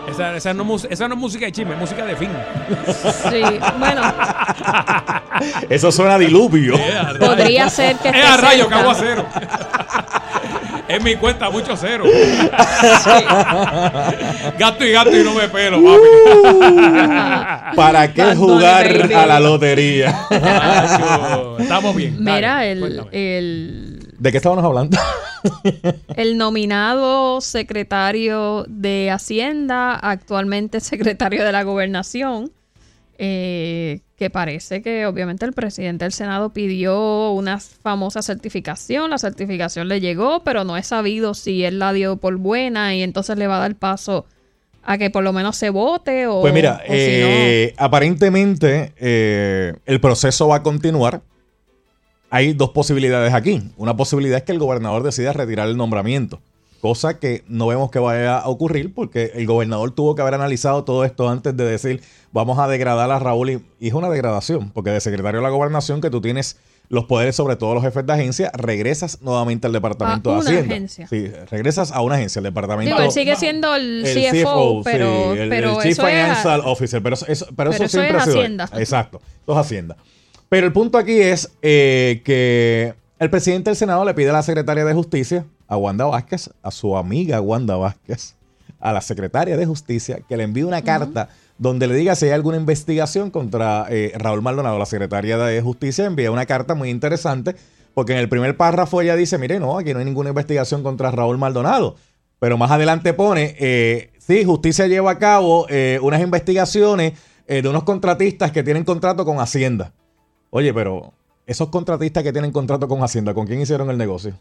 Esa, 0.10 0.36
esa 0.36 0.54
no, 0.54 0.76
esa 0.90 1.08
no 1.08 1.14
es 1.14 1.20
música 1.20 1.46
de 1.46 1.52
chisme, 1.52 1.74
es 1.74 1.80
música 1.80 2.04
de 2.06 2.16
fin. 2.16 2.30
Sí, 3.30 3.44
bueno, 3.78 4.02
Eso 5.70 5.92
suena 5.92 6.16
a 6.16 6.18
diluvio. 6.18 6.74
podría 7.20 7.70
ser 7.70 7.98
que 7.98 8.10
Es 8.10 8.16
esté 8.16 8.28
a 8.28 8.38
rayo, 8.38 8.64
cerca. 8.64 8.76
que 8.76 8.82
hago 8.82 8.90
a 8.92 8.96
cero. 8.96 9.26
Es 10.90 11.04
mi 11.04 11.16
cuenta, 11.16 11.50
mucho 11.52 11.78
cero. 11.78 12.04
gato 14.58 14.84
y 14.84 14.92
gato 14.92 15.16
y 15.16 15.24
no 15.24 15.36
me 15.36 15.48
pelo, 15.48 15.78
papi. 15.84 16.08
¿Para 17.76 18.12
qué 18.12 18.36
jugar 18.36 19.14
a 19.14 19.26
la 19.28 19.40
lotería? 19.40 20.26
Estamos 21.60 21.96
bien. 21.96 22.18
Mira, 22.20 22.56
Dale, 22.56 22.72
el, 22.72 23.04
el, 23.12 24.14
¿De 24.18 24.32
qué 24.32 24.38
estábamos 24.38 24.66
hablando? 24.66 24.98
el 26.16 26.38
nominado 26.38 27.40
secretario 27.42 28.66
de 28.68 29.12
Hacienda, 29.12 29.94
actualmente 29.94 30.80
secretario 30.80 31.46
de 31.46 31.52
la 31.52 31.62
Gobernación, 31.62 32.52
eh, 33.20 34.02
que 34.20 34.30
parece 34.30 34.82
que 34.82 35.06
obviamente 35.06 35.46
el 35.46 35.54
presidente 35.54 36.04
del 36.04 36.12
Senado 36.12 36.50
pidió 36.50 37.32
una 37.32 37.60
famosa 37.60 38.22
certificación, 38.22 39.10
la 39.10 39.18
certificación 39.18 39.88
le 39.88 40.02
llegó, 40.02 40.44
pero 40.44 40.66
no 40.66 40.76
he 40.78 40.84
sabido 40.84 41.34
si 41.34 41.64
él 41.64 41.80
la 41.80 41.94
dio 41.94 42.18
por 42.18 42.36
buena 42.36 42.94
y 42.94 43.02
entonces 43.02 43.38
le 43.38 43.48
va 43.48 43.56
a 43.56 43.60
dar 43.60 43.76
paso 43.76 44.26
a 44.84 44.98
que 44.98 45.10
por 45.10 45.24
lo 45.24 45.32
menos 45.32 45.56
se 45.56 45.70
vote 45.70 46.28
o, 46.28 46.42
Pues 46.42 46.54
mira, 46.54 46.82
o 46.86 46.92
si 46.92 46.92
no. 46.92 46.98
eh, 46.98 47.74
aparentemente 47.78 48.94
eh, 48.98 49.74
el 49.86 50.02
proceso 50.02 50.50
va 50.50 50.58
a 50.58 50.64
continuar. 50.64 51.22
Hay 52.30 52.54
dos 52.54 52.72
posibilidades 52.72 53.34
aquí. 53.34 53.64
Una 53.78 53.96
posibilidad 53.96 54.38
es 54.38 54.44
que 54.44 54.52
el 54.52 54.60
gobernador 54.60 55.02
decida 55.04 55.32
retirar 55.34 55.68
el 55.68 55.78
nombramiento, 55.78 56.42
cosa 56.82 57.20
que 57.20 57.44
no 57.48 57.68
vemos 57.68 57.92
que 57.92 58.00
vaya 58.00 58.38
a 58.40 58.48
ocurrir 58.48 58.94
porque 58.94 59.32
el 59.36 59.46
gobernador 59.46 59.92
tuvo 59.92 60.16
que 60.16 60.22
haber 60.22 60.34
analizado 60.36 60.84
todo 60.84 61.04
esto 61.06 61.28
antes 61.30 61.56
de 61.56 61.66
decir 61.66 62.02
vamos 62.32 62.58
a 62.60 62.68
degradar 62.68 63.12
a 63.12 63.20
Raúl 63.20 63.50
y, 63.50 63.64
y 63.80 63.88
es 63.90 63.94
una 63.94 64.10
degradación, 64.10 64.72
porque 64.72 64.90
de 64.92 65.02
secretario 65.02 65.40
de 65.40 65.44
la 65.44 65.50
gobernación 65.50 66.00
que 66.02 66.10
tú 66.10 66.22
tienes 66.22 66.58
los 66.90 67.06
poderes 67.06 67.36
sobre 67.36 67.56
todos 67.56 67.76
los 67.76 67.84
jefes 67.84 68.04
de 68.06 68.14
agencia, 68.14 68.52
regresas 68.56 69.22
nuevamente 69.22 69.68
al 69.68 69.74
departamento 69.74 70.32
A 70.32 70.34
de 70.36 70.40
una 70.40 70.50
Hacienda. 70.50 70.74
agencia. 70.76 71.08
Sí, 71.08 71.28
regresas 71.52 71.92
a 71.92 72.02
una 72.02 72.16
agencia, 72.16 72.40
al 72.40 72.46
departamento. 72.46 72.96
Digo, 72.96 73.06
él 73.06 73.12
sigue 73.12 73.36
siendo 73.36 73.76
el, 73.76 74.04
El 74.08 74.42
CFO, 74.42 74.82
pero, 74.84 75.34
sí, 75.34 75.40
el, 75.40 75.50
pero 75.50 75.70
el 75.76 75.84
Chief 75.84 75.92
eso 75.92 76.08
es- 76.08 76.14
Financial 76.14 76.62
Officer, 76.66 77.04
pero 77.04 77.14
eso, 77.14 77.26
eso- 77.28 77.46
pero 77.56 77.56
pero 77.56 77.72
eso 77.72 77.84
eso 77.84 77.92
siempre 78.00 78.18
es 78.18 78.24
ha 78.24 78.26
sido 78.26 78.36
él. 78.38 78.42
Hacienda. 78.60 78.70
Exacto, 78.80 79.22
eso 79.44 79.52
es 79.52 79.58
Hacienda. 79.60 79.98
Pero 80.50 80.66
el 80.66 80.74
punto 80.74 80.98
aquí 80.98 81.20
es 81.20 81.52
eh, 81.62 82.22
que 82.26 82.96
el 83.20 83.30
presidente 83.30 83.70
del 83.70 83.78
Senado 83.78 84.04
le 84.04 84.16
pide 84.16 84.32
a 84.32 84.34
la 84.34 84.42
secretaria 84.42 84.84
de 84.84 84.94
Justicia, 84.96 85.46
a 85.70 85.78
Wanda 85.78 86.06
Vázquez, 86.06 86.50
a 86.62 86.72
su 86.72 86.98
amiga 86.98 87.40
Wanda 87.40 87.78
Vázquez, 87.78 88.36
a 88.82 88.92
la 88.92 89.00
secretaria 89.00 89.56
de 89.56 89.66
Justicia, 89.66 90.20
que 90.28 90.36
le 90.36 90.44
envíe 90.44 90.64
una 90.64 90.82
carta 90.82 91.30
donde 91.58 91.88
le 91.88 91.96
diga 91.96 92.16
si 92.16 92.26
hay 92.26 92.32
alguna 92.32 92.58
investigación 92.58 93.32
contra 93.32 93.86
eh, 93.90 94.12
Raúl 94.18 94.42
Maldonado, 94.42 94.78
la 94.78 94.86
secretaria 94.86 95.38
de 95.38 95.62
Justicia, 95.62 96.06
envía 96.06 96.32
una 96.32 96.46
carta 96.46 96.76
muy 96.76 96.90
interesante 96.90 97.56
Porque 97.94 98.14
en 98.14 98.20
el 98.20 98.30
primer 98.30 98.56
párrafo 98.56 99.02
ella 99.02 99.16
dice, 99.16 99.38
mire, 99.38 99.60
no, 99.60 99.78
aquí 99.78 99.94
no 99.94 100.00
hay 100.00 100.06
ninguna 100.06 100.30
investigación 100.30 100.84
contra 100.84 101.12
Raúl 101.12 101.38
Maldonado. 101.38 101.96
Pero 102.40 102.58
más 102.58 102.72
adelante 102.72 103.14
pone, 103.14 103.56
eh, 103.60 104.12
sí, 104.20 104.46
justicia 104.46 104.88
lleva 104.88 105.12
a 105.12 105.18
cabo 105.18 105.66
eh, 105.70 106.00
unas 106.02 106.22
investigaciones 106.22 107.14
eh, 107.48 107.62
de 107.62 107.68
unos 107.68 107.84
contratistas 107.84 108.52
que 108.52 108.64
tienen 108.64 108.86
contrato 108.86 109.26
con 109.26 109.40
Hacienda. 109.40 109.92
Oye, 110.50 110.74
pero 110.74 111.14
esos 111.46 111.70
contratistas 111.70 112.24
que 112.24 112.32
tienen 112.32 112.52
contrato 112.52 112.88
con 112.88 113.04
Hacienda, 113.04 113.34
¿con 113.34 113.46
quién 113.46 113.60
hicieron 113.60 113.90
el 113.90 113.98
negocio? 113.98 114.34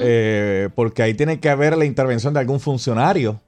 Eh, 0.00 0.68
porque 0.74 1.02
ahí 1.02 1.14
tiene 1.14 1.40
que 1.40 1.50
haber 1.50 1.76
la 1.76 1.84
intervención 1.84 2.34
de 2.34 2.40
algún 2.40 2.60
funcionario. 2.60 3.40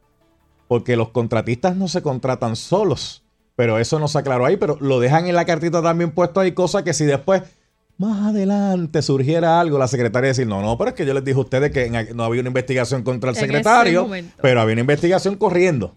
Porque 0.68 0.96
los 0.96 1.10
contratistas 1.10 1.76
no 1.76 1.88
se 1.88 2.02
contratan 2.02 2.56
solos. 2.56 3.22
Pero 3.56 3.78
eso 3.78 3.98
no 3.98 4.08
se 4.08 4.18
aclaró 4.18 4.46
ahí, 4.46 4.56
pero 4.56 4.78
lo 4.80 5.00
dejan 5.00 5.26
en 5.26 5.34
la 5.34 5.44
cartita 5.44 5.82
también 5.82 6.12
puesto 6.12 6.40
ahí, 6.40 6.52
cosa 6.52 6.82
que 6.82 6.94
si 6.94 7.04
después, 7.04 7.42
más 7.98 8.28
adelante, 8.28 9.02
surgiera 9.02 9.60
algo, 9.60 9.78
la 9.78 9.88
secretaria 9.88 10.28
decir, 10.28 10.46
no, 10.46 10.62
no, 10.62 10.78
pero 10.78 10.90
es 10.90 10.96
que 10.96 11.04
yo 11.04 11.12
les 11.12 11.24
dije 11.24 11.36
a 11.36 11.42
ustedes 11.42 11.70
que 11.70 11.84
en 11.84 12.16
no 12.16 12.24
había 12.24 12.40
una 12.40 12.48
investigación 12.48 13.02
contra 13.02 13.30
el 13.30 13.36
En 13.36 13.42
secretario, 13.42 14.08
pero 14.40 14.60
había 14.60 14.72
una 14.72 14.80
investigación 14.80 15.36
corriendo. 15.36 15.94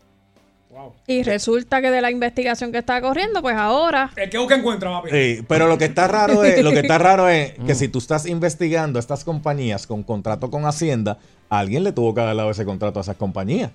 Y 1.08 1.24
resulta 1.24 1.82
que 1.82 1.92
de 1.92 2.02
la 2.02 2.12
investigación 2.12 2.72
que 2.72 2.78
está 2.80 3.02
corriendo, 3.02 3.42
pues 3.42 3.56
ahora. 3.56 4.12
El 4.16 4.30
que 4.30 4.38
busca 4.38 4.56
encuentra, 4.56 4.92
papi. 4.92 5.10
Sí, 5.12 5.46
pero 5.48 5.68
lo 5.68 5.78
que 5.78 5.86
está 5.86 6.08
raro 6.08 6.44
es, 6.44 6.62
lo 6.64 6.72
que 6.72 6.80
está 6.80 6.98
raro 6.98 7.30
es 7.30 7.54
que 7.66 7.76
si 7.76 7.88
tú 7.88 8.00
estás 8.00 8.26
investigando 8.26 8.98
a 8.98 9.02
estas 9.02 9.24
compañías 9.24 9.88
con 9.88 10.04
contrato 10.04 10.50
con 10.50 10.66
Hacienda, 10.66 11.18
alguien 11.50 11.84
le 11.84 11.92
tuvo 11.92 12.14
que 12.14 12.22
haber 12.22 12.36
dado 12.36 12.52
ese 12.52 12.66
contrato 12.66 13.00
a 13.00 13.02
esas 13.02 13.16
compañías. 13.18 13.72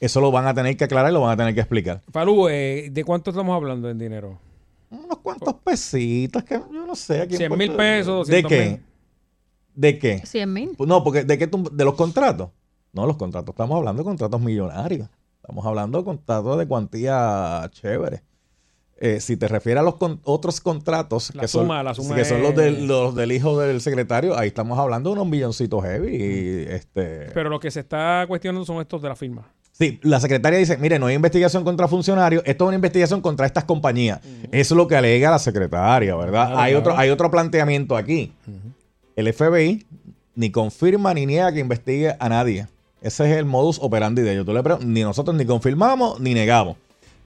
Eso 0.00 0.20
lo 0.20 0.30
van 0.30 0.46
a 0.46 0.54
tener 0.54 0.76
que 0.76 0.84
aclarar 0.84 1.10
y 1.10 1.14
lo 1.14 1.22
van 1.22 1.32
a 1.32 1.36
tener 1.36 1.54
que 1.54 1.60
explicar. 1.60 2.02
Falú, 2.12 2.48
eh, 2.48 2.88
¿de 2.92 3.04
cuánto 3.04 3.30
estamos 3.30 3.54
hablando 3.56 3.90
en 3.90 3.98
dinero? 3.98 4.38
Unos 4.90 5.18
cuantos 5.18 5.54
pesitos 5.64 6.44
que 6.44 6.54
yo 6.54 6.86
no 6.86 6.94
sé. 6.94 7.22
aquí 7.22 7.34
en 7.34 7.38
100 7.38 7.58
mil 7.58 7.72
pesos, 7.72 8.26
¿De 8.28 8.42
200 8.42 8.48
qué? 8.52 8.70
mil. 8.70 8.82
¿De 9.74 9.98
qué? 9.98 10.22
100 10.24 10.52
mil. 10.52 10.76
No, 10.78 11.02
porque 11.04 11.24
¿de 11.24 11.36
qué 11.38 11.46
tú- 11.46 11.68
¿De 11.72 11.84
los 11.84 11.94
contratos? 11.94 12.50
No, 12.92 13.06
los 13.06 13.16
contratos. 13.16 13.52
Estamos 13.52 13.76
hablando 13.76 14.02
de 14.02 14.04
contratos 14.06 14.40
millonarios. 14.40 15.08
Estamos 15.48 15.64
hablando 15.64 15.96
de 15.96 16.04
contratos 16.04 16.58
de 16.58 16.66
cuantía 16.66 17.66
chévere. 17.72 18.22
Eh, 19.00 19.18
si 19.18 19.38
te 19.38 19.48
refieres 19.48 19.80
a 19.80 19.82
los 19.82 19.94
con- 19.94 20.20
otros 20.24 20.60
contratos, 20.60 21.34
La 21.34 21.40
que, 21.40 21.48
son, 21.48 21.66
la 21.68 21.94
suma 21.94 22.14
que 22.14 22.26
son 22.26 22.42
los 22.42 22.54
del, 22.54 22.86
los 22.86 23.14
del 23.14 23.32
hijo 23.32 23.58
del 23.58 23.80
secretario, 23.80 24.36
ahí 24.36 24.48
estamos 24.48 24.78
hablando 24.78 25.08
de 25.08 25.14
unos 25.14 25.26
milloncitos 25.26 25.82
heavy. 25.82 26.16
y, 26.16 26.66
este, 26.68 27.30
Pero 27.32 27.48
lo 27.48 27.58
que 27.60 27.70
se 27.70 27.80
está 27.80 28.26
cuestionando 28.28 28.66
son 28.66 28.82
estos 28.82 29.00
de 29.00 29.08
la 29.08 29.16
firma. 29.16 29.48
Sí, 29.72 29.98
la 30.02 30.20
secretaria 30.20 30.58
dice, 30.58 30.76
mire, 30.76 30.98
no 30.98 31.06
hay 31.06 31.14
investigación 31.14 31.64
contra 31.64 31.88
funcionarios, 31.88 32.42
esto 32.44 32.64
es 32.64 32.68
una 32.68 32.74
investigación 32.74 33.22
contra 33.22 33.46
estas 33.46 33.64
compañías. 33.64 34.20
Eso 34.52 34.74
es 34.74 34.76
lo 34.76 34.86
que 34.86 34.96
alega 34.96 35.30
la 35.30 35.38
secretaria, 35.38 36.14
¿verdad? 36.14 36.58
Hay, 36.58 36.72
claro. 36.72 36.78
otro, 36.80 36.98
hay 36.98 37.08
otro 37.08 37.30
planteamiento 37.30 37.96
aquí. 37.96 38.34
El 39.16 39.32
FBI 39.32 39.86
ni 40.34 40.50
confirma 40.50 41.14
ni 41.14 41.24
niega 41.24 41.50
que 41.54 41.60
investigue 41.60 42.14
a 42.20 42.28
nadie. 42.28 42.66
Ese 43.00 43.30
es 43.30 43.36
el 43.38 43.44
modus 43.44 43.78
operandi 43.80 44.22
de 44.22 44.32
ellos. 44.32 44.46
Tú 44.46 44.52
le 44.52 44.62
pregun- 44.62 44.84
ni 44.84 45.02
nosotros 45.02 45.36
ni 45.36 45.44
confirmamos 45.44 46.20
ni 46.20 46.34
negamos. 46.34 46.76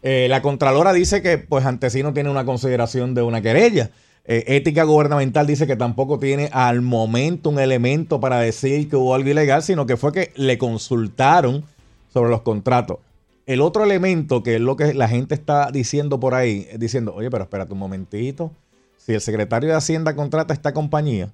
Eh, 0.03 0.27
la 0.29 0.43
Contralora 0.43 0.93
dice 0.93 1.23
que 1.23 1.39
pues 1.39 1.65
ante 1.65 1.89
sí 1.91 2.03
no 2.03 2.13
tiene 2.13 2.29
una 2.31 2.45
consideración 2.45 3.15
de 3.15 3.23
una 3.23 3.41
querella. 3.41 3.91
Eh, 4.25 4.45
ética 4.49 4.85
gubernamental 4.85 5.47
dice 5.47 5.67
que 5.67 5.77
tampoco 5.77 6.19
tiene 6.19 6.49
al 6.53 6.81
momento 6.83 7.51
un 7.51 7.59
elemento 7.59 8.21
para 8.21 8.39
decir 8.41 8.89
que 8.89 8.97
hubo 8.97 9.15
algo 9.15 9.31
ilegal, 9.31 9.63
sino 9.63 9.87
que 9.87 9.97
fue 9.97 10.13
que 10.13 10.33
le 10.37 10.59
consultaron 10.59 11.65
sobre 12.13 12.31
los 12.31 12.43
contratos. 12.43 12.99
El 13.47 13.61
otro 13.61 13.83
elemento 13.83 14.43
que 14.43 14.57
es 14.57 14.61
lo 14.61 14.77
que 14.77 14.95
la 14.95 15.09
gente 15.09 15.35
está 15.35 15.71
diciendo 15.73 16.21
por 16.21 16.35
ahí, 16.35 16.69
es 16.71 16.79
diciendo, 16.79 17.13
oye, 17.15 17.31
pero 17.31 17.45
espérate 17.45 17.73
un 17.73 17.79
momentito. 17.81 18.53
Si 18.99 19.13
el 19.13 19.21
secretario 19.21 19.71
de 19.71 19.75
Hacienda 19.75 20.15
contrata 20.15 20.53
a 20.53 20.57
esta 20.57 20.73
compañía 20.73 21.33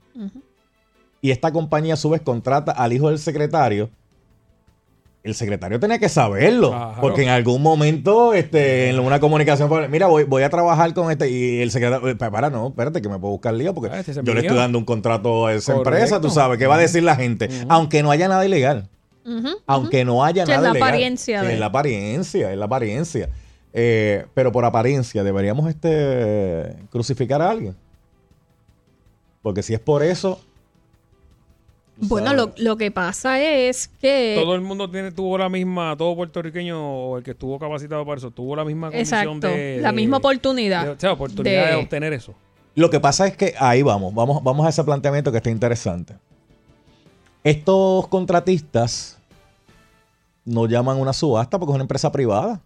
y 1.21 1.31
esta 1.33 1.53
compañía 1.53 1.95
a 1.95 1.97
su 1.99 2.09
vez 2.09 2.23
contrata 2.23 2.73
al 2.73 2.95
hijo 2.95 3.09
del 3.11 3.19
secretario, 3.19 3.91
el 5.29 5.35
secretario 5.35 5.79
tenía 5.79 5.99
que 5.99 6.09
saberlo. 6.09 6.95
Porque 7.01 7.23
en 7.23 7.29
algún 7.29 7.63
momento, 7.63 8.33
este, 8.35 8.91
en 8.91 8.99
una 8.99 9.21
comunicación, 9.21 9.71
mira, 9.91 10.07
voy, 10.07 10.25
voy 10.25 10.43
a 10.43 10.51
trabajar 10.51 10.93
con 10.95 11.11
este. 11.11 11.31
Y 11.31 11.61
el 11.61 11.71
secretario, 11.71 12.17
"Pa- 12.19 12.31
para, 12.31 12.51
no, 12.51 12.69
espérate, 12.69 13.01
que 13.03 13.09
me 13.09 13.19
puedo 13.19 13.33
buscar 13.33 13.55
lío. 13.55 13.75
Porque 13.75 13.97
este 13.99 14.13
es 14.13 14.21
yo 14.23 14.35
le 14.35 14.41
estoy 14.41 14.57
dando 14.57 14.79
un 14.79 14.85
contrato 14.85 15.47
a 15.47 15.55
esa 15.55 15.73
Correcto. 15.75 15.91
empresa, 15.97 16.21
tú 16.21 16.31
sabes, 16.31 16.59
¿qué 16.59 16.67
va 16.67 16.77
a 16.77 16.79
decir 16.79 17.03
la 17.03 17.17
gente? 17.17 17.49
Aunque 17.69 18.03
no 18.03 18.11
haya 18.11 18.29
nada 18.29 18.45
ilegal. 18.45 18.89
Aunque 19.67 20.05
no 20.07 20.25
haya 20.25 20.45
es 20.45 20.49
nada 20.49 20.63
la 20.63 20.69
ilegal. 20.71 20.89
apariencia 20.89 21.43
de- 21.43 21.53
Es 21.53 21.61
la 21.61 21.67
apariencia, 21.67 22.51
es 22.53 22.59
la 22.59 22.65
apariencia. 22.65 23.29
Eh, 23.75 24.25
pero 24.33 24.51
por 24.51 24.65
apariencia, 24.65 25.23
¿deberíamos 25.23 25.69
este 25.69 26.75
crucificar 26.91 27.43
a 27.43 27.51
alguien? 27.51 27.77
Porque 29.43 29.63
si 29.63 29.75
es 29.75 29.81
por 29.81 30.03
eso, 30.03 30.41
Bueno, 32.09 32.33
lo, 32.35 32.53
lo 32.57 32.77
que 32.77 32.91
pasa 32.91 33.41
es 33.41 33.89
que. 34.01 34.37
Todo 34.43 34.55
el 34.55 34.61
mundo 34.61 34.91
tiene, 34.91 35.13
tuvo 35.13 35.37
la 35.39 35.49
misma, 35.49 35.95
todo 35.97 36.15
puertorriqueño 36.17 36.79
o 36.81 37.19
el 37.19 37.25
que 37.25 37.33
estuvo 37.33 37.59
capacitado 37.59 38.05
para 38.07 38.19
eso, 38.19 38.31
tuvo 38.31 38.57
la 38.57 38.65
misma 38.65 38.91
condición 38.91 39.21
Exacto, 39.21 39.49
de, 39.49 39.79
la 39.81 39.91
de- 39.91 39.97
misma 39.97 40.17
oportunidad. 40.19 40.85
de- 40.85 40.91
o 40.93 41.01
sea, 41.01 41.13
oportunidad 41.13 41.67
de, 41.67 41.71
de- 41.73 41.83
obtener 41.83 42.13
eso. 42.13 42.35
Lo 42.75 42.91
que 42.91 43.01
pasa 43.01 43.27
es 43.27 43.37
que 43.37 43.55
ahí 43.59 43.83
vamos, 43.83 44.15
vamos, 44.15 44.43
vamos 44.43 44.65
a 44.67 44.69
ese 44.69 44.85
planteamiento 44.85 45.31
que 45.33 45.39
está 45.39 45.51
interesante. 45.51 46.15
Estos 47.45 48.07
contratistas 48.09 49.19
no 50.45 50.67
llaman 50.67 50.99
una 51.01 51.13
subasta 51.13 51.59
porque 51.59 51.73
es 51.73 51.75
una 51.75 51.85
empresa 51.85 52.11
privada. 52.13 52.61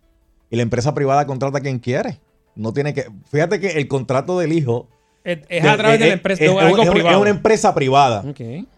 Y 0.50 0.56
la 0.56 0.62
empresa 0.62 0.92
privada 0.94 1.26
contrata 1.26 1.58
a 1.58 1.60
quien 1.62 1.78
quiere. 1.78 2.18
No 2.54 2.72
tiene 2.72 2.92
que. 2.92 3.06
Fíjate 3.30 3.58
que 3.58 3.68
el 3.78 3.88
contrato 3.88 4.38
del 4.38 4.52
hijo. 4.52 4.86
Es, 5.24 5.38
es 5.48 5.64
a 5.64 5.76
través 5.76 6.00
de 6.00 6.06
la 6.08 6.12
empresa, 6.14 6.42
es, 6.42 6.50
de 6.50 6.56
es- 6.56 6.62
algo 6.62 6.76
es 6.78 6.82
una- 6.82 6.92
privado. 6.92 7.16
es 7.16 7.20
una 7.22 7.30
empresa 7.30 7.74
privada. 7.74 8.24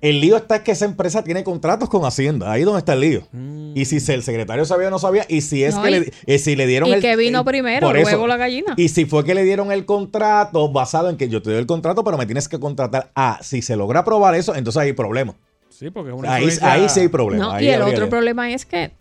El 0.03 0.21
lío 0.21 0.37
está 0.37 0.57
es 0.57 0.63
que 0.63 0.73
esa 0.73 0.85
empresa 0.85 1.25
tiene 1.25 1.43
contratos 1.43 1.89
con 1.89 2.05
Hacienda. 2.05 2.53
Ahí 2.53 2.61
es 2.61 2.67
donde 2.67 2.81
está 2.81 2.93
el 2.93 3.01
lío. 3.01 3.23
Mm. 3.33 3.73
Y 3.75 3.85
si 3.87 3.97
el 4.13 4.23
secretario 4.23 4.65
sabía 4.67 4.89
o 4.89 4.91
no 4.91 4.99
sabía, 4.99 5.25
y 5.29 5.41
si 5.41 5.65
es 5.65 5.75
No, 5.75 5.83
que 5.83 5.91
y- 5.91 6.01
le, 6.01 6.13
eh, 6.27 6.39
si 6.39 6.55
le 6.55 6.67
dieron 6.67 6.89
y 6.91 6.93
el. 6.93 7.01
que 7.01 7.17
vino 7.17 7.39
el- 7.41 7.45
primero, 7.47 7.87
por 7.87 7.97
eso. 7.97 8.11
luego 8.11 8.27
la 8.27 8.37
gallina. 8.37 8.75
Y 8.77 8.89
si 8.91 9.07
fue 9.07 9.25
que 9.25 9.35
le 9.35 9.43
dieron 9.45 9.73
el 9.73 9.87
contrato 9.87 10.71
basado 10.71 11.09
en 11.09 11.17
que 11.17 11.29
yo 11.31 11.41
te 11.41 11.49
doy 11.51 11.59
el 11.61 11.67
contrato, 11.67 12.05
pero 12.05 12.19
me 12.19 12.27
tienes 12.27 12.47
que 12.49 12.61
contratar. 12.61 13.11
Ah, 13.15 13.39
si 13.43 13.63
se 13.63 13.75
logra 13.77 14.05
probar 14.05 14.35
eso, 14.35 14.55
entonces 14.55 14.83
hay 14.83 14.93
problema. 14.93 15.35
Sí, 15.71 15.91
porque 15.91 16.11
es 16.11 16.17
una 16.17 16.35
Ahí, 16.35 16.49
ahí 16.63 16.89
sí 16.89 17.01
hay 17.01 17.09
problema. 17.09 17.45
No, 17.47 17.51
Ahí 17.53 17.65
y 17.65 17.69
el 17.71 17.83
otro 17.83 18.09
problema 18.09 18.53
es 18.53 18.65
que 18.67 18.93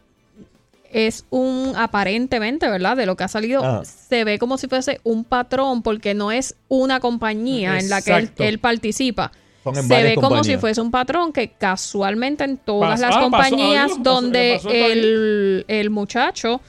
es 0.94 1.26
un 1.30 1.74
aparentemente, 1.76 2.70
¿verdad? 2.70 2.96
De 2.96 3.06
lo 3.06 3.16
que 3.16 3.24
ha 3.24 3.28
salido, 3.28 3.64
Ajá. 3.64 3.86
se 3.86 4.24
ve 4.24 4.40
como 4.40 4.58
si 4.58 4.68
fuese 4.68 5.00
un 5.04 5.24
patrón 5.24 5.82
porque 5.82 6.14
no 6.14 6.32
es 6.32 6.56
una 6.70 7.00
compañía 7.00 7.80
en 7.80 7.90
la 7.90 8.02
que 8.02 8.30
él, 8.38 8.60
participa. 8.60 9.32
Son 9.64 9.76
en 9.78 9.88
Se 9.88 10.04
ve 10.04 10.16
como 10.16 10.44
si 10.44 10.58
fuese 10.58 10.82
un 10.82 10.92
patrón 10.92 11.32
que 11.34 11.52
casualmente 11.52 12.44
en 12.44 12.58
todas 12.58 13.00
Pasó- 13.00 13.02
las 13.08 13.16
ah, 13.16 13.20
compañías 13.22 13.92
ah, 13.92 13.96
pasó- 13.98 14.04
donde 14.04 14.54
pasó 14.62 14.70
el, 14.70 15.66
el 15.68 15.90
muchacho 15.90 16.62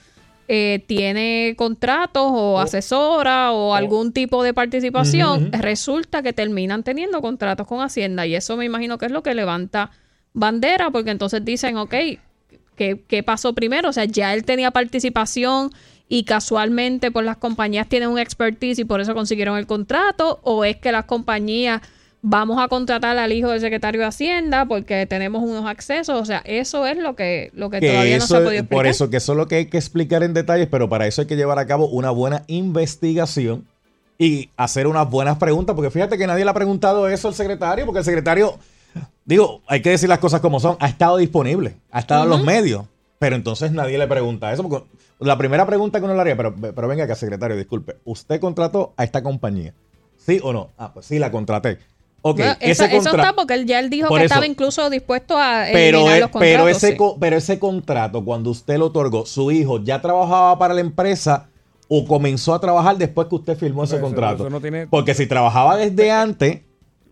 eh, 0.46 0.84
tiene 0.86 1.54
contratos 1.56 2.26
o 2.26 2.60
asesora 2.60 3.50
o 3.52 3.74
algún 3.74 4.12
tipo 4.12 4.42
de 4.42 4.52
participación, 4.52 5.50
resulta 5.52 6.22
que 6.22 6.32
terminan 6.34 6.82
teniendo 6.82 7.20
contratos 7.22 7.66
con 7.66 7.80
Hacienda 7.80 8.26
y 8.26 8.34
eso 8.34 8.56
me 8.56 8.66
imagino 8.66 8.98
que 8.98 9.06
es 9.06 9.12
lo 9.12 9.22
que 9.22 9.34
levanta 9.34 9.90
bandera 10.34 10.90
porque 10.90 11.10
entonces 11.12 11.44
dicen, 11.44 11.78
ok, 11.78 11.94
¿qué, 12.76 13.02
qué 13.06 13.22
pasó 13.22 13.54
primero? 13.54 13.88
O 13.88 13.92
sea, 13.92 14.04
ya 14.04 14.34
él 14.34 14.44
tenía 14.44 14.70
participación 14.70 15.70
y 16.08 16.24
casualmente 16.24 17.10
pues 17.10 17.24
las 17.24 17.38
compañías 17.38 17.88
tienen 17.88 18.08
un 18.08 18.18
expertise 18.18 18.78
y 18.78 18.84
por 18.84 19.00
eso 19.00 19.14
consiguieron 19.14 19.56
el 19.56 19.66
contrato 19.66 20.40
o 20.42 20.64
es 20.64 20.76
que 20.76 20.92
las 20.92 21.06
compañías 21.06 21.80
vamos 22.26 22.62
a 22.62 22.68
contratar 22.68 23.18
al 23.18 23.32
hijo 23.32 23.50
del 23.50 23.60
secretario 23.60 24.00
de 24.00 24.06
Hacienda 24.06 24.64
porque 24.66 25.06
tenemos 25.06 25.42
unos 25.42 25.66
accesos, 25.66 26.20
o 26.20 26.24
sea, 26.24 26.42
eso 26.46 26.86
es 26.86 26.96
lo 26.96 27.14
que 27.14 27.50
lo 27.54 27.68
que, 27.68 27.80
que 27.80 27.90
todavía 27.90 28.18
no 28.18 28.26
se 28.26 28.36
ha 28.36 28.38
podido 28.38 28.52
explicar. 28.52 28.78
por 28.78 28.86
eso 28.86 29.10
que 29.10 29.18
eso 29.18 29.32
es 29.32 29.38
lo 29.38 29.46
que 29.46 29.56
hay 29.56 29.66
que 29.66 29.76
explicar 29.76 30.22
en 30.22 30.32
detalles, 30.32 30.68
pero 30.70 30.88
para 30.88 31.06
eso 31.06 31.20
hay 31.20 31.26
que 31.26 31.36
llevar 31.36 31.58
a 31.58 31.66
cabo 31.66 31.86
una 31.88 32.10
buena 32.10 32.44
investigación 32.46 33.66
y 34.18 34.48
hacer 34.56 34.86
unas 34.86 35.10
buenas 35.10 35.36
preguntas, 35.38 35.74
porque 35.74 35.90
fíjate 35.90 36.16
que 36.16 36.26
nadie 36.26 36.44
le 36.44 36.50
ha 36.50 36.54
preguntado 36.54 37.08
eso 37.08 37.28
al 37.28 37.34
secretario, 37.34 37.84
porque 37.84 37.98
el 37.98 38.04
secretario, 38.04 38.58
digo, 39.24 39.62
hay 39.66 39.80
que 39.82 39.90
decir 39.90 40.08
las 40.08 40.18
cosas 40.18 40.40
como 40.40 40.60
son, 40.60 40.76
ha 40.80 40.88
estado 40.88 41.16
disponible, 41.16 41.76
ha 41.90 42.00
estado 42.00 42.24
en 42.24 42.30
los 42.30 42.42
medios, 42.44 42.84
pero 43.18 43.36
entonces 43.36 43.72
nadie 43.72 43.98
le 43.98 44.06
pregunta 44.06 44.52
eso, 44.52 44.68
porque 44.68 44.86
la 45.20 45.38
primera 45.38 45.66
pregunta 45.66 45.98
que 45.98 46.04
uno 46.04 46.14
le 46.14 46.20
haría, 46.20 46.36
pero, 46.36 46.54
pero 46.54 46.88
venga 46.88 47.04
acá, 47.04 47.14
secretario, 47.14 47.56
disculpe, 47.56 47.96
¿usted 48.04 48.40
contrató 48.40 48.92
a 48.96 49.04
esta 49.04 49.22
compañía? 49.22 49.72
¿Sí 50.18 50.40
o 50.42 50.52
no? 50.52 50.70
Ah, 50.78 50.92
pues 50.92 51.06
sí, 51.06 51.18
la 51.18 51.30
contraté. 51.30 51.78
Ok, 52.26 52.38
Bueno, 52.38 52.56
ese 52.60 52.86
eso, 52.96 53.10
está 53.14 53.34
porque 53.34 53.52
él 53.52 53.66
ya 53.66 53.78
él 53.78 53.90
dijo 53.90 54.08
Por 54.08 54.18
que 54.18 54.24
eso. 54.24 54.32
estaba 54.32 54.46
incluso 54.46 54.88
dispuesto 54.88 55.36
a 55.38 55.64
pero, 55.70 55.98
eliminar 55.98 56.16
e- 56.16 56.20
los 56.22 56.30
pero, 56.30 56.40
contratos. 56.62 56.70
ese, 56.82 56.90
sí. 56.92 56.96
co- 56.96 57.18
pero 57.20 57.36
ese 57.36 57.58
contrato, 57.58 58.24
cuando 58.24 58.48
usted 58.50 58.78
lo 58.78 58.86
otorgó, 58.86 59.26
su 59.26 59.50
hijo 59.52 59.78
ya 59.84 60.00
trabajaba 60.00 60.58
para 60.58 60.72
la 60.72 60.80
empresa 60.80 61.48
o 61.86 62.06
comenzó 62.06 62.54
a 62.54 62.60
trabajar 62.62 62.96
después 62.96 63.28
que 63.28 63.34
usted 63.34 63.58
firmó 63.58 63.84
ese 63.84 63.96
Eso- 63.96 64.04
contrato. 64.04 64.44
eso 64.44 64.48
no 64.50 64.62
tiene- 64.62 64.86
Porque 64.86 65.12
si 65.14 65.26
trabajaba 65.26 65.76
desde 65.76 66.10
antes, 66.10 66.60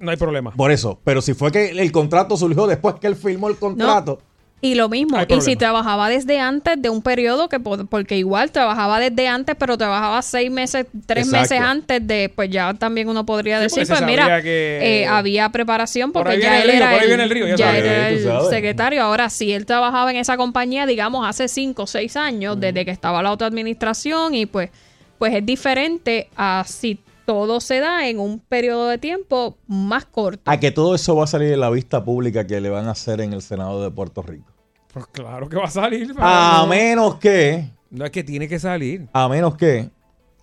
No 0.03 0.11
hay 0.11 0.17
problema. 0.19 0.51
por 0.51 0.71
eso. 0.71 0.99
Pero 1.05 1.23
si 1.23 1.33
fue 1.33 1.51
que 1.51 1.71
el 1.71 1.91
contrato 1.93 2.37
surgió 2.37 2.67
después 2.67 2.97
que 3.01 3.07
él 3.07 3.17
firmó 3.17 3.49
el 3.49 3.57
contrato, 3.57 4.19
Y 4.65 4.77
lo 4.77 4.89
mismo, 4.89 5.19
y 5.29 5.41
si 5.41 5.57
trabajaba 5.57 6.09
desde 6.09 6.39
antes 6.39 6.81
de 6.81 6.89
un 6.89 7.03
periodo 7.03 7.49
que, 7.49 7.59
po- 7.59 7.85
porque 7.87 8.17
igual 8.17 8.53
trabajaba 8.53 9.01
desde 9.01 9.27
antes, 9.27 9.57
pero 9.59 9.77
trabajaba 9.77 10.23
seis 10.23 10.53
meses, 10.53 10.87
tres 11.05 11.27
Exacto. 11.27 11.41
meses 11.55 11.61
antes 11.61 12.07
de, 12.07 12.31
pues 12.33 12.49
ya 12.49 12.73
también 12.75 13.09
uno 13.09 13.27
podría 13.27 13.57
Sí, 13.57 13.63
decir, 13.81 13.89
pues 13.89 14.03
mira, 14.03 14.41
que- 14.41 15.03
eh, 15.03 15.07
había 15.09 15.49
preparación 15.49 16.13
Por 16.13 16.23
porque 16.23 16.41
ya 16.41 16.63
él 16.63 16.71
era 16.71 16.97
el, 17.03 18.21
secretario. 18.51 19.03
Ahora, 19.03 19.31
si 19.31 19.53
él 19.53 19.67
trabajaba 19.67 20.11
en 20.11 20.17
esa 20.19 20.37
compañía, 20.37 20.87
digamos, 20.87 21.27
hace 21.27 21.49
cinco 21.49 21.83
o 21.83 21.87
seis 21.89 22.17
años, 22.17 22.59
desde 22.61 22.85
que 22.85 22.91
estaba 22.91 23.23
la 23.23 23.33
otra 23.33 23.49
administración, 23.49 24.35
y 24.35 24.47
pues, 24.47 24.71
pues 25.19 25.35
es 25.35 25.45
diferente 25.45 26.29
a 26.37 26.65
si 26.67 27.01
todo 27.25 27.61
se 27.61 27.81
da 27.81 28.09
en 28.09 28.18
un 28.20 28.39
periodo 28.41 28.89
de 28.89 28.99
tiempo 28.99 29.57
más 29.66 30.05
corto. 30.07 30.51
A 30.51 30.59
que 30.59 30.70
todo 30.70 30.95
eso 30.95 31.14
va 31.16 31.25
a 31.25 31.27
salir 31.27 31.53
en 31.53 31.61
la 31.61 31.70
vista 31.70 32.05
pública 32.05 32.47
que 32.47 32.61
le 32.61 32.70
van 32.70 32.87
a 32.89 32.93
hacer 32.93 33.20
en 33.20 33.33
el 33.33 33.43
Senado 33.43 33.83
de 33.83 33.91
Puerto 33.91 34.23
Rico. 34.23 34.47
Pues 34.93 35.07
claro 35.07 35.49
que 35.49 35.57
va 35.57 35.64
a 35.64 35.70
salir. 35.70 36.12
A 36.18 36.59
no. 36.62 36.66
menos 36.68 37.16
que, 37.16 37.70
No 37.91 38.05
es 38.05 38.11
que 38.11 38.23
tiene 38.23 38.47
que 38.49 38.59
salir. 38.59 39.09
a 39.12 39.29
menos 39.29 39.57
que, 39.57 39.89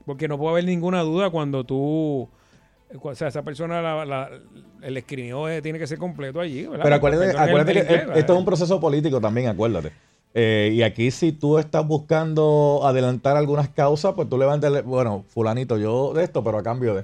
Porque 0.05 0.27
no 0.27 0.38
puede 0.38 0.51
haber 0.53 0.65
ninguna 0.65 1.01
duda 1.01 1.30
cuando 1.30 1.63
tú. 1.63 2.27
O 3.01 3.15
sea, 3.15 3.27
esa 3.27 3.43
persona, 3.43 3.82
la, 3.84 4.03
la- 4.05 4.30
el 4.82 4.97
escribió 4.97 5.45
tiene 5.61 5.77
que 5.77 5.86
ser 5.86 5.99
completo 5.99 6.39
allí. 6.39 6.65
¿verdad? 6.65 6.84
Pero 6.84 6.95
acuérdate, 6.95 7.73
que 7.86 8.19
esto 8.19 8.34
es 8.34 8.39
un 8.39 8.45
proceso 8.45 8.80
político 8.80 9.21
también, 9.21 9.47
acuérdate. 9.49 9.91
Eh, 10.34 10.71
y 10.73 10.84
aquí 10.84 11.09
si 11.11 11.32
tú 11.32 11.57
estás 11.57 11.86
buscando 11.88 12.82
adelantar 12.84 13.36
algunas 13.36 13.69
causas, 13.69 14.13
pues 14.15 14.30
tú 14.30 14.38
levantas, 14.38 14.84
bueno, 14.84 15.25
fulanito, 15.30 15.77
yo 15.77 16.13
de 16.13 16.23
esto, 16.23 16.43
pero 16.43 16.59
a 16.59 16.63
cambio 16.63 16.95
de... 16.95 17.03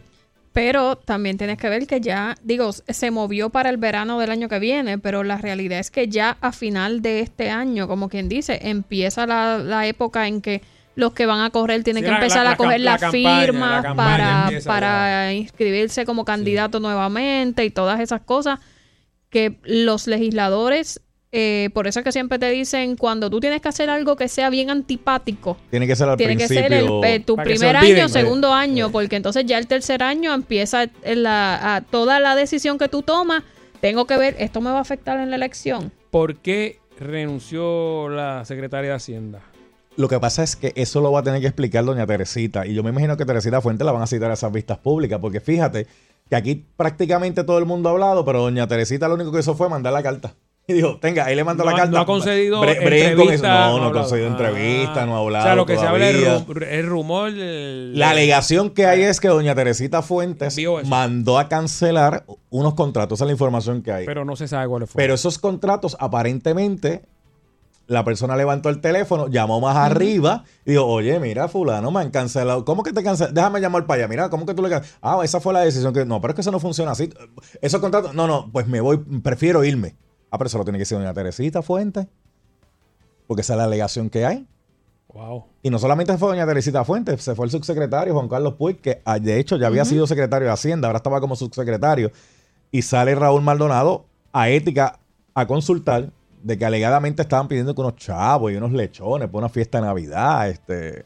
Pero 0.53 0.95
también 0.95 1.37
tienes 1.37 1.57
que 1.57 1.67
ver 1.67 1.85
que 1.85 1.99
ya, 1.99 2.35
digo, 2.41 2.71
se 2.71 3.11
movió 3.11 3.49
para 3.49 3.69
el 3.69 3.75
verano 3.77 4.19
del 4.19 4.31
año 4.31 4.47
que 4.47 4.59
viene, 4.59 4.97
pero 4.97 5.23
la 5.23 5.37
realidad 5.37 5.79
es 5.79 5.91
que 5.91 6.07
ya 6.07 6.37
a 6.39 6.53
final 6.53 7.01
de 7.01 7.19
este 7.19 7.49
año, 7.49 7.89
como 7.89 8.07
quien 8.07 8.29
dice, 8.29 8.59
empieza 8.61 9.25
la, 9.27 9.57
la 9.57 9.85
época 9.85 10.27
en 10.29 10.39
que 10.41 10.61
los 10.95 11.11
que 11.11 11.25
van 11.25 11.41
a 11.41 11.49
correr 11.49 11.83
tienen 11.83 12.03
Sí, 12.03 12.05
que 12.05 12.11
la- 12.11 12.17
empezar 12.19 12.45
la- 12.45 12.51
a 12.51 12.55
coger 12.55 12.79
las 12.79 13.01
firmas 13.11 13.83
campaña 13.83 14.45
para, 14.47 14.63
para 14.65 15.33
inscribirse 15.33 16.05
como 16.05 16.23
candidato 16.23 16.79
nuevamente 16.79 17.65
y 17.65 17.69
todas 17.69 17.99
esas 17.99 18.21
cosas 18.21 18.59
que 19.29 19.59
los 19.63 20.07
legisladores, 20.07 21.01
eh, 21.37 21.69
por 21.73 21.85
eso 21.85 21.99
es 21.99 22.03
que 22.05 22.11
siempre 22.13 22.39
te 22.39 22.49
dicen, 22.49 22.95
cuando 22.95 23.29
tú 23.29 23.39
tienes 23.41 23.61
que 23.61 23.67
hacer 23.67 23.89
algo 23.89 24.15
que 24.15 24.27
sea 24.29 24.49
bien 24.49 24.69
antipático, 24.69 25.57
Tiene 25.69 25.85
que 25.85 25.95
ser 25.95 26.07
al 26.07 26.15
tiene 26.17 26.37
que 26.37 26.47
principio... 26.47 26.63
ser 26.69 26.73
el, 26.73 27.03
eh, 27.03 27.19
tu 27.19 27.35
primer 27.35 27.75
olviden. 27.75 27.97
año, 27.99 28.09
segundo 28.09 28.53
año, 28.53 28.89
porque 28.91 29.17
entonces 29.17 29.45
ya 29.45 29.57
el 29.57 29.67
tercer 29.67 30.01
año 30.01 30.33
empieza 30.33 30.85
la, 31.03 31.75
a 31.75 31.81
toda 31.81 32.19
la 32.19 32.35
decisión 32.35 32.77
que 32.77 32.87
tú 32.87 33.01
tomas. 33.01 33.43
Tengo 33.81 34.07
que 34.07 34.17
ver, 34.17 34.35
esto 34.39 34.61
me 34.61 34.71
va 34.71 34.77
a 34.77 34.81
afectar 34.81 35.19
en 35.19 35.29
la 35.29 35.35
elección. 35.35 35.91
¿Por 36.09 36.37
qué 36.37 36.79
renunció 36.99 38.09
la 38.09 38.45
secretaria 38.45 38.91
de 38.91 38.95
Hacienda? 38.95 39.41
Lo 39.97 40.07
que 40.09 40.19
pasa 40.19 40.43
es 40.43 40.55
que 40.55 40.73
eso 40.75 41.01
lo 41.01 41.11
va 41.11 41.19
a 41.19 41.23
tener 41.23 41.39
que 41.41 41.47
explicar 41.47 41.83
doña 41.85 42.05
Teresita. 42.07 42.65
Y 42.65 42.73
yo 42.73 42.83
me 42.83 42.89
imagino 42.89 43.15
que 43.17 43.25
Teresita 43.25 43.61
Fuentes 43.61 43.85
la 43.85 43.91
van 43.91 44.01
a 44.01 44.07
citar 44.07 44.31
a 44.31 44.33
esas 44.33 44.51
vistas 44.51 44.77
públicas, 44.77 45.19
porque 45.21 45.39
fíjate 45.39 45.87
que 46.29 46.35
aquí 46.35 46.65
prácticamente 46.75 47.43
todo 47.43 47.59
el 47.59 47.65
mundo 47.65 47.89
ha 47.89 47.91
hablado, 47.93 48.25
pero 48.25 48.41
doña 48.41 48.67
Teresita 48.67 49.07
lo 49.07 49.15
único 49.15 49.31
que 49.31 49.39
hizo 49.39 49.55
fue 49.55 49.69
mandar 49.69 49.93
la 49.93 50.03
carta. 50.03 50.33
Y 50.67 50.73
dijo, 50.73 50.97
tenga, 50.99 51.25
ahí 51.25 51.35
le 51.35 51.43
mando 51.43 51.63
No 51.63 51.69
la 51.69 51.77
carta. 51.77 51.91
no 51.91 51.99
ha 51.99 52.05
concedido 52.07 52.59
Bre- 52.63 52.77
entrevista, 52.77 53.67
No, 53.69 53.77
no 53.79 53.85
ha 53.85 53.91
concedido 53.91 54.25
Ah. 54.27 54.31
entrevista, 54.31 55.05
no 55.05 55.15
ha 55.15 55.19
hablado 55.19 55.43
o 55.45 55.47
sea, 55.47 55.55
lo 55.55 55.65
que 55.67 55.77
se 55.77 55.85
habla 55.85 56.09
es, 56.09 56.15
es 56.71 56.85
rumor. 56.87 57.29
el- 57.29 57.97
La 57.99 58.09
alegación 58.09 58.71
que 58.71 58.87
hay 58.87 59.03
es 59.03 59.19
que 59.19 59.27
doña 59.27 59.53
Teresita 59.53 60.01
Fuentes 60.01 60.57
mandó 60.87 61.37
a 61.37 61.49
cancelar 61.49 62.25
unos 62.49 62.73
contratos, 62.73 63.17
esa 63.17 63.25
es 63.25 63.27
la 63.27 63.33
información 63.33 63.83
que 63.83 63.91
hay. 63.91 64.05
Pero 64.07 64.25
no 64.25 64.35
se 64.35 64.47
sabe 64.47 64.67
cuáles 64.67 64.89
fueron. 64.89 65.03
Pero 65.03 65.13
esos 65.13 65.37
contratos, 65.37 65.95
aparentemente, 65.99 67.03
la 67.87 68.03
persona 68.03 68.35
levantó 68.35 68.69
el 68.69 68.81
teléfono, 68.81 69.27
llamó 69.27 69.61
más 69.61 69.75
arriba 69.77 70.45
y 70.65 70.71
dijo, 70.71 70.87
oye, 70.87 71.19
mira, 71.19 71.47
fulano, 71.47 71.91
me 71.91 71.99
han 71.99 72.09
cancelado. 72.09 72.65
¿Cómo 72.65 72.81
que 72.81 72.91
te 72.91 73.03
cancelan? 73.03 73.35
Déjame 73.35 73.61
llamar 73.61 73.85
para 73.85 73.99
allá. 73.99 74.07
Mira, 74.07 74.29
¿cómo 74.31 74.47
que 74.47 74.55
tú 74.55 74.63
le 74.63 74.69
can- 74.69 74.81
Ah, 75.03 75.19
esa 75.23 75.39
fue 75.39 75.53
la 75.53 75.59
decisión 75.61 75.93
que... 75.93 76.03
No, 76.05 76.19
pero 76.19 76.31
es 76.31 76.35
que 76.35 76.41
eso 76.41 76.49
no 76.49 76.59
funciona 76.59 76.91
así. 76.93 77.11
Esos 77.61 77.79
contratos... 77.81 78.15
No, 78.15 78.25
no, 78.25 78.49
pues 78.51 78.65
me 78.67 78.81
voy, 78.81 78.97
prefiero 79.21 79.63
irme. 79.63 79.95
Ah, 80.35 80.37
pero 80.37 80.47
eso 80.49 80.57
lo 80.57 80.65
tiene 80.65 80.77
que 80.77 80.81
decir 80.81 80.97
doña 80.97 81.13
Teresita 81.13 81.61
Fuentes. 81.61 82.07
Porque 83.25 83.39
esa 83.39 83.53
es 83.53 83.57
la 83.57 83.63
alegación 83.63 84.09
que 84.09 84.25
hay. 84.25 84.45
Wow. 85.13 85.45
Y 85.63 85.69
no 85.69 85.79
solamente 85.79 86.17
fue 86.17 86.27
doña 86.27 86.45
Teresita 86.45 86.83
Fuentes, 86.83 87.23
se 87.23 87.35
fue 87.35 87.45
el 87.45 87.51
subsecretario 87.51 88.13
Juan 88.13 88.27
Carlos 88.27 88.55
Puig, 88.55 88.81
que 88.81 89.01
ah, 89.05 89.17
de 89.17 89.39
hecho 89.39 89.55
ya 89.55 89.67
había 89.67 89.85
sido 89.85 90.05
secretario 90.07 90.47
de 90.47 90.53
Hacienda, 90.53 90.89
ahora 90.89 90.97
estaba 90.97 91.21
como 91.21 91.37
subsecretario. 91.37 92.11
Y 92.69 92.81
sale 92.81 93.15
Raúl 93.15 93.43
Maldonado 93.43 94.07
a 94.33 94.49
ética 94.49 94.99
a 95.33 95.47
consultar 95.47 96.11
de 96.43 96.57
que 96.57 96.65
alegadamente 96.65 97.21
estaban 97.21 97.47
pidiendo 97.47 97.73
que 97.73 97.79
unos 97.79 97.95
chavos 97.95 98.51
y 98.51 98.55
unos 98.57 98.73
lechones 98.73 99.29
por 99.29 99.39
una 99.39 99.47
fiesta 99.47 99.79
de 99.79 99.85
Navidad. 99.85 100.49
Este. 100.49 101.05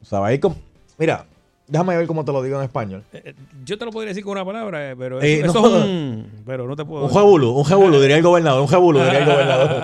O 0.00 0.04
sea, 0.04 0.24
ahí 0.24 0.38
como. 0.38 0.54
Mira, 0.96 1.26
déjame 1.72 1.96
ver 1.96 2.06
cómo 2.06 2.24
te 2.24 2.32
lo 2.32 2.42
digo 2.42 2.58
en 2.58 2.64
español. 2.64 3.02
Eh, 3.12 3.34
Yo 3.64 3.78
te 3.78 3.84
lo 3.84 3.90
podría 3.90 4.10
decir 4.10 4.22
con 4.22 4.32
una 4.32 4.44
palabra, 4.44 4.90
eh, 4.90 4.94
pero 4.96 5.20
Eh, 5.22 5.40
eso, 5.40 5.46
no 5.46 5.50
eso 5.50 5.58
es 5.66 5.72
jodas. 5.72 5.84
un... 5.86 6.30
Pero 6.46 6.66
no 6.68 6.76
te 6.76 6.84
puedo... 6.84 7.04
Un 7.06 7.10
jebulu, 7.10 7.50
un 7.52 7.64
jebulu, 7.64 8.00
diría 8.00 8.16
el 8.18 8.22
gobernador, 8.22 8.60
un 8.60 8.68
jebulu, 8.68 9.00
diría 9.02 9.18
el 9.20 9.24
gobernador. 9.26 9.82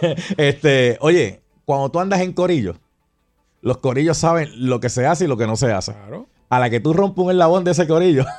este, 0.36 0.98
oye, 1.00 1.40
cuando 1.64 1.88
tú 1.90 1.98
andas 1.98 2.20
en 2.20 2.32
corillo, 2.32 2.76
los 3.62 3.78
corillos 3.78 4.16
saben 4.18 4.50
lo 4.68 4.80
que 4.80 4.88
se 4.90 5.06
hace 5.06 5.24
y 5.24 5.28
lo 5.28 5.36
que 5.36 5.46
no 5.46 5.56
se 5.56 5.72
hace. 5.72 5.92
Claro. 5.94 6.26
A 6.48 6.58
la 6.60 6.68
que 6.70 6.80
tú 6.80 6.92
rompes 6.92 7.24
un 7.24 7.30
eslabón 7.30 7.64
de 7.64 7.70
ese 7.72 7.86
corillo, 7.88 8.24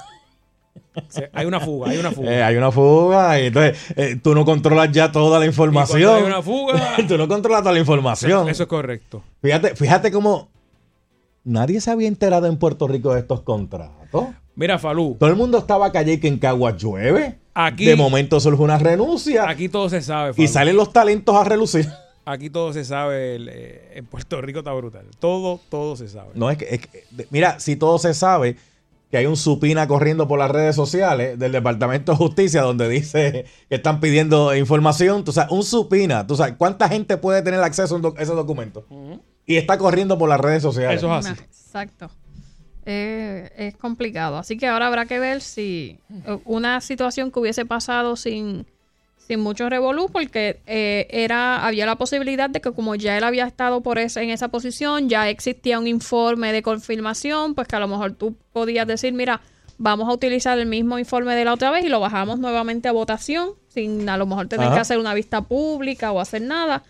Hay 1.34 1.46
una 1.46 1.60
fuga, 1.60 1.90
hay 1.92 1.98
una 1.98 2.12
fuga. 2.12 2.32
eh, 2.34 2.44
hay 2.44 2.56
una 2.58 2.72
fuga 2.72 3.40
y 3.40 3.46
entonces 3.48 3.78
eh, 3.96 4.18
tú 4.22 4.34
no 4.36 4.44
controlas 4.46 4.92
ya 4.92 5.12
toda 5.12 5.40
la 5.40 5.46
Y 5.46 5.50
información. 5.50 6.16
hay 6.18 6.24
una 6.24 6.42
fuga... 6.42 6.96
tú 7.08 7.18
no 7.18 7.28
controlas 7.30 7.62
toda 7.62 7.74
la 7.74 7.80
información. 7.80 8.48
Eso 8.50 8.64
es 8.64 8.70
correcto. 8.70 9.24
Fíjate, 9.42 9.76
fíjate 9.76 10.12
cómo 10.12 10.50
nadie 11.44 11.82
se 11.82 11.92
había 11.92 12.08
enterado 12.08 12.48
en 12.48 12.58
Puerto 12.58 12.88
Rico 12.88 13.14
de 13.14 13.20
estos 13.22 13.42
contratos. 13.42 14.28
Mira, 14.56 14.78
Falú, 14.80 15.16
Todo 15.20 15.30
el 15.30 15.36
mundo 15.36 15.58
estaba 15.58 15.92
callado 15.92 16.12
y 16.14 16.20
que 16.20 16.28
en 16.28 16.38
Caguas 16.38 16.78
llueve. 16.78 17.40
Aquí- 17.54 17.86
de 17.86 17.96
momento 17.96 18.40
surge 18.40 18.62
una 18.64 18.78
renuncia 18.78 19.50
aquí 19.50 19.68
todo 19.68 19.90
se 19.90 20.02
sabe, 20.02 20.32
y 20.32 20.34
Falú. 20.34 20.48
salen 20.48 20.76
los 20.78 20.94
talentos 20.94 21.36
a 21.36 21.44
relucir. 21.44 21.88
Aquí 22.24 22.50
todo 22.50 22.72
se 22.72 22.86
sabe. 22.86 23.36
el, 23.36 23.50
eh, 23.52 23.92
en 23.96 24.06
Puerto 24.06 24.40
Rico 24.42 24.60
está 24.60 24.72
brutal. 24.74 25.06
Todo, 25.20 25.60
todo 25.70 25.96
se 25.96 26.08
sabe. 26.08 26.30
No, 26.36 26.50
es 26.52 26.58
que, 26.58 26.66
es 26.76 26.88
que- 26.88 27.04
de- 27.12 27.28
mira, 27.32 27.60
si 27.60 27.76
todo 27.76 27.98
se 27.98 28.14
sabe 28.14 28.58
que 29.10 29.18
hay 29.18 29.26
un 29.26 29.36
supina 29.36 29.88
corriendo 29.88 30.28
por 30.28 30.40
las 30.40 30.50
redes 30.52 30.76
sociales 30.76 31.38
del 31.38 31.52
Departamento 31.52 32.12
de 32.14 32.18
Justicia 32.18 32.62
donde 32.62 32.88
dice 32.88 33.46
que 33.68 33.76
están 33.76 34.00
pidiendo 34.00 34.56
información, 34.56 35.24
tú 35.26 35.32
sabes, 35.34 35.52
un 35.52 35.64
supina, 35.64 36.26
tú 36.28 36.36
sabes, 36.38 36.54
¿cuánta 36.58 36.88
gente 36.88 37.18
puede 37.18 37.42
tener 37.42 37.60
acceso 37.62 38.00
a 38.18 38.22
ese 38.22 38.34
documento? 38.34 38.86
Y 39.46 39.58
está 39.58 39.78
corriendo 39.78 40.18
por 40.18 40.30
las 40.30 40.40
redes 40.40 40.62
sociales. 40.62 40.98
Eso 40.98 41.18
es 41.18 41.26
así. 41.26 41.42
Exacto. 41.44 42.10
Eh, 42.86 43.50
es 43.58 43.78
complicado. 43.78 44.38
Así 44.38 44.58
que 44.58 44.68
ahora 44.68 44.88
habrá 44.88 45.06
que 45.06 45.20
ver 45.20 45.42
si 45.42 46.00
eh, 46.26 46.40
una 46.46 46.82
situación 46.82 47.32
que 47.32 47.40
hubiese 47.40 47.66
pasado 47.66 48.16
sin, 48.16 48.66
sin 49.18 49.40
mucho 49.40 49.70
revolú, 49.70 50.10
porque 50.12 50.62
eh, 50.66 51.08
era 51.12 51.66
había 51.66 51.86
la 51.86 51.96
posibilidad 51.98 52.50
de 52.50 52.60
que 52.60 52.72
como 52.72 52.96
ya 52.96 53.18
él 53.18 53.24
había 53.24 53.46
estado 53.46 53.82
por 53.82 54.00
ese, 54.00 54.24
en 54.24 54.32
esa 54.32 54.48
posición, 54.48 55.10
ya 55.10 55.30
existía 55.30 55.80
un 55.80 55.88
informe 55.88 56.54
de 56.54 56.64
confirmación, 56.64 57.54
pues 57.54 57.68
que 57.68 57.76
a 57.76 57.80
lo 57.80 57.88
mejor 57.88 58.14
tú 58.14 58.36
podías 58.52 58.88
decir, 58.88 59.14
mira, 59.14 59.42
vamos 59.78 60.10
a 60.10 60.14
utilizar 60.14 60.58
el 60.58 60.66
mismo 60.66 60.98
informe 60.98 61.36
de 61.36 61.46
la 61.46 61.54
otra 61.54 61.72
vez 61.72 61.86
y 61.86 61.90
lo 61.90 62.00
bajamos 62.00 62.40
nuevamente 62.40 62.88
a 62.88 62.92
votación, 62.92 63.52
sin 63.68 64.10
a 64.10 64.18
lo 64.18 64.26
mejor 64.26 64.48
tener 64.48 64.68
Ajá. 64.68 64.76
que 64.76 64.82
hacer 64.82 64.98
una 64.98 65.14
vista 65.14 65.42
pública 65.42 66.12
o 66.12 66.20
hacer 66.20 66.42
nada. 66.42 66.84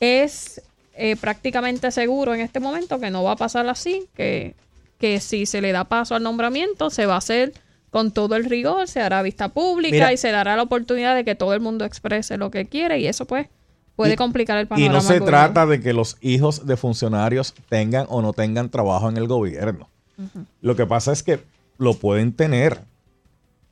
Es 0.00 0.60
eh, 0.96 1.16
prácticamente 1.16 1.90
seguro 1.90 2.34
en 2.34 2.40
este 2.40 2.60
momento 2.60 3.00
que 3.00 3.10
no 3.10 3.22
va 3.22 3.32
a 3.32 3.36
pasar 3.36 3.68
así, 3.68 4.06
que, 4.14 4.54
que 4.98 5.20
si 5.20 5.46
se 5.46 5.60
le 5.60 5.72
da 5.72 5.84
paso 5.84 6.14
al 6.14 6.22
nombramiento, 6.22 6.90
se 6.90 7.06
va 7.06 7.14
a 7.14 7.18
hacer 7.18 7.52
con 7.90 8.10
todo 8.12 8.34
el 8.36 8.44
rigor, 8.44 8.88
se 8.88 9.00
hará 9.00 9.22
vista 9.22 9.48
pública 9.50 9.92
Mira. 9.94 10.12
y 10.12 10.16
se 10.16 10.30
dará 10.32 10.56
la 10.56 10.62
oportunidad 10.62 11.14
de 11.14 11.24
que 11.24 11.34
todo 11.34 11.54
el 11.54 11.60
mundo 11.60 11.84
exprese 11.84 12.36
lo 12.36 12.50
que 12.50 12.66
quiere 12.66 12.98
y 12.98 13.06
eso 13.06 13.24
pues 13.24 13.46
puede 13.96 14.14
Y- 14.14 14.16
complicar 14.16 14.58
el 14.58 14.64
Y 14.64 14.66
panorama. 14.66 14.92
no 14.94 15.00
se 15.00 15.20
trata 15.20 15.66
de 15.66 15.80
que 15.80 15.92
los 15.92 16.16
hijos 16.20 16.66
de 16.66 16.76
funcionarios 16.76 17.54
tengan 17.68 18.06
o 18.08 18.20
no 18.22 18.32
tengan 18.32 18.68
trabajo 18.70 19.08
en 19.08 19.16
el 19.16 19.28
gobierno. 19.28 19.88
Lo 20.60 20.74
que 20.76 20.86
pasa 20.86 21.12
es 21.12 21.22
que 21.22 21.40
lo 21.78 21.94
pueden 21.94 22.32
tener, 22.32 22.80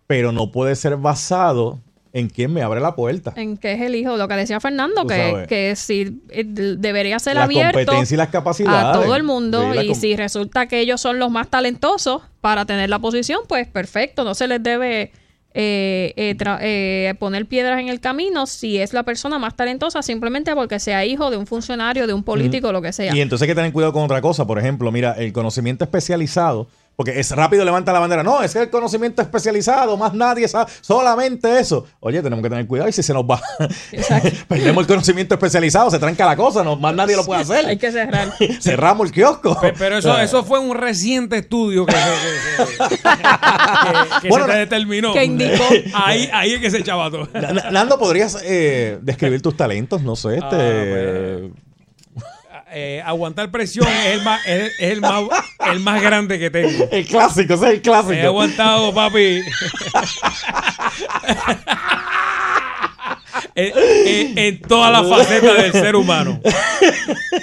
pero 0.06 0.32
no 0.32 0.50
puede 0.52 0.74
ser 0.76 0.96
basado 0.96 1.78
en 2.12 2.28
quién 2.28 2.52
me 2.52 2.62
abre 2.62 2.80
la 2.80 2.94
puerta. 2.94 3.32
En 3.36 3.56
que 3.56 3.72
es 3.72 3.80
el 3.80 3.94
hijo, 3.94 4.16
lo 4.16 4.28
que 4.28 4.34
decía 4.34 4.60
Fernando, 4.60 5.06
que, 5.06 5.46
que 5.48 5.74
si 5.76 6.22
eh, 6.30 6.44
debería 6.44 7.18
ser 7.18 7.36
La 7.36 7.44
abierto 7.44 7.78
competencia 7.78 8.14
y 8.14 8.18
las 8.18 8.28
capacidades. 8.28 8.84
a 8.84 8.92
todo 8.92 9.16
el 9.16 9.22
mundo 9.22 9.74
y 9.74 9.94
si 9.94 10.16
resulta 10.16 10.66
que 10.66 10.80
ellos 10.80 11.00
son 11.00 11.18
los 11.18 11.30
más 11.30 11.48
talentosos 11.48 12.22
para 12.40 12.66
tener 12.66 12.90
la 12.90 12.98
posición, 12.98 13.40
pues 13.48 13.66
perfecto, 13.66 14.24
no 14.24 14.34
se 14.34 14.46
les 14.46 14.62
debe 14.62 15.12
eh, 15.54 16.14
eh, 16.16 16.36
eh, 16.40 17.14
poner 17.18 17.44
piedras 17.44 17.78
en 17.78 17.88
el 17.88 18.00
camino 18.00 18.46
si 18.46 18.78
es 18.78 18.94
la 18.94 19.02
persona 19.02 19.38
más 19.38 19.54
talentosa 19.54 20.00
simplemente 20.00 20.54
porque 20.54 20.80
sea 20.80 21.04
hijo 21.04 21.30
de 21.30 21.36
un 21.36 21.46
funcionario, 21.46 22.06
de 22.06 22.14
un 22.14 22.22
político, 22.22 22.72
lo 22.72 22.80
que 22.80 22.92
sea. 22.92 23.14
Y 23.14 23.20
entonces 23.20 23.42
hay 23.42 23.48
que 23.48 23.54
tener 23.54 23.70
cuidado 23.70 23.92
con 23.92 24.02
otra 24.02 24.22
cosa. 24.22 24.46
Por 24.46 24.58
ejemplo, 24.58 24.90
mira, 24.90 25.12
el 25.12 25.32
conocimiento 25.34 25.84
especializado 25.84 26.68
Porque 26.94 27.18
es 27.18 27.30
rápido 27.30 27.64
levanta 27.64 27.92
la 27.92 27.98
bandera. 28.00 28.22
No, 28.22 28.42
es 28.42 28.52
que 28.52 28.60
el 28.60 28.70
conocimiento 28.70 29.22
especializado, 29.22 29.96
más 29.96 30.12
nadie 30.14 30.46
sabe, 30.46 30.70
solamente 30.82 31.58
eso. 31.58 31.86
Oye, 32.00 32.22
tenemos 32.22 32.42
que 32.42 32.50
tener 32.50 32.66
cuidado 32.66 32.88
y 32.88 32.92
si 32.92 33.02
se 33.02 33.12
nos 33.14 33.24
va, 33.24 33.40
perdemos 34.48 34.82
el 34.82 34.86
conocimiento 34.86 35.34
especializado, 35.34 35.90
se 35.90 35.98
tranca 35.98 36.26
la 36.26 36.36
cosa, 36.36 36.62
no, 36.62 36.76
más 36.76 36.94
nadie 36.94 37.16
lo 37.16 37.24
puede 37.24 37.40
hacer. 37.42 37.64
Hay 37.66 37.78
que 37.78 37.90
cerrar. 37.90 38.32
Cerramos 38.60 39.06
el 39.08 39.12
kiosco. 39.12 39.58
Pe- 39.60 39.72
Pero 39.78 39.98
eso, 39.98 40.18
eso 40.20 40.44
fue 40.44 40.58
un 40.58 40.76
reciente 40.76 41.38
estudio 41.38 41.86
que, 41.86 41.94
que- 41.94 42.86
que- 42.88 42.96
que- 42.96 44.20
que 44.22 44.28
Bueno, 44.28 44.46
se 44.46 44.52
determinó. 44.52 45.12
Que 45.12 45.24
indicó. 45.24 45.64
Ahí, 45.94 46.28
ahí 46.32 46.52
es 46.54 46.60
que 46.60 46.70
se 46.70 46.78
echaba 46.78 47.10
todo. 47.10 47.28
Na- 47.32 47.70
Nando, 47.70 47.98
¿podrías 47.98 48.38
eh, 48.44 48.98
describir 49.02 49.40
tus 49.42 49.56
talentos? 49.56 50.02
No 50.02 50.14
sé, 50.16 50.36
este... 50.38 51.50
Eh, 52.74 53.02
aguantar 53.04 53.50
presión 53.50 53.86
es 53.86 54.06
el 54.14 54.22
más, 54.22 54.46
es, 54.46 54.72
es 54.78 54.90
el 54.92 55.00
más, 55.02 55.22
el 55.70 55.80
más 55.80 56.00
grande 56.02 56.38
que 56.38 56.50
tengo. 56.50 56.88
El 56.90 57.06
clásico, 57.06 57.54
ese 57.54 57.66
es 57.66 57.70
el 57.72 57.82
clásico. 57.82 58.12
He 58.14 58.22
aguantado, 58.22 58.94
papi. 58.94 59.40
en, 63.54 63.72
en- 64.06 64.38
en 64.38 64.62
todas 64.62 64.90
las 64.92 65.08
facetas 65.08 65.56
del 65.62 65.72
ser 65.72 65.96
humano. 65.96 66.40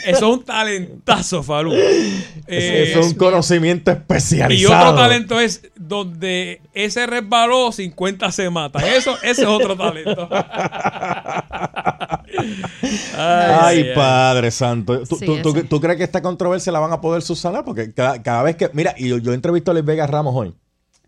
Eso 0.05 0.15
es 0.15 0.21
un 0.21 0.43
talentazo, 0.43 1.43
Falú. 1.43 1.73
Eh, 1.75 2.93
es 2.97 3.05
un 3.05 3.13
conocimiento 3.15 3.91
y 3.91 3.93
especializado. 3.95 4.91
otro 4.91 4.95
talento 5.03 5.39
es 5.39 5.61
donde 5.75 6.61
ese 6.73 7.05
resbaló, 7.05 7.71
50 7.71 8.31
se 8.31 8.49
mata. 8.49 8.79
Eso, 8.95 9.15
ese 9.23 9.41
es 9.43 9.47
otro 9.47 9.75
talento. 9.77 10.27
Ay, 12.37 12.47
ay, 13.17 13.77
ay. 13.89 13.95
Padre 13.95 14.51
Santo. 14.51 14.99
¿Tú, 15.07 15.15
Sí, 15.17 15.25
tú- 15.25 15.53
tú- 15.63 15.79
crees 15.81 15.97
que 15.97 16.03
esta 16.03 16.21
controversia 16.21 16.71
la 16.71 16.79
van 16.79 16.91
a 16.91 17.01
poder 17.01 17.21
subsanar? 17.21 17.63
Porque 17.65 17.93
cada, 17.93 18.21
cada 18.21 18.43
vez 18.43 18.55
que. 18.55 18.69
Mira, 18.73 18.93
y 18.97 19.09
yo, 19.09 19.17
yo 19.17 19.33
entrevisto 19.33 19.71
a 19.71 19.73
Luis 19.73 19.85
Vega 19.85 20.07
Ramos 20.07 20.33
hoy. 20.35 20.53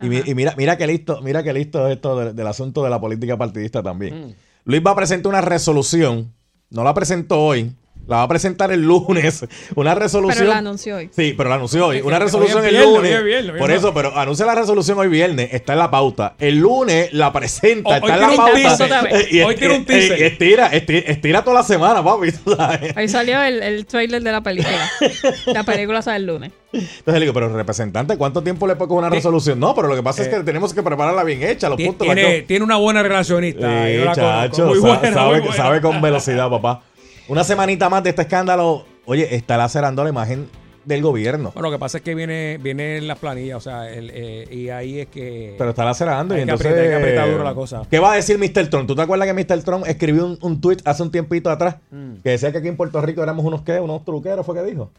Y, 0.00 0.08
mi- 0.08 0.22
y 0.24 0.34
mira, 0.34 0.54
mira 0.56 0.76
que 0.76 0.86
listo, 0.86 1.20
mira 1.22 1.42
que 1.42 1.52
listo 1.52 1.86
es 1.86 1.94
esto 1.94 2.18
del, 2.18 2.34
del 2.34 2.46
asunto 2.46 2.82
de 2.82 2.90
la 2.90 3.00
política 3.00 3.36
partidista 3.36 3.82
también. 3.82 4.28
Mm. 4.28 4.34
Luis 4.64 4.82
va 4.84 4.90
a 4.92 4.96
presentar 4.96 5.30
una 5.30 5.40
resolución. 5.40 6.32
No 6.70 6.82
la 6.84 6.92
presentó 6.94 7.38
hoy. 7.40 7.72
La 8.12 8.18
va 8.18 8.22
a 8.24 8.28
presentar 8.28 8.70
el 8.72 8.82
lunes. 8.82 9.44
Una 9.74 9.94
resolución. 9.94 10.38
Pero 10.38 10.50
la 10.52 10.58
anunció 10.58 10.96
hoy. 10.96 11.08
Sí, 11.16 11.34
pero 11.36 11.48
la 11.48 11.54
anunció 11.56 11.86
hoy. 11.86 12.00
Una 12.02 12.08
hoy 12.08 12.12
es 12.14 12.20
resolución 12.20 12.64
el 12.64 12.70
viernes, 12.70 12.92
lunes. 12.94 13.12
es 13.12 13.24
viernes, 13.24 13.52
hoy 13.54 13.58
Por 13.58 13.70
es 13.70 13.78
eso, 13.78 13.94
pero 13.94 14.16
anuncia 14.18 14.46
la 14.46 14.54
resolución 14.54 14.98
hoy 14.98 15.08
viernes. 15.08 15.48
Está 15.52 15.72
en 15.72 15.78
la 15.78 15.90
pauta. 15.90 16.34
El 16.38 16.58
lunes 16.58 17.12
la 17.12 17.32
presenta. 17.32 17.96
Está 17.96 18.14
en 18.14 18.20
la 18.20 18.28
tiene 18.28 18.36
pauta. 18.68 19.08
Y 19.30 19.40
Hoy 19.40 19.54
tiene 19.56 19.74
un 19.76 19.82
eh, 19.82 19.84
teaser. 19.86 20.12
eh, 20.22 20.26
Estira, 20.26 20.66
estira, 20.68 20.98
estira 21.10 21.42
toda 21.44 21.56
la 21.60 21.62
semana, 21.62 22.04
papi. 22.04 22.32
tú 22.32 22.54
sabes. 22.54 22.96
Ahí 22.96 23.08
salió 23.08 23.42
el, 23.42 23.62
el 23.62 23.86
trailer 23.86 24.22
de 24.22 24.30
la 24.32 24.40
película. 24.42 24.90
la 25.46 25.64
película 25.64 26.02
sale 26.02 26.18
el 26.18 26.26
lunes. 26.26 26.52
Entonces 26.72 27.14
le 27.14 27.20
digo, 27.20 27.34
pero 27.34 27.48
representante, 27.54 28.16
¿cuánto 28.16 28.42
tiempo 28.42 28.66
le 28.66 28.76
coger 28.76 28.92
una 28.96 29.10
resolución? 29.10 29.60
No, 29.60 29.74
pero 29.74 29.88
lo 29.88 29.94
que 29.96 30.02
pasa 30.02 30.22
es 30.22 30.28
que 30.28 30.40
tenemos 30.40 30.72
que 30.72 30.82
prepararla 30.82 31.22
bien 31.22 31.42
hecha, 31.42 31.68
los 31.68 31.76
Ti- 31.76 31.84
puntos. 31.86 32.06
Tiene, 32.06 32.42
tiene 32.42 32.64
una 32.64 32.76
buena 32.76 33.02
relacionista. 33.02 33.86
Sí, 33.86 33.98
chacho, 34.14 34.66
Muy 34.68 34.78
buena, 34.78 35.12
sabe, 35.12 35.30
muy 35.32 35.40
buena. 35.40 35.56
sabe 35.56 35.80
con 35.82 36.00
velocidad, 36.00 36.48
papá. 36.48 36.82
Una 37.28 37.44
semanita 37.44 37.88
más 37.88 38.02
de 38.02 38.10
este 38.10 38.22
escándalo. 38.22 38.84
Oye, 39.04 39.34
está 39.34 39.56
lacerando 39.56 40.02
la 40.04 40.10
imagen 40.10 40.48
del 40.84 41.00
gobierno. 41.02 41.52
Bueno, 41.54 41.68
lo 41.68 41.72
que 41.76 41.78
pasa 41.78 41.98
es 41.98 42.04
que 42.04 42.14
viene, 42.14 42.58
viene 42.60 42.96
en 42.98 43.06
las 43.06 43.16
planillas, 43.18 43.56
o 43.56 43.60
sea, 43.60 43.88
el, 43.88 44.10
eh, 44.12 44.48
y 44.50 44.68
ahí 44.68 44.98
es 45.00 45.06
que... 45.06 45.54
Pero 45.56 45.70
está 45.70 45.84
lacerando 45.84 46.34
y 46.34 46.38
que 46.38 46.42
entonces... 46.42 46.66
apretar, 46.66 46.84
hay 46.84 46.90
que 46.90 46.96
apretar 46.96 47.30
duro 47.30 47.44
la 47.44 47.54
cosa. 47.54 47.82
¿Qué 47.88 48.00
va 48.00 48.12
a 48.12 48.16
decir 48.16 48.36
Mr. 48.38 48.68
Trump? 48.68 48.88
¿Tú 48.88 48.96
te 48.96 49.02
acuerdas 49.02 49.28
que 49.28 49.32
Mr. 49.34 49.62
Trump 49.62 49.84
escribió 49.86 50.26
un, 50.26 50.38
un 50.42 50.60
tweet 50.60 50.78
hace 50.84 51.02
un 51.04 51.10
tiempito 51.12 51.50
atrás 51.50 51.76
Mm. 51.92 52.14
que 52.24 52.30
decía 52.30 52.50
que 52.50 52.58
aquí 52.58 52.68
en 52.68 52.76
Puerto 52.76 53.00
Rico 53.00 53.22
éramos 53.22 53.44
unos 53.44 53.62
qué, 53.62 53.78
unos 53.78 54.04
truqueros, 54.04 54.44
fue 54.44 54.56
que 54.56 54.62
dijo? 54.64 54.90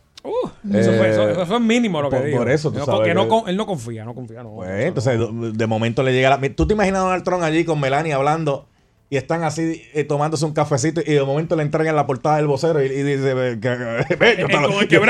Eso, 0.74 0.94
Eh, 0.94 0.98
fue, 0.98 1.10
eso, 1.10 1.30
eso 1.30 1.46
fue 1.46 1.60
mínimo 1.60 2.02
lo 2.02 2.10
que 2.10 2.16
por- 2.16 2.26
dijo. 2.26 2.38
por 2.38 2.50
eso 2.50 2.72
tú 2.72 2.80
No, 2.80 2.86
sabes 2.86 2.98
porque 3.00 3.14
no 3.14 3.46
él 3.48 3.58
no 3.58 3.66
confía, 3.66 4.06
no 4.06 4.16
confía. 4.16 4.42
No, 4.44 4.52
Pues, 4.56 4.86
entonces, 4.86 5.20
de 5.54 5.68
momento 5.68 6.02
le 6.02 6.14
llega 6.14 6.30
la... 6.30 6.40
¿Tú 6.56 6.66
te 6.66 6.74
imaginas 6.76 7.02
a 7.02 7.04
Donald 7.06 7.24
Trump 7.26 7.44
allí 7.44 7.66
con 7.66 7.80
Melania 7.82 8.16
hablando 8.16 8.68
y 9.14 9.18
están 9.18 9.44
así 9.44 9.84
eh, 9.94 10.06
tomándose 10.06 10.44
un 10.44 10.54
cafecito 10.54 11.00
y 11.00 11.14
de 11.14 11.24
momento 11.24 11.56
le 11.56 11.62
entregan 11.62 11.96
la 11.96 12.08
portada 12.08 12.38
del 12.38 12.48
vocero 12.48 12.82
y, 12.84 12.88
y 12.88 13.04
dice, 13.04 13.36
ve, 13.36 13.60
yo, 14.40 14.48
te 14.48 14.60
lo, 14.60 14.82
yo 14.82 14.88
te 14.88 15.06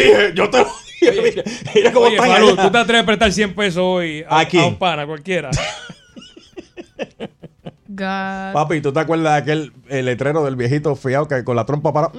dije, 0.00 0.32
yo 0.34 0.48
te 0.48 0.58
lo 0.58 0.64
dije. 0.64 1.12
Mira, 1.20 1.44
mira 1.74 1.92
cómo 1.92 2.06
Oye, 2.06 2.16
están 2.16 2.30
allá. 2.30 2.62
tú 2.62 2.70
te 2.72 2.78
atreves 2.78 3.02
a 3.02 3.06
prestar 3.06 3.30
100 3.30 3.54
pesos 3.54 3.82
hoy 3.84 4.24
a, 4.26 4.40
¿A 4.40 4.44
quién? 4.46 4.62
a 4.62 4.66
un 4.68 4.76
pana, 4.76 5.06
cualquiera. 5.06 5.50
God. 7.86 8.54
Papi, 8.54 8.80
¿tú 8.80 8.94
te 8.94 9.00
acuerdas 9.00 9.34
de 9.34 9.38
aquel 9.40 9.72
el 9.90 10.06
letrero 10.06 10.42
del 10.42 10.56
viejito 10.56 10.96
fiado 10.96 11.28
que 11.28 11.44
con 11.44 11.54
la 11.54 11.66
trompa 11.66 11.92
para... 11.92 12.12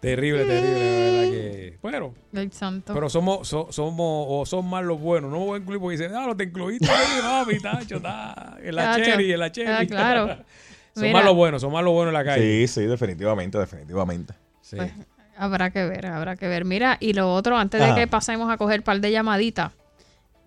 terrible, 0.00 0.44
terrible, 0.44 0.80
la 0.80 1.10
verdad 1.20 1.30
que... 1.32 1.78
Bueno, 1.82 2.14
Ay, 2.34 2.48
santo. 2.52 2.92
pero 2.94 3.08
somos, 3.08 3.46
so- 3.48 3.68
somos, 3.70 4.26
o 4.28 4.44
son 4.46 4.66
más 4.68 4.84
los 4.84 5.00
buenos. 5.00 5.30
No 5.30 5.38
me 5.38 5.44
voy 5.44 5.58
a 5.58 5.60
incluir 5.60 5.80
porque 5.80 5.96
dicen, 5.96 6.14
ah, 6.14 6.26
lo 6.26 6.36
te 6.36 6.44
incluiste 6.44 6.86
ahí, 6.90 7.20
papi, 7.22 7.58
tacho, 7.60 7.96
está. 7.96 8.56
En 8.62 8.74
la 8.74 8.84
Tacho. 8.92 9.04
cherry, 9.04 9.32
en 9.32 9.38
la 9.40 9.52
cherry. 9.52 9.70
Ah, 9.72 9.86
claro. 9.86 10.26
son 10.94 11.02
Mira. 11.04 11.12
más 11.14 11.24
los 11.24 11.34
buenos, 11.36 11.60
son 11.62 11.72
más 11.72 11.84
los 11.84 11.92
buenos 11.92 12.10
en 12.12 12.14
la 12.18 12.24
calle. 12.24 12.66
Sí, 12.66 12.80
sí, 12.80 12.86
definitivamente, 12.86 13.58
definitivamente. 13.58 14.34
Sí. 14.60 14.76
Pues, 14.76 14.92
habrá 15.36 15.70
que 15.70 15.84
ver, 15.84 16.06
habrá 16.06 16.34
que 16.36 16.48
ver. 16.48 16.64
Mira, 16.64 16.96
y 17.00 17.12
lo 17.12 17.32
otro, 17.32 17.56
antes 17.56 17.80
Ajá. 17.80 17.94
de 17.94 18.00
que 18.00 18.06
pasemos 18.08 18.50
a 18.50 18.56
coger 18.56 18.82
par 18.82 19.00
de 19.00 19.12
llamaditas, 19.12 19.72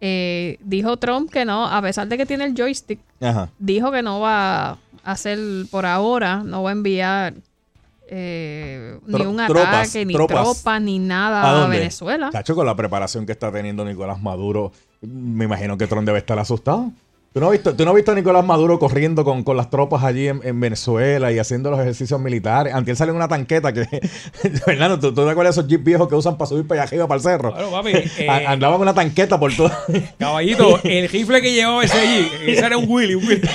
eh, 0.01 0.57
dijo 0.61 0.97
Trump 0.97 1.31
que 1.31 1.45
no, 1.45 1.65
a 1.65 1.81
pesar 1.81 2.07
de 2.07 2.17
que 2.17 2.25
tiene 2.25 2.43
el 2.45 2.55
joystick, 2.55 2.99
Ajá. 3.21 3.49
dijo 3.59 3.91
que 3.91 4.01
no 4.01 4.19
va 4.19 4.71
a 4.71 4.77
hacer 5.03 5.39
por 5.71 5.85
ahora, 5.85 6.37
no 6.43 6.63
va 6.63 6.71
a 6.71 6.73
enviar 6.73 7.35
eh, 8.13 8.99
ni 9.07 9.21
un 9.25 9.37
tropas, 9.47 9.87
ataque, 9.87 10.05
ni 10.05 10.13
tropas. 10.13 10.43
tropas, 10.43 10.81
ni 10.81 10.99
nada 10.99 11.63
¿A? 11.63 11.67
Venezuela. 11.67 12.29
Chacho, 12.31 12.53
con 12.55 12.65
la 12.65 12.75
preparación 12.75 13.25
que 13.25 13.31
está 13.31 13.51
teniendo 13.51 13.85
Nicolás 13.85 14.21
Maduro, 14.21 14.71
me 15.01 15.45
imagino 15.45 15.77
que 15.77 15.87
Trump 15.87 16.05
debe 16.05 16.19
estar 16.19 16.37
asustado. 16.37 16.91
¿Tú 17.33 17.39
no 17.39 17.45
has 17.45 17.53
visto, 17.53 17.73
tú 17.73 17.85
no 17.85 17.91
has 17.91 17.95
visto 17.95 18.11
a 18.11 18.15
Nicolás 18.15 18.45
Maduro 18.45 18.77
corriendo 18.77 19.23
con, 19.23 19.43
con 19.43 19.55
las 19.55 19.69
tropas 19.69 20.03
allí 20.03 20.27
en, 20.27 20.41
en 20.43 20.59
Venezuela 20.59 21.31
y 21.31 21.39
haciendo 21.39 21.71
los 21.71 21.79
ejercicios 21.79 22.19
militares? 22.19 22.73
Antes 22.73 22.97
sale 22.97 23.11
en 23.11 23.15
una 23.15 23.29
tanqueta 23.29 23.71
que... 23.71 23.85
Fernando, 24.65 24.99
¿tú, 24.99 25.13
tú 25.13 25.23
te 25.23 25.31
acuerdas 25.31 25.55
de 25.55 25.61
esos 25.61 25.69
jeeps 25.69 25.85
viejos 25.85 26.09
que 26.09 26.15
usan 26.15 26.37
para 26.37 26.49
subir 26.49 26.67
para 26.67 26.81
allá 26.81 26.89
arriba, 26.89 27.07
para 27.07 27.15
el 27.19 27.23
cerro? 27.23 27.53
Claro, 27.53 27.71
papi, 27.71 27.91
eh, 28.17 28.27
A- 28.29 28.51
Andaba 28.51 28.75
en 28.75 28.81
una 28.81 28.93
tanqueta 28.93 29.39
por 29.39 29.55
todo... 29.55 29.71
Caballito, 30.19 30.81
el 30.83 31.07
rifle 31.07 31.41
que 31.41 31.53
llevaba 31.53 31.81
ese 31.85 31.97
allí, 31.97 32.27
ese 32.47 32.65
era 32.65 32.77
un 32.77 32.83
Willy, 32.89 33.15
un 33.15 33.25
Willy. 33.25 33.41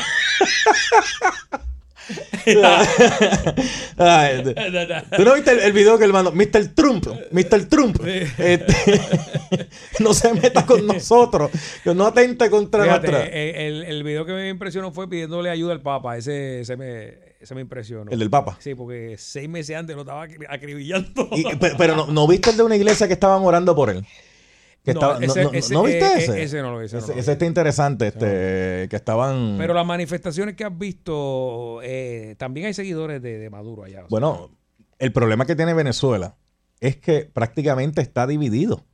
Ay, 3.96 4.42
¿Tú 5.16 5.24
no 5.24 5.34
viste 5.34 5.50
el, 5.52 5.60
el 5.60 5.72
video 5.72 5.98
que 5.98 6.04
él 6.04 6.12
mandó? 6.12 6.32
Mr. 6.32 6.68
Trump, 6.74 7.06
Mr. 7.30 7.64
Trump, 7.68 7.98
este, 8.38 9.00
no 10.00 10.14
se 10.14 10.32
meta 10.34 10.64
con 10.66 10.86
nosotros, 10.86 11.50
que 11.82 11.94
no 11.94 12.06
atente 12.06 12.48
contra 12.50 12.84
Fíjate, 12.84 13.10
nuestra... 13.10 13.30
el, 13.32 13.82
el 13.84 14.02
video 14.04 14.24
que 14.24 14.32
me 14.32 14.48
impresionó 14.48 14.92
fue 14.92 15.08
pidiéndole 15.08 15.50
ayuda 15.50 15.72
al 15.72 15.82
Papa. 15.82 16.16
Ese, 16.16 16.60
ese, 16.60 16.76
me, 16.76 17.14
ese 17.40 17.54
me 17.54 17.60
impresionó. 17.62 18.10
¿El 18.10 18.18
del 18.18 18.30
Papa? 18.30 18.56
Sí, 18.60 18.74
porque 18.74 19.16
seis 19.18 19.48
meses 19.48 19.76
antes 19.76 19.96
lo 19.96 20.02
estaba 20.02 20.26
acri- 20.26 20.46
acribillando. 20.48 21.28
Y- 21.32 21.44
pe- 21.56 21.72
pero 21.76 21.96
no, 21.96 22.06
¿no 22.06 22.26
viste 22.26 22.50
el 22.50 22.56
de 22.56 22.62
una 22.62 22.76
iglesia 22.76 23.06
que 23.06 23.14
estaban 23.14 23.42
orando 23.42 23.74
por 23.74 23.90
él? 23.90 24.04
Que 24.86 24.94
No, 24.94 25.00
estaba- 25.00 25.18
ese- 25.24 25.42
no- 25.42 25.50
ese- 25.52 25.74
¿no 25.74 25.82
viste 25.82 26.04
eh, 26.06 26.12
ese? 26.18 26.38
eh, 26.38 26.42
ese 26.44 26.62
no 26.62 26.70
lo 26.70 26.78
vi, 26.78 26.86
ese 26.86 27.00
lo 27.00 27.06
vi. 27.08 27.18
Está 27.18 27.44
interesante, 27.44 28.06
este, 28.06 28.86
que 28.88 28.94
estaban... 28.96 29.56
Pero 29.58 29.74
las 29.74 29.84
manifestaciones 29.84 30.54
que 30.54 30.62
has 30.64 30.78
visto, 30.78 31.80
eh, 31.82 32.36
también 32.38 32.66
hay 32.66 32.72
seguidores 32.74 33.20
de, 33.20 33.36
de 33.38 33.50
Maduro 33.50 33.82
allá. 33.82 33.98
sea, 33.98 34.06
Bueno, 34.08 34.52
el 35.00 35.10
problema 35.12 35.44
que 35.44 35.56
tiene 35.56 35.74
Venezuela 35.74 36.36
es 36.78 36.96
que 36.96 37.28
prácticamente 37.32 38.00
está 38.00 38.28
dividido. 38.28 38.84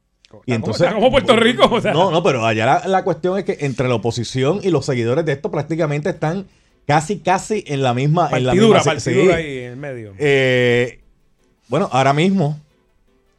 Y 0.47 0.55
está 0.55 0.95
como 0.95 1.11
Puerto 1.11 1.37
Rico, 1.37 1.69
o 1.71 1.79
sea. 1.83 1.93
No, 1.93 2.11
no, 2.11 2.23
pero 2.23 2.47
allá 2.47 2.65
la, 2.65 2.89
la 2.89 3.05
cuestión 3.05 3.37
es 3.39 3.45
que 3.45 3.59
entre 3.61 3.87
la 3.87 3.97
oposición 3.97 4.61
y 4.63 4.71
los 4.71 4.87
seguidores 4.87 5.27
de 5.27 5.33
esto 5.33 5.51
prácticamente 5.51 6.09
están 6.09 6.47
casi, 6.87 7.19
casi 7.19 7.65
en 7.67 7.83
la 7.83 7.93
misma... 7.93 8.31
en 8.33 8.47
la 8.47 8.55
misma, 8.55 8.83
partidura 8.83 9.35
sí. 9.37 9.43
ahí 9.43 9.59
en 9.59 9.79
medio. 9.79 10.15
Eh, 10.17 11.01
bueno, 11.69 11.91
ahora 11.93 12.15
mismo 12.15 12.59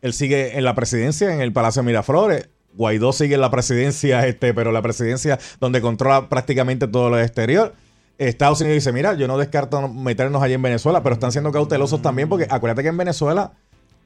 él 0.03 0.13
sigue 0.13 0.57
en 0.57 0.65
la 0.65 0.75
presidencia 0.75 1.33
en 1.33 1.39
el 1.39 1.53
Palacio 1.53 1.81
de 1.81 1.85
Miraflores. 1.87 2.49
Guaidó 2.73 3.13
sigue 3.13 3.35
en 3.35 3.41
la 3.41 3.49
presidencia, 3.49 4.27
este, 4.27 4.53
pero 4.53 4.73
la 4.73 4.81
presidencia 4.81 5.39
donde 5.61 5.79
controla 5.79 6.27
prácticamente 6.27 6.89
todo 6.89 7.09
lo 7.09 7.19
exterior. 7.19 7.73
Estados 8.17 8.59
Unidos 8.59 8.75
dice, 8.75 8.91
mira, 8.91 9.13
yo 9.13 9.29
no 9.29 9.37
descarto 9.37 9.87
meternos 9.87 10.43
allí 10.43 10.55
en 10.55 10.61
Venezuela, 10.61 11.01
pero 11.03 11.13
están 11.13 11.31
siendo 11.31 11.53
cautelosos 11.53 12.01
también 12.01 12.27
porque 12.27 12.47
acuérdate 12.49 12.83
que 12.83 12.89
en 12.89 12.97
Venezuela 12.97 13.53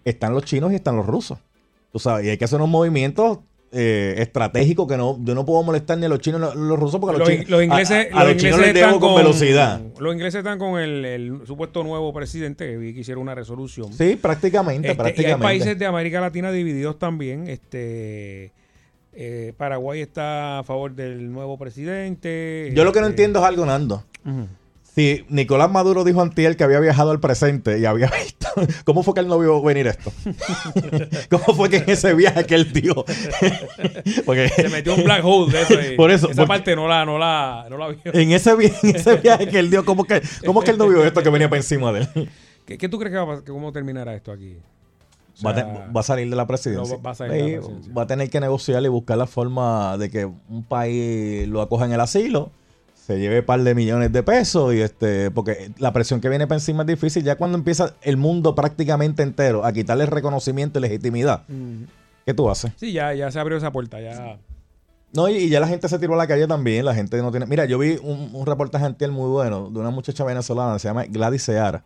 están 0.05 0.33
los 0.33 0.43
chinos 0.43 0.71
y 0.71 0.75
están 0.75 0.95
los 0.95 1.07
rusos. 1.07 1.39
Tú 1.91 1.97
sabes, 1.97 2.27
y 2.27 2.29
hay 2.29 2.37
que 2.37 2.45
hacer 2.45 2.57
unos 2.57 2.69
movimientos 2.69 3.39
eh, 3.72 4.15
estratégicos 4.19 4.88
que 4.88 4.95
no, 4.98 5.18
yo 5.23 5.35
no 5.35 5.45
puedo 5.45 5.61
molestar 5.64 5.98
ni 5.98 6.06
a 6.06 6.10
los 6.10 6.19
chinos 6.19 6.39
ni 6.39 6.48
a 6.48 6.53
los 6.56 6.80
rusos 6.80 6.99
porque 7.02 7.15
a 7.15 7.19
los, 7.19 7.27
Los, 7.27 7.38
chinos, 7.38 7.49
los 7.49 7.64
ingleses, 7.64 8.07
a, 8.14 8.19
a 8.19 8.23
los 8.23 8.34
los 8.34 8.41
chinos 8.41 8.56
ingleses 8.60 8.65
les 8.65 8.73
debo 8.73 8.85
están 8.95 8.99
con, 8.99 9.15
velocidad. 9.15 9.81
Los 9.99 10.14
ingleses 10.14 10.38
están 10.39 10.60
con 10.60 10.80
el, 10.80 11.03
el 11.06 11.41
supuesto 11.45 11.84
nuevo 11.84 12.14
presidente 12.14 12.65
que 12.65 12.77
vi 12.77 12.94
que 12.94 13.02
hicieron 13.02 13.23
una 13.23 13.35
resolución. 13.35 13.91
Sí, 13.94 14.15
prácticamente, 14.15 14.88
Este, 14.88 14.88
Y 14.88 14.91
hay 14.91 14.95
prácticamente. 14.98 15.44
países 15.44 15.77
de 15.80 15.85
América 15.85 16.22
Latina 16.22 16.52
divididos 16.52 16.98
también. 16.98 17.48
Este 17.48 18.52
eh, 19.14 19.53
Paraguay 19.57 20.02
está 20.02 20.60
a 20.60 20.64
favor 20.64 20.94
del 20.94 21.31
nuevo 21.31 21.57
presidente. 21.57 22.72
Yo 22.73 22.84
lo 22.84 22.91
que 22.94 22.99
no 23.02 23.07
este, 23.07 23.14
entiendo 23.23 23.39
es 23.39 23.45
algo, 23.45 23.65
Nando. 23.65 24.03
Si 24.97 25.23
Nicolás 25.29 25.69
Maduro 25.69 26.03
dijo 26.03 26.21
antier 26.23 26.57
que 26.57 26.63
había 26.63 26.79
viajado 26.79 27.11
al 27.11 27.19
presente 27.19 27.77
y 27.77 27.85
había 27.85 28.09
visto 28.23 28.47
¿Cómo 28.83 29.03
fue 29.03 29.13
que 29.13 29.19
él 29.19 29.27
no 29.27 29.37
vio 29.37 29.61
venir 29.61 29.85
esto? 29.85 30.11
¿Cómo 31.29 31.55
fue 31.55 31.69
que 31.69 31.77
en 31.77 31.89
ese 31.91 32.15
viaje 32.15 32.43
que 32.47 32.55
él 32.55 32.73
dio? 32.73 33.05
Porque- 34.25 34.49
Se 34.49 34.69
metió 34.69 34.95
un 34.95 35.03
black 35.03 35.21
hole 35.23 35.51
de 35.51 35.61
eso. 35.61 35.73
y 35.93 35.95
Por 35.95 36.09
eso, 36.09 36.31
Esa 36.31 36.47
parte 36.47 36.75
no 36.75 36.87
la, 36.87 37.05
no 37.05 37.19
la, 37.19 37.67
no 37.69 37.77
la 37.77 37.89
vio. 37.89 37.99
En 38.05 38.31
ese, 38.31 38.51
en 38.53 38.95
ese 38.95 39.15
viaje 39.17 39.47
que 39.47 39.59
él 39.59 39.69
dio, 39.69 39.85
¿cómo 39.85 40.03
que, 40.03 40.21
cómo 40.43 40.61
que 40.61 40.71
él 40.71 40.79
no 40.79 40.87
vio 40.87 41.03
esto 41.05 41.21
que 41.21 41.29
venía 41.29 41.47
para 41.47 41.59
encima 41.59 41.91
de 41.91 41.99
él? 42.15 42.29
¿Qué, 42.65 42.79
qué 42.79 42.89
tú 42.89 42.97
crees 42.97 43.13
que 43.13 43.19
va 43.19 43.35
a, 43.35 43.43
que 43.43 43.51
cómo 43.51 43.71
terminará 43.71 44.15
esto 44.15 44.31
aquí? 44.31 44.57
O 45.43 45.45
Va 45.45 45.51
a, 45.51 45.91
va 45.95 45.99
a 45.99 46.03
salir 46.03 46.27
de 46.27 46.35
la 46.35 46.47
presidencia. 46.47 46.97
no, 46.97 47.03
va 47.03 47.11
a 47.11 47.15
salir 47.15 47.33
de 47.33 47.51
la 47.51 47.57
presidencia. 47.59 47.93
va 47.93 48.01
a 48.01 48.07
tener 48.07 48.29
que 48.31 48.39
negociar 48.39 48.81
y 48.83 48.87
buscar 48.87 49.19
la 49.19 49.27
forma 49.27 49.95
de 49.99 50.09
que 50.09 50.25
un 50.25 50.63
país 50.67 51.47
lo 51.47 51.61
acoja 51.61 51.85
en 51.85 51.91
el 51.91 51.99
asilo, 52.01 52.49
se 53.07 53.17
lleve 53.17 53.39
un 53.39 53.45
par 53.45 53.63
de 53.63 53.73
millones 53.73 54.11
de 54.11 54.21
pesos 54.21 54.73
y 54.73 54.81
este, 54.81 55.31
porque 55.31 55.71
la 55.77 55.93
presión 55.93 56.19
que 56.19 56.27
viene 56.27 56.45
para 56.45 56.57
encima 56.57 56.84
es 56.84 56.88
difícil. 56.88 57.23
Ya 57.23 57.38
cuando 57.38 57.57
empieza 57.57 57.93
el 58.01 58.17
mundo 58.17 58.53
prácticamente 58.53 59.23
entero 59.23 59.63
a 59.63 59.71
quitarle 59.71 60.05
reconocimiento 60.05 60.77
y 60.77 60.81
legitimidad, 60.81 61.43
Mm. 61.47 61.84
¿qué 62.25 62.34
tú 62.34 62.49
haces? 62.49 62.73
Sí, 62.75 62.91
ya, 62.91 63.13
ya 63.13 63.31
se 63.31 63.39
abrió 63.39 63.57
esa 63.57 63.71
puerta. 63.71 64.01
Ya. 64.01 64.38
No, 65.13 65.29
y, 65.29 65.38
y 65.38 65.47
ya 65.49 65.61
la 65.61 65.69
gente 65.69 65.88
se 65.88 65.97
tiró 65.99 66.15
a 66.15 66.17
la 66.17 66.27
calle 66.27 66.47
también. 66.47 66.84
La 66.84 66.93
gente 66.93 67.17
no 67.21 67.31
tiene. 67.31 67.45
Mira, 67.45 67.63
yo 67.63 67.79
vi 67.79 67.97
un, 68.03 68.29
un 68.34 68.45
reportaje 68.45 68.84
antier 68.84 69.09
muy 69.09 69.29
bueno 69.29 69.69
de 69.69 69.79
una 69.79 69.89
muchacha 69.89 70.25
venezolana, 70.25 70.77
se 70.77 70.89
llama 70.89 71.05
Gladys 71.05 71.43
Seara, 71.43 71.85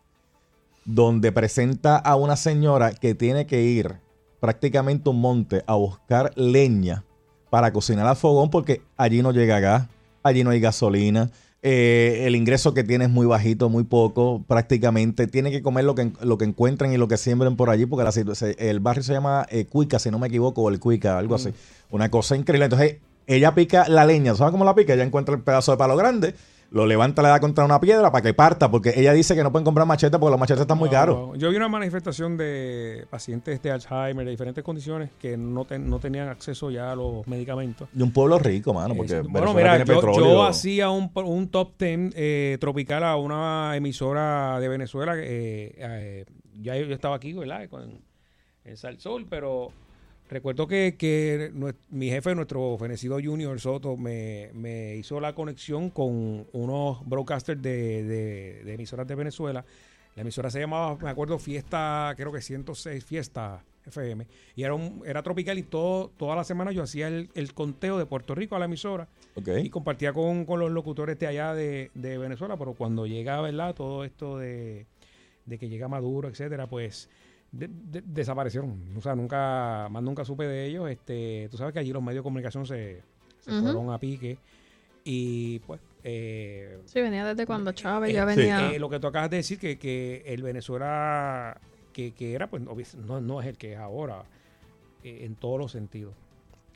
donde 0.85 1.31
presenta 1.31 1.97
a 1.97 2.15
una 2.15 2.35
señora 2.35 2.91
que 2.93 3.13
tiene 3.13 3.45
que 3.45 3.61
ir 3.61 3.97
prácticamente 4.39 5.07
a 5.07 5.11
un 5.11 5.21
monte 5.21 5.63
a 5.67 5.75
buscar 5.75 6.31
leña 6.35 7.03
para 7.51 7.71
cocinar 7.71 8.07
al 8.07 8.15
fogón 8.15 8.49
porque 8.49 8.81
allí 8.97 9.21
no 9.21 9.31
llega 9.31 9.59
gas, 9.59 9.87
allí 10.23 10.43
no 10.43 10.49
hay 10.51 10.59
gasolina. 10.59 11.29
eh, 11.63 12.23
el 12.25 12.35
ingreso 12.35 12.73
que 12.73 12.83
tiene 12.83 13.05
es 13.05 13.11
muy 13.11 13.27
bajito, 13.27 13.69
muy 13.69 13.83
poco, 13.83 14.43
prácticamente. 14.47 15.27
Tiene 15.27 15.51
que 15.51 15.61
comer 15.61 15.85
lo 15.85 15.93
que, 15.93 16.11
lo 16.21 16.37
que 16.39 16.45
encuentren 16.45 16.91
y 16.91 16.97
lo 16.97 17.07
que 17.07 17.17
siembren 17.17 17.55
por 17.55 17.69
allí, 17.69 17.85
porque 17.85 18.03
la 18.03 18.11
se- 18.11 18.55
el 18.57 18.79
barrio 18.79 19.03
se 19.03 19.13
llama 19.13 19.45
eh, 19.49 19.65
Cuica, 19.65 19.99
si 19.99 20.09
no 20.09 20.17
me 20.17 20.27
equivoco, 20.27 20.63
o 20.63 20.69
el 20.69 20.79
Cuica, 20.79 21.19
algo 21.19 21.35
así. 21.35 21.49
Una 21.91 22.09
cosa 22.09 22.35
increíble. 22.35 22.65
Entonces, 22.65 22.95
ella 23.27 23.53
pica 23.53 23.87
la 23.87 24.05
leña, 24.05 24.33
¿sabes 24.33 24.51
cómo 24.51 24.65
la 24.65 24.73
pica? 24.73 24.93
Ella 24.95 25.03
encuentra 25.03 25.35
el 25.35 25.41
pedazo 25.41 25.71
de 25.71 25.77
palo 25.77 25.95
grande, 25.95 26.33
lo 26.71 26.85
levanta, 26.85 27.21
le 27.21 27.27
da 27.27 27.39
contra 27.41 27.65
una 27.65 27.79
piedra 27.81 28.11
para 28.11 28.21
que 28.21 28.33
parta, 28.33 28.71
porque 28.71 28.93
ella 28.95 29.11
dice 29.13 29.35
que 29.35 29.43
no 29.43 29.51
pueden 29.51 29.65
comprar 29.65 29.85
machetes 29.85 30.17
porque 30.19 30.31
los 30.31 30.39
machetes 30.39 30.61
están 30.61 30.77
muy 30.77 30.89
caros. 30.89 31.37
Yo 31.37 31.49
vi 31.49 31.57
una 31.57 31.67
manifestación 31.67 32.37
de 32.37 33.05
pacientes 33.09 33.61
de 33.61 33.71
Alzheimer 33.71 34.23
de 34.23 34.31
diferentes 34.31 34.63
condiciones 34.63 35.09
que 35.19 35.35
no, 35.35 35.65
ten- 35.65 35.89
no 35.89 35.99
tenían 35.99 36.29
acceso 36.29 36.71
ya 36.71 36.93
a 36.93 36.95
los 36.95 37.27
medicamentos. 37.27 37.89
De 37.91 38.03
un 38.03 38.13
pueblo 38.13 38.39
rico, 38.39 38.73
mano, 38.73 38.95
porque 38.95 39.17
Eh, 39.17 39.21
bueno, 39.27 39.53
mira, 39.53 39.75
tiene 39.75 39.85
yo, 39.85 39.95
petróleo. 39.95 40.19
yo 40.25 40.43
hacía 40.43 40.89
un, 40.89 41.11
un 41.13 41.49
top 41.49 41.73
10 41.77 42.13
eh, 42.15 42.57
tropical 42.61 43.03
a 43.03 43.17
una 43.17 43.75
emisora 43.75 44.59
de 44.61 44.67
Venezuela. 44.69 45.15
eh, 45.17 45.75
eh, 45.77 46.25
ya 46.61 46.77
yo, 46.77 46.85
yo 46.85 46.95
estaba 46.95 47.15
aquí, 47.17 47.33
¿verdad? 47.33 47.67
Con, 47.69 47.99
en 48.63 48.77
Salsol, 48.77 49.25
pero 49.29 49.69
recuerdo 50.31 50.65
que, 50.67 50.95
que 50.97 51.51
mi 51.91 52.09
jefe, 52.09 52.33
nuestro 52.33 52.75
fenecido 52.79 53.19
Junior 53.23 53.59
Soto, 53.59 53.97
me, 53.97 54.49
me 54.53 54.95
hizo 54.95 55.19
la 55.19 55.35
conexión 55.35 55.89
con 55.91 56.47
unos 56.53 57.07
broadcasters 57.07 57.61
de, 57.61 58.03
de- 58.03 58.63
de 58.63 58.73
emisoras 58.73 59.07
de 59.07 59.13
Venezuela. 59.15 59.63
La 60.15 60.23
emisora 60.23 60.49
se 60.49 60.59
llamaba, 60.59 60.97
me 61.01 61.09
acuerdo, 61.09 61.37
Fiesta, 61.39 62.13
creo 62.17 62.31
que 62.31 62.41
106 62.41 63.05
Fiesta 63.05 63.63
FM. 63.85 64.27
Y 64.55 64.63
era, 64.63 64.73
un, 64.73 65.01
era 65.05 65.23
tropical 65.23 65.57
y 65.57 65.63
todo, 65.63 66.09
toda 66.17 66.35
la 66.35 66.43
semana 66.43 66.71
yo 66.71 66.83
hacía 66.83 67.07
el, 67.07 67.29
el 67.33 67.53
conteo 67.53 67.97
de 67.97 68.05
Puerto 68.05 68.35
Rico 68.35 68.55
a 68.55 68.59
la 68.59 68.65
emisora. 68.65 69.07
Ok. 69.35 69.49
Y 69.63 69.69
compartía 69.69 70.11
con, 70.13 70.45
con 70.45 70.59
los 70.59 70.69
locutores 70.71 71.17
de 71.17 71.27
allá 71.27 71.53
de, 71.53 71.91
de 71.93 72.17
Venezuela. 72.17 72.57
Pero 72.57 72.73
cuando 72.73 73.05
llega, 73.07 73.39
¿verdad? 73.41 73.73
Todo 73.73 74.03
esto 74.03 74.37
de, 74.37 74.85
de 75.45 75.57
que 75.57 75.69
llega 75.69 75.87
Maduro, 75.87 76.27
etcétera, 76.29 76.67
pues 76.67 77.09
de- 77.51 77.67
de- 77.69 78.03
desaparecieron. 78.05 78.79
O 78.97 79.01
sea, 79.01 79.15
nunca, 79.15 79.87
más 79.91 80.01
nunca 80.03 80.23
supe 80.25 80.45
de 80.47 80.65
ellos. 80.67 80.89
Este, 80.89 81.47
tú 81.51 81.57
sabes 81.57 81.73
que 81.73 81.79
allí 81.79 81.91
los 81.91 82.01
medios 82.01 82.21
de 82.21 82.23
comunicación 82.23 82.65
se, 82.65 83.01
fueron 83.43 83.91
a 83.91 83.97
pique. 83.97 84.37
Y 85.03 85.59
pues... 85.59 85.81
eh, 86.03 86.79
Sí, 86.85 87.01
venía 87.01 87.25
desde 87.25 87.45
cuando 87.45 87.71
Chávez 87.71 88.13
ya 88.13 88.23
eh, 88.23 88.25
venía. 88.25 88.71
eh, 88.71 88.79
lo 88.79 88.89
que 88.89 88.99
tú 88.99 89.07
acabas 89.07 89.29
de 89.29 89.37
decir, 89.37 89.57
que, 89.59 89.77
que 89.77 90.23
el 90.27 90.43
Venezuela 90.43 91.59
que, 91.93 92.13
que 92.13 92.33
era, 92.33 92.47
pues 92.49 92.63
no, 92.95 93.19
no 93.19 93.41
es 93.41 93.47
el 93.47 93.57
que 93.57 93.73
es 93.73 93.79
ahora, 93.79 94.23
eh, 95.03 95.25
en 95.25 95.35
todos 95.35 95.59
los 95.59 95.71
sentidos. 95.71 96.13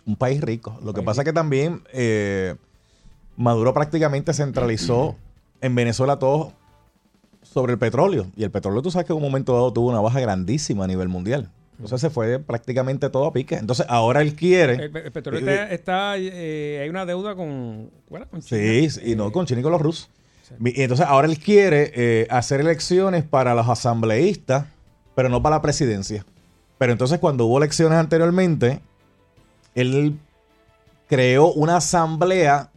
Un 0.05 0.15
país 0.17 0.41
rico. 0.41 0.77
Lo 0.83 0.93
que 0.93 1.01
pasa 1.01 1.21
es 1.21 1.25
que 1.25 1.33
también 1.33 1.83
eh, 1.93 2.55
Maduro 3.37 3.73
prácticamente 3.73 4.33
centralizó 4.33 5.15
en 5.61 5.73
Venezuela 5.75 6.19
todo 6.19 6.51
sobre 7.45 7.73
el 7.73 7.79
petróleo. 7.79 8.27
Y 8.35 8.43
el 8.43 8.51
petróleo, 8.51 8.81
tú 8.81 8.91
sabes 8.91 9.05
que 9.07 9.13
en 9.13 9.17
un 9.17 9.23
momento 9.23 9.53
dado 9.53 9.71
tuvo 9.71 9.89
una 9.89 10.01
baja 10.01 10.19
grandísima 10.19 10.83
a 10.83 10.87
nivel 10.87 11.07
mundial. 11.07 11.49
Entonces 11.77 12.01
se 12.01 12.09
fue 12.09 12.39
prácticamente 12.39 13.09
todo 13.09 13.25
a 13.25 13.33
pique. 13.33 13.55
Entonces 13.55 13.85
ahora 13.89 14.21
él 14.21 14.33
quiere. 14.35 14.85
El, 14.85 14.91
pe- 14.91 15.05
el 15.05 15.11
petróleo 15.11 15.41
eh, 15.47 15.53
está, 15.53 15.73
está, 15.73 16.17
eh, 16.17 16.79
hay 16.83 16.89
una 16.89 17.05
deuda 17.05 17.35
con, 17.35 17.89
bueno, 18.09 18.27
con 18.29 18.41
China. 18.41 18.61
Sí, 18.61 18.89
sí, 18.89 19.01
y 19.11 19.15
no 19.15 19.31
con 19.31 19.45
China 19.45 19.59
y 19.59 19.63
con 19.63 19.71
los 19.73 19.81
rusos. 19.81 20.09
Y 20.63 20.81
entonces 20.81 21.05
ahora 21.05 21.27
él 21.27 21.39
quiere 21.39 21.91
eh, 21.95 22.27
hacer 22.29 22.61
elecciones 22.61 23.23
para 23.23 23.55
los 23.55 23.67
asambleístas, 23.67 24.65
pero 25.15 25.27
no 25.27 25.41
para 25.41 25.57
la 25.57 25.61
presidencia. 25.61 26.25
Pero 26.77 26.91
entonces 26.91 27.19
cuando 27.19 27.45
hubo 27.45 27.57
elecciones 27.57 27.97
anteriormente, 27.97 28.79
él 29.73 30.17
creó 31.07 31.51
una 31.51 31.77
asamblea 31.77 32.69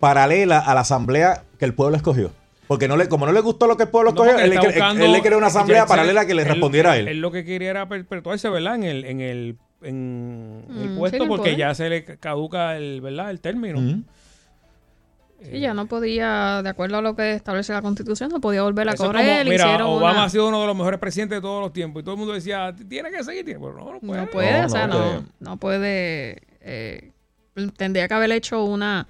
paralela 0.00 0.58
a 0.58 0.74
la 0.74 0.80
asamblea 0.80 1.44
que 1.58 1.64
el 1.64 1.74
pueblo 1.74 1.96
escogió. 1.96 2.30
Porque 2.68 2.88
no 2.88 2.96
le, 2.96 3.08
como 3.08 3.26
no 3.26 3.32
le 3.32 3.40
gustó 3.40 3.66
lo 3.66 3.76
que 3.76 3.84
el 3.84 3.88
pueblo 3.90 4.12
No, 4.12 4.24
él, 4.24 4.36
le 4.36 4.54
está 4.56 4.60
cre- 4.60 4.66
buscando- 4.74 5.04
él 5.04 5.12
le 5.12 5.22
creó 5.22 5.38
una 5.38 5.46
asamblea 5.48 5.82
ya, 5.82 5.86
paralela 5.86 6.26
que 6.26 6.34
le 6.34 6.42
él- 6.42 6.48
respondiera 6.48 6.92
a 6.92 6.96
él. 6.96 7.08
Él 7.08 7.20
lo 7.20 7.30
que 7.30 7.44
quería 7.44 7.70
era 7.70 7.88
perpetuarse, 7.88 8.48
¿verdad? 8.48 8.74
En 8.76 8.82
el, 8.84 9.04
en 9.04 9.20
el, 9.20 9.56
en 9.82 10.64
Mm, 10.68 10.82
el 10.82 10.88
sí, 10.88 10.94
puesto 10.98 11.28
porque 11.28 11.54
ya 11.56 11.74
se 11.74 11.88
le 11.88 12.04
caduca 12.04 12.76
el, 12.76 13.00
¿verdad? 13.00 13.30
El 13.30 13.40
término. 13.40 13.78
Ujú. 13.78 14.02
Sí, 15.42 15.60
ya 15.60 15.74
no 15.74 15.86
podía, 15.86 16.62
de 16.62 16.68
acuerdo 16.70 16.96
a 16.96 17.02
lo 17.02 17.14
que 17.14 17.34
establece 17.34 17.72
la 17.74 17.82
constitución, 17.82 18.30
no 18.30 18.40
podía 18.40 18.62
volver 18.62 18.88
a 18.88 18.94
Eso 18.94 19.04
correr. 19.04 19.40
como, 19.42 19.50
mira, 19.50 19.86
Obama 19.86 20.10
una- 20.12 20.24
ha 20.24 20.28
sido 20.30 20.48
uno 20.48 20.62
de 20.62 20.66
los 20.66 20.74
mejores 20.76 20.98
presidentes 20.98 21.36
de 21.36 21.42
todos 21.42 21.60
los 21.60 21.72
tiempos 21.74 22.00
y 22.00 22.04
todo 22.04 22.14
el 22.14 22.18
mundo 22.18 22.32
decía, 22.32 22.74
tiene 22.88 23.10
que 23.10 23.22
seguir, 23.22 23.44
pero 23.44 23.74
no, 23.74 23.92
no 23.92 24.00
puede. 24.00 24.20
No 24.22 24.26
puede, 24.30 24.60
No, 24.60 24.66
o 24.66 24.68
sea, 24.70 24.86
no, 24.86 24.98
no, 24.98 25.20
que- 25.20 25.26
no 25.40 25.56
puede. 25.58 26.42
eh, 26.62 27.10
tendría 27.76 28.08
que 28.08 28.14
haber 28.14 28.32
hecho 28.32 28.64
una. 28.64 29.06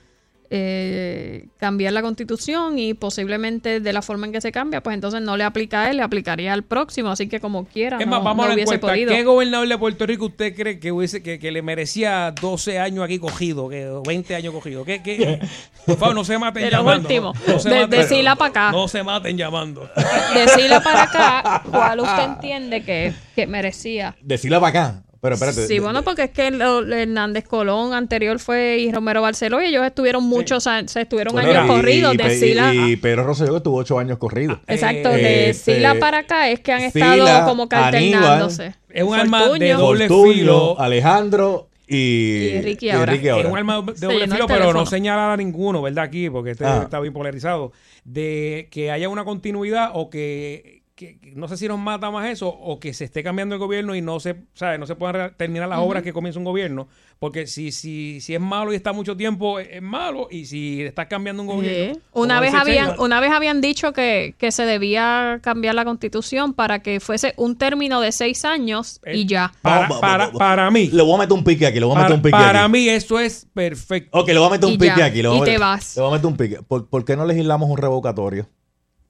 Eh, 0.51 1.47
cambiar 1.59 1.93
la 1.93 2.03
constitución 2.03 2.79
y 2.79 2.95
posiblemente 2.95 3.81
de 3.81 3.93
la 3.93 4.03
forma 4.03 4.27
en 4.27 4.33
que 4.33 4.41
se 4.41 4.53
cambia, 4.53 4.83
pues 4.83 4.95
entonces 4.95 5.21
no 5.23 5.37
le 5.37 5.45
aplica 5.45 5.83
a 5.83 5.91
él, 5.91 5.97
le 5.99 6.03
aplicaría 6.03 6.53
al 6.53 6.63
próximo, 6.63 7.11
así 7.11 7.29
que 7.29 7.41
como 7.41 7.65
quiera, 7.67 7.99
Es 7.99 8.07
no, 8.07 8.23
vamos 8.23 8.37
no 8.37 8.43
a 8.45 8.49
la 8.49 8.55
hubiese 8.55 8.75
encuesta. 8.75 8.95
podido. 8.95 9.13
¿Qué 9.15 9.25
gobernador 9.25 9.69
de 9.69 9.79
Puerto 9.79 10.07
Rico 10.07 10.27
usted 10.27 10.55
cree 10.55 10.79
que 10.79 10.93
hubiese 10.93 11.23
que, 11.23 11.39
que 11.39 11.51
le 11.51 11.63
merecía 11.63 12.33
12 12.41 12.79
años 12.79 13.05
aquí 13.05 13.19
cogido, 13.19 13.69
que 13.69 13.89
20 14.07 14.35
años 14.35 14.53
cogido? 14.55 14.85
¿Qué, 14.85 15.03
qué? 15.03 15.41
Por 15.87 15.97
favor, 15.99 16.15
no 16.15 16.25
se 16.25 16.39
maten 16.39 16.65
De 16.65 16.71
llamando. 16.71 17.09
últimos. 17.09 17.37
No, 17.47 17.53
No 17.55 17.59
se 17.61 17.69
De- 17.69 17.77
maten- 17.87 17.89
de 17.91 18.03
Sila 18.05 18.37
pa' 18.37 18.47
acá. 18.47 18.73
No 18.73 18.89
se 18.89 19.03
maten 19.03 19.37
llamando. 19.37 19.89
Decirle 20.35 20.81
para 20.81 21.03
acá 21.05 21.63
cuál 21.71 22.01
usted 22.01 22.23
entiende 22.25 22.83
que, 22.83 23.13
que 23.35 23.47
merecía. 23.47 24.17
Decirle 24.21 24.59
para 24.61 24.69
acá. 24.69 25.03
Pero 25.27 25.35
espérate. 25.35 25.67
Sí, 25.67 25.75
de- 25.75 25.81
bueno, 25.81 26.03
porque 26.03 26.25
es 26.25 26.31
que 26.31 26.47
Hernández 26.49 27.45
Colón 27.47 27.93
anterior 27.95 28.39
fue 28.39 28.79
y 28.79 28.93
Romero 28.93 29.23
Barceló 29.23 29.61
y 29.63 29.67
ellos 29.67 29.85
estuvieron 29.85 30.25
muchos, 30.25 30.67
años, 30.67 30.93
se 30.93 31.03
estuvieron 31.03 31.33
Bueno, 31.33 31.51
años 31.51 31.65
y- 31.65 31.69
corridos 31.69 32.15
y, 32.15 32.17
de 32.17 32.25
Pe- 32.25 32.39
Sila. 32.39 32.75
y 32.75 32.97
Pedro 32.97 33.25
Rosselló 33.25 33.51
que 33.53 33.57
estuvo 33.59 33.77
ocho 33.79 33.99
años 33.99 34.19
corrido. 34.19 34.61
Exacto, 34.67 35.11
Eh, 35.11 35.17
de 35.23 35.51
este, 35.51 35.75
Sila 35.75 35.97
para 35.99 36.19
acá 36.19 36.49
es 36.51 36.61
que 36.61 36.73
han 36.73 36.91
Sila, 36.91 37.15
estado 37.15 37.49
como 37.49 37.69
que 37.69 37.77
alternándose. 37.77 38.75
Es 38.91 39.03
un 39.03 39.15
arma 39.15 39.49
de 39.59 39.73
doble 39.75 40.09
Fortuño, 40.09 40.33
filo. 40.33 40.81
Alejandro 40.81 41.69
y, 41.89 41.97
Y 41.97 42.61
Ricky 42.63 42.91
ahora. 42.91 43.15
Es 43.15 43.45
un 43.47 43.57
arma 43.57 43.75
de 43.83 43.93
doble 44.07 44.25
filo, 44.27 44.47
pero 44.47 44.59
teléfono. 44.61 44.81
no 44.81 44.87
señalar 44.87 45.31
a 45.31 45.37
ninguno, 45.37 45.83
¿verdad? 45.83 46.05
Aquí, 46.05 46.29
porque 46.31 46.53
este 46.53 46.65
Ah. 46.65 46.81
está 46.85 46.99
bien 47.01 47.13
polarizado. 47.13 47.73
De 48.05 48.69
que 48.71 48.91
haya 48.91 49.09
una 49.09 49.25
continuidad 49.25 49.91
o 49.95 50.11
que, 50.11 50.76
que- 50.97 51.19
no 51.35 51.47
sé 51.47 51.57
si 51.59 51.69
nos 51.69 51.79
mata 51.79 52.11
más 52.11 52.29
eso 52.31 52.49
o 52.49 52.81
que 52.81 52.93
se 52.95 53.05
esté 53.05 53.23
cambiando 53.23 53.55
el 53.55 53.59
gobierno 53.61 53.95
y 53.95 54.01
no 54.03 54.19
se, 54.19 54.35
¿sabes? 54.55 54.81
No 54.81 54.87
se 54.87 54.97
puedan 54.97 55.35
terminar 55.37 55.69
las 55.69 55.79
obras 55.79 56.03
que 56.03 56.13
comienza 56.13 56.39
un 56.39 56.45
gobierno. 56.47 56.89
Porque 57.19 57.47
si, 57.47 57.71
si, 57.71 58.21
si 58.21 58.35
es 58.35 58.41
malo 58.41 58.73
y 58.73 58.77
está 58.77 58.93
mucho 58.93 59.17
tiempo, 59.17 59.59
es 59.61 59.69
es 59.71 59.83
malo. 59.83 60.29
Y 60.31 60.47
si 60.47 60.83
estás 60.83 61.07
cambiando 61.07 61.43
un 61.43 61.49
gobierno. 61.49 61.95
Sí. 61.95 62.01
Una 62.13 62.41
vez 62.41 62.55
habían, 62.55 62.99
una 62.99 63.21
vez 63.21 63.31
habían 63.31 63.61
dicho 63.61 63.93
que, 63.93 64.35
que 64.39 64.51
se 64.53 64.65
debía 64.65 65.39
cambiar 65.43 65.75
la 65.75 65.85
constitución 65.85 66.55
para 66.55 66.81
que 66.81 66.99
fuese 66.99 67.35
un 67.37 67.57
término 67.57 68.01
de 68.01 68.11
seis 68.13 68.45
años 68.47 68.99
Eh, 69.05 69.19
y 69.19 69.27
ya. 69.27 69.53
Para, 69.63 69.89
para, 70.01 70.33
para 70.33 70.71
mí. 70.71 70.89
Le 70.89 71.03
voy 71.03 71.15
a 71.15 71.19
meter 71.19 71.33
un 71.35 71.45
pique 71.45 71.67
aquí, 71.67 71.79
le 71.79 71.85
voy 71.87 71.95
a 71.95 71.99
meter 71.99 72.07
Para, 72.09 72.15
un 72.17 72.23
pique 72.23 72.31
para 72.33 72.63
aquí. 72.65 72.73
mí 72.73 72.89
eso 72.89 73.21
es 73.21 73.47
perfecto. 73.53 74.19
Ok, 74.19 74.29
le 74.29 74.39
voy 74.39 74.47
a 74.49 74.51
meter 74.51 74.65
un 74.67 74.73
Y 74.73 74.79
pique 74.79 74.95
ya, 74.97 75.05
aquí. 75.05 75.21
Le 75.23 75.29
voy 75.29 75.39
a 75.39 75.41
y 75.41 75.45
te 75.45 75.51
meter- 75.53 75.61
vas. 75.61 75.95
Le 75.97 76.03
voy 76.03 76.11
a 76.11 76.15
meter 76.15 76.27
un 76.27 76.37
pique. 76.39 76.63
¿Por, 76.63 76.89
por 76.89 77.05
qué 77.05 77.17
no 77.17 77.27
legislamos 77.27 77.69
un 77.69 77.77
revocatorio? 77.77 78.49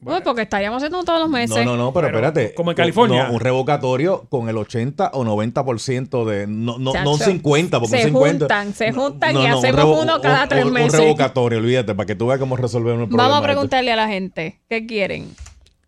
Uy, 0.06 0.20
porque 0.24 0.42
estaríamos 0.42 0.78
haciendo 0.78 1.02
todos 1.04 1.18
los 1.20 1.28
meses. 1.28 1.56
No, 1.64 1.64
no, 1.64 1.76
no, 1.76 1.92
pero, 1.92 2.06
Pero, 2.08 2.18
espérate. 2.18 2.54
como 2.54 2.70
en 2.70 2.76
California. 2.76 3.26
no, 3.28 3.34
un 3.34 3.40
revocatorio 3.40 4.26
con 4.28 4.48
el 4.48 4.56
80 4.56 5.10
o 5.14 5.24
90% 5.24 6.24
de. 6.24 6.46
No, 6.46 6.78
no, 6.78 6.92
no 6.94 7.12
un 7.12 7.18
Chacho, 7.18 7.30
50, 7.30 7.80
porque 7.80 7.96
se 7.98 8.02
un 8.06 8.12
50. 8.12 8.38
juntan, 8.44 8.74
se 8.74 8.92
juntan 8.92 9.34
No, 9.34 9.42
y 9.44 9.48
no, 9.48 9.58
un 9.58 9.64
hacemos 9.66 10.02
uno 10.02 10.20
cada 10.20 10.42
un- 10.44 10.48
tres 10.48 10.64
un- 10.64 10.72
meses. 10.72 10.94
Un 10.94 11.00
revocatorio, 11.00 11.58
olvídate, 11.58 11.94
para 11.94 12.06
que 12.06 12.14
tú 12.14 12.26
veas 12.28 12.38
cómo 12.38 12.56
resolvemos 12.56 13.02
el 13.02 13.08
problema. 13.08 13.22
Vamos 13.24 13.36
a 13.36 13.40
este. 13.40 13.52
preguntarle 13.52 13.92
a 13.92 13.96
la 13.96 14.08
gente, 14.08 14.60
¿qué 14.68 14.86
quieren? 14.86 15.34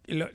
Lo- 0.06 0.28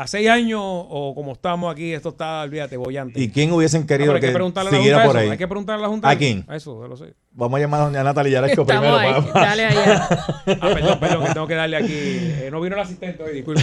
a 0.00 0.06
seis 0.06 0.28
años 0.28 0.60
o 0.62 1.12
como 1.14 1.32
estamos 1.32 1.72
aquí, 1.72 1.92
esto 1.92 2.10
está, 2.10 2.42
olvídate, 2.42 2.76
bollante. 2.76 3.18
¿Y 3.20 3.30
quién 3.30 3.50
hubiesen 3.52 3.86
querido 3.86 4.12
Ah, 4.12 4.14
pero 4.14 4.16
hay 4.16 4.20
que 4.20 4.26
que 4.28 4.34
preguntarle 4.34 4.68
a 4.68 4.72
la 4.72 4.78
siguiera 4.78 4.96
Junta 4.98 5.06
por 5.08 5.16
eso, 5.16 5.24
ahí? 5.24 5.30
Hay 5.32 5.38
que 5.38 5.48
preguntarle 5.48 5.80
a 5.80 5.82
la 5.82 5.88
Junta 5.88 6.08
¿A 6.08 6.12
eso. 6.12 6.18
quién? 6.18 6.44
A 6.48 6.56
Eso, 6.56 6.80
yo 6.82 6.88
lo 6.88 6.96
sé. 6.96 7.14
Vamos 7.32 7.56
a 7.58 7.60
llamar 7.60 7.80
a 7.80 7.84
doña 7.84 8.04
Natalia 8.04 8.32
Yaresco 8.40 8.64
primero. 8.66 8.96
ahí, 8.96 9.12
para- 9.32 9.46
dale 9.46 9.64
allá. 9.66 10.08
Ah, 10.60 10.68
perdón, 10.72 11.00
perdón, 11.00 11.24
que 11.26 11.32
tengo 11.32 11.46
que 11.46 11.54
darle 11.54 11.76
aquí. 11.76 11.92
eh, 11.92 12.48
no 12.50 12.60
vino 12.60 12.76
el 12.76 12.82
asistente 12.82 13.22
hoy, 13.22 13.32
disculpa. 13.34 13.62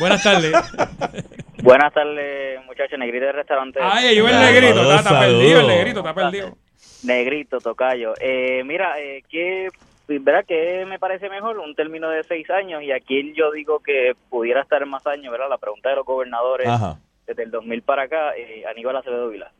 Buenas 0.00 0.22
tardes. 0.22 0.52
Buenas 1.62 1.92
tardes, 1.92 2.60
muchachos. 2.66 2.98
Negrito 2.98 3.24
del 3.26 3.34
restaurante. 3.34 3.80
Ay, 3.82 4.16
yo 4.16 4.28
el 4.28 4.38
negrito, 4.38 4.82
está, 4.82 4.96
está 4.96 5.20
perdido, 5.20 5.60
el 5.60 5.66
negrito 5.66 5.98
está 6.00 6.14
perdido. 6.14 6.56
Negrito, 7.04 7.58
tocayo. 7.58 8.12
Eh, 8.20 8.62
mira, 8.64 9.00
eh, 9.00 9.22
¿qué, 9.30 9.68
¿verdad? 10.08 10.44
¿Qué 10.46 10.84
me 10.86 10.98
parece 10.98 11.28
mejor? 11.28 11.58
Un 11.58 11.74
término 11.74 12.08
de 12.08 12.24
seis 12.24 12.48
años 12.50 12.82
y 12.82 12.92
aquí 12.92 13.32
yo 13.34 13.52
digo 13.52 13.80
que 13.80 14.14
pudiera 14.30 14.62
estar 14.62 14.84
más 14.86 15.06
años, 15.06 15.30
¿verdad? 15.30 15.50
La 15.50 15.58
pregunta 15.58 15.90
de 15.90 15.96
los 15.96 16.06
gobernadores 16.06 16.66
Ajá. 16.66 16.98
desde 17.26 17.42
el 17.42 17.50
2000 17.50 17.82
para 17.82 18.04
acá, 18.04 18.34
eh, 18.36 18.64
Aníbal 18.66 18.96
Acevedo 18.96 19.28
Vila. 19.28 19.52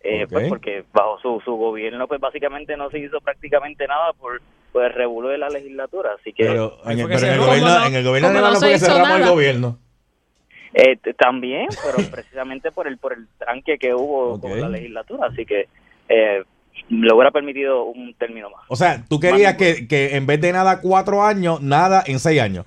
Eh. 0.00 0.26
Pues 0.30 0.48
porque 0.48 0.84
bajo 0.92 1.18
su, 1.20 1.40
su 1.44 1.56
gobierno, 1.56 2.06
pues 2.06 2.20
básicamente 2.20 2.76
no 2.76 2.90
se 2.90 2.98
hizo 2.98 3.20
prácticamente 3.20 3.86
nada 3.86 4.12
por, 4.12 4.40
el 4.74 4.92
revuelo 4.92 5.30
de 5.30 5.38
la 5.38 5.48
legislatura. 5.48 6.10
Así 6.20 6.34
que 6.34 6.44
Pero 6.44 6.78
en 6.84 7.00
el, 7.00 7.08
pero 7.08 7.18
en 7.18 7.32
el 7.32 7.38
gobierno, 7.38 7.66
¿Cómo 7.66 7.78
no? 7.78 7.86
en 7.86 7.94
el 7.94 8.04
gobierno 8.04 8.28
¿Cómo 8.28 8.40
no, 8.40 8.50
no 8.50 8.56
se 8.56 8.78
cerramos 8.78 9.20
el 9.20 9.28
gobierno. 9.28 9.78
Eh, 10.74 10.98
también, 11.16 11.68
pero 11.82 11.96
precisamente 12.12 12.70
por 12.70 12.86
el 12.86 12.98
por 12.98 13.14
el 13.14 13.26
tranque 13.38 13.78
que 13.78 13.94
hubo 13.94 14.38
con 14.38 14.60
la 14.60 14.68
legislatura, 14.68 15.28
así 15.28 15.46
que 15.46 15.68
eh, 16.10 16.44
le 16.88 17.12
hubiera 17.12 17.30
permitido 17.30 17.84
un 17.84 18.14
término 18.14 18.50
más. 18.50 18.62
O 18.68 18.76
sea, 18.76 19.04
tú 19.08 19.18
querías 19.20 19.54
que, 19.56 19.86
que 19.88 20.16
en 20.16 20.26
vez 20.26 20.40
de 20.40 20.52
nada 20.52 20.80
cuatro 20.80 21.22
años, 21.22 21.60
nada 21.60 22.02
en 22.06 22.18
seis 22.18 22.40
años. 22.40 22.66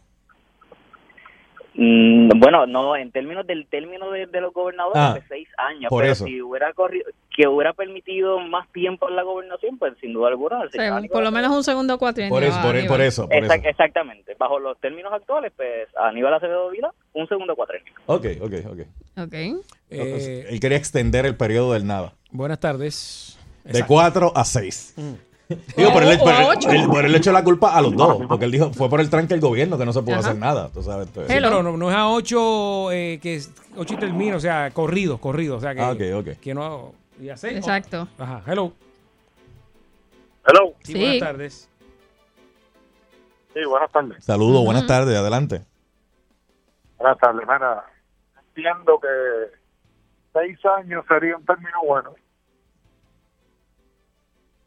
Mm, 1.75 2.29
bueno, 2.39 2.65
no, 2.65 2.95
en 2.97 3.09
términos 3.11 3.47
del 3.47 3.65
término 3.67 4.11
de, 4.11 4.25
de 4.25 4.41
los 4.41 4.53
gobernadores, 4.53 5.01
Ah, 5.01 5.13
de 5.13 5.23
seis 5.29 5.47
años, 5.57 5.87
por 5.89 6.01
pero 6.01 6.11
eso. 6.11 6.25
si 6.25 6.41
hubiera 6.41 6.73
corrido, 6.73 7.05
que 7.33 7.47
hubiera 7.47 7.71
permitido 7.71 8.37
más 8.39 8.67
tiempo 8.73 9.07
en 9.07 9.15
la 9.15 9.23
gobernación, 9.23 9.77
pues 9.77 9.93
sin 10.01 10.11
duda 10.11 10.27
alguna. 10.27 10.59
Sí, 10.73 10.77
por 11.09 11.23
lo 11.23 11.31
menos 11.31 11.55
un 11.55 11.63
segundo 11.63 11.97
cuatrienio. 11.97 12.33
Por 12.35 12.43
eso, 12.43 12.59
por, 12.61 12.75
eso, 13.01 13.27
por 13.29 13.37
Exact- 13.37 13.59
eso. 13.61 13.69
Exactamente, 13.69 14.35
bajo 14.37 14.59
los 14.59 14.77
términos 14.81 15.13
actuales, 15.13 15.53
pues 15.55 15.87
Aníbal 15.95 16.33
Acevedo 16.33 16.69
Vila, 16.69 16.91
un 17.13 17.27
segundo 17.29 17.55
cuatrenio. 17.55 17.93
Ok, 18.07 18.25
ok, 18.41 18.53
ok. 18.71 18.79
Ok. 19.23 19.33
Eh, 19.91 20.47
Él 20.49 20.59
quería 20.59 20.77
extender 20.77 21.25
el 21.25 21.37
periodo 21.37 21.73
del 21.73 21.87
nada. 21.87 22.13
Buenas 22.31 22.59
tardes. 22.59 23.38
De 23.71 23.85
cuatro 23.85 24.31
a 24.35 24.43
seis. 24.45 24.93
Mm. 24.97 25.13
Digo, 25.75 25.91
por 25.91 26.03
él, 26.03 26.19
por, 26.19 26.31
él- 26.75 26.87
por 26.87 27.05
él 27.05 27.11
le 27.11 27.17
echó 27.17 27.31
la 27.31 27.43
culpa 27.43 27.75
a 27.75 27.81
los 27.81 27.95
dos. 27.95 28.21
Porque 28.27 28.45
él 28.45 28.51
dijo, 28.51 28.71
fue 28.71 28.87
por 28.87 28.99
el 29.01 29.09
tranque 29.09 29.33
del 29.33 29.41
gobierno 29.41 29.77
que 29.79 29.85
no 29.85 29.91
se 29.93 30.01
pudo 30.03 30.13
Ajá. 30.15 30.19
hacer 30.29 30.35
nada. 30.37 30.69
Tú 30.69 30.83
sabes, 30.83 31.07
entonces- 31.07 31.33
Sí, 31.35 31.39
pero 31.41 31.63
no, 31.63 31.75
no 31.75 31.89
es 31.89 31.95
a 31.95 32.07
ocho, 32.07 32.91
eh, 32.91 33.19
que 33.21 33.35
es 33.35 33.51
ocho 33.75 33.95
y 33.95 33.97
termino, 33.97 34.37
o 34.37 34.39
sea, 34.39 34.69
corrido, 34.71 35.17
corrido. 35.17 35.57
O 35.57 35.59
sea, 35.59 35.73
que, 35.73 35.81
Ah, 35.81 35.91
ok, 35.91 36.01
ok. 36.27 36.39
que 36.39 36.53
no. 36.53 36.93
Y 37.19 37.29
a 37.29 37.37
seis. 37.37 37.57
Exacto. 37.57 38.07
Ajá, 38.19 38.43
hello. 38.45 38.71
Hello. 40.47 40.73
Sí, 40.83 40.93
Sí. 40.93 40.99
buenas 40.99 41.19
tardes. 41.19 41.69
Sí, 43.53 43.59
buenas 43.67 43.91
tardes. 43.91 44.23
Saludos, 44.23 44.63
buenas 44.63 44.85
tardes, 44.85 45.17
adelante. 45.17 45.61
Buenas 46.97 47.17
tardes, 47.17 47.41
mira. 47.41 47.85
Entiendo 48.55 48.99
que 48.99 49.57
seis 50.33 50.59
años 50.77 51.03
sería 51.07 51.35
un 51.37 51.45
término 51.45 51.77
bueno. 51.87 52.13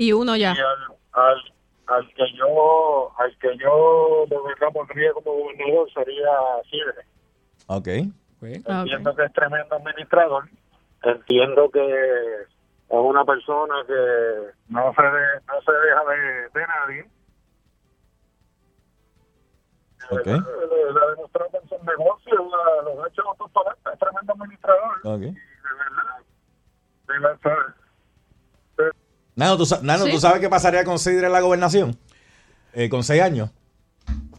Y 0.02 0.12
uno 0.12 0.34
ya. 0.36 0.52
Y 0.52 0.58
al, 0.58 0.96
al, 1.12 1.54
al 1.86 2.14
que 2.14 2.24
yo 2.36 3.12
al 3.18 3.38
que 3.38 3.56
yo 3.58 4.24
de 4.28 4.36
verdad 4.48 4.72
pondría 4.72 5.12
como 5.12 5.32
gobernador 5.32 5.88
sería 5.92 6.28
Sidre. 6.68 7.06
Ok. 7.68 7.88
Entiendo 8.42 9.14
que 9.14 9.24
es 9.24 9.32
tremendo 9.32 9.76
administrador. 9.76 10.48
Entiendo 11.04 11.70
que 11.70 11.80
es 12.42 12.48
una 12.88 13.24
persona 13.24 13.74
que 13.86 13.92
no 14.68 14.92
se, 14.94 15.02
de- 15.02 15.40
no 15.46 15.62
se 15.64 15.72
deja 15.72 16.04
de, 16.04 16.48
de 16.60 16.66
nadie. 16.66 17.10
Ok. 20.10 20.26
Le, 20.26 20.32
le 20.34 21.00
ha 21.00 21.10
demostrado 21.10 21.50
con 21.50 21.68
sus 21.68 21.82
negocios, 21.84 22.36
los 22.84 23.04
ha 23.04 23.08
hecho 23.08 23.22
los 23.22 23.36
es 23.92 23.98
tremendo 24.00 24.32
administrador. 24.32 24.96
Ok. 25.04 25.20
De 25.20 25.34
verdad, 25.78 26.18
de 27.06 27.18
verdad, 27.20 27.74
Nano, 29.34 29.56
¿tú, 29.56 29.66
sa- 29.66 29.80
Nano, 29.82 30.04
Sí. 30.06 30.12
¿tú 30.12 30.20
sabes 30.20 30.40
qué 30.40 30.48
pasaría 30.48 30.84
con 30.84 30.98
Sidre 30.98 31.26
en 31.26 31.32
la 31.32 31.40
gobernación? 31.40 31.96
Eh, 32.74 32.88
con 32.88 33.02
seis 33.02 33.22
años. 33.22 33.50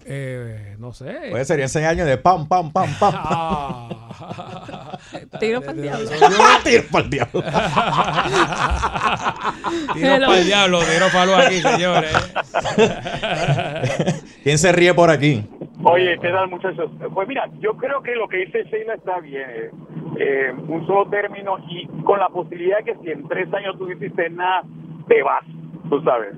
Eh, 0.05 0.75
no 0.79 0.91
sé. 0.93 1.27
Pues 1.31 1.47
serían 1.47 1.69
seis 1.69 1.85
años 1.87 2.05
de 2.05 2.17
pam, 2.17 2.47
pam, 2.47 2.71
pam, 2.73 2.89
pam. 2.99 3.89
Tiro 5.39 5.61
para 5.61 5.71
el 5.71 5.81
diablo. 5.83 6.09
Tiro 6.63 6.83
para 6.91 7.03
el 7.05 7.09
diablo. 7.09 7.43
Tiro 9.93 10.09
para 10.25 10.37
el 10.37 10.45
diablo, 10.45 10.79
tiro 10.83 11.05
palo 11.13 11.35
aquí, 11.35 11.61
señores. 11.61 12.13
¿Quién 14.43 14.57
se 14.57 14.71
ríe 14.71 14.93
por 14.93 15.09
aquí? 15.09 15.43
Oye, 15.85 16.17
¿qué 16.21 16.29
tal, 16.29 16.49
muchachos? 16.49 16.91
Pues 17.13 17.27
mira, 17.27 17.49
yo 17.59 17.75
creo 17.77 18.01
que 18.01 18.15
lo 18.15 18.27
que 18.27 18.37
dice 18.37 18.63
Sheila 18.65 18.95
está 18.95 19.19
bien. 19.19 19.43
eh, 19.49 19.71
eh, 20.19 20.53
un 20.67 20.85
solo 20.85 21.09
término 21.09 21.57
y 21.69 21.87
con 22.03 22.19
la 22.19 22.29
posibilidad 22.29 22.77
de 22.79 22.83
que 22.83 22.95
si 23.03 23.09
en 23.11 23.27
tres 23.27 23.51
años 23.53 23.75
tú 23.77 23.87
no 23.87 23.93
hiciste 23.93 24.29
nada, 24.29 24.63
te 25.07 25.21
vas, 25.23 25.43
tú 25.89 26.01
sabes. 26.03 26.35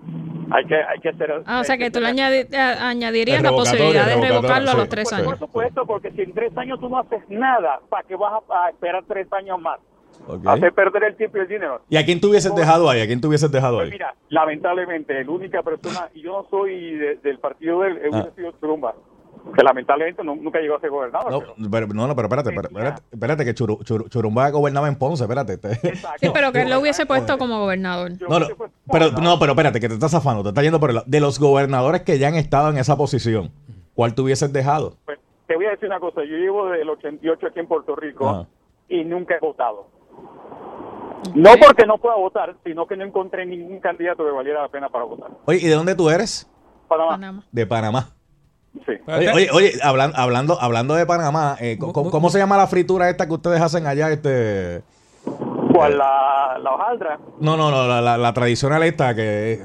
Hay 0.52 0.64
que, 0.66 0.76
hay 0.76 1.00
que 1.02 1.10
hacer... 1.10 1.42
Ah, 1.48 1.62
o 1.62 1.64
sea 1.64 1.74
hay 1.74 1.80
que 1.80 1.90
tú 1.92 2.00
le 2.00 2.08
añadi- 2.08 2.54
a- 2.56 2.90
añadirías 2.90 3.42
la 3.42 3.50
posibilidad 3.50 4.06
de 4.06 4.22
revocarlo 4.22 4.72
a 4.72 4.76
los 4.76 4.90
tres 4.90 5.12
años. 5.12 5.26
Por 5.28 5.40
supuesto, 5.40 5.86
porque 5.88 6.12
si 6.12 6.22
en 6.22 6.34
tres 6.34 6.56
años 6.58 6.80
tú 6.80 6.88
no 6.88 7.00
haces 7.00 7.22
nada, 7.30 7.80
¿para 7.90 8.04
qué 8.08 8.16
vas 8.16 8.34
a, 8.50 8.66
a 8.66 8.70
esperar 8.70 9.04
tres 9.08 9.28
años 9.34 9.60
más? 9.60 9.80
Ok. 10.28 10.46
Hacer 10.48 10.72
perder 10.74 11.04
el 11.04 11.16
tiempo 11.18 11.38
y 11.40 11.42
el 11.42 11.48
dinero. 11.48 11.82
¿Y 11.90 11.98
a 11.98 12.06
quién 12.06 12.22
te 12.22 12.28
hubieses 12.28 12.54
dejado 12.56 12.90
ahí? 12.90 13.02
¿A 13.02 13.08
quién 13.08 13.20
te 13.22 13.28
hubieses 13.28 13.52
dejado 13.52 13.78
Pues 13.78 13.86
ahí? 13.88 13.92
mira, 13.92 14.14
lamentablemente, 14.30 15.24
la 15.24 15.32
única 15.32 15.62
persona, 15.64 16.10
y 16.14 16.22
yo 16.22 16.32
no 16.44 16.48
soy 16.50 16.92
de- 16.96 17.16
del 17.18 17.40
partido 17.40 17.82
del 17.82 18.00
Ah. 18.14 18.28
sido 18.36 18.52
Churumba, 18.60 18.94
que 19.54 19.64
lamentablemente 19.64 20.24
no- 20.24 20.36
nunca 20.36 20.60
llegó 20.60 20.76
a 20.78 20.80
ser 20.80 20.90
gobernador. 20.90 21.32
No, 21.58 21.70
pero, 21.70 21.88
no, 21.88 22.08
no, 22.08 22.16
pero 22.16 22.28
espérate, 22.28 22.50
espérate, 22.50 22.74
espérate, 22.74 23.02
espérate, 23.12 23.46
que 23.46 23.54
Churu- 23.56 23.80
Churu- 23.84 24.10
Churumba 24.10 24.50
gobernaba 24.50 24.88
en 24.88 24.96
Ponce, 24.98 25.24
espérate. 25.24 25.54
este. 25.54 25.76
Sí, 26.20 26.30
pero 26.34 26.52
que 26.52 26.62
él 26.64 26.70
lo 26.70 26.80
hubiese 26.80 27.06
puesto 27.06 27.38
como 27.38 27.60
gobernador. 27.60 28.12
No, 28.28 28.40
no, 28.40 28.48
pero, 28.92 29.12
no, 29.12 29.38
pero 29.40 29.52
espérate, 29.52 29.80
que 29.80 29.88
te 29.88 29.94
estás 29.94 30.12
zafando, 30.12 30.44
te 30.44 30.50
estás 30.50 30.64
yendo 30.64 30.80
por 30.80 30.90
el 30.90 30.96
lado. 30.98 31.08
De 31.10 31.20
los 31.20 31.40
gobernadores 31.40 32.02
que 32.02 32.18
ya 32.18 32.28
han 32.30 32.36
estado 32.36 32.70
en 32.70 32.78
esa 32.78 32.98
posición, 32.98 33.52
¿cuál 33.94 34.16
te 34.16 34.22
hubieses 34.22 34.52
dejado? 34.52 34.98
Te 35.48 35.56
voy 35.56 35.66
a 35.68 35.70
decir 35.72 35.88
una 35.88 36.00
cosa, 36.00 36.22
yo 36.24 36.36
llevo 36.38 36.66
desde 36.70 36.82
el 36.82 36.90
88 36.90 37.48
aquí 37.48 37.60
en 37.60 37.68
Puerto 37.68 37.96
Rico 37.96 38.48
y 38.90 39.04
nunca 39.04 39.36
he 39.36 39.40
votado. 39.40 39.88
No 41.34 41.52
porque 41.64 41.86
no 41.86 41.98
pueda 41.98 42.16
votar, 42.16 42.56
sino 42.64 42.86
que 42.86 42.96
no 42.96 43.04
encontré 43.04 43.46
ningún 43.46 43.80
candidato 43.80 44.24
que 44.24 44.32
valiera 44.32 44.62
la 44.62 44.68
pena 44.70 44.90
para 44.90 45.06
votar. 45.06 45.32
Oye, 45.46 45.60
¿y 45.62 45.68
de 45.68 45.74
dónde 45.76 45.96
tú 45.96 46.10
eres? 46.10 46.50
Panamá. 46.88 47.44
De 47.52 47.66
Panamá. 47.66 48.10
Sí. 48.86 48.92
Oye, 49.08 49.30
oye, 49.32 49.50
oye, 49.52 49.72
hablan- 49.82 50.14
hablando, 50.16 50.62
hablando 50.62 50.96
de 50.96 51.06
Panamá, 51.06 51.56
eh, 51.60 51.78
¿cómo, 51.80 52.10
cómo 52.12 52.30
se 52.30 52.38
llama 52.40 52.58
la 52.58 52.68
fritura 52.68 53.10
esta 53.10 53.26
que 53.28 53.34
ustedes 53.34 53.62
hacen 53.62 53.88
allá? 53.88 54.12
Este, 54.12 54.82
¿Cuál? 55.74 55.98
La, 55.98 56.58
la 56.62 56.72
hojaldra. 56.74 57.20
no, 57.40 57.58
no, 57.58 57.72
no, 57.72 57.88
la, 57.88 58.02
la- 58.02 58.18
la 58.18 58.34
tradicional 58.34 58.84
esta 58.84 59.16
que, 59.16 59.62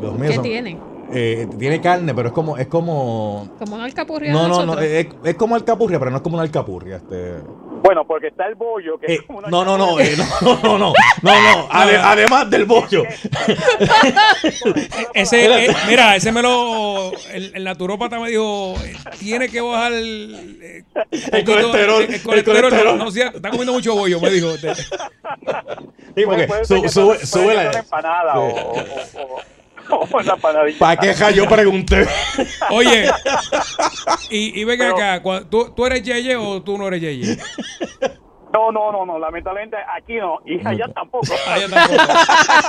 Dios 0.00 0.14
mío, 0.14 0.28
¿Qué 0.28 0.34
son- 0.34 0.44
tiene? 0.44 0.78
eh, 1.12 1.48
tiene 1.58 1.80
carne, 1.80 2.14
pero 2.14 2.28
es 2.28 2.34
como, 2.34 2.56
es 2.56 2.68
como, 2.68 3.48
Como 3.58 3.74
una 3.76 3.84
alcapurria 3.84 4.32
no, 4.32 4.46
no, 4.48 4.64
no, 4.64 4.78
es, 4.78 5.08
es 5.24 5.34
como 5.34 5.54
alcapurria, 5.56 5.98
pero 5.98 6.10
no 6.12 6.18
es 6.18 6.22
como 6.22 6.36
una 6.36 6.44
alcapurria, 6.44 6.96
este. 6.96 7.38
Bueno, 7.82 8.04
porque 8.06 8.26
está 8.28 8.46
el 8.46 8.54
bollo, 8.56 8.98
que 8.98 9.06
Eh, 9.06 9.14
es 9.16 9.22
como 9.22 9.38
una 9.38 9.48
no, 9.48 9.64
no, 9.64 9.78
no, 9.78 9.98
eh, 10.00 10.14
no, 10.16 10.24
no, 10.42 10.54
no, 10.62 10.78
no, 10.78 10.92
no, 11.22 11.42
no, 11.42 11.68
ade- 11.70 12.00
además 12.02 12.50
del 12.50 12.64
bollo. 12.66 13.04
Ese, 15.14 15.66
eh, 15.66 15.74
mira, 15.88 16.16
ese 16.16 16.32
me 16.32 16.42
lo. 16.42 17.12
El, 17.32 17.52
el 17.54 17.64
naturópata 17.64 18.18
me 18.18 18.30
dijo: 18.30 18.74
eh, 18.84 18.94
tiene 19.18 19.48
que 19.48 19.60
bajar 19.60 19.92
el. 19.92 20.58
eh, 20.62 20.84
El 21.10 21.44
poquito- 21.44 21.52
colesterol, 21.52 22.02
el 22.04 22.14
el 22.14 22.22
colesterol. 22.22 22.60
colesterol. 22.70 22.98
No, 22.98 23.10
sí, 23.10 23.20
está 23.22 23.50
comiendo 23.50 23.72
mucho 23.72 23.94
bollo, 23.94 24.20
me 24.20 24.30
dijo. 24.30 24.48
usted. 24.48 24.74
Sí, 24.74 26.22
porque 26.24 26.48
sube, 27.24 27.54
la- 27.54 27.70
empanada 27.78 28.38
o, 28.38 28.48
o, 28.48 28.72
o- 29.22 29.40
o 29.96 30.08
una 30.18 30.34
empanadilla. 30.34 30.78
¿Para 30.78 30.96
qué 30.96 31.14
ja? 31.14 31.30
yo 31.30 31.48
pregunté? 31.48 32.06
Oye, 32.70 33.10
y, 34.30 34.60
y 34.60 34.64
ven 34.64 34.82
acá, 34.82 35.22
¿tú, 35.50 35.72
¿tú 35.74 35.86
eres 35.86 36.02
Yeye 36.02 36.36
o 36.36 36.62
tú 36.62 36.76
no 36.78 36.88
eres 36.88 37.00
Yeye? 37.00 37.36
No, 38.52 38.72
no, 38.72 38.90
no, 38.90 39.06
no, 39.06 39.16
lamentablemente 39.16 39.76
aquí 39.96 40.14
no, 40.16 40.38
y 40.44 40.58
allá 40.66 40.86
tampoco. 40.92 41.26
Allá 41.46 41.68
tampoco. 41.68 42.02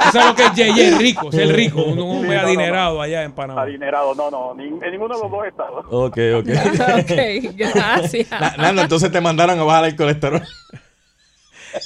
Eso 0.09 0.19
es 0.19 0.25
lo 0.27 0.35
que 0.35 0.43
es 0.45 0.53
Yeye, 0.53 0.91
rico, 0.99 1.29
es 1.29 1.35
el 1.39 1.49
rico, 1.53 1.81
un 1.81 1.95
Sí, 1.95 2.01
hombre 2.01 2.35
no, 2.37 2.41
adinerado 2.47 3.01
allá 3.01 3.23
en 3.23 3.31
Panamá. 3.31 3.63
Adinerado, 3.63 4.13
no, 4.13 4.29
no, 4.29 4.53
ni- 4.53 4.67
en 4.67 4.91
ninguno 4.91 5.15
de 5.15 5.21
los 5.23 5.31
dos 5.31 5.45
estados. 5.47 5.83
Ok, 5.89 6.17
ok. 6.37 6.49
ok, 6.99 7.55
gracias. 7.55 8.29
Na- 8.29 8.53
Nando, 8.57 8.83
entonces 8.83 9.11
te 9.11 9.19
mandaron 9.21 9.59
a 9.59 9.63
bajar 9.63 9.85
el 9.85 9.95
colesterol. 9.95 10.41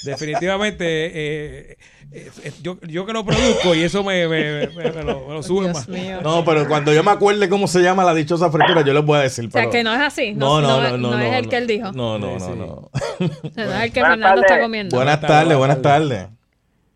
Definitivamente, 0.04 0.86
eh, 0.86 1.78
eh, 2.12 2.32
eh, 2.44 2.52
yo, 2.62 2.78
yo 2.82 3.06
que 3.06 3.14
lo 3.14 3.26
produzco 3.26 3.76
y 3.76 3.84
eso 3.84 4.04
me, 4.04 4.28
me- 4.28 4.68
me- 4.68 4.92
me 4.92 5.04
lo, 5.04 5.28
me 5.28 5.34
lo 5.34 5.44
sube 5.44 5.72
más. 5.72 5.88
No, 5.88 6.44
pero 6.46 6.68
cuando 6.68 6.94
yo 6.94 7.04
me 7.04 7.12
acuerde 7.12 7.50
cómo 7.50 7.68
se 7.68 7.82
llama 7.82 8.04
la 8.04 8.14
dichosa 8.14 8.52
fritura, 8.52 8.82
yo 8.82 8.94
les 8.94 9.04
voy 9.06 9.18
a 9.18 9.22
decir. 9.22 9.46
O 9.48 9.52
sea, 9.52 9.62
pero- 9.62 9.72
que 9.72 9.84
no 9.84 9.94
es 9.94 10.00
así. 10.02 10.34
No, 10.34 10.62
No, 10.62 10.68
no, 10.68 10.82
no, 10.82 10.90
no, 10.92 10.98
no, 10.98 11.10
no 11.18 11.20
es 11.20 11.32
no, 11.32 11.38
el 11.38 11.44
no. 11.46 11.50
que 11.50 11.58
él 11.58 11.68
dijo. 11.68 11.92
No, 11.92 12.18
no, 12.20 12.38
no, 12.38 12.56
no. 12.56 12.66
O 12.66 12.92
sea, 13.54 13.66
no 13.66 13.74
es 13.74 13.84
el 13.84 13.92
que 13.94 14.00
Buenas 14.02 14.18
Fernando 14.18 14.42
está 14.42 14.62
comiendo. 14.62 14.96
Buenas 14.96 15.22
tardes, 15.22 15.58
buenas 15.58 15.82
tardes. 15.82 16.28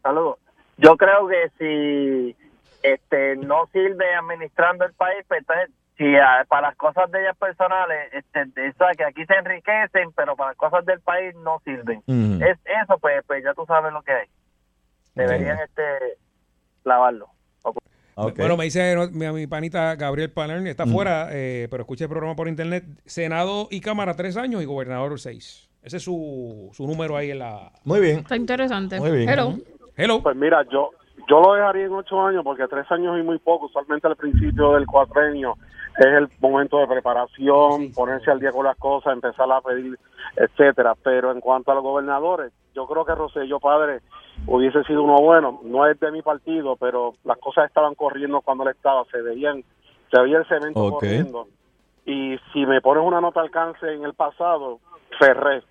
Saludos. 0.03 0.37
Yo 0.77 0.95
creo 0.95 1.27
que 1.27 1.49
si 1.59 2.35
este 2.83 3.35
no 3.35 3.67
sirve 3.73 4.05
administrando 4.15 4.85
el 4.85 4.93
país, 4.93 5.17
pues 5.27 5.41
entonces 5.41 5.69
si 5.99 6.15
ah, 6.15 6.45
para 6.47 6.69
las 6.69 6.77
cosas 6.77 7.11
de 7.11 7.19
ellas 7.21 7.37
personales, 7.37 8.11
este, 8.13 8.45
de- 8.45 8.69
o 8.69 8.73
sea, 8.73 8.87
que 8.97 9.03
aquí 9.03 9.25
se 9.25 9.33
enriquecen, 9.35 10.11
pero 10.15 10.35
para 10.37 10.51
las 10.51 10.57
cosas 10.57 10.85
del 10.85 11.01
país 11.01 11.35
no 11.43 11.59
sirven. 11.65 11.99
Es 12.41 12.57
eso, 12.83 12.97
pues, 12.99 13.21
pues 13.27 13.43
ya 13.43 13.53
tú 13.53 13.65
sabes 13.67 13.91
lo 13.93 14.01
que 14.01 14.13
hay. 14.13 14.27
Deberían 15.13 15.59
este 15.59 15.83
lavarlo. 16.85 17.27
Bueno, 18.37 18.57
me 18.57 18.65
dice 18.65 18.95
no, 18.95 19.07
mi, 19.11 19.29
mi 19.31 19.47
panita 19.47 19.95
Gabriel 19.95 20.31
Palermo, 20.31 20.67
está 20.67 20.85
Mm. 20.85 20.91
fuera, 20.91 21.27
eh, 21.31 21.67
pero 21.71 21.83
escucha 21.83 22.03
el 22.05 22.09
programa 22.09 22.35
por 22.35 22.47
internet. 22.49 22.83
Senado 23.05 23.67
y 23.71 23.79
Cámara 23.81 24.13
tres 24.15 24.35
años 24.37 24.61
y 24.61 24.65
gobernador 24.65 25.17
seis. 25.19 25.69
Ese 25.81 25.97
es 25.97 26.03
su, 26.03 26.69
su 26.73 26.85
número 26.85 27.15
ahí 27.15 27.31
en 27.31 27.39
la... 27.39 27.71
Muy 27.85 28.01
bien. 28.01 28.19
Está 28.19 28.35
interesante. 28.35 28.99
Muy 28.99 29.11
bien. 29.11 29.29
Hello. 29.29 29.53
Hello. 29.95 30.21
Pues 30.21 30.35
mira, 30.35 30.63
yo 30.71 30.89
yo 31.29 31.39
lo 31.41 31.53
dejaría 31.53 31.85
en 31.85 31.93
ocho 31.93 32.19
años 32.25 32.43
porque 32.43 32.67
tres 32.67 32.89
años 32.91 33.17
y 33.19 33.23
muy 33.23 33.37
poco. 33.39 33.67
Usualmente 33.67 34.07
al 34.07 34.15
principio 34.17 34.73
del 34.73 34.85
cuatrenio 34.85 35.57
es 35.99 36.05
el 36.05 36.29
momento 36.39 36.77
de 36.77 36.87
preparación, 36.87 37.91
ponerse 37.91 38.31
al 38.31 38.39
día 38.39 38.51
con 38.51 38.65
las 38.65 38.77
cosas, 38.77 39.13
empezar 39.13 39.51
a 39.51 39.61
pedir, 39.61 39.97
etcétera. 40.35 40.95
Pero 41.03 41.31
en 41.31 41.41
cuanto 41.41 41.71
a 41.71 41.75
los 41.75 41.83
gobernadores, 41.83 42.53
yo 42.73 42.87
creo 42.87 43.05
que 43.05 43.15
Rosselló 43.15 43.59
padre 43.59 43.99
hubiese 44.47 44.83
sido 44.85 45.03
uno 45.03 45.17
bueno. 45.17 45.59
No 45.63 45.85
es 45.85 45.99
de 45.99 46.11
mi 46.11 46.21
partido, 46.21 46.75
pero 46.77 47.15
las 47.25 47.37
cosas 47.39 47.65
estaban 47.65 47.95
corriendo 47.95 48.41
cuando 48.41 48.63
él 48.63 48.69
estaba, 48.75 49.03
se 49.11 49.21
veían, 49.21 49.63
se 50.09 50.21
veía 50.21 50.37
el 50.37 50.47
cemento 50.47 50.89
corriendo. 50.89 51.47
Y 52.05 52.37
si 52.53 52.65
me 52.65 52.81
pones 52.81 53.03
una 53.03 53.19
nota 53.19 53.41
al 53.41 53.47
alcance 53.47 53.91
en 53.93 54.03
el 54.03 54.13
pasado, 54.13 54.79
Ferré, 55.19 55.61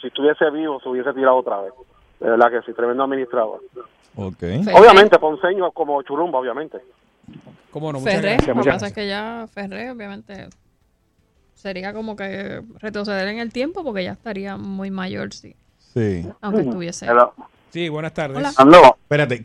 si 0.00 0.08
estuviese 0.08 0.50
vivo, 0.50 0.80
se 0.80 0.88
hubiese 0.88 1.12
tirado 1.12 1.36
otra 1.36 1.60
vez. 1.60 1.72
De 2.18 2.28
verdad 2.28 2.50
que 2.50 2.62
sí, 2.62 2.72
tremendo 2.72 3.04
administrador. 3.04 3.60
Obviamente, 4.16 5.18
Ponceño 5.18 5.70
como 5.70 6.02
Churumba, 6.02 6.40
obviamente. 6.40 6.78
¿Cómo 7.70 7.92
no? 7.92 8.00
Ferré. 8.00 8.38
Lo 8.46 8.62
que 8.62 8.70
pasa 8.70 8.86
es 8.86 8.92
que 8.92 9.06
ya 9.06 9.46
Ferré, 9.52 9.90
obviamente, 9.90 10.48
sería 11.54 11.92
como 11.92 12.16
que 12.16 12.62
retroceder 12.78 13.28
en 13.28 13.38
el 13.38 13.52
tiempo 13.52 13.84
porque 13.84 14.04
ya 14.04 14.12
estaría 14.12 14.56
muy 14.56 14.90
mayor, 14.90 15.32
sí. 15.34 15.56
Sí. 15.92 16.26
Aunque 16.40 16.62
estuviese. 16.62 17.06
Sí, 17.70 17.88
buenas 17.88 18.14
tardes. 18.14 18.54
Hola. 18.58 18.96
Espérate. 19.02 19.44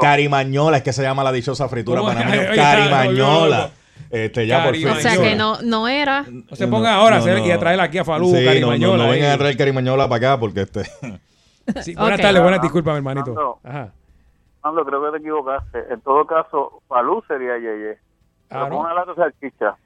Carimañola, 0.00 0.78
es 0.78 0.82
que 0.82 0.92
se 0.92 1.02
llama 1.02 1.22
la 1.22 1.32
dichosa 1.32 1.68
fritura 1.68 2.00
¿Cómo? 2.00 2.12
para 2.12 2.24
mí. 2.30 2.36
Oye, 2.38 2.56
Carimañola. 2.56 3.70
Este, 4.10 4.46
ya 4.46 4.64
por 4.64 4.74
fin. 4.74 4.88
O 4.88 4.94
sea 4.96 5.16
que 5.16 5.36
no, 5.36 5.60
no 5.62 5.86
era. 5.86 6.24
No 6.28 6.56
se 6.56 6.66
pongan 6.66 6.94
ahora 6.94 7.16
a 7.16 7.18
hacer 7.18 7.38
y 7.38 7.50
a 7.50 7.58
traer 7.58 7.80
aquí 7.80 7.98
a 7.98 8.04
Falú, 8.04 8.34
Sí, 8.34 8.44
Carimañola. 8.44 8.96
No, 8.96 9.04
no, 9.04 9.10
vengan 9.10 9.32
a 9.32 9.38
traer 9.38 9.56
Carimañola 9.56 10.08
para 10.08 10.16
acá 10.16 10.40
porque 10.40 10.62
este. 10.62 10.84
Sí, 11.82 11.94
buenas 11.96 12.20
tardes, 12.20 12.42
buenas 12.42 12.62
disculpas, 12.62 12.96
hermanito. 12.96 13.60
Ajá. 13.62 13.92
Fernando, 14.74 14.84
creo 14.84 15.04
que 15.04 15.10
te 15.18 15.22
equivocaste. 15.24 15.78
En 15.92 16.00
todo 16.00 16.26
caso, 16.26 16.82
Falú 16.88 17.22
sería 17.26 17.58
Yeye. 17.58 17.98
Pero 18.48 18.60
Ah, 18.64 18.68
¿no? 18.68 18.76
con 18.76 18.86
una 18.86 18.94
lata 18.94 19.12
de 19.12 19.16
salchicha. 19.16 19.76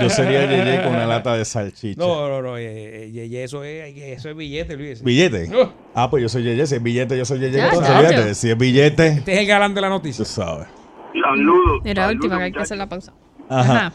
Yo 0.00 0.08
sería 0.10 0.46
Yeye 0.50 0.82
con 0.82 0.94
una 0.94 1.06
lata 1.06 1.34
de 1.34 1.44
salchicha. 1.44 2.00
No, 2.00 2.28
no, 2.28 2.42
no, 2.42 2.58
Yeye, 2.58 3.44
eso 3.44 3.62
es, 3.64 3.94
eso 3.96 4.30
es 4.30 4.36
billete, 4.36 4.76
Luis. 4.76 5.02
¿Billete? 5.02 5.48
No. 5.52 5.72
Ah, 5.94 6.08
pues 6.10 6.22
yo 6.22 6.28
soy 6.28 6.42
Yeye. 6.42 6.66
Si 6.66 6.74
es 6.76 6.82
billete, 6.82 7.16
yo 7.18 7.24
soy 7.24 7.38
Yeye. 7.38 7.56
Ya, 7.58 7.68
Entonces, 7.68 7.96
fíjate, 7.96 8.34
si 8.34 8.50
es 8.50 8.58
billete. 8.58 9.06
Este 9.08 9.32
es 9.34 9.38
el 9.40 9.46
galán 9.46 9.74
de 9.74 9.80
la 9.80 9.88
noticia. 9.88 10.24
Tú 10.24 10.30
sabes. 10.30 10.68
Saludos. 11.12 11.80
Mira, 11.84 12.02
saludos, 12.04 12.14
última 12.24 12.38
que 12.38 12.44
hay 12.44 12.52
que 12.52 12.60
hacer 12.60 12.78
la 12.78 12.88
pausa. 12.88 13.12
Ajá. 13.48 13.92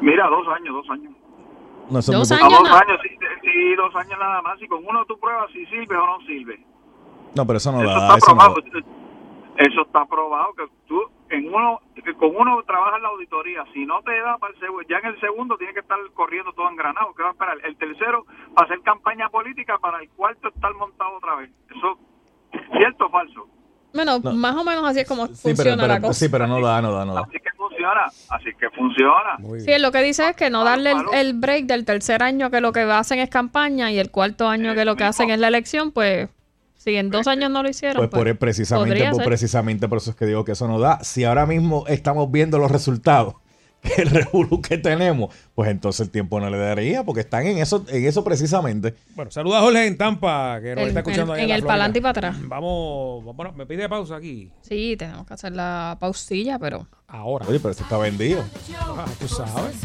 Mira, 0.00 0.26
dos 0.28 0.46
años, 0.48 0.74
dos 0.74 0.90
años. 0.90 1.12
No, 1.90 1.98
eso 1.98 2.12
es 2.12 2.18
Dos 2.18 2.30
muy 2.30 2.38
años, 2.40 2.52
A 2.54 2.58
dos 2.60 2.68
no. 2.70 2.76
años, 2.76 3.00
sí, 3.02 3.08
sí, 3.42 3.74
dos 3.76 3.94
años 3.96 4.18
nada 4.18 4.42
más. 4.42 4.62
Y 4.62 4.68
con 4.68 4.78
uno 4.86 5.04
tú 5.06 5.18
pruebas 5.18 5.50
si 5.52 5.66
sirve 5.66 5.96
o 5.96 6.06
no 6.06 6.18
sirve. 6.26 6.64
No, 7.34 7.46
pero 7.46 7.56
eso 7.56 7.72
no 7.72 7.82
Eso 7.82 7.88
da. 7.90 7.94
está 7.96 8.16
Eso 8.18 8.26
no 8.30 8.38
probado. 8.38 8.54
da. 8.54 9.01
Eso 9.56 9.82
está 9.82 10.04
probado 10.06 10.54
que 10.54 10.64
tú 10.88 11.00
en 11.28 11.52
uno 11.52 11.80
que 11.94 12.14
con 12.14 12.34
uno 12.34 12.62
trabajas 12.66 13.00
la 13.02 13.08
auditoría. 13.08 13.64
Si 13.72 13.84
no 13.86 14.02
te 14.02 14.18
da 14.20 14.38
para 14.38 14.52
el 14.54 14.60
segundo, 14.60 14.82
ya 14.88 14.98
en 14.98 15.06
el 15.06 15.20
segundo 15.20 15.56
tiene 15.58 15.74
que 15.74 15.80
estar 15.80 15.98
corriendo 16.14 16.52
todo 16.52 16.68
engranado. 16.70 17.12
¿Qué 17.14 17.22
va 17.22 17.28
a 17.30 17.32
esperar? 17.32 17.58
El 17.64 17.76
tercero 17.76 18.24
para 18.54 18.66
hacer 18.66 18.80
campaña 18.82 19.28
política, 19.28 19.78
para 19.78 20.00
el 20.00 20.08
cuarto 20.10 20.48
estar 20.48 20.74
montado 20.74 21.16
otra 21.16 21.36
vez. 21.36 21.50
Eso, 21.70 21.98
¿cierto 22.76 23.06
o 23.06 23.10
falso? 23.10 23.46
Bueno, 23.94 24.18
No. 24.20 24.32
más 24.32 24.56
o 24.56 24.64
menos 24.64 24.84
así 24.84 25.00
es 25.00 25.08
como 25.08 25.26
Sí 25.26 25.34
pero, 25.44 25.56
funciona 25.56 25.86
la 25.86 26.00
cosa. 26.00 26.12
sí, 26.14 26.28
pero 26.30 26.46
no 26.46 26.60
da, 26.60 26.80
no 26.80 26.92
da, 26.92 27.04
no 27.04 27.14
da. 27.14 27.20
Así 27.20 27.38
que 27.38 27.50
funciona, 27.56 28.04
así 28.30 28.54
que 28.58 28.70
funciona. 28.70 29.36
Sí, 29.58 29.78
lo 29.78 29.92
que 29.92 29.98
dice 30.02 30.30
es 30.30 30.36
que 30.36 30.48
no 30.48 30.64
darle 30.64 30.92
el, 30.92 31.02
el 31.12 31.34
break 31.38 31.66
del 31.66 31.84
tercer 31.84 32.22
año 32.22 32.50
que 32.50 32.62
lo 32.62 32.72
que 32.72 32.80
hacen 32.80 33.18
es 33.18 33.28
campaña 33.28 33.90
y 33.92 33.98
el 33.98 34.10
cuarto 34.10 34.48
año 34.48 34.74
que 34.74 34.86
lo 34.86 34.96
que 34.96 35.04
hacen 35.04 35.28
es 35.30 35.38
la 35.38 35.48
elección, 35.48 35.92
pues 35.92 36.30
si 36.82 36.96
en 36.96 37.10
dos 37.10 37.26
años 37.28 37.50
no 37.50 37.62
lo 37.62 37.68
hicieron, 37.68 37.96
Pues 37.98 38.10
pues, 38.10 38.24
por 38.32 38.38
precisamente, 38.38 38.90
podría 38.90 39.10
por, 39.12 39.24
precisamente 39.24 39.88
por 39.88 39.98
eso 39.98 40.10
es 40.10 40.16
que 40.16 40.26
digo 40.26 40.44
que 40.44 40.52
eso 40.52 40.66
no 40.66 40.78
da. 40.80 40.98
Si 41.04 41.24
ahora 41.24 41.46
mismo 41.46 41.84
estamos 41.86 42.30
viendo 42.30 42.58
los 42.58 42.70
resultados, 42.70 43.34
que 43.82 44.02
el 44.02 44.10
revolú 44.10 44.60
que 44.62 44.78
tenemos, 44.78 45.34
pues 45.54 45.68
entonces 45.70 46.06
el 46.06 46.10
tiempo 46.10 46.38
no 46.40 46.48
le 46.50 46.56
daría, 46.58 47.02
porque 47.04 47.20
están 47.20 47.46
en 47.46 47.58
eso, 47.58 47.84
en 47.88 48.04
eso 48.06 48.22
precisamente. 48.24 48.94
Bueno, 49.16 49.30
saluda 49.30 49.58
a 49.58 49.62
Jorge 49.62 49.86
en 49.86 49.96
Tampa, 49.98 50.60
que 50.62 50.70
nos 50.74 50.82
En- 50.82 50.88
está 50.88 51.00
escuchando 51.00 51.34
en- 51.34 51.40
allá 51.40 51.42
en 51.44 51.48
la 51.50 51.56
el 51.56 51.62
pa'lante 51.64 51.98
y 51.98 52.02
para 52.02 52.10
atrás. 52.10 52.36
Vamos, 52.48 53.24
bueno, 53.36 53.52
me 53.52 53.66
pide 53.66 53.88
pausa 53.88 54.16
aquí. 54.16 54.50
Sí, 54.62 54.96
tenemos 54.96 55.26
que 55.26 55.34
hacer 55.34 55.52
la 55.54 55.96
pausilla, 56.00 56.58
pero 56.58 56.86
ahora. 57.08 57.46
Oye, 57.48 57.58
pero 57.58 57.70
esto 57.70 57.82
está 57.84 57.98
vendido. 57.98 58.44
Ah, 58.78 59.04
tú 59.20 59.26
sabes. 59.28 59.76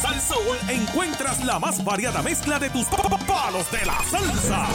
Solo 0.00 0.14
en 0.14 0.20
Salsoul 0.20 0.58
encuentras 0.70 1.44
la 1.44 1.58
más 1.58 1.82
variada 1.84 2.22
mezcla 2.22 2.58
de 2.58 2.70
tus 2.70 2.86
pa- 2.86 2.96
pa- 3.02 3.18
palos 3.18 3.70
de 3.70 3.84
la 3.86 3.98
salsa. 4.10 4.66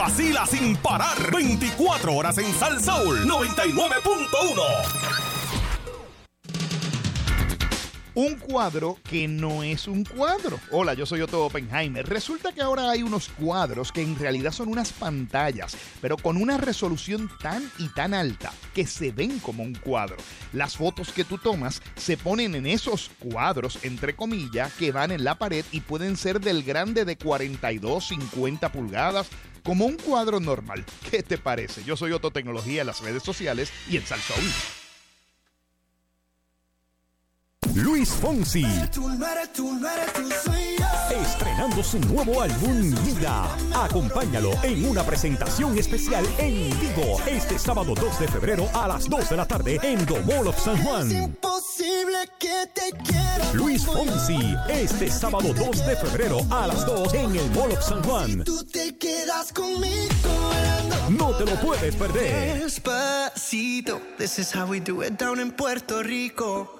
Vacila 0.00 0.46
sin 0.46 0.76
parar. 0.76 1.30
24 1.30 2.14
horas 2.14 2.38
en 2.38 2.50
Salsoul 2.54 3.28
99.1. 3.28 5.10
Un 8.14 8.34
cuadro 8.36 8.98
que 9.08 9.28
no 9.28 9.62
es 9.62 9.86
un 9.86 10.04
cuadro. 10.04 10.58
Hola, 10.72 10.94
yo 10.94 11.06
soy 11.06 11.20
Otto 11.20 11.44
Oppenheimer. 11.44 12.06
Resulta 12.08 12.52
que 12.52 12.60
ahora 12.60 12.90
hay 12.90 13.02
unos 13.02 13.28
cuadros 13.28 13.92
que 13.92 14.02
en 14.02 14.18
realidad 14.18 14.52
son 14.52 14.68
unas 14.68 14.92
pantallas, 14.92 15.76
pero 16.00 16.16
con 16.16 16.36
una 16.36 16.56
resolución 16.56 17.30
tan 17.40 17.70
y 17.78 17.88
tan 17.88 18.12
alta 18.12 18.52
que 18.74 18.86
se 18.86 19.12
ven 19.12 19.38
como 19.38 19.62
un 19.62 19.74
cuadro. 19.74 20.16
Las 20.52 20.76
fotos 20.76 21.12
que 21.12 21.24
tú 21.24 21.38
tomas 21.38 21.82
se 21.96 22.16
ponen 22.16 22.54
en 22.54 22.66
esos 22.66 23.10
cuadros, 23.20 23.78
entre 23.84 24.16
comillas, 24.16 24.72
que 24.74 24.92
van 24.92 25.12
en 25.12 25.24
la 25.24 25.36
pared 25.36 25.64
y 25.70 25.80
pueden 25.80 26.16
ser 26.16 26.40
del 26.40 26.62
grande 26.64 27.04
de 27.04 27.16
42, 27.16 28.08
50 28.08 28.72
pulgadas, 28.72 29.28
como 29.62 29.86
un 29.86 29.96
cuadro 29.96 30.40
normal. 30.40 30.84
¿Qué 31.10 31.22
te 31.22 31.38
parece? 31.38 31.84
Yo 31.84 31.96
soy 31.96 32.12
Otto 32.12 32.30
Tecnología 32.30 32.82
en 32.82 32.86
las 32.86 33.00
redes 33.00 33.22
sociales 33.22 33.72
y 33.88 33.96
en 33.96 34.06
Salsoul. 34.06 34.79
Luis 37.74 38.10
Fonsi. 38.10 38.64
Estrenando 41.10 41.84
su 41.84 41.98
nuevo 42.00 42.40
álbum 42.40 42.94
Vida. 43.04 43.48
Acompáñalo 43.74 44.52
en 44.62 44.88
una 44.88 45.04
presentación 45.04 45.78
especial 45.78 46.26
en 46.38 46.70
vivo 46.80 47.20
este 47.26 47.58
sábado 47.58 47.94
2 47.94 48.20
de 48.20 48.28
febrero 48.28 48.68
a 48.74 48.88
las 48.88 49.08
2 49.08 49.30
de 49.30 49.36
la 49.36 49.46
tarde 49.46 49.78
en 49.82 50.04
The 50.04 50.20
Mall 50.22 50.48
of 50.48 50.58
San 50.58 50.82
Juan. 50.82 51.36
Luis 53.52 53.84
Fonsi, 53.84 54.56
este 54.68 55.10
sábado 55.10 55.52
2 55.54 55.86
de 55.86 55.96
febrero 55.96 56.40
a 56.50 56.66
las 56.66 56.84
2 56.86 57.14
en 57.14 57.36
el 57.36 57.50
Mall 57.52 57.72
of 57.72 57.82
San 57.82 58.02
Juan. 58.02 58.42
Tú 58.44 58.64
te 58.64 58.96
quedas 58.96 59.52
conmigo. 59.52 60.08
No 61.10 61.36
te 61.36 61.44
lo 61.44 61.54
puedes 61.60 61.94
perder. 61.94 62.62
Despacito, 62.62 64.00
this 64.18 64.38
is 64.38 64.52
how 64.52 64.66
we 64.66 64.80
do 64.80 65.02
it 65.02 65.18
down 65.18 65.38
in 65.38 65.52
Puerto 65.52 66.02
Rico. 66.02 66.79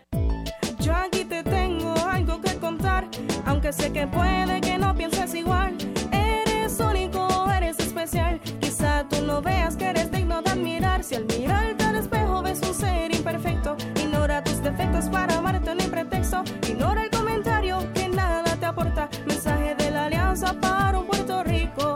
Sé 3.71 3.91
que 3.91 4.07
puede 4.07 4.59
que 4.61 4.77
no 4.77 4.93
pienses 4.95 5.33
igual. 5.33 5.77
Eres 6.11 6.79
único, 6.79 7.27
eres 7.51 7.79
especial. 7.79 8.39
Quizá 8.59 9.07
tú 9.07 9.21
no 9.25 9.41
veas 9.41 9.75
que 9.75 9.85
eres 9.85 10.11
digno 10.11 10.41
de 10.41 10.51
admirar. 10.51 11.03
Si 11.03 11.15
al 11.15 11.25
mirarte 11.25 11.83
al 11.83 11.95
espejo 11.95 12.41
ves 12.41 12.61
un 12.67 12.73
ser 12.73 13.13
imperfecto, 13.13 13.75
ignora 14.01 14.43
tus 14.43 14.61
defectos 14.61 15.09
para 15.09 15.37
amarte, 15.37 15.73
no 15.75 15.81
hay 15.81 15.89
pretexto. 15.89 16.43
Ignora 16.67 17.03
el 17.03 17.09
comentario 17.11 17.79
que 17.93 18.09
nada 18.09 18.55
te 18.55 18.65
aporta. 18.65 19.09
Mensaje 19.25 19.75
de 19.75 19.91
la 19.91 20.05
alianza 20.05 20.53
para 20.53 20.99
un 20.99 21.07
Puerto 21.07 21.43
Rico 21.43 21.93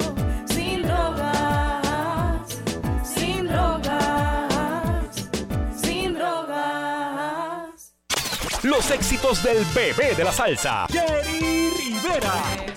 Los 8.66 8.90
éxitos 8.90 9.44
del 9.44 9.64
bebé 9.76 10.16
de 10.16 10.24
la 10.24 10.32
salsa, 10.32 10.88
Jerry 10.90 11.70
Rivera. 11.78 12.74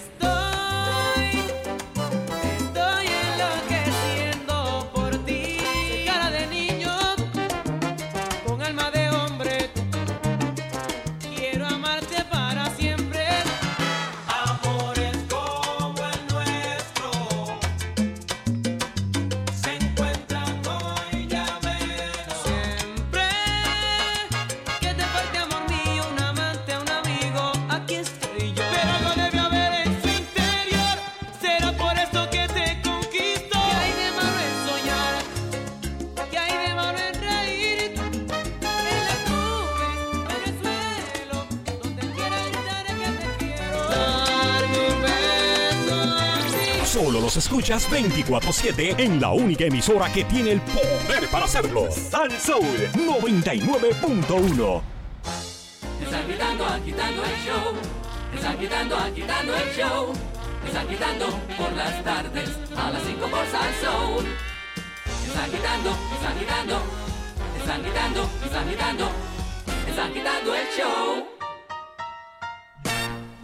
Solo 46.98 47.20
los 47.20 47.36
escuchas 47.36 47.88
24-7 47.90 48.98
en 48.98 49.20
la 49.20 49.30
única 49.30 49.62
emisora 49.62 50.12
que 50.12 50.24
tiene 50.24 50.50
el 50.50 50.60
poder 50.60 51.28
para 51.30 51.44
hacerlo. 51.44 51.86
Sal 51.92 52.28
Soul 52.40 52.90
99.1. 52.92 54.82
Están 56.02 56.26
quitando, 56.26 56.66
agitando 56.66 57.22
el 57.22 57.36
show. 57.46 57.74
Están 58.34 58.58
quitando, 58.58 58.96
agitando 58.96 59.54
el 59.54 59.76
show. 59.76 60.12
Están 60.66 60.88
quitando 60.88 61.26
por 61.56 61.72
las 61.74 62.02
tardes 62.02 62.50
a 62.76 62.90
las 62.90 63.02
5 63.04 63.28
por 63.28 63.46
Salsoul. 63.46 64.26
Están 65.24 65.50
quitando, 65.52 65.90
están 66.14 66.36
quitando. 66.36 66.82
Están 67.60 67.84
quitando, 67.84 68.28
están 68.44 68.68
quitando. 68.68 69.08
Están 69.86 70.12
quitando 70.12 70.52
el 70.52 70.66
show. 70.76 71.37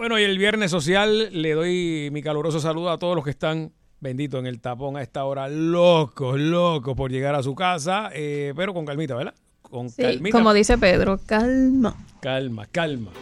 Bueno, 0.04 0.18
y 0.18 0.22
el 0.24 0.36
viernes 0.36 0.70
social 0.70 1.30
le 1.32 1.52
doy 1.54 2.10
mi 2.12 2.20
caluroso 2.20 2.60
saludo 2.60 2.90
a 2.90 2.98
todos 2.98 3.14
los 3.14 3.24
que 3.24 3.30
están, 3.30 3.72
bendito, 4.00 4.38
en 4.38 4.44
el 4.44 4.60
tapón 4.60 4.98
a 4.98 5.02
esta 5.02 5.24
hora, 5.24 5.48
locos, 5.48 6.38
locos 6.38 6.94
por 6.94 7.10
llegar 7.10 7.34
a 7.34 7.42
su 7.42 7.54
casa, 7.54 8.10
eh, 8.12 8.52
pero 8.54 8.74
con 8.74 8.84
calmita, 8.84 9.14
¿verdad? 9.14 9.32
Con 9.62 9.88
Sí, 9.88 10.02
calmita. 10.02 10.36
como 10.36 10.52
dice 10.52 10.76
Pedro, 10.76 11.18
calma. 11.24 11.96
Calma, 12.20 12.66
calma. 12.70 13.12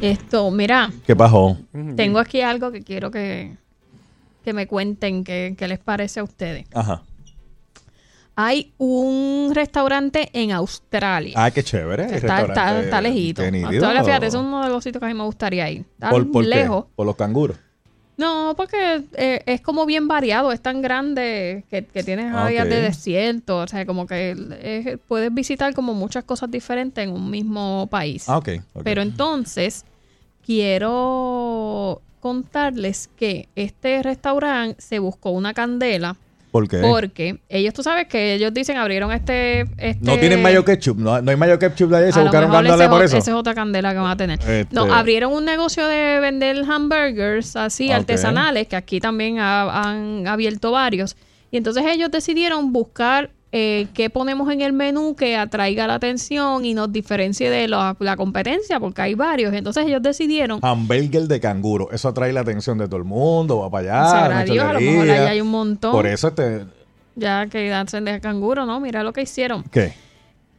Esto, 0.00 0.50
mira, 0.50 0.90
¿Qué 1.06 1.14
pasó? 1.14 1.56
tengo 1.94 2.18
aquí 2.18 2.40
algo 2.40 2.72
que 2.72 2.82
quiero 2.82 3.12
que, 3.12 3.56
que 4.44 4.52
me 4.52 4.66
cuenten 4.66 5.22
qué 5.22 5.54
qué 5.56 5.68
les 5.68 5.78
parece 5.78 6.18
a 6.18 6.24
ustedes. 6.24 6.66
Ajá. 6.74 7.04
Hay 8.34 8.72
un 8.78 9.50
restaurante 9.54 10.30
en 10.32 10.52
Australia. 10.52 11.34
Ah, 11.36 11.50
qué 11.50 11.62
chévere. 11.62 12.04
Está, 12.16 12.40
está, 12.42 12.80
está 12.80 13.00
lejito. 13.00 13.42
Australia, 13.42 14.04
fíjate, 14.04 14.26
es 14.26 14.34
uno 14.34 14.62
de 14.64 14.70
los 14.70 14.82
sitios 14.82 15.00
que 15.00 15.04
a 15.06 15.08
mí 15.08 15.14
me 15.14 15.24
gustaría 15.24 15.70
ir. 15.70 15.84
Está 15.94 16.08
¿Por, 16.10 16.30
por 16.30 16.44
qué? 16.44 16.50
lejos. 16.50 16.86
Por 16.96 17.06
los 17.06 17.16
canguros. 17.16 17.56
No, 18.16 18.54
porque 18.56 19.04
eh, 19.14 19.42
es 19.46 19.60
como 19.62 19.84
bien 19.84 20.06
variado, 20.06 20.52
es 20.52 20.60
tan 20.60 20.80
grande 20.82 21.64
que, 21.70 21.84
que 21.86 22.02
tienes 22.04 22.32
Ah, 22.32 22.44
áreas 22.46 22.68
de 22.68 22.80
desierto, 22.80 23.58
o 23.58 23.66
sea, 23.66 23.84
como 23.86 24.06
que 24.06 24.36
es- 24.62 24.98
puedes 25.08 25.32
visitar 25.34 25.74
como 25.74 25.92
muchas 25.94 26.22
cosas 26.24 26.50
diferentes 26.50 27.02
en 27.04 27.10
un 27.12 27.30
mismo 27.30 27.86
país. 27.90 28.28
Ah, 28.28 28.36
ok. 28.38 28.48
ok. 28.74 28.82
Pero 28.84 29.02
entonces, 29.02 29.84
quiero 30.44 32.00
contarles 32.20 33.08
que 33.16 33.48
este 33.56 34.02
restaurante 34.02 34.80
se 34.80 34.98
buscó 34.98 35.30
una 35.30 35.54
candela 35.54 36.16
¿Por 36.52 36.68
qué? 36.68 36.76
porque 36.78 37.40
ellos, 37.48 37.72
tú 37.74 37.82
sabes 37.82 38.06
que 38.06 38.34
ellos 38.34 38.52
dicen 38.54 38.76
abrieron 38.76 39.10
este... 39.10 39.62
este 39.78 39.98
No 40.02 40.18
tienen 40.18 40.40
mayo 40.42 40.64
ketchup. 40.64 40.98
No, 40.98 41.20
no 41.22 41.30
hay 41.30 41.36
mayo 41.36 41.58
ketchup 41.58 41.88
de 41.90 41.96
ahí. 41.96 42.12
Se 42.12 42.20
a 42.20 42.22
buscaron 42.22 42.52
dándole 42.52 42.88
por 42.88 43.02
eso. 43.02 43.16
esa 43.16 43.30
es 43.30 43.36
otra 43.36 43.54
candela 43.54 43.92
que 43.92 43.98
van 43.98 44.10
a 44.10 44.16
tener. 44.16 44.38
Este- 44.38 44.68
No, 44.70 44.92
abrieron 44.94 45.32
un 45.32 45.44
negocio 45.46 45.88
de 45.88 46.20
vender 46.20 46.62
hamburgers 46.70 47.56
así 47.56 47.90
artesanales, 47.90 48.68
que 48.68 48.76
aquí 48.76 49.00
también 49.00 49.38
ha- 49.40 49.88
han 49.88 50.26
abierto 50.28 50.70
varios. 50.72 51.16
Y 51.50 51.56
entonces 51.56 51.84
ellos 51.86 52.10
decidieron 52.10 52.72
buscar 52.72 53.30
eh, 53.54 53.88
qué 53.92 54.08
ponemos 54.08 54.50
en 54.50 54.62
el 54.62 54.72
menú 54.72 55.14
que 55.14 55.36
atraiga 55.36 55.86
la 55.86 55.96
atención 55.96 56.64
y 56.64 56.72
nos 56.72 56.90
diferencie 56.90 57.50
de 57.50 57.68
la, 57.68 57.94
la 57.98 58.16
competencia, 58.16 58.80
porque 58.80 59.02
hay 59.02 59.14
varios. 59.14 59.52
Entonces 59.52 59.86
ellos 59.86 60.00
decidieron, 60.00 60.58
Hamburger 60.62 61.24
de 61.24 61.38
canguro. 61.38 61.90
Eso 61.92 62.08
atrae 62.08 62.32
la 62.32 62.40
atención 62.40 62.78
de 62.78 62.86
todo 62.86 62.96
el 62.96 63.04
mundo. 63.04 63.58
Va 63.58 63.70
para 63.70 64.04
allá. 64.04 64.10
sabrá 64.10 64.44
Dios, 64.44 64.64
a 64.64 64.72
lo 64.72 64.80
mejor 64.80 65.10
ahí 65.10 65.26
hay 65.26 65.40
un 65.42 65.50
montón. 65.50 65.92
Por 65.92 66.06
eso 66.06 66.28
este... 66.28 66.64
ya 67.14 67.46
que 67.46 67.70
hacen 67.74 68.06
de 68.06 68.20
canguro, 68.20 68.64
¿no? 68.64 68.80
Mira 68.80 69.02
lo 69.02 69.12
que 69.12 69.20
hicieron. 69.20 69.64
¿Qué? 69.64 69.92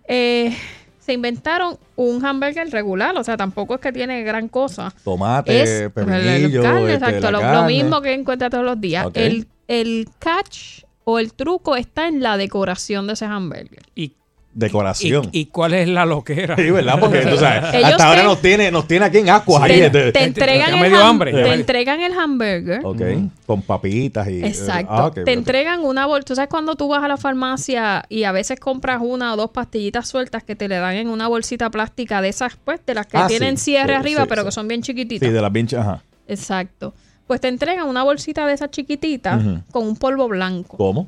Eh, 0.08 0.56
se 1.00 1.14
inventaron 1.14 1.80
un 1.96 2.24
hamburger 2.24 2.70
regular, 2.70 3.18
o 3.18 3.24
sea, 3.24 3.38
tampoco 3.38 3.74
es 3.74 3.82
que 3.82 3.92
tiene 3.92 4.22
gran 4.22 4.48
cosa. 4.48 4.94
Tomate, 5.04 5.64
es 5.64 5.92
carne, 5.94 6.46
este, 6.46 6.94
exacto, 6.94 7.32
lo, 7.32 7.64
mismo 7.64 8.02
que 8.02 8.14
encuentras 8.14 8.52
todos 8.52 8.64
los 8.64 8.80
días. 8.80 9.08
El, 9.16 9.48
el 9.68 10.08
catch 10.20 10.84
o 11.06 11.20
el 11.20 11.34
truco 11.34 11.76
está 11.76 12.08
en 12.08 12.22
la 12.22 12.38
decoración 12.38 13.08
de 13.08 13.14
ese 13.14 13.26
hamburger. 13.26 13.84
Y 13.96 14.14
Decoración. 14.56 15.30
¿Y, 15.32 15.40
y 15.40 15.46
cuál 15.48 15.74
es 15.74 15.88
la 15.90 16.06
loquera? 16.06 16.56
Sí, 16.56 16.70
¿verdad? 16.70 17.00
Porque 17.00 17.22
tú 17.26 17.38
sabes, 17.38 17.64
Ellos 17.74 17.90
hasta 17.90 18.08
ahora 18.08 18.22
te- 18.22 18.28
nos 18.28 18.40
tiene, 18.40 18.70
nos 18.72 18.88
tiene 18.88 19.06
aquí 19.06 19.18
en 19.18 19.30
Aquas. 19.32 19.64
ahí, 19.64 19.80
Te, 19.80 19.86
este- 19.88 20.12
te 20.12 20.24
entregan 20.26 20.76
el 20.76 20.94
hambre, 20.96 21.32
te 21.32 21.54
entregan 21.54 22.02
el 22.02 22.14
hamburger. 22.14 22.82
Ok, 22.84 23.02
con 23.48 23.64
papitas 23.64 24.28
y... 24.30 24.46
Exacto. 24.46 24.94
Ah, 24.94 25.12
te 25.12 25.34
entregan 25.34 25.84
una 25.84 26.06
bolsa. 26.06 26.26
¿Tú 26.26 26.36
sabes 26.36 26.50
cuando 26.52 26.76
tú 26.76 26.88
vas 26.88 27.04
a 27.04 27.08
la 27.08 27.18
farmacia 27.18 28.06
y 28.10 28.26
a 28.26 28.32
veces 28.32 28.60
compras 28.60 29.00
una 29.02 29.34
o 29.34 29.38
dos 29.38 29.50
pastillitas 29.50 30.08
sueltas 30.08 30.44
que 30.44 30.56
te 30.56 30.68
le 30.68 30.76
dan 30.76 30.94
en 30.98 31.08
una 31.08 31.28
bolsita 31.28 31.72
plástica 31.72 32.22
de 32.22 32.30
esas, 32.30 32.56
pues, 32.64 32.80
de 32.86 32.94
las 32.94 33.08
que 33.08 33.18
Ah, 33.18 33.26
tienen 33.26 33.58
sí, 33.58 33.72
cierre 33.72 33.94
sí, 33.94 34.00
arriba, 34.02 34.22
sí, 34.22 34.28
pero 34.30 34.44
sí. 34.44 34.46
que 34.50 34.52
son 34.52 34.68
bien 34.68 34.84
chiquititas? 34.84 35.28
Sí, 35.28 35.34
de 35.34 35.42
las 35.42 35.50
pinches, 35.52 35.80
ajá. 35.80 36.04
Exacto. 36.28 36.94
Pues 37.28 37.40
te 37.42 37.48
entregan 37.48 37.88
una 37.88 38.04
bolsita 38.04 38.46
de 38.46 38.54
esas 38.54 38.70
chiquititas 38.72 39.42
con 39.72 39.88
un 39.88 39.96
polvo 39.96 40.28
blanco. 40.28 40.78
¿Cómo? 40.78 41.08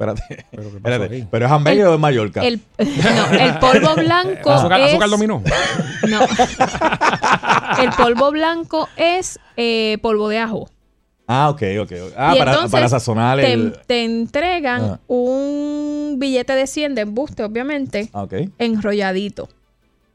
Espérate. 0.00 1.26
¿Pero 1.30 1.46
es 1.46 1.52
hamburger 1.52 1.86
o 1.88 1.94
es 1.94 2.00
Mallorca? 2.00 2.40
El, 2.42 2.60
no, 2.78 3.30
el 3.38 3.58
polvo 3.58 3.94
blanco 3.96 4.50
¿Azúcar, 4.50 4.80
es... 4.80 4.88
azúcar 4.90 5.10
dominó? 5.10 5.42
No. 6.08 6.20
el 7.82 7.90
polvo 7.90 8.30
blanco 8.30 8.88
es 8.96 9.38
eh, 9.58 9.98
polvo 10.00 10.28
de 10.30 10.38
ajo. 10.38 10.70
Ah, 11.26 11.50
ok, 11.50 11.62
ok. 11.82 11.92
Ah, 12.16 12.34
para, 12.36 12.66
para 12.68 12.88
sazonar 12.88 13.38
te, 13.38 13.52
el... 13.52 13.76
te 13.86 14.04
entregan 14.04 14.82
Ah. 14.82 15.00
un 15.06 16.16
billete 16.18 16.54
de 16.54 16.66
100 16.66 16.94
de 16.94 17.02
embuste, 17.02 17.44
obviamente, 17.44 18.08
Ah, 18.14 18.26
enrolladito, 18.58 19.48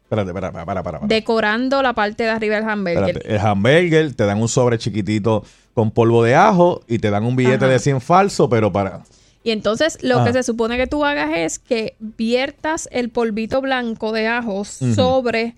Espérate, 0.06 0.34
para, 0.34 0.52
para, 0.52 0.66
para, 0.66 0.84
para. 0.84 1.08
decorando 1.08 1.82
la 1.82 1.94
parte 1.94 2.24
de 2.24 2.30
arriba 2.30 2.56
del 2.56 2.70
hamburger. 2.70 3.08
Espérate. 3.18 3.34
El 3.36 3.40
hamburger, 3.40 4.14
te 4.14 4.26
dan 4.26 4.40
un 4.40 4.48
sobre 4.48 4.78
chiquitito 4.78 5.44
con 5.74 5.90
polvo 5.92 6.24
de 6.24 6.36
ajo 6.36 6.82
y 6.88 7.00
te 7.00 7.10
dan 7.10 7.24
un 7.26 7.36
billete 7.36 7.66
Ajá. 7.66 7.74
de 7.74 7.80
100 7.80 8.02
falso, 8.02 8.48
pero 8.48 8.72
para... 8.72 9.02
Y 9.44 9.52
entonces 9.52 9.98
lo 10.02 10.24
que 10.24 10.34
se 10.34 10.42
supone 10.44 10.78
que 10.78 10.88
tú 10.88 11.06
hagas 11.06 11.30
es 11.36 11.60
que 11.60 11.96
viertas 12.00 12.88
el 12.92 13.10
polvito 13.10 13.62
blanco 13.62 14.12
de 14.12 14.28
Ujú. 14.40 14.74
sobre 14.96 15.56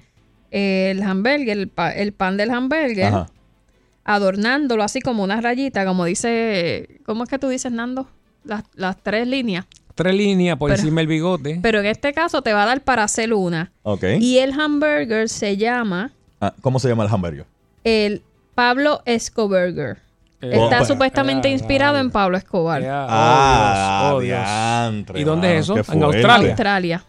el 0.51 1.01
hamburger, 1.03 1.57
el, 1.57 1.67
pa- 1.69 1.91
el 1.91 2.11
pan 2.13 2.35
del 2.37 2.51
hamburger, 2.51 3.05
Ajá. 3.05 3.27
adornándolo 4.03 4.83
así 4.83 5.01
como 5.01 5.23
una 5.23 5.39
rayita, 5.41 5.85
como 5.85 6.05
dice, 6.05 6.99
¿cómo 7.05 7.23
es 7.23 7.29
que 7.29 7.39
tú 7.39 7.49
dices, 7.49 7.71
Nando? 7.71 8.07
Las, 8.43 8.63
las 8.75 8.97
tres 9.03 9.27
líneas. 9.27 9.65
Tres 9.97 10.13
líneas 10.13 10.57
por 10.57 10.69
Pero- 10.69 10.79
encima 10.79 11.01
del 11.01 11.07
bigote. 11.07 11.59
Pero 11.61 11.79
en 11.79 11.87
este 11.87 12.13
caso 12.13 12.43
te 12.43 12.53
va 12.53 12.63
a 12.63 12.65
dar 12.67 12.81
para 12.81 13.03
hacer 13.03 13.33
una. 13.33 13.71
Ok. 13.81 14.03
Y 14.19 14.37
el 14.37 14.51
hamburger 14.57 15.27
se 15.27 15.57
llama 15.57 16.11
Ah, 16.39 16.53
¿Cómo 16.61 16.77
se 16.79 16.87
llama 16.87 17.03
el 17.03 17.09
hamburger? 17.11 17.45
el 17.83 18.21
Pablo 18.53 19.01
Escoburger. 19.05 19.97
Eh, 20.39 20.51
Está 20.53 20.83
oh, 20.83 20.85
supuestamente 20.85 21.47
ah, 21.47 21.51
inspirado 21.51 21.97
en 21.97 22.11
Pablo 22.11 22.37
Escobar. 22.37 22.83
Ah, 22.87 24.11
oh, 24.13 24.19
Dios. 24.19 24.37
diantre, 24.37 25.19
¿Y 25.19 25.23
dónde 25.23 25.57
es 25.57 25.63
eso? 25.63 25.77
En. 25.91 26.03
Australia. 26.03 26.49
Australia. 26.49 27.03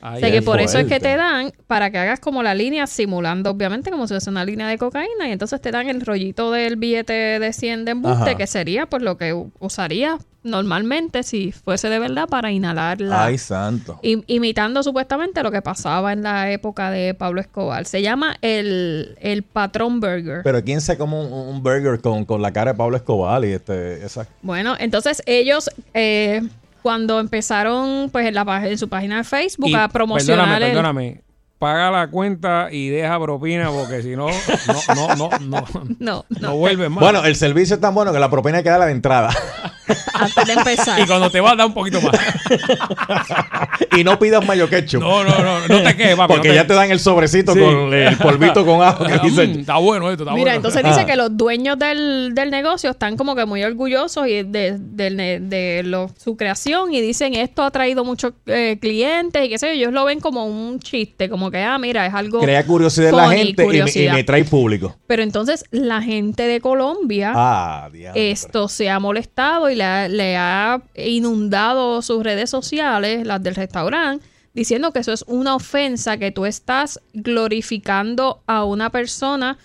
Ay, 0.00 0.16
o 0.16 0.18
sea 0.20 0.26
ay, 0.28 0.32
que 0.34 0.42
por 0.42 0.60
eso 0.60 0.78
es 0.78 0.86
que 0.86 1.00
te 1.00 1.16
dan, 1.16 1.52
para 1.66 1.90
que 1.90 1.98
hagas 1.98 2.20
como 2.20 2.42
la 2.42 2.54
línea, 2.54 2.86
simulando 2.86 3.50
obviamente 3.50 3.90
como 3.90 4.06
si 4.06 4.14
fuese 4.14 4.30
una 4.30 4.44
línea 4.44 4.68
de 4.68 4.78
cocaína, 4.78 5.28
y 5.28 5.32
entonces 5.32 5.60
te 5.60 5.70
dan 5.70 5.88
el 5.88 6.00
rollito 6.02 6.50
del 6.50 6.76
billete 6.76 7.12
de 7.40 7.52
100 7.52 7.84
de 7.86 7.90
embuste, 7.92 8.22
Ajá. 8.30 8.34
que 8.36 8.46
sería 8.46 8.86
pues 8.86 9.02
lo 9.02 9.16
que 9.16 9.34
usaría 9.58 10.18
normalmente 10.42 11.24
si 11.24 11.50
fuese 11.50 11.88
de 11.88 11.98
verdad 11.98 12.28
para 12.28 12.52
inhalar 12.52 13.00
la... 13.00 13.24
Ay, 13.24 13.36
santo. 13.36 13.98
im- 14.02 14.22
imitando 14.28 14.80
supuestamente 14.84 15.42
lo 15.42 15.50
que 15.50 15.60
pasaba 15.60 16.12
en 16.12 16.22
la 16.22 16.52
época 16.52 16.92
de 16.92 17.14
Pablo 17.14 17.40
Escobar. 17.40 17.84
Se 17.84 18.00
llama 18.00 18.36
el, 18.42 19.16
el 19.20 19.42
patrón 19.42 19.98
burger. 19.98 20.42
Pero 20.44 20.62
¿quién 20.62 20.80
se 20.80 20.96
come 20.96 21.18
un, 21.18 21.32
un 21.32 21.62
burger 21.64 22.00
con, 22.00 22.24
con 22.24 22.42
la 22.42 22.52
cara 22.52 22.72
de 22.72 22.78
Pablo 22.78 22.96
Escobar 22.96 23.44
y 23.44 23.54
este, 23.54 24.04
esa... 24.04 24.28
Bueno, 24.42 24.76
entonces 24.78 25.20
ellos... 25.26 25.68
eh, 25.94 26.42
cuando 26.86 27.18
empezaron 27.18 28.10
pues 28.12 28.26
en, 28.28 28.34
la, 28.34 28.62
en 28.64 28.78
su 28.78 28.88
página 28.88 29.16
de 29.16 29.24
Facebook 29.24 29.70
Y, 29.70 29.74
a 29.74 29.88
promocionar 29.88 30.44
Perdóname, 30.44 30.66
el- 30.66 30.70
perdóname. 30.70 31.20
Paga 31.58 31.90
la 31.90 32.08
cuenta 32.08 32.68
y 32.70 32.88
deja 32.90 33.18
propina 33.18 33.70
porque 33.70 34.02
si 34.02 34.10
no, 34.14 34.26
no, 34.28 34.94
no, 34.94 35.16
no, 35.16 35.30
no, 35.40 35.64
no, 35.98 36.24
no 36.40 36.56
vuelve 36.56 36.90
más. 36.90 37.00
Bueno, 37.00 37.24
el 37.24 37.34
servicio 37.34 37.76
es 37.76 37.80
tan 37.80 37.94
bueno 37.94 38.12
que 38.12 38.18
la 38.18 38.28
propina 38.28 38.62
queda 38.62 38.74
a 38.74 38.78
la 38.80 38.86
de 38.86 38.92
entrada. 38.92 39.30
antes 40.12 40.46
de 40.46 40.52
empezar. 40.52 41.00
y 41.00 41.06
cuando 41.06 41.30
te 41.30 41.40
vas, 41.40 41.56
da 41.56 41.64
un 41.64 41.72
poquito 41.72 42.00
más. 42.02 42.14
y 43.96 44.04
no 44.04 44.18
pidas 44.18 44.44
mayo 44.46 44.68
ketchup. 44.68 45.00
No, 45.00 45.24
no, 45.24 45.30
no, 45.42 45.68
no 45.68 45.82
te 45.82 45.96
quedes, 45.96 46.16
papi, 46.16 46.34
Porque 46.34 46.48
no 46.48 46.52
te- 46.54 46.56
ya 46.56 46.66
te 46.66 46.74
dan 46.74 46.90
el 46.90 47.00
sobrecito 47.00 47.52
Sí. 47.54 47.60
con 47.60 47.92
el 47.94 48.16
polvito 48.18 48.64
con 48.66 48.82
ajo 48.82 49.04
que 49.04 49.12
Ah, 49.14 49.20
dice... 49.24 49.46
mm, 49.46 49.60
está 49.60 49.76
bueno 49.76 50.10
esto, 50.10 50.24
está 50.24 50.34
Mira, 50.34 50.44
bueno. 50.52 50.56
entonces 50.56 50.82
Ah. 50.84 50.88
dice 50.88 51.06
que 51.06 51.16
los 51.16 51.36
dueños 51.36 51.78
del, 51.78 52.34
del 52.34 52.50
negocio 52.50 52.90
están 52.90 53.16
como 53.16 53.34
que 53.34 53.46
muy 53.46 53.62
orgullosos 53.64 54.26
y 54.26 54.42
de, 54.42 54.76
del 54.78 55.16
ne- 55.16 55.40
de 55.40 55.82
lo- 55.84 56.10
su 56.18 56.36
creación 56.36 56.92
y 56.92 57.00
dicen 57.00 57.34
esto 57.34 57.62
ha 57.62 57.70
traído 57.70 58.04
muchos 58.04 58.32
eh, 58.46 58.78
clientes 58.80 59.44
y 59.44 59.48
qué 59.48 59.58
sé 59.58 59.68
yo, 59.68 59.72
ellos 59.74 59.92
lo 59.92 60.04
ven 60.04 60.20
como 60.20 60.44
un 60.46 60.80
chiste, 60.80 61.28
como 61.28 61.45
que, 61.50 61.62
ah, 61.62 61.78
mira, 61.78 62.06
es 62.06 62.14
algo 62.14 62.40
Crea 62.40 62.64
curiosidad 62.64 63.10
en 63.10 63.16
la 63.16 63.28
gente 63.30 63.50
y 63.50 63.54
me, 63.56 63.62
y 63.62 63.66
curiosidad. 63.66 64.14
me 64.14 64.24
trae 64.24 64.44
público. 64.44 64.96
Pero 65.06 65.22
entonces 65.22 65.64
la 65.70 66.02
gente 66.02 66.44
de 66.44 66.60
Colombia 66.60 67.32
Ah, 67.34 67.90
esto 68.14 68.68
se 68.68 68.90
ha 68.90 68.98
molestado 68.98 69.70
y 69.70 69.74
le 69.74 70.08
le 70.08 70.36
ha 70.36 70.80
inundado 70.94 72.02
sus 72.02 72.22
redes 72.22 72.50
sociales, 72.50 73.26
las 73.26 73.42
del 73.42 73.54
restaurante, 73.54 74.24
diciendo 74.54 74.92
que 74.92 75.00
eso 75.00 75.12
es 75.12 75.24
una 75.26 75.54
ofensa, 75.54 76.16
que 76.16 76.30
tú 76.30 76.46
estás 76.46 77.00
glorificando 77.12 78.42
a 78.46 78.64
una 78.64 78.90
persona 78.90 79.58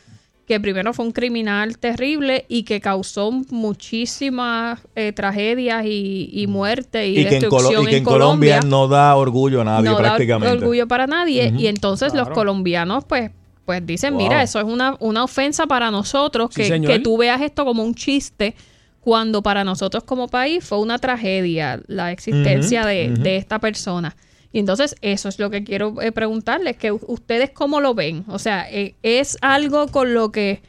que 0.52 0.60
primero 0.60 0.92
fue 0.94 1.06
un 1.06 1.12
criminal 1.14 1.78
terrible 1.78 2.46
y 2.50 2.64
que 2.64 2.82
causó 2.82 3.32
muchísimas 3.92 4.80
eh, 4.96 5.12
tragedias 5.14 5.86
y, 5.86 6.30
y 6.34 6.48
muerte 6.48 7.08
y, 7.08 7.20
Y 7.20 7.26
que, 7.26 7.38
en, 7.38 7.44
Colo- 7.44 7.70
destrucción 7.70 7.84
y 7.84 7.86
que 7.86 7.92
en 7.92 7.98
en 8.00 8.04
Colombia, 8.04 8.56
Colombia. 8.60 8.70
no 8.78 8.88
da 8.88 9.16
orgullo 9.16 9.62
a 9.62 9.64
nadie 9.64 9.86
no 9.90 9.94
da 9.96 10.00
prácticamente. 10.00 10.58
orgullo 10.58 10.88
para 10.88 11.08
nadie 11.08 11.54
y 11.58 11.68
entonces 11.68 12.14
los 12.14 12.30
colombianos 12.30 13.06
pues 13.06 13.32
pues 13.66 13.86
dicen 13.86 14.14
Wow. 14.16 14.24
mira 14.24 14.44
eso 14.44 14.60
es 14.60 14.66
una, 14.66 14.96
una 15.00 15.24
ofensa 15.24 15.68
para 15.68 15.92
nosotros 15.92 16.50
Sí, 16.54 16.62
que, 16.64 16.68
señor. 16.68 16.92
que 16.92 17.00
tú 17.00 17.18
veas 17.18 17.42
esto 17.42 17.64
como 17.64 17.84
un 17.84 17.94
chiste 17.96 18.56
cuando 19.00 19.42
para 19.42 19.64
nosotros 19.64 20.04
como 20.04 20.28
país 20.28 20.64
fue 20.64 20.80
una 20.80 20.98
tragedia 21.00 21.80
la 21.88 22.12
existencia 22.12 22.86
de, 22.86 23.12
ujú. 23.14 23.22
de 23.24 23.38
esta 23.38 23.60
persona 23.60 24.16
y 24.52 24.60
entonces 24.60 24.96
eso 25.02 25.30
es 25.30 25.40
lo 25.40 25.50
que 25.50 25.64
quiero 25.64 26.02
eh, 26.02 26.12
preguntarles 26.12 26.78
que 26.78 26.92
ustedes 26.92 27.52
cómo 27.52 27.80
lo 27.80 27.94
ven 27.94 28.26
o 28.28 28.40
sea 28.40 28.70
eh, 28.70 28.96
es 29.04 29.38
algo 29.42 29.88
con 29.88 30.14
lo 30.14 30.32
que 30.32 30.62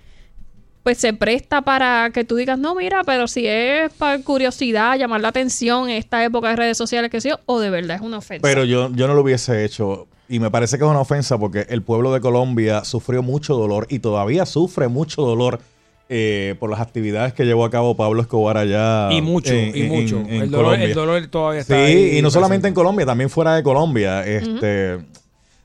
pues 0.83 0.99
se 0.99 1.13
presta 1.13 1.63
para 1.63 2.11
que 2.11 2.25
tú 2.25 2.37
digas, 2.37 2.59
no, 2.59 2.75
mira, 2.75 3.03
pero 3.05 3.29
si 3.29 3.47
es 3.47 3.93
para 3.93 4.23
curiosidad, 4.23 4.99
llamar 4.99 5.21
la 5.21 5.29
atención 5.29 5.89
en 5.89 5.97
esta 5.97 6.25
época 6.25 6.49
de 6.49 6.57
redes 6.57 6.77
sociales, 6.77 7.11
que 7.11 7.21
sí, 7.21 7.31
o 7.47 7.61
de 7.61 7.71
verdad 7.71 7.97
es 7.97 8.03
una 8.03 8.19
ofensa. 8.19 8.43
Pero 8.43 8.65
yo, 8.65 8.91
yo 8.93 9.07
no 9.07 9.15
lo 9.15 9.23
hubiese 9.23 9.65
hecho. 9.65 10.09
Y 10.29 10.41
me 10.41 10.51
parece 10.51 10.79
que 10.79 10.85
es 10.85 10.91
una 10.91 11.01
ofensa 11.01 11.39
porque 11.39 11.67
el 11.69 11.83
pueblo 11.83 12.13
de 12.13 12.21
Colombia 12.21 12.85
sufrió 12.85 13.23
mucho 13.23 13.55
dolor 13.55 13.87
y 13.91 13.99
todavía 13.99 14.47
sufre 14.47 14.89
mucho 14.89 15.23
dolor 15.23 15.61
eh, 16.09 16.57
por 16.61 16.69
las 16.71 16.81
actividades 16.81 17.33
que 17.33 17.45
llevó 17.45 17.65
a 17.65 17.71
cabo 17.71 17.97
Pablo 17.97 18.21
Escobar 18.23 18.57
allá. 18.59 19.11
y 19.13 19.23
mucho, 19.23 19.53
en- 19.55 19.75
y 19.77 19.83
en- 19.83 19.89
mucho. 19.89 20.19
en 20.21 20.43
el, 20.43 20.51
dolor, 20.51 20.65
Colombia. 20.67 20.89
el 20.89 20.95
dolor 20.95 21.27
todavía 21.29 21.63
Sí, 21.63 21.73
está 21.73 21.85
ahí 21.85 22.19
y 22.19 22.23
no 22.23 22.31
solamente 22.31 22.69
en 22.69 22.75
Colombia, 22.75 23.07
también 23.07 23.31
fuera 23.31 23.55
de 23.55 23.63
Colombia. 23.63 24.27
Este, 24.27 24.99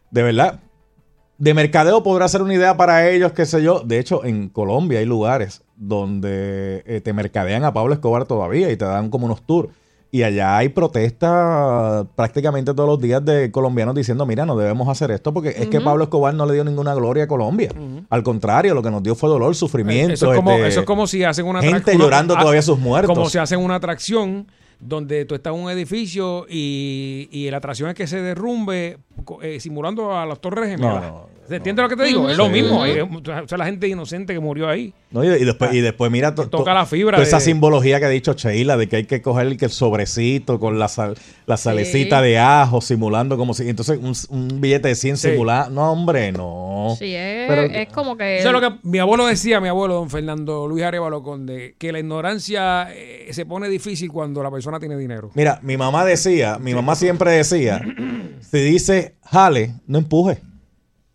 De 0.10 0.24
verdad, 0.24 0.60
de 1.38 1.54
mercadeo 1.54 2.02
podrá 2.02 2.28
ser 2.30 2.42
una 2.42 2.54
idea 2.54 2.78
para 2.78 3.10
ellos, 3.10 3.34
qué 3.34 3.46
sé 3.46 3.62
yo. 3.62 3.82
De 3.82 4.00
hecho, 4.00 4.24
en 4.24 4.48
Colombia 4.50 5.00
hay 5.00 5.06
lugares 5.06 5.64
donde 5.76 6.82
eh, 6.86 7.02
te 7.02 7.12
mercadean 7.14 7.64
a 7.64 7.74
Pablo 7.74 7.94
Escobar 7.94 8.26
todavía 8.26 8.72
y 8.72 8.78
te 8.78 8.86
dan 8.86 9.10
como 9.10 9.26
unos 9.26 9.46
tours. 9.46 9.70
Y 10.10 10.24
allá 10.24 10.58
hay 10.58 10.70
protestas 10.70 12.06
prácticamente 12.16 12.74
todos 12.74 12.88
los 12.88 13.00
días 13.00 13.24
de 13.24 13.52
colombianos 13.52 13.94
diciendo, 13.96 14.26
mira, 14.26 14.46
no 14.46 14.56
debemos 14.58 14.88
hacer 14.90 15.12
esto 15.12 15.34
porque 15.34 15.50
es 15.50 15.68
que. 15.68 15.82
Pablo 15.82 16.04
Escobar 16.06 16.34
no 16.34 16.46
le 16.46 16.54
dio 16.54 16.64
ninguna 16.64 16.94
gloria 16.96 17.26
a 17.26 17.28
Colombia. 17.28 17.70
Al 18.10 18.24
contrario, 18.24 18.74
lo 18.74 18.82
que 18.84 18.92
nos 18.92 19.04
dio 19.04 19.16
fue 19.16 19.30
dolor, 19.30 19.56
sufrimiento. 19.56 20.14
Eso 20.14 20.32
es, 20.32 20.36
como, 20.38 20.52
este, 20.52 20.68
eso 20.68 20.80
es 20.82 20.86
como 20.86 21.08
si 21.08 21.24
hacen 21.24 21.46
una 21.46 21.62
gente 21.62 21.96
una- 21.96 22.04
llorando 22.04 22.36
todavía 22.36 22.62
sus 22.62 22.80
muertos. 22.80 23.14
Como 23.16 23.30
si 23.30 23.38
hacen 23.38 23.60
una 23.60 23.76
atracción 23.76 24.48
donde 24.80 25.26
tú 25.26 25.36
estás 25.36 25.54
en 25.54 25.60
un 25.62 25.72
edificio 25.72 26.46
y, 26.50 27.28
y 27.32 27.50
la 27.50 27.58
atracción 27.58 27.90
es 27.90 27.96
que 27.96 28.06
se 28.08 28.22
derrumbe 28.22 28.98
eh, 29.42 29.60
simulando 29.60 30.16
a 30.18 30.26
las 30.26 30.40
torres 30.40 30.70
gemelas. 30.70 31.02
No, 31.04 31.38
¿Se 31.48 31.56
entiende 31.56 31.82
lo 31.82 31.88
que 31.88 31.96
te 31.96 32.04
digo? 32.04 32.30
Es 32.30 32.36
lo 32.36 32.48
Sí. 32.48 32.52
mismo. 32.52 32.86
Eh, 32.86 33.02
o 33.04 33.48
sea, 33.48 33.58
la 33.58 33.64
gente 33.66 33.88
inocente 33.88 34.34
que 34.34 34.40
murió 34.42 34.68
ahí. 34.68 34.94
No, 35.12 35.24
y, 35.24 35.28
y 35.28 35.46
después, 35.46 35.74
y 35.74 35.80
después 35.80 36.12
mira 36.12 36.36
to- 36.36 36.50
toca 36.50 36.72
to- 36.72 36.74
la 36.78 36.86
fibra 36.86 37.16
toda 37.16 37.26
esa 37.26 37.40
simbología 37.40 38.00
que 38.02 38.06
ha 38.06 38.10
dicho 38.10 38.34
Sheila 38.34 38.76
de 38.76 38.90
que 38.90 38.98
hay 38.98 39.06
que 39.06 39.22
coger 39.22 39.48
el, 39.48 39.56
que 39.58 39.64
el 39.64 39.72
sobrecito 39.72 40.60
con 40.60 40.78
la, 40.78 40.90
sal- 40.90 41.16
la 41.46 41.56
salecita 41.56 42.18
Sí. 42.20 42.26
de 42.26 42.40
ajo 42.40 42.82
simulando 42.82 43.38
como 43.38 43.54
si 43.54 43.70
entonces 43.70 43.98
un, 44.02 44.14
un 44.38 44.60
billete 44.60 44.90
de 44.90 44.96
100 44.96 45.16
Sí. 45.16 45.30
simulado 45.30 45.70
no 45.70 45.90
hombre 45.90 46.34
no 46.34 46.94
Sí, 47.00 47.16
es, 47.16 47.48
Pero- 47.48 47.62
es 47.62 47.88
como 47.94 48.18
que... 48.18 48.40
Eso 48.40 48.48
es 48.48 48.54
lo 48.54 48.60
que 48.60 48.70
mi 48.84 49.00
abuelo 49.00 49.26
decía, 49.26 49.62
mi 49.62 49.70
abuelo, 49.70 49.94
don 49.96 50.10
Fernando 50.10 50.68
Luis 50.68 50.84
Arevalo 50.84 51.24
Conde, 51.24 51.76
que 51.78 51.94
la 51.94 52.00
ignorancia 52.00 52.90
eh, 52.94 53.30
se 53.32 53.46
pone 53.46 53.70
difícil 53.70 54.12
cuando 54.12 54.44
la 54.44 54.52
persona 54.52 54.80
tiene 54.80 54.98
dinero. 54.98 55.32
mira 55.34 55.60
mi 55.64 55.78
mamá 55.78 56.04
decía 56.04 56.58
mi 56.60 56.74
mamá 56.74 56.96
siempre 56.96 57.32
decía 57.32 57.82
si 58.42 58.58
dice 58.60 59.07
jale 59.24 59.76
no 59.88 59.98
empuje 60.00 60.42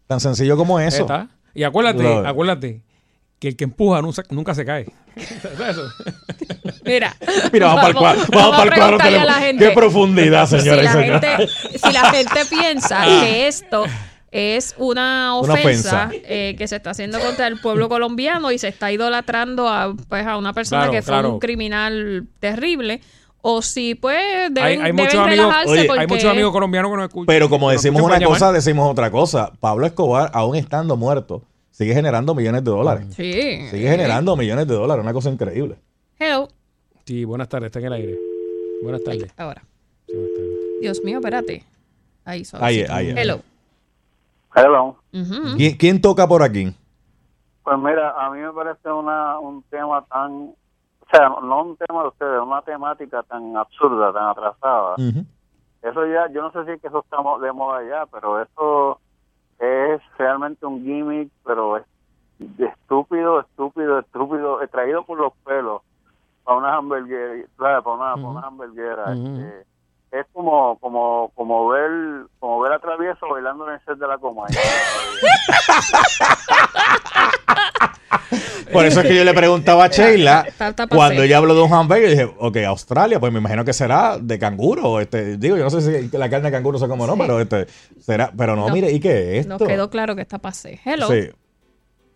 tan 0.06 0.20
sencillo 0.20 0.56
como 0.56 0.78
eso 0.80 1.02
¿Está? 1.02 1.28
Y 1.54 1.64
acuérdate, 1.64 2.06
acuérdate 2.26 2.82
que 3.38 3.48
el 3.48 3.56
que 3.56 3.64
empuja 3.64 4.00
nunca, 4.00 4.22
nunca 4.30 4.54
se 4.54 4.64
cae. 4.64 4.86
Eso. 5.16 5.82
Mira, 6.84 7.14
Mira, 7.52 7.66
vamos 7.66 7.80
para 7.82 7.88
el 7.88 7.94
cuadro, 7.96 8.22
vamos 8.32 8.56
para 8.56 8.62
el 8.62 8.70
cuadro 8.78 8.98
preguntarle 8.98 9.18
a 9.18 9.24
la 9.24 9.34
telefónico. 9.34 9.46
gente. 9.46 9.68
Qué 9.68 9.70
profundidad, 9.74 10.46
si 10.48 10.60
señores 10.60 10.82
y 10.82 10.84
la, 10.84 10.92
gente, 10.92 11.48
si 11.78 11.92
la 11.92 12.10
gente 12.10 12.40
piensa 12.48 13.04
que 13.04 13.46
esto 13.48 13.84
es 14.30 14.74
una 14.78 15.36
Una 15.38 15.52
ofensa, 15.54 16.06
ofensa. 16.06 16.24
eh, 16.26 16.54
que 16.56 16.66
se 16.68 16.76
está 16.76 16.90
haciendo 16.90 17.20
contra 17.20 17.46
el 17.48 17.60
pueblo 17.60 17.88
colombiano 17.90 18.50
y 18.52 18.58
se 18.58 18.68
está 18.68 18.90
idolatrando 18.92 19.68
a, 19.68 19.94
pues, 20.08 20.26
a 20.26 20.36
una 20.38 20.52
persona 20.54 20.82
Claro, 20.82 20.92
que 20.92 21.02
fue 21.02 21.12
claro. 21.12 21.34
un 21.34 21.38
criminal 21.40 22.26
terrible, 22.40 23.00
o 23.42 23.60
si 23.60 23.94
pues 23.94 24.52
deben, 24.52 24.64
Hay, 24.64 24.72
hay 24.72 24.78
deben 24.78 24.96
muchos 24.96 25.14
amigos, 25.14 25.36
relajarse 25.36 25.70
oye, 25.70 25.84
porque... 25.84 26.00
hay 26.00 26.06
muchos 26.06 26.30
amigos 26.30 26.52
colombianos 26.52 26.90
que 26.90 26.96
nos 26.96 27.06
escuchan. 27.08 27.26
Pero 27.26 27.48
como 27.50 27.70
decimos 27.70 28.00
una 28.00 28.20
cosa, 28.20 28.46
llamar. 28.46 28.54
decimos 28.54 28.90
otra 28.90 29.10
cosa. 29.10 29.52
Pablo 29.60 29.84
Escobar, 29.84 30.30
aún 30.32 30.56
estando 30.56 30.96
muerto, 30.96 31.42
sigue 31.70 31.92
generando 31.92 32.34
millones 32.34 32.64
de 32.64 32.70
dólares. 32.70 33.06
Sí. 33.14 33.66
Sigue 33.68 33.88
generando 33.88 34.36
millones 34.36 34.66
de 34.66 34.74
dólares, 34.74 35.02
una 35.02 35.12
cosa 35.12 35.28
increíble. 35.28 35.76
Hello. 36.18 36.48
Sí, 37.04 37.24
buenas 37.24 37.48
tardes, 37.48 37.66
está 37.66 37.80
en 37.80 37.86
el 37.86 37.92
aire. 37.94 38.18
Buenas 38.82 39.02
tardes. 39.02 39.32
Ahora. 39.36 39.62
Dios 40.80 41.02
mío, 41.02 41.18
espérate. 41.18 41.64
Ahí, 42.24 42.44
suavecito. 42.44 42.64
Ahí 42.64 42.80
es, 42.80 42.90
ahí 42.90 43.10
es. 43.10 43.16
Hello. 43.16 43.40
Hello. 44.54 44.96
¿Quién, 45.56 45.76
quién 45.76 46.00
toca 46.00 46.28
por 46.28 46.42
aquí? 46.42 46.72
Pues 47.64 47.78
mira, 47.78 48.14
a 48.18 48.30
mí 48.30 48.40
me 48.40 48.52
parece 48.52 48.88
una, 48.90 49.38
un 49.38 49.62
tema 49.64 50.04
tan 50.06 50.54
sea, 51.16 51.28
no 51.28 51.62
un 51.62 51.76
tema 51.76 52.02
de 52.02 52.08
ustedes, 52.08 52.40
una 52.40 52.62
temática 52.62 53.22
tan 53.24 53.56
absurda, 53.56 54.12
tan 54.12 54.28
atrasada. 54.28 54.96
Eso 54.96 56.06
ya, 56.06 56.28
yo 56.32 56.42
no 56.42 56.52
sé 56.52 56.64
si 56.64 56.70
es 56.72 56.80
que 56.80 56.88
eso 56.88 57.00
está 57.00 57.18
de 57.40 57.52
moda 57.52 57.82
ya, 57.82 58.06
pero 58.06 58.40
eso 58.40 58.98
es 59.58 60.00
realmente 60.16 60.64
un 60.64 60.82
gimmick, 60.82 61.30
pero 61.44 61.76
es 61.76 61.84
estúpido, 62.58 63.40
estúpido, 63.40 63.98
estúpido, 63.98 64.62
eh, 64.62 64.68
traído 64.68 65.04
por 65.04 65.18
los 65.18 65.32
pelos 65.44 65.82
para 66.44 66.58
una 66.58 66.76
hamburguera. 66.76 67.44
Para 67.56 67.80
una, 67.80 68.14
para 68.14 68.28
una 68.28 68.46
hamburguera. 68.46 69.12
Este, 69.12 69.66
es 70.12 70.26
como 70.32 70.78
como 70.78 71.32
como 71.34 71.68
ver 71.68 72.26
como 72.38 72.60
ver 72.60 72.72
a 72.72 72.78
Travieso 72.78 73.28
bailando 73.28 73.68
en 73.68 73.74
el 73.74 73.84
set 73.84 73.98
de 73.98 74.06
la 74.06 74.16
coma. 74.18 74.46
Por 78.72 78.86
eso 78.86 79.00
es 79.00 79.06
que 79.06 79.14
yo 79.14 79.24
le 79.24 79.34
preguntaba 79.34 79.84
a 79.84 79.88
Sheila 79.88 80.46
cuando 80.90 81.22
ella 81.22 81.36
habló 81.38 81.54
de 81.54 81.62
un 81.62 81.72
hamburger, 81.72 82.04
yo 82.04 82.10
dije, 82.10 82.34
ok, 82.38 82.56
Australia, 82.68 83.20
pues 83.20 83.32
me 83.32 83.38
imagino 83.38 83.64
que 83.64 83.72
será 83.72 84.18
de 84.20 84.38
canguro. 84.38 85.00
Este, 85.00 85.36
digo, 85.36 85.56
yo 85.56 85.64
no 85.64 85.70
sé 85.70 85.80
si 86.10 86.16
la 86.16 86.30
carne 86.30 86.46
de 86.46 86.52
canguro 86.52 86.78
sé 86.78 86.88
cómo 86.88 87.06
no, 87.06 87.16
pero 87.16 87.40
este 87.40 87.66
será, 88.00 88.32
pero 88.36 88.56
no, 88.56 88.68
No. 88.68 88.74
mire, 88.74 88.90
¿y 88.92 89.00
qué 89.00 89.38
es 89.38 89.46
Nos 89.46 89.60
esto? 89.60 89.66
quedó 89.68 89.90
claro 89.90 90.14
que 90.16 90.22
está 90.22 90.38
pasé. 90.38 90.80
Hello. 90.84 91.08
Sí. 91.08 91.28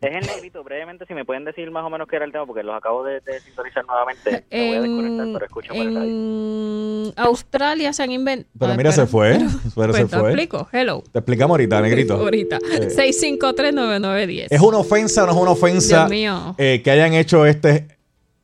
Es 0.09 0.15
el 0.15 0.27
negrito, 0.27 0.63
brevemente, 0.63 1.05
si 1.07 1.15
me 1.15 1.25
pueden 1.25 1.45
decir 1.45 1.71
más 1.71 1.85
o 1.85 1.91
menos 1.91 2.07
qué 2.09 2.17
era 2.17 2.25
el 2.25 2.33
tema, 2.33 2.47
porque 2.47 2.63
los 2.63 2.77
acabo 2.77 3.03
de, 3.05 3.21
de 3.21 3.41
sintonizar 3.41 3.85
nuevamente. 3.87 4.45
Me 4.51 4.67
voy 4.69 4.77
a 4.77 4.81
desconectar, 4.83 5.27
pero 5.33 5.47
escucho 5.47 5.75
por 5.75 5.87
el 5.87 5.95
radio. 5.95 6.09
en 6.09 7.13
Australia 7.17 7.93
se 7.93 8.03
han 8.03 8.13
inventado. 8.13 8.53
Pero 8.59 8.75
mira, 8.77 8.93
se 8.93 9.07
fue, 9.07 9.39
pero 9.75 9.93
se 9.93 10.01
Pues 10.03 10.11
te 10.11 10.19
fue. 10.19 10.29
explico. 10.31 10.69
Hello. 10.73 11.03
Te 11.13 11.19
explicamos 11.19 11.55
ahorita, 11.55 11.81
negrito. 11.81 12.15
Ahorita. 12.15 12.57
Eh, 12.57 12.89
6539910. 12.91 14.47
¿Es 14.51 14.61
una 14.61 14.79
ofensa 14.79 15.25
o 15.25 15.27
no 15.27 15.33
es 15.33 15.39
una 15.39 15.51
ofensa 15.53 15.99
Dios 16.07 16.11
mío. 16.11 16.55
eh, 16.59 16.81
que 16.83 16.91
hayan 16.91 17.15
hecho 17.15 17.47
este 17.47 17.89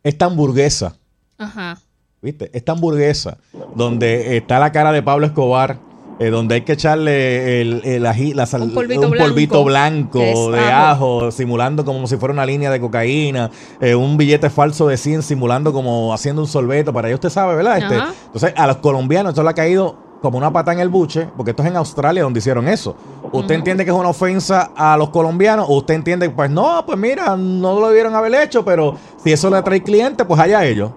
esta 0.02 0.26
hamburguesa? 0.26 0.96
Ajá. 1.38 1.78
¿Viste? 2.20 2.50
Esta 2.52 2.72
hamburguesa, 2.72 3.38
donde 3.74 4.36
está 4.36 4.58
la 4.60 4.70
cara 4.70 4.92
de 4.92 5.02
Pablo 5.02 5.26
Escobar, 5.26 5.78
eh, 6.22 6.30
donde 6.30 6.54
hay 6.56 6.60
que 6.62 6.72
echarle 6.72 7.60
el, 7.60 7.82
el 7.84 8.04
ají- 8.06 8.34
la 8.34 8.46
sal- 8.46 8.62
Un 8.62 8.74
polvito 8.74 9.10
polvito 9.10 9.64
blanco, 9.64 9.64
blanco 9.64 10.18
que 10.20 10.32
es 10.32 10.52
de 10.52 10.70
ajo. 10.72 11.18
ajo, 11.20 11.30
simulando 11.30 11.84
como 11.84 12.06
si 12.06 12.16
fuera 12.16 12.32
una 12.32 12.46
línea 12.46 12.70
de 12.70 12.80
cocaína, 12.80 13.50
eh, 13.80 13.94
un 13.94 14.16
billete 14.16 14.50
falso 14.50 14.86
de 14.88 14.96
100 14.96 15.22
simulando 15.22 15.72
como 15.72 16.12
haciendo 16.14 16.42
un 16.42 16.48
sorbeto, 16.48 16.92
para 16.92 17.08
allá 17.08 17.14
usted 17.16 17.30
sabe, 17.30 17.56
¿verdad? 17.56 17.78
Este, 17.78 17.94
Ajá. 17.96 18.12
entonces, 18.26 18.54
a 18.56 18.66
los 18.66 18.76
colombianos 18.76 19.30
esto 19.32 19.42
le 19.42 19.50
ha 19.50 19.54
caído 19.54 19.96
como 20.22 20.38
una 20.38 20.52
pata 20.52 20.72
en 20.72 20.78
el 20.78 20.88
buche, 20.88 21.26
porque 21.36 21.50
esto 21.50 21.64
es 21.64 21.68
en 21.70 21.76
Australia 21.76 22.22
donde 22.22 22.38
hicieron 22.38 22.68
eso. 22.68 22.94
¿Usted 23.32 23.56
entiende 23.56 23.84
que 23.84 23.90
es 23.90 23.96
una 23.96 24.10
ofensa 24.10 24.70
a 24.76 24.96
los 24.96 25.08
colombianos? 25.10 25.66
¿O 25.68 25.78
usted 25.78 25.94
entiende, 25.94 26.30
pues 26.30 26.48
no, 26.48 26.84
pues 26.86 26.96
mira, 26.96 27.36
no 27.36 27.80
lo 27.80 27.88
debieron 27.88 28.14
haber 28.14 28.32
hecho, 28.36 28.64
pero 28.64 28.94
si 29.22 29.32
eso 29.32 29.50
le 29.50 29.60
trae 29.62 29.82
clientes, 29.82 30.24
pues 30.24 30.38
allá 30.38 30.64
ellos. 30.64 30.92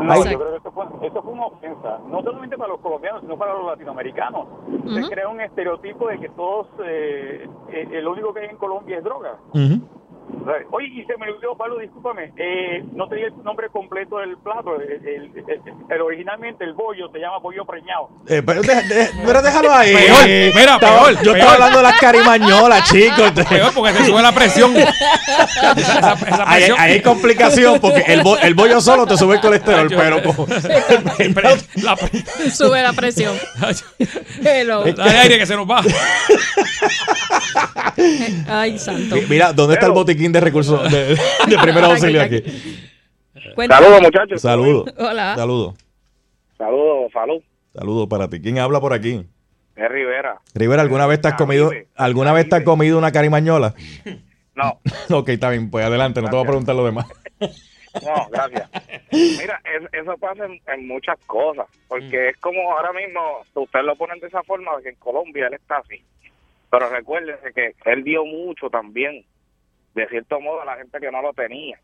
No, 0.00 0.10
Ahí- 0.10 0.20
yo 0.32 0.38
creo 0.38 0.54
que 0.54 0.59
no 2.08 2.22
solamente 2.22 2.56
para 2.56 2.72
los 2.72 2.80
colombianos, 2.80 3.22
sino 3.22 3.36
para 3.36 3.54
los 3.54 3.66
latinoamericanos. 3.66 4.46
Se 4.94 5.08
crea 5.08 5.28
un 5.28 5.40
estereotipo 5.40 6.08
de 6.08 6.18
que 6.18 6.28
todos, 6.30 6.66
eh, 6.84 7.48
eh, 7.70 7.88
el 7.92 8.06
único 8.06 8.32
que 8.32 8.40
hay 8.40 8.48
en 8.50 8.56
Colombia 8.56 8.98
es 8.98 9.04
droga. 9.04 9.38
Oye, 10.72 10.86
y 10.88 11.04
se 11.04 11.16
me 11.18 11.30
olvidó, 11.30 11.56
Pablo, 11.56 11.78
discúlpame, 11.78 12.32
eh, 12.36 12.82
no 12.94 13.06
te 13.08 13.16
di 13.16 13.22
el 13.22 13.32
nombre 13.44 13.68
completo 13.68 14.18
del 14.18 14.36
plato. 14.38 14.76
El, 14.80 14.90
el- 15.06 15.30
el- 15.36 15.60
el- 15.90 16.00
originalmente 16.00 16.64
el 16.64 16.72
bollo 16.72 17.08
se 17.12 17.18
llama 17.18 17.38
bollo 17.38 17.64
preñado. 17.64 18.08
Eh, 18.26 18.42
pero, 18.44 18.62
de- 18.62 18.82
de- 18.82 19.10
pero 19.24 19.42
déjalo 19.42 19.72
ahí. 19.72 19.92
Peor, 19.94 20.26
mira, 20.54 20.74
Estaba- 20.74 21.04
peor, 21.04 21.12
Yo 21.18 21.22
peor. 21.24 21.36
estaba 21.36 21.52
hablando 21.54 21.76
de 21.78 21.82
las 21.84 21.98
carimañolas, 22.00 22.90
chicos. 22.90 23.30
Peor 23.48 23.72
porque 23.74 23.92
te 23.92 24.04
sube 24.06 24.22
la 24.22 24.32
presión. 24.32 24.76
Esa- 24.76 25.72
esa- 25.76 26.12
esa 26.14 26.44
Ahí, 26.50 26.64
hay 26.78 27.02
complicación 27.02 27.78
porque 27.80 28.00
el, 28.06 28.22
bo- 28.22 28.38
el 28.38 28.54
bollo 28.54 28.80
solo 28.80 29.06
te 29.06 29.16
sube 29.16 29.36
el 29.36 29.40
colesterol, 29.40 29.88
pero 29.88 30.22
como- 30.24 30.46
La- 31.82 31.96
Sube 32.50 32.82
la 32.82 32.92
presión. 32.92 33.36
Hello. 34.44 34.84
Dale 34.84 35.18
aire 35.18 35.38
que 35.38 35.46
se 35.46 35.54
nos 35.56 35.68
va. 35.68 35.82
Ay, 38.48 38.78
santo. 38.78 39.16
Mi- 39.16 39.22
Mira, 39.28 39.52
¿dónde 39.52 39.74
está 39.74 39.86
el 39.86 39.92
botiquín 39.92 40.19
de 40.28 40.40
recursos 40.40 40.90
de, 40.90 41.14
de 41.14 41.58
primer 41.62 41.84
auxilio 41.84 42.22
aquí? 42.22 42.42
Saludos, 43.68 44.02
muchachos. 44.02 44.40
Saludos. 44.42 44.94
Hola. 44.98 45.34
Saludos. 45.36 45.74
Saludos, 46.58 47.12
salud. 47.12 47.42
Saludos 47.74 48.08
para 48.08 48.28
ti. 48.28 48.40
¿Quién 48.40 48.58
habla 48.58 48.80
por 48.80 48.92
aquí? 48.92 49.24
Es 49.76 49.88
Rivera. 49.88 50.40
Rivera, 50.54 50.82
¿alguna 50.82 51.06
vez 51.06 51.20
te 51.20 51.28
has 51.28 51.34
comido, 51.34 51.70
alguna 51.96 52.32
vez 52.32 52.48
te 52.48 52.56
has 52.56 52.62
comido 52.64 52.98
una 52.98 53.12
carimañola? 53.12 53.74
No, 54.52 54.78
Ok, 55.16 55.28
está 55.30 55.48
bien, 55.48 55.70
pues 55.70 55.86
adelante, 55.86 56.20
no 56.20 56.28
te 56.28 56.34
voy 56.36 56.44
a 56.44 56.48
preguntar 56.48 56.74
lo 56.74 56.84
demás. 56.84 57.06
no, 57.40 58.28
gracias. 58.30 58.68
Mira, 59.10 59.58
es- 59.64 59.88
eso 60.02 60.18
pasa 60.18 60.44
en, 60.44 60.60
en 60.66 60.86
muchas 60.88 61.16
cosas, 61.24 61.66
porque 61.88 62.30
es 62.30 62.36
como 62.38 62.70
ahora 62.72 62.92
mismo, 62.92 63.20
ustedes 63.54 63.86
lo 63.86 63.96
ponen 63.96 64.18
de 64.20 64.26
esa 64.26 64.42
forma, 64.42 64.72
que 64.82 64.90
en 64.90 64.96
Colombia 64.96 65.46
él 65.46 65.54
está 65.54 65.76
así. 65.78 66.02
Pero 66.68 66.90
recuérdense 66.90 67.52
que 67.54 67.74
él 67.86 68.04
dio 68.04 68.24
mucho 68.26 68.68
también, 68.68 69.24
de 69.94 70.06
cierto 70.08 70.40
modo, 70.40 70.62
a 70.62 70.64
la 70.64 70.76
gente 70.76 70.98
que 71.00 71.10
no 71.10 71.20
lo 71.22 71.32
tenía. 71.32 71.78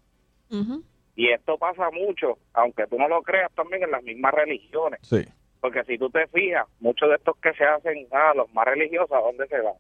Y 1.17 1.31
esto 1.31 1.57
pasa 1.59 1.91
mucho, 1.91 2.39
aunque 2.53 2.87
tú 2.87 2.99
no 2.99 3.09
lo 3.09 3.23
creas, 3.23 3.51
también 3.55 3.83
en 3.83 3.91
las 3.91 4.03
mismas 4.03 4.35
religiones. 4.35 5.01
Sí. 5.03 5.25
Porque 5.61 5.83
si 5.85 5.97
tú 5.99 6.11
te 6.11 6.27
fijas, 6.29 6.67
muchos 6.81 7.09
de 7.09 7.17
estos 7.17 7.37
que 7.39 7.53
se 7.55 7.65
hacen, 7.65 8.07
ah, 8.13 8.33
los 8.37 8.53
más 8.53 8.67
religiosos, 8.67 9.11
¿a 9.13 9.21
dónde 9.21 9.47
se 9.49 9.59
van? 9.61 9.73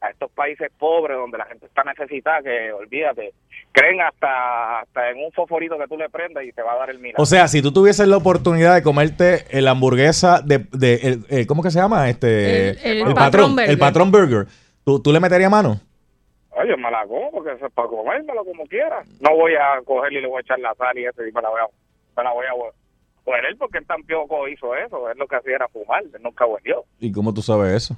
A 0.00 0.10
estos 0.10 0.30
países 0.30 0.70
pobres 0.78 1.16
donde 1.16 1.38
la 1.38 1.46
gente 1.46 1.66
está 1.66 1.82
necesitada, 1.82 2.40
que 2.42 2.70
olvídate, 2.70 3.32
creen 3.72 4.00
hasta, 4.00 4.80
hasta 4.80 5.10
en 5.10 5.24
un 5.24 5.32
fosforito 5.32 5.76
que 5.78 5.88
tú 5.88 5.96
le 5.96 6.08
prendas 6.10 6.44
y 6.44 6.52
te 6.52 6.62
va 6.62 6.74
a 6.74 6.76
dar 6.76 6.90
el 6.90 6.98
milagro. 7.00 7.20
O 7.22 7.26
sea, 7.26 7.48
si 7.48 7.60
tú 7.62 7.72
tuvieses 7.72 8.06
la 8.06 8.18
oportunidad 8.18 8.74
de 8.76 8.82
comerte 8.82 9.46
la 9.60 9.70
hamburguesa 9.72 10.40
de, 10.40 10.58
de 10.70 10.94
el- 11.02 11.24
el- 11.30 11.46
¿cómo 11.48 11.62
que 11.64 11.70
se 11.72 11.80
llama? 11.80 12.08
Este, 12.10 12.70
El- 12.92 13.08
el 13.08 13.14
Patrón 13.14 13.56
Burger. 13.56 13.70
el 13.70 13.78
patrón 13.78 14.12
burger. 14.12 14.46
¿Tú, 14.84 15.02
tú 15.02 15.12
le 15.12 15.18
meterías 15.18 15.50
mano? 15.50 15.80
Oye, 16.60 16.76
me 16.76 16.90
la 16.90 17.06
como 17.06 17.30
porque 17.30 17.52
eso 17.52 17.66
es 17.66 17.72
para 17.72 17.88
comérmelo 17.88 18.44
como 18.44 18.64
quiera. 18.66 19.02
No 19.20 19.34
voy 19.36 19.54
a 19.54 19.80
cogerle 19.84 20.18
y 20.18 20.22
le 20.22 20.28
voy 20.28 20.38
a 20.38 20.40
echar 20.40 20.58
la 20.58 20.74
sal 20.74 20.98
y 20.98 21.06
eso 21.06 21.24
y 21.26 21.32
me 21.32 21.40
la 21.42 21.48
voy 21.50 21.60
a, 21.60 21.66
me 22.16 22.24
la 22.24 22.32
voy 22.32 22.46
a 22.46 22.54
hueler 23.24 23.56
porque 23.58 23.78
él 23.78 23.86
tampoco 23.86 24.48
hizo 24.48 24.74
eso. 24.74 25.08
Él 25.10 25.18
lo 25.18 25.26
que 25.26 25.36
hacía 25.36 25.54
era 25.56 25.68
fumar, 25.68 26.02
él 26.02 26.20
nunca 26.22 26.46
huelió. 26.46 26.84
¿Y 26.98 27.12
cómo 27.12 27.32
tú 27.32 27.42
sabes 27.42 27.72
eso? 27.74 27.96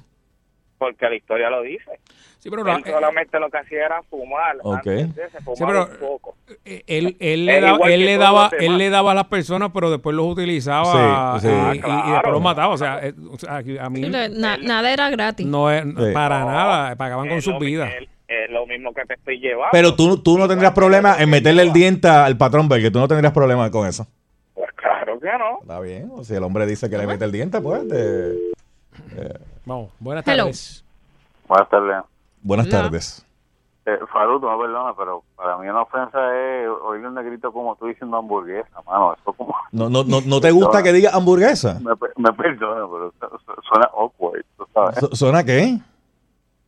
Porque 0.77 1.07
la 1.07 1.15
historia 1.15 1.49
lo 1.51 1.61
dice. 1.61 1.91
Sí, 2.39 2.49
pero 2.49 2.63
él 2.63 2.67
la- 2.67 2.77
eh, 2.79 2.91
solamente 2.91 3.39
lo 3.39 3.51
que 3.51 3.57
hacía 3.59 3.85
era 3.85 4.01
fumar. 4.03 4.57
Ok. 4.63 4.77
Antes 4.87 5.15
de 5.15 5.29
se 5.29 5.39
fumaba 5.41 5.55
Sí, 5.55 5.63
pero- 5.65 5.83
un 5.83 5.97
poco. 5.99 6.35
Él, 6.65 6.83
él, 6.87 7.15
Es 7.19 7.37
le, 7.39 7.61
daba, 7.61 7.75
igual 7.75 7.91
él, 7.91 8.05
le 8.05 8.17
daba, 8.17 8.49
él 8.59 8.77
le 8.79 8.89
daba 8.89 9.11
a 9.11 9.13
las 9.15 9.27
personas, 9.27 9.69
pero 9.73 9.91
después 9.91 10.15
los 10.15 10.25
utilizaba 10.25 11.39
Sí, 11.39 11.47
sí. 11.47 11.53
y, 11.53 11.81
Ah, 11.83 12.03
y- 12.07 12.11
después 12.13 12.33
los 12.33 12.41
mataba. 12.41 12.73
O 12.73 12.77
sea, 12.77 12.99
eh, 13.05 13.13
o 13.31 13.37
sea, 13.37 13.57
a 13.57 13.89
mí 13.91 14.01
Na- 14.01 14.57
nada 14.57 14.91
era 14.91 15.09
gratis. 15.11 15.45
no 15.45 15.69
es 15.71 15.83
para 16.13 16.39
No, 16.39 16.45
nada, 16.51 16.95
pagaban 16.95 17.29
con 17.29 17.41
sus 17.43 17.59
vidas. 17.59 17.91
Es, 18.31 18.49
lo 18.51 18.65
mismo 18.65 18.93
que 18.93 19.03
te 19.05 19.15
estoy 19.15 19.39
llevando. 19.39 19.69
Pero 19.71 19.95
tú, 19.95 20.17
tú 20.21 20.37
no 20.37 20.47
tendrías 20.47 20.73
problema 20.73 21.15
en 21.19 21.29
meterle 21.29 21.63
el 21.63 21.73
diente 21.73 22.07
al 22.07 22.37
patrón 22.37 22.69
burger. 22.69 22.91
Tú 22.91 22.99
no 22.99 23.07
tendrías 23.07 23.33
problema 23.33 23.69
con 23.71 23.87
eso. 23.87 24.07
Pues 24.53 24.71
claro 24.75 25.19
que 25.19 25.27
no. 25.37 25.59
Está 25.61 25.79
bien. 25.81 26.09
O 26.13 26.23
si 26.23 26.33
el 26.35 26.43
hombre 26.43 26.65
dice 26.65 26.89
que 26.89 26.97
le 26.97 27.07
mete 27.07 27.25
el 27.25 27.31
diente, 27.31 27.59
pues. 27.59 27.87
de- 27.89 28.35
eh, 29.17 29.39
Vamos, 29.65 29.91
buenas 29.99 30.25
Hello. 30.27 30.43
tardes. 30.45 30.83
Buenas 31.47 31.69
tardes. 31.69 31.95
buenas 32.41 32.67
Hola. 32.67 32.81
tardes. 32.83 33.25
Eh, 33.85 33.97
Faruto, 34.13 34.49
no 34.49 34.59
perdona, 34.59 34.93
pero 34.95 35.23
para 35.35 35.57
mí 35.57 35.67
una 35.67 35.81
ofensa 35.81 36.19
es 36.37 36.67
oír 36.83 37.03
un 37.05 37.15
negrito 37.15 37.51
como 37.51 37.75
tú 37.75 37.87
diciendo 37.87 38.15
hamburguesa, 38.17 38.69
mano. 38.85 39.13
Eso 39.19 39.33
como... 39.33 39.55
No, 39.71 39.89
no, 39.89 40.03
no, 40.03 40.21
¿no 40.21 40.39
te 40.39 40.51
gusta 40.51 40.83
que 40.83 40.93
diga 40.93 41.09
hamburguesa? 41.13 41.79
Me, 41.81 41.91
me 42.17 42.31
perdona, 42.33 42.85
pero 42.91 43.11
su- 43.19 43.37
su- 43.39 43.61
suena 43.67 43.89
awkward, 43.97 44.43
tú 44.55 44.67
sabes. 44.73 44.99
Su- 44.99 45.15
¿Suena 45.15 45.43
qué? 45.43 45.79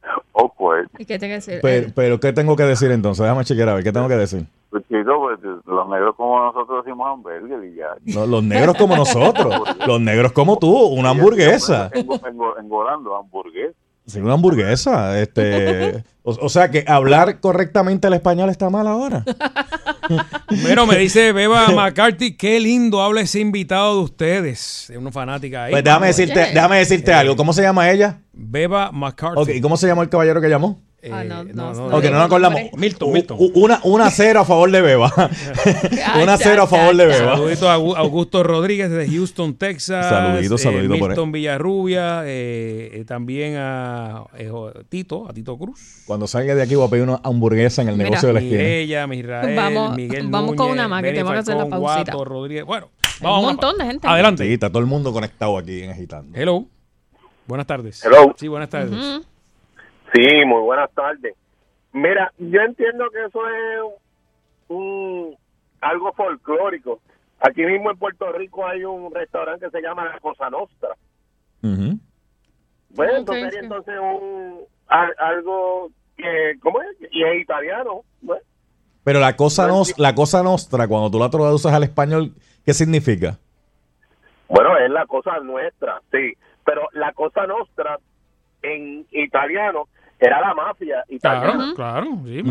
Awkward. 0.34 0.88
¿Y 0.97 1.05
qué 1.05 1.19
que 1.19 1.27
decir? 1.27 1.59
Pero, 1.61 1.88
pero, 1.95 2.19
¿qué 2.19 2.34
tengo 2.34 2.55
que 2.55 2.63
decir 2.63 2.91
entonces? 2.91 3.23
Déjame 3.23 3.43
chequear 3.45 3.69
a 3.69 3.73
ver, 3.75 3.84
¿qué 3.84 3.91
tengo 3.91 4.07
que 4.07 4.15
decir? 4.15 4.45
Pues, 4.69 4.84
chico, 4.88 5.19
pues, 5.19 5.39
los 5.65 5.88
negros 5.89 6.15
como 6.15 6.39
nosotros 6.39 6.84
decimos 6.84 7.07
hamburger 7.07 7.63
y 7.63 7.75
ya. 7.75 7.89
No, 8.05 8.25
los 8.25 8.43
negros 8.43 8.75
como 8.77 8.95
nosotros. 8.95 9.53
Los 9.88 10.01
negros 10.01 10.31
como 10.31 10.57
tú, 10.57 10.75
una 10.88 11.11
hamburguesa. 11.11 11.91
Engo- 11.91 12.19
engo- 12.21 12.59
engordando 12.59 13.15
hamburguesa. 13.15 13.77
Sí, 14.05 14.19
una 14.19 14.34
hamburguesa. 14.34 15.19
Este, 15.19 16.03
o, 16.23 16.31
o 16.31 16.49
sea 16.49 16.69
que 16.69 16.84
hablar 16.88 17.39
correctamente 17.39 18.07
el 18.07 18.13
español 18.13 18.49
está 18.49 18.69
mal 18.69 18.88
ahora. 18.88 19.23
Pero 20.63 20.85
me 20.85 20.97
dice 20.97 21.31
Beba 21.31 21.69
McCarthy, 21.71 22.35
qué 22.35 22.59
lindo 22.59 23.01
habla 23.01 23.21
ese 23.21 23.39
invitado 23.39 23.97
de 23.97 24.03
ustedes. 24.03 24.89
Es 24.89 24.97
una 24.97 25.11
fanática 25.11 25.65
ahí. 25.65 25.71
Pues 25.71 25.84
déjame 25.84 26.07
decirte, 26.07 26.39
déjame 26.53 26.77
decirte 26.77 27.13
algo. 27.13 27.35
¿Cómo 27.35 27.53
se 27.53 27.61
llama 27.61 27.89
ella? 27.89 28.19
Beba 28.34 28.91
McCarthy. 28.91 29.41
Ok, 29.41 29.49
¿y 29.49 29.61
cómo 29.61 29.77
se 29.77 29.88
llamó 29.88 30.03
el 30.03 30.09
caballero 30.09 30.41
que 30.41 30.49
llamó? 30.49 30.81
Ah, 31.11 31.23
no, 31.25 31.43
no, 31.43 31.53
no, 31.53 31.89
no 31.89 31.97
Ok, 31.97 32.03
no 32.05 32.11
nos 32.11 32.21
acordamos. 32.25 32.61
Milton, 32.77 33.11
Una, 33.55 33.81
una 33.84 34.09
cero 34.09 34.39
a 34.41 34.45
favor 34.45 34.71
de 34.71 34.81
Beba. 34.81 35.11
una 36.23 36.38
cero 36.38 36.63
a 36.63 36.67
favor 36.67 36.95
de 36.95 37.05
Beba. 37.07 37.35
Saludito 37.35 37.69
a 37.69 37.77
Augu- 37.77 37.95
Augusto 37.97 38.41
Rodríguez 38.43 38.89
de 38.89 39.07
Houston, 39.09 39.55
Texas. 39.55 40.07
Saludito, 40.07 40.55
eh, 40.55 40.57
saludito 40.57 40.89
por 40.99 41.01
ahí. 41.11 41.15
Milton 41.17 41.31
Villarrubia. 41.31 42.21
eh, 42.25 42.91
eh, 42.93 43.05
también 43.05 43.55
a 43.57 44.23
eh, 44.38 44.49
Tito, 44.89 45.27
a 45.30 45.34
Tito 45.34 45.57
Cruz. 45.57 46.03
Cuando 46.05 46.27
salga 46.27 46.55
de 46.55 46.61
aquí 46.63 46.75
voy 46.75 46.88
a 46.88 46.89
pedir 46.89 47.03
una 47.03 47.19
hamburguesa 47.23 47.81
en 47.81 47.89
el 47.89 47.95
Mira, 47.97 48.09
negocio 48.09 48.27
de 48.27 48.34
la 48.34 48.39
esquina. 48.39 48.57
Mireya, 48.59 49.07
Misrael, 49.07 49.55
Vamos- 49.55 49.95
Miguel 49.97 50.27
vamos 50.30 50.55
con 50.55 50.71
una 50.71 50.88
más, 50.88 51.01
que 51.01 51.09
tenemos 51.09 51.34
que 51.34 51.39
hacer 51.39 51.55
la 51.57 51.65
pausita. 51.67 52.13
Guato, 52.13 52.23
Rodríguez. 52.25 52.63
Bueno, 52.65 52.89
vamos 53.21 53.35
a 53.38 53.39
un 53.39 53.45
montón 53.47 53.77
de 53.77 53.85
gente. 53.85 54.07
Adelante. 54.07 54.45
Sí, 54.45 54.53
está 54.53 54.69
todo 54.69 54.80
el 54.80 54.85
mundo 54.85 55.11
conectado 55.11 55.57
aquí 55.57 55.81
en 55.81 55.89
Agitando. 55.91 56.38
Hello. 56.39 56.65
Buenas 57.45 57.67
tardes. 57.67 58.01
Hello. 58.05 58.34
Sí, 58.38 58.47
buenas 58.47 58.69
tardes. 58.69 58.97
Sí, 60.14 60.45
muy 60.45 60.61
buenas 60.61 60.91
tardes. 60.94 61.35
Mira, 61.91 62.31
yo 62.38 62.61
entiendo 62.61 63.10
que 63.11 63.26
eso 63.26 63.40
es 63.48 63.94
un 64.68 65.35
algo 65.81 66.14
folclórico. 66.14 66.99
Aquí 67.40 67.64
mismo 67.64 67.91
en 67.91 67.98
Puerto 67.98 68.31
Rico 68.31 68.65
hay 68.65 68.84
un 68.84 69.14
restaurante 69.14 69.65
que 69.65 69.72
se 69.72 69.81
llama 69.81 70.06
La 70.06 70.19
Cosa 70.19 70.49
Nostra. 70.49 70.90
Ujú. 71.61 71.98
Bueno, 72.90 73.18
entonces 73.18 73.44
sería 73.45 73.60
entonces 73.61 73.95
un 73.99 74.60
al- 74.88 75.15
algo 75.18 75.90
que 76.15 76.53
¿cómo 76.61 76.81
es? 76.81 76.90
Y 77.11 77.23
es 77.23 77.41
italiano. 77.41 78.02
Bueno, 78.22 78.44
Pero 79.03 79.19
la 79.19 79.35
cosa, 79.35 79.68
nos, 79.68 79.98
la 79.99 80.15
cosa 80.15 80.41
nostra, 80.44 80.88
cuando 80.88 81.10
tú 81.11 81.19
la 81.19 81.30
traduces 81.30 81.72
al 81.72 81.84
español, 81.84 82.34
¿qué 82.65 82.73
significa? 82.73 83.38
Bueno, 84.48 84.77
es 84.77 84.90
la 84.91 85.06
cosa 85.07 85.40
nuestra, 85.40 86.02
sí. 86.11 86.34
Pero 86.64 86.88
la 86.94 87.11
cosa 87.14 87.45
nostra 87.48 87.98
en 88.61 89.06
italiano 89.11 89.88
era 90.19 90.40
la 90.41 90.53
mafia 90.53 91.03
italiana. 91.10 91.73
Claro, 91.76 92.18
claro. 92.23 92.23
Sí, 92.26 92.41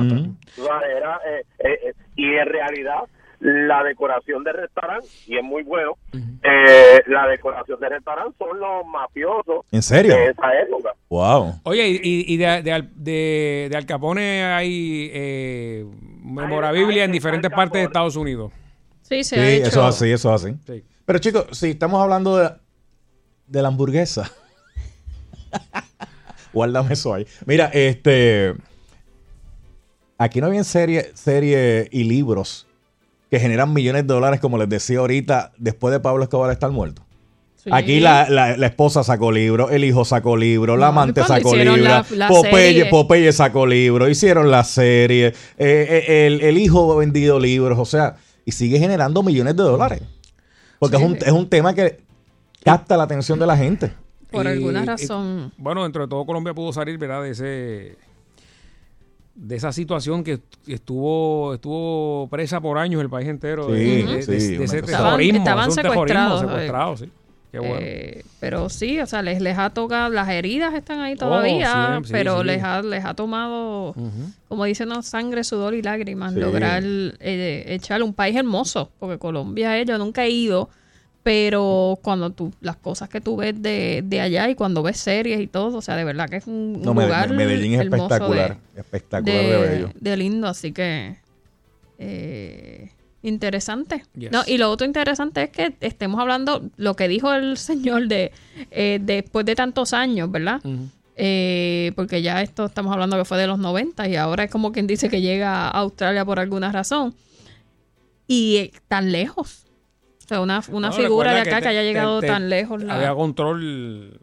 sea, 0.57 0.81
era, 0.97 1.21
eh, 1.27 1.43
eh, 1.59 1.79
eh, 1.89 1.93
y 2.17 2.27
en 2.35 2.47
realidad 2.47 3.01
la 3.41 3.83
decoración 3.83 4.45
del 4.45 4.55
restaurante, 4.55 5.09
y 5.27 5.37
es 5.37 5.43
muy 5.43 5.65
bueno, 5.65 5.97
eh, 6.45 7.01
la 7.09 7.27
decoración 7.27 7.81
del 7.81 7.91
restaurante 7.91 8.37
son 8.39 8.61
los 8.61 8.87
mafiosos 8.87 9.65
¿En 9.73 9.83
serio? 9.83 10.15
de 10.15 10.27
esa 10.31 10.61
época. 10.61 10.91
Wow. 11.09 11.55
Oye, 11.65 11.89
y, 11.89 11.95
y- 12.03 12.35
y 12.35 12.37
de, 12.37 12.63
de, 12.63 12.73
Al- 12.73 12.91
de, 12.95 13.67
de 13.71 13.77
Al 13.77 13.85
Capone 13.85 14.45
hay 14.45 15.11
eh, 15.13 15.85
memorabilia 16.23 17.03
en 17.05 17.11
diferentes 17.13 17.51
partes 17.51 17.81
de 17.81 17.87
Estados 17.87 18.15
Unidos. 18.15 18.53
Sí, 19.01 19.25
se 19.25 19.35
Sí, 19.35 19.41
ha 19.41 19.49
hecho. 19.55 19.67
eso 19.69 19.81
es 19.81 19.87
así, 19.97 20.11
eso 20.13 20.35
es 20.35 20.45
así. 20.45 20.55
Sí. 20.65 20.85
Pero 21.05 21.19
chicos, 21.19 21.47
si 21.51 21.71
estamos 21.71 22.01
hablando 22.01 22.37
de, 22.37 22.51
de 23.49 23.61
la 23.63 23.69
hamburguesa, 23.69 24.31
guárdame 26.53 26.93
eso 26.95 27.15
ahí. 27.15 27.27
Mira, 27.47 27.67
este, 27.73 28.55
aquí 30.19 30.41
no 30.41 30.47
habían 30.47 30.65
serie, 30.65 31.11
serie 31.15 31.89
y 31.91 32.05
libros 32.05 32.67
que 33.31 33.41
generan 33.41 33.73
millones 33.73 34.07
de 34.07 34.13
dólares, 34.15 34.41
como 34.41 34.59
les 34.59 34.69
decía 34.69 34.99
ahorita, 34.99 35.53
después 35.57 35.93
de 35.93 36.01
Pablo 36.01 36.23
Escobar 36.23 36.51
estar 36.51 36.71
muerto. 36.71 37.03
Sí. 37.57 37.71
Aquí 37.73 38.01
la, 38.01 38.29
la- 38.29 38.57
la 38.57 38.67
esposa 38.67 39.05
sacó 39.05 39.31
libro, 39.31 39.71
el 39.71 39.85
hijo 39.85 40.05
sacó 40.05 40.37
libro, 40.37 40.77
la 40.77 40.89
amante 40.89 41.23
sacó 41.25 41.55
libro, 41.55 41.77
la- 41.77 42.05
Popeye. 42.29 42.87
Popeye 42.87 43.33
sacó 43.33 43.67
libro, 43.67 44.09
hicieron 44.09 44.51
la 44.51 44.65
serie, 44.65 45.29
eh, 45.29 45.35
eh, 46.09 46.27
el, 46.27 46.41
el 46.43 46.59
hijo 46.59 46.93
ha 46.93 46.97
vendido 46.97 47.39
libros, 47.39 47.79
o 47.79 47.85
sea, 47.87 48.17
y 48.45 48.53
sigue 48.53 48.79
generando 48.81 49.23
millones 49.23 49.57
de 49.57 49.63
dólares. 49.63 50.03
Porque 50.81 50.97
Sí. 50.97 51.03
es, 51.05 51.09
un, 51.09 51.17
es 51.25 51.31
un 51.33 51.49
tema 51.49 51.73
que 51.73 52.01
capta 52.65 52.97
la 52.97 53.05
atención 53.05 53.39
de 53.39 53.47
la 53.47 53.57
gente. 53.57 53.93
Por 54.33 54.47
Y- 54.47 54.49
alguna 54.49 54.83
y- 54.83 54.87
razón. 54.87 55.53
bueno, 55.59 55.83
dentro 55.85 56.03
de 56.03 56.09
todo 56.09 56.25
Colombia 56.27 56.55
pudo 56.55 56.73
salir, 56.73 56.99
¿verdad? 56.99 57.23
De 57.23 57.31
ese 57.31 57.97
de 59.35 59.57
esa 59.57 59.73
situación 59.73 60.23
que 60.25 60.41
estuvo 60.67 61.55
estuvo 61.55 62.29
presa 62.31 62.61
por 62.61 62.77
años 62.77 63.01
el 63.01 63.09
país 63.09 63.29
entero 63.29 63.67
Sí, 63.69 63.73
de, 63.73 64.23
sí, 64.23 64.31
de- 64.31 64.39
de 64.49 64.55
una 64.57 64.65
ese 64.65 64.83
terrorismo, 64.83 65.39
Estaban 65.39 65.73
secuestrados, 65.73 66.41
secuestrados, 66.41 67.01
sí. 67.01 67.11
Qué 67.51 67.59
bueno. 67.59 67.77
Eh, 67.81 68.25
pero 68.41 68.69
sí, 68.71 68.99
o 69.01 69.07
sea, 69.07 69.21
les, 69.21 69.41
les 69.43 69.59
ha 69.59 69.69
tocado, 69.71 70.09
las 70.11 70.29
heridas 70.31 70.73
están 70.75 71.01
ahí 71.01 71.17
todavía, 71.17 71.99
sí, 72.01 72.07
sí, 72.07 72.13
pero 72.13 72.41
sí. 72.41 72.47
Les, 72.47 72.63
ha, 72.63 72.81
les 72.83 73.05
ha 73.05 73.13
tomado, 73.15 73.95
como 74.49 74.65
dicen, 74.65 74.89
¿no? 74.89 75.03
sangre, 75.03 75.45
sudor 75.45 75.75
y 75.75 75.83
lágrimas, 75.83 76.33
Sí. 76.33 76.41
lograr 76.41 76.83
eh, 76.85 77.65
echar 77.69 78.03
un 78.03 78.15
país 78.15 78.37
hermoso, 78.37 78.91
porque 78.99 79.19
Colombia 79.19 79.79
es, 79.79 79.87
yo 79.87 79.99
nunca 79.99 80.25
he 80.25 80.31
ido, 80.31 80.71
pero 81.23 81.99
cuando 82.03 82.31
tú, 82.31 82.53
las 82.61 82.77
cosas 82.77 83.09
que 83.09 83.21
tú 83.21 83.37
ves 83.37 83.61
de, 83.63 84.03
de 84.05 84.21
allá 84.21 84.49
y 84.51 84.55
cuando 84.57 84.83
ves 84.83 84.97
series 84.99 85.41
y 85.41 85.47
todo, 85.47 85.77
o 85.79 85.83
sea, 85.83 85.95
de 85.97 86.05
verdad 86.05 86.29
que 86.29 86.37
es 86.37 86.47
un, 86.47 86.75
un 86.77 86.83
No, 86.83 86.95
Mede- 86.95 87.07
lugar 87.07 87.31
Medellín 87.33 87.75
es 87.75 87.81
hermoso 87.83 88.03
espectacular, 88.05 88.59
de- 88.75 88.81
espectacular 88.81 89.37
de 89.45 89.57
bello. 89.59 89.91
de 90.01 90.17
lindo, 90.17 90.49
así 90.49 90.73
que 90.73 91.17
eh, 91.99 92.91
interesante. 93.23 94.03
Yes. 94.17 94.33
No, 94.33 94.43
y 94.47 94.59
lo 94.59 94.71
otro 94.71 94.87
interesante 94.87 95.45
es 95.45 95.51
que 95.51 95.75
estemos 95.81 96.21
hablando 96.21 96.69
lo 96.77 96.95
que 96.97 97.07
dijo 97.09 97.33
el 97.33 97.57
señor 97.59 98.09
de 98.09 98.33
eh, 98.71 98.99
después 99.01 99.47
de 99.47 99.55
tantos 99.55 99.93
años, 99.93 100.31
¿verdad? 100.31 100.61
Eh, 101.15 101.93
porque 101.95 102.23
ya 102.23 102.41
esto 102.43 102.65
estamos 102.65 102.93
hablando 102.93 103.17
que 103.19 103.25
fue 103.25 103.39
de 103.39 103.47
los 103.47 103.59
90 103.59 104.09
y 104.09 104.17
ahora 104.17 104.45
es 104.45 104.51
como 104.51 104.73
quien 104.73 104.87
dice 104.87 105.09
que 105.09 105.21
llega 105.21 105.69
a 105.69 105.71
Australia 105.71 106.25
por 106.25 106.41
alguna 106.41 106.73
razón. 106.73 107.15
Y 108.27 108.57
eh, 108.57 108.73
tan 108.89 109.13
lejos. 109.13 109.62
O 110.33 110.35
sea, 110.35 110.41
una, 110.41 110.63
una 110.71 110.89
No, 110.89 110.95
figura 110.95 111.35
de 111.35 111.41
acá 111.43 111.57
que, 111.57 111.63
te- 111.65 111.69
haya 111.69 111.83
llegado 111.83 112.21
te- 112.21 112.27
te- 112.27 112.33
tan 112.33 112.49
lejos. 112.49 112.83
la- 112.83 112.95
Había 112.95 113.15
control 113.15 114.19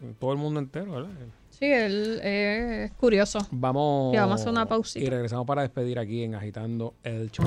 en 0.00 0.14
todo 0.14 0.32
el 0.32 0.38
mundo 0.38 0.60
entero, 0.60 0.92
¿verdad? 0.92 1.10
Sí, 1.50 1.66
él 1.66 2.20
eh, 2.22 2.84
es 2.86 2.92
curioso. 2.92 3.46
Vamos, 3.50 4.12
Sí, 4.12 4.16
vamos 4.16 4.32
a 4.32 4.34
hacer 4.36 4.48
una 4.48 4.64
pausita. 4.64 5.04
Y 5.04 5.10
regresamos 5.10 5.46
para 5.46 5.60
despedir 5.60 5.98
aquí 5.98 6.22
en 6.22 6.34
Agitando 6.36 6.94
el 7.02 7.30
Show. 7.30 7.44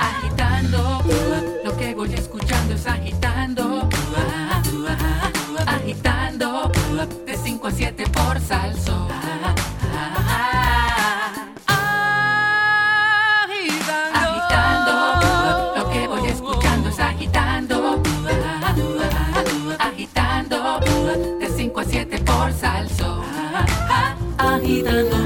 Agitando, 0.00 1.02
lo 1.64 1.76
que 1.76 1.94
voy 1.96 2.14
escuchando 2.14 2.74
es 2.74 2.86
agitando. 2.86 3.88
Agitando, 5.66 6.70
de 7.26 7.36
5 7.36 7.66
a 7.66 7.70
7 7.72 8.04
por 8.12 8.38
salso. 8.40 9.08
Agitando. 24.64 25.16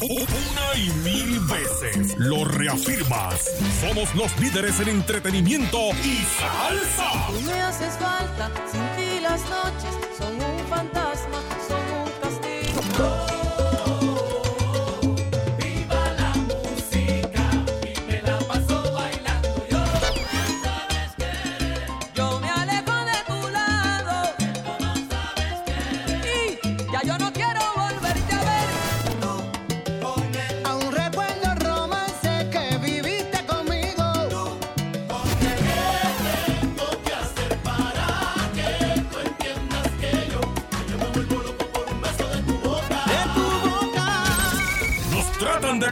Una 0.00 0.76
y 0.76 0.90
mil 1.04 1.38
veces 1.40 2.18
lo 2.18 2.44
reafirmas. 2.44 3.48
Somos 3.80 4.12
los 4.16 4.36
líderes 4.40 4.80
en 4.80 4.88
entretenimiento 4.88 5.78
y 6.02 6.16
salsa. 6.40 7.28
Tú 7.28 7.40
me 7.42 7.62
haces 7.62 7.94
falta, 7.94 8.50
sin 8.72 8.80
ti 8.96 9.20
las 9.20 9.40
noches 9.42 9.94
son 10.18 10.34
un 10.34 10.66
fantasma, 10.68 11.40
son 11.68 11.80
un 12.02 12.10
castigo. 12.20 13.39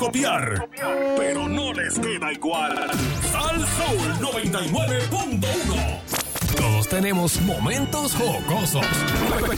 Copiar, 0.08 0.68
pero 1.18 1.46
no 1.48 1.72
les 1.74 1.98
queda 1.98 2.32
igual. 2.32 2.74
Sal 3.30 3.66
Soul 3.76 4.08
99.1. 4.20 5.57
Todos 6.88 7.02
tenemos 7.02 7.40
momentos 7.42 8.14
jocosos, 8.14 8.86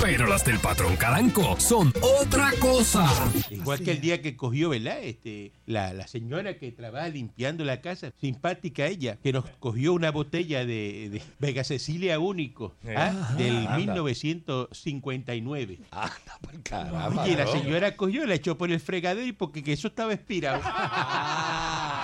pero 0.00 0.26
las 0.26 0.44
del 0.44 0.58
patrón 0.58 0.96
Calanco 0.96 1.60
son 1.60 1.92
otra 2.00 2.50
cosa. 2.60 3.08
Igual 3.50 3.78
que 3.80 3.92
el 3.92 4.00
día 4.00 4.20
que 4.20 4.36
cogió, 4.36 4.70
¿verdad? 4.70 4.98
Este, 5.00 5.52
la, 5.66 5.92
la 5.92 6.08
señora 6.08 6.58
que 6.58 6.72
trabaja 6.72 7.06
limpiando 7.08 7.64
la 7.64 7.80
casa, 7.80 8.10
simpática 8.20 8.86
ella, 8.86 9.16
que 9.22 9.32
nos 9.32 9.44
cogió 9.60 9.92
una 9.92 10.10
botella 10.10 10.64
de, 10.64 11.08
de 11.10 11.22
Vega 11.38 11.62
Cecilia 11.62 12.18
Único, 12.18 12.74
¿ah? 12.96 13.06
Ajá, 13.06 13.34
del 13.34 13.58
anda. 13.58 13.76
1959. 13.76 15.78
caramba, 16.64 17.22
Oye, 17.22 17.36
la 17.36 17.46
señora 17.46 17.96
cogió, 17.96 18.26
la 18.26 18.34
echó 18.34 18.58
por 18.58 18.72
el 18.72 18.80
fregadero 18.80 19.24
y 19.26 19.32
porque 19.32 19.62
que 19.62 19.72
eso 19.72 19.86
estaba 19.88 20.12
expirado. 20.14 20.58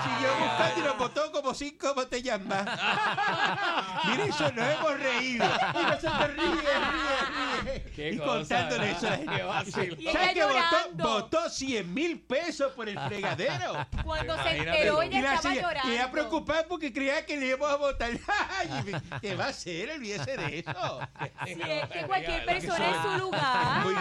siguió 0.07 0.29
buscando 0.39 0.81
y 0.81 0.85
nos 0.85 0.99
botó 0.99 1.33
como 1.33 1.53
cinco 1.55 1.93
botellas 1.95 2.45
más. 2.45 2.65
Mire, 4.07 4.27
eso 4.29 4.53
nos 4.53 4.69
hemos 4.69 5.01
reído. 5.01 5.16
Y 5.23 5.35
nosotros 5.39 6.31
ríe, 6.37 6.47
ríe, 6.47 7.65
ríe. 7.65 7.83
Qué 7.95 8.11
y 8.11 8.19
cosa, 8.19 8.31
contándole 8.31 8.87
¿verdad? 8.87 8.97
eso 8.97 9.07
a 9.07 9.11
la 9.11 9.65
gente. 9.65 10.03
Y 10.03 10.13
¿Sabes 10.13 10.33
que 10.35 10.43
votó, 10.45 10.55
llorando. 10.55 11.05
votó 11.05 11.51
100 11.51 11.95
mil 11.95 12.21
pesos 12.21 12.73
por 12.73 12.89
el 12.89 12.99
fregadero? 12.99 13.87
Cuando 14.05 14.43
se 14.43 14.57
enteró, 14.57 15.03
ella 15.03 15.35
estaba 15.35 15.55
llorando. 15.55 15.93
y 15.93 15.95
ella 15.95 16.11
preocupada 16.11 16.67
porque 16.69 16.93
creía 16.93 17.25
que 17.25 17.37
le 17.37 17.47
íbamos 17.47 17.71
a 17.71 17.77
votar. 17.77 18.11
¿Qué 19.21 19.35
va 19.35 19.47
a 19.47 19.49
hacer? 19.49 19.91
Olvídese 19.91 20.37
de 20.37 20.59
eso. 20.61 21.01
Sí, 21.45 21.57
es 21.63 21.89
que 21.89 22.07
cualquier 22.07 22.45
persona 22.45 22.89
en 22.89 23.03
su 23.03 23.25
lugar. 23.25 23.83
Muy 23.85 23.95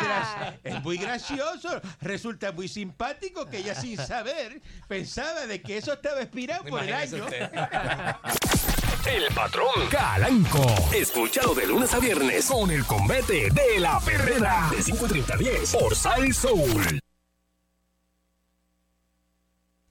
es 0.64 0.84
muy 0.84 0.98
gracioso. 0.98 1.82
Resulta 2.02 2.52
muy 2.52 2.68
simpático 2.68 3.46
que 3.46 3.58
ella 3.58 3.76
sin 3.76 3.98
saber 3.98 4.62
pensaba 4.88 5.46
de 5.46 5.62
que 5.62 5.78
eso 5.78 5.94
estaba 5.94 6.22
expirado 6.22 6.64
por 6.66 6.84
el 6.84 6.94
año. 6.94 7.26
El 9.06 9.32
patrón 9.36 9.88
Calanco. 9.92 10.66
Escúchalo 10.92 11.54
de 11.54 11.68
lunes 11.68 11.94
a 11.94 12.00
viernes 12.00 12.48
con 12.48 12.72
el 12.72 12.84
combate 12.86 13.52
de 13.52 13.80
la 13.80 14.00
perrera. 14.00 14.68
De 14.72 14.78
5.30 14.78 15.34
a 15.34 15.38
10 15.38 15.76
por 15.76 15.96
Sal 15.96 16.34
Soul. 16.34 17.05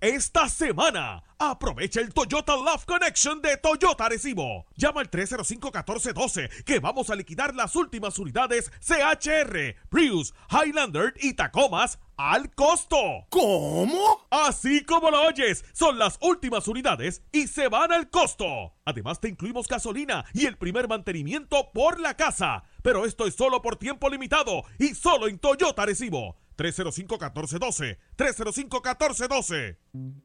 Esta 0.04 0.50
semana, 0.50 1.22
aprovecha 1.38 1.98
el 1.98 2.12
Toyota 2.12 2.56
Love 2.56 2.84
Connection 2.84 3.40
de 3.40 3.56
Toyota 3.56 4.04
Arecibo. 4.04 4.66
Llama 4.76 5.00
al 5.00 5.10
305-1412 5.10 6.64
que 6.64 6.78
vamos 6.78 7.08
a 7.08 7.14
liquidar 7.14 7.54
las 7.54 7.74
últimas 7.74 8.18
unidades 8.18 8.70
CHR, 8.80 9.76
Prius, 9.88 10.34
Highlander 10.50 11.14
y 11.22 11.32
Tacomas 11.32 11.98
al 12.18 12.54
costo. 12.54 13.24
¿Cómo? 13.30 14.26
Así 14.28 14.84
como 14.84 15.10
lo 15.10 15.22
oyes, 15.22 15.64
son 15.72 15.98
las 15.98 16.18
últimas 16.20 16.68
unidades 16.68 17.22
y 17.32 17.46
se 17.46 17.68
van 17.68 17.90
al 17.90 18.10
costo. 18.10 18.74
Además 18.84 19.20
te 19.20 19.30
incluimos 19.30 19.68
gasolina 19.68 20.26
y 20.34 20.44
el 20.44 20.58
primer 20.58 20.86
mantenimiento 20.86 21.70
por 21.72 21.98
la 21.98 22.14
casa. 22.14 22.64
Pero 22.82 23.06
esto 23.06 23.26
es 23.26 23.36
solo 23.36 23.62
por 23.62 23.76
tiempo 23.76 24.10
limitado 24.10 24.64
y 24.78 24.94
solo 24.94 25.28
en 25.28 25.38
Toyota 25.38 25.84
Arecibo. 25.84 26.36
305-1412. 26.56 27.98
305-1412. 28.16 29.76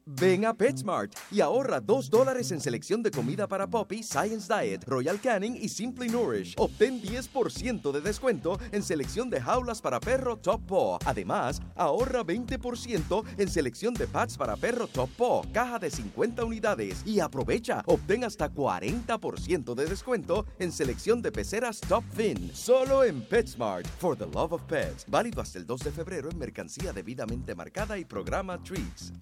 Ven 0.04 0.44
a 0.44 0.52
PetSmart 0.52 1.12
y 1.30 1.40
ahorra 1.40 1.80
2 1.80 2.10
dólares 2.10 2.50
en 2.50 2.60
selección 2.60 3.02
de 3.02 3.10
comida 3.12 3.46
para 3.46 3.68
Poppy, 3.68 4.02
Science 4.02 4.52
Diet, 4.52 4.82
Royal 4.84 5.20
Canin 5.20 5.56
y 5.56 5.68
Simply 5.68 6.08
Nourish. 6.08 6.54
Obtén 6.58 7.00
10% 7.00 7.92
de 7.92 8.00
descuento 8.00 8.58
en 8.72 8.82
selección 8.82 9.30
de 9.30 9.40
jaulas 9.40 9.80
para 9.80 10.00
perro 10.00 10.36
Top 10.36 10.66
Paw. 10.66 10.98
Además, 11.04 11.60
ahorra 11.76 12.24
20% 12.24 13.24
en 13.38 13.48
selección 13.48 13.94
de 13.94 14.08
pads 14.08 14.36
para 14.36 14.56
perro 14.56 14.88
Top 14.88 15.10
Paw, 15.16 15.44
caja 15.52 15.78
de 15.78 15.90
50 15.90 16.44
unidades. 16.44 17.02
Y 17.06 17.20
aprovecha, 17.20 17.82
obtén 17.86 18.24
hasta 18.24 18.50
40% 18.50 19.74
de 19.74 19.86
descuento 19.86 20.46
en 20.58 20.72
selección 20.72 21.22
de 21.22 21.30
peceras 21.30 21.80
Top 21.80 22.04
Fin. 22.14 22.50
Solo 22.52 23.04
en 23.04 23.22
PetSmart. 23.22 23.86
For 23.98 24.16
the 24.16 24.26
love 24.26 24.52
of 24.52 24.62
pets. 24.62 25.04
Válido 25.06 25.40
hasta 25.40 25.58
el 25.58 25.66
2 25.66 25.80
de 25.80 25.92
febrero 25.92 26.19
en 26.28 26.38
mercancía 26.38 26.92
debidamente 26.92 27.54
marcada 27.54 27.96
y 27.96 28.04
programa 28.04 28.62
Treats. 28.62 29.12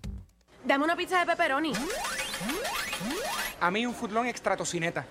Dame 0.65 0.85
una 0.85 0.97
pizza 0.97 1.21
de 1.21 1.27
pepperoni. 1.27 1.73
A 3.61 3.71
mí 3.71 3.87
un 3.87 3.95
footlong 3.95 4.27
extra 4.27 4.57
tocineta. 4.57 5.07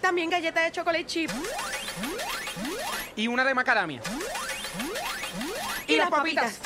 También 0.00 0.30
galleta 0.30 0.62
de 0.62 0.72
chocolate 0.72 1.06
chip. 1.06 1.30
Y 3.16 3.28
una 3.28 3.44
de 3.44 3.54
macadamia. 3.54 4.00
Y 5.86 5.96
las 5.96 6.10
papitas. 6.10 6.60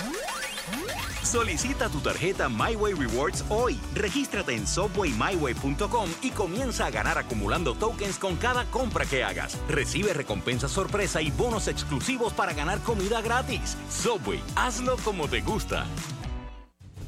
Solicita 1.37 1.91
tu 1.91 2.01
tarjeta 2.01 2.49
MyWay 2.49 2.95
Rewards 2.95 3.45
hoy. 3.51 3.79
Regístrate 3.95 4.55
en 4.55 4.67
subwaymyway.com 4.67 6.09
y 6.23 6.31
comienza 6.31 6.87
a 6.87 6.91
ganar 6.91 7.19
acumulando 7.19 7.75
tokens 7.75 8.19
con 8.19 8.37
cada 8.37 8.65
compra 8.71 9.05
que 9.05 9.23
hagas. 9.23 9.59
Recibe 9.69 10.15
recompensas 10.15 10.71
sorpresa 10.71 11.21
y 11.21 11.31
bonos 11.31 11.69
exclusivos 11.69 12.33
para 12.33 12.55
ganar 12.55 12.79
comida 12.79 13.21
gratis. 13.21 13.77
Subway, 13.91 14.41
hazlo 14.55 14.97
como 15.05 15.29
te 15.29 15.43
gusta. 15.43 15.85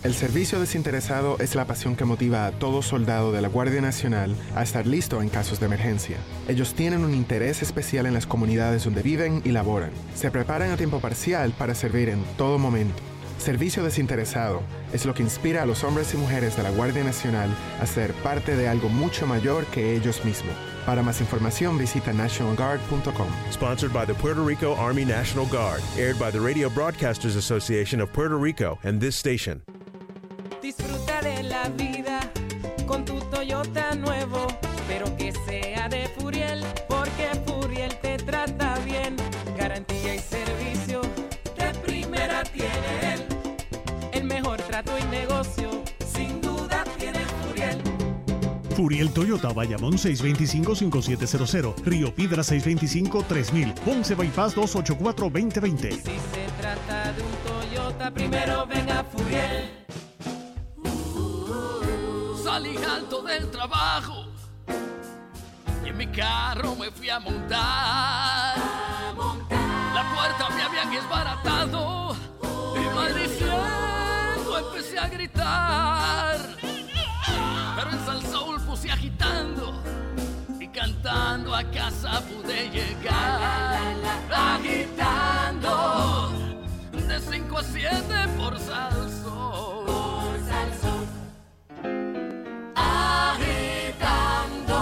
El 0.05 0.12
servicio 0.12 0.60
desinteresado 0.60 1.38
es 1.38 1.55
la 1.55 1.64
pasión 1.64 1.96
que 1.96 2.05
motiva 2.05 2.44
a 2.44 2.52
todo 2.52 2.82
soldado 2.82 3.32
de 3.32 3.40
la 3.40 3.48
Guardia 3.48 3.80
Nacional 3.80 4.36
a 4.55 4.62
estar 4.62 4.86
listo 4.86 5.22
en 5.22 5.30
casos 5.30 5.59
de 5.59 5.66
emergencia. 5.66 6.18
Ellos 6.48 6.74
tienen 6.74 7.02
un 7.02 7.14
interés 7.14 7.62
especial 7.62 8.05
en 8.05 8.12
las 8.12 8.26
comunidades 8.26 8.84
donde 8.84 9.00
viven 9.02 9.40
y 9.46 9.52
laboran. 9.52 9.90
Se 10.14 10.30
preparan 10.30 10.70
a 10.70 10.76
tiempo 10.76 11.00
parcial 11.00 11.52
para 11.52 11.74
servir 11.74 12.10
en 12.10 12.22
todo 12.36 12.59
momento. 12.59 13.07
Servicio 13.39 13.82
desinteresado 13.82 14.62
es 14.93 15.06
lo 15.06 15.15
que 15.15 15.23
inspira 15.23 15.62
a 15.62 15.66
los 15.66 15.85
hombres 15.85 16.12
y 16.12 16.16
mujeres 16.16 16.56
de 16.56 16.65
la 16.65 16.70
Guardia 16.70 17.05
Nacional 17.05 17.48
a 17.81 17.86
ser 17.86 18.12
parte 18.15 18.56
de 18.56 18.69
algo 18.69 18.89
mucho 18.89 19.27
mayor 19.27 19.65
que 19.66 19.97
ellos 19.97 20.24
mismos. 20.24 20.55
Para 20.85 21.02
más 21.02 21.20
información 21.20 21.78
visita 21.78 22.12
nationalguard.com. 22.12 23.28
Sponsored 23.51 23.93
by 23.93 24.06
the 24.06 24.15
Puerto 24.15 24.43
Rico 24.44 24.74
Army 24.74 25.05
National 25.05 25.47
Guard, 25.47 25.82
aired 25.97 26.19
by 26.19 26.31
the 26.31 26.40
Radio 26.40 26.69
Broadcasters 26.69 27.36
Association 27.36 28.01
of 28.01 28.12
Puerto 28.12 28.36
Rico 28.36 28.78
and 28.82 29.01
this 29.01 29.16
station. 29.16 29.62
Disfruta 30.60 31.23
de 31.23 31.43
la 31.44 31.69
vida 31.69 31.97
Furiel 48.78 49.10
Toyota, 49.10 49.52
Bayamón 49.52 49.94
625-5700, 49.94 51.82
Río 51.84 52.14
Piedra 52.14 52.44
625-3000, 52.44 53.74
Ponce 53.74 54.14
Bypass 54.14 54.56
284-2020. 54.56 55.90
Si 55.90 55.98
se 55.98 56.46
trata 56.60 57.12
de 57.12 57.22
un 57.22 57.28
Toyota, 57.44 58.09
primero 58.12 58.68
ven 58.68 58.88
a 58.88 59.02
Furiel. 59.02 59.68
Salí 62.40 62.76
alto 62.76 63.22
del 63.22 63.50
trabajo 63.50 64.26
y 65.84 65.88
en 65.88 65.96
mi 65.96 66.06
carro 66.06 66.76
me 66.76 66.92
fui 66.92 67.10
a 67.10 67.18
montar. 67.18 68.56
La 69.92 70.14
puerta 70.14 70.55
me 70.55 70.62
habían 70.62 70.88
desbaratado 70.92 72.16
y 72.76 72.94
maldiciendo 72.94 74.59
empecé 74.70 75.00
a 75.00 75.09
gritar. 75.09 76.38
Pero 77.76 77.90
en 77.90 78.06
Sal 78.06 78.22
Agitando 78.90 79.82
y 80.59 80.66
cantando 80.69 81.55
a 81.55 81.62
casa 81.65 82.23
pude 82.23 82.70
llegar. 82.70 83.78
Agitando 84.31 86.32
de 86.93 87.20
5 87.20 87.59
a 87.59 87.62
7 87.62 88.28
por 88.36 88.59
Sal 88.59 89.10
Soul. 89.23 89.85
Por 89.86 90.40
Sal 90.48 90.73
Agitando. 92.74 94.78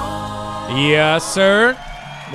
Yes, 0.77 1.23
sir. 1.23 1.77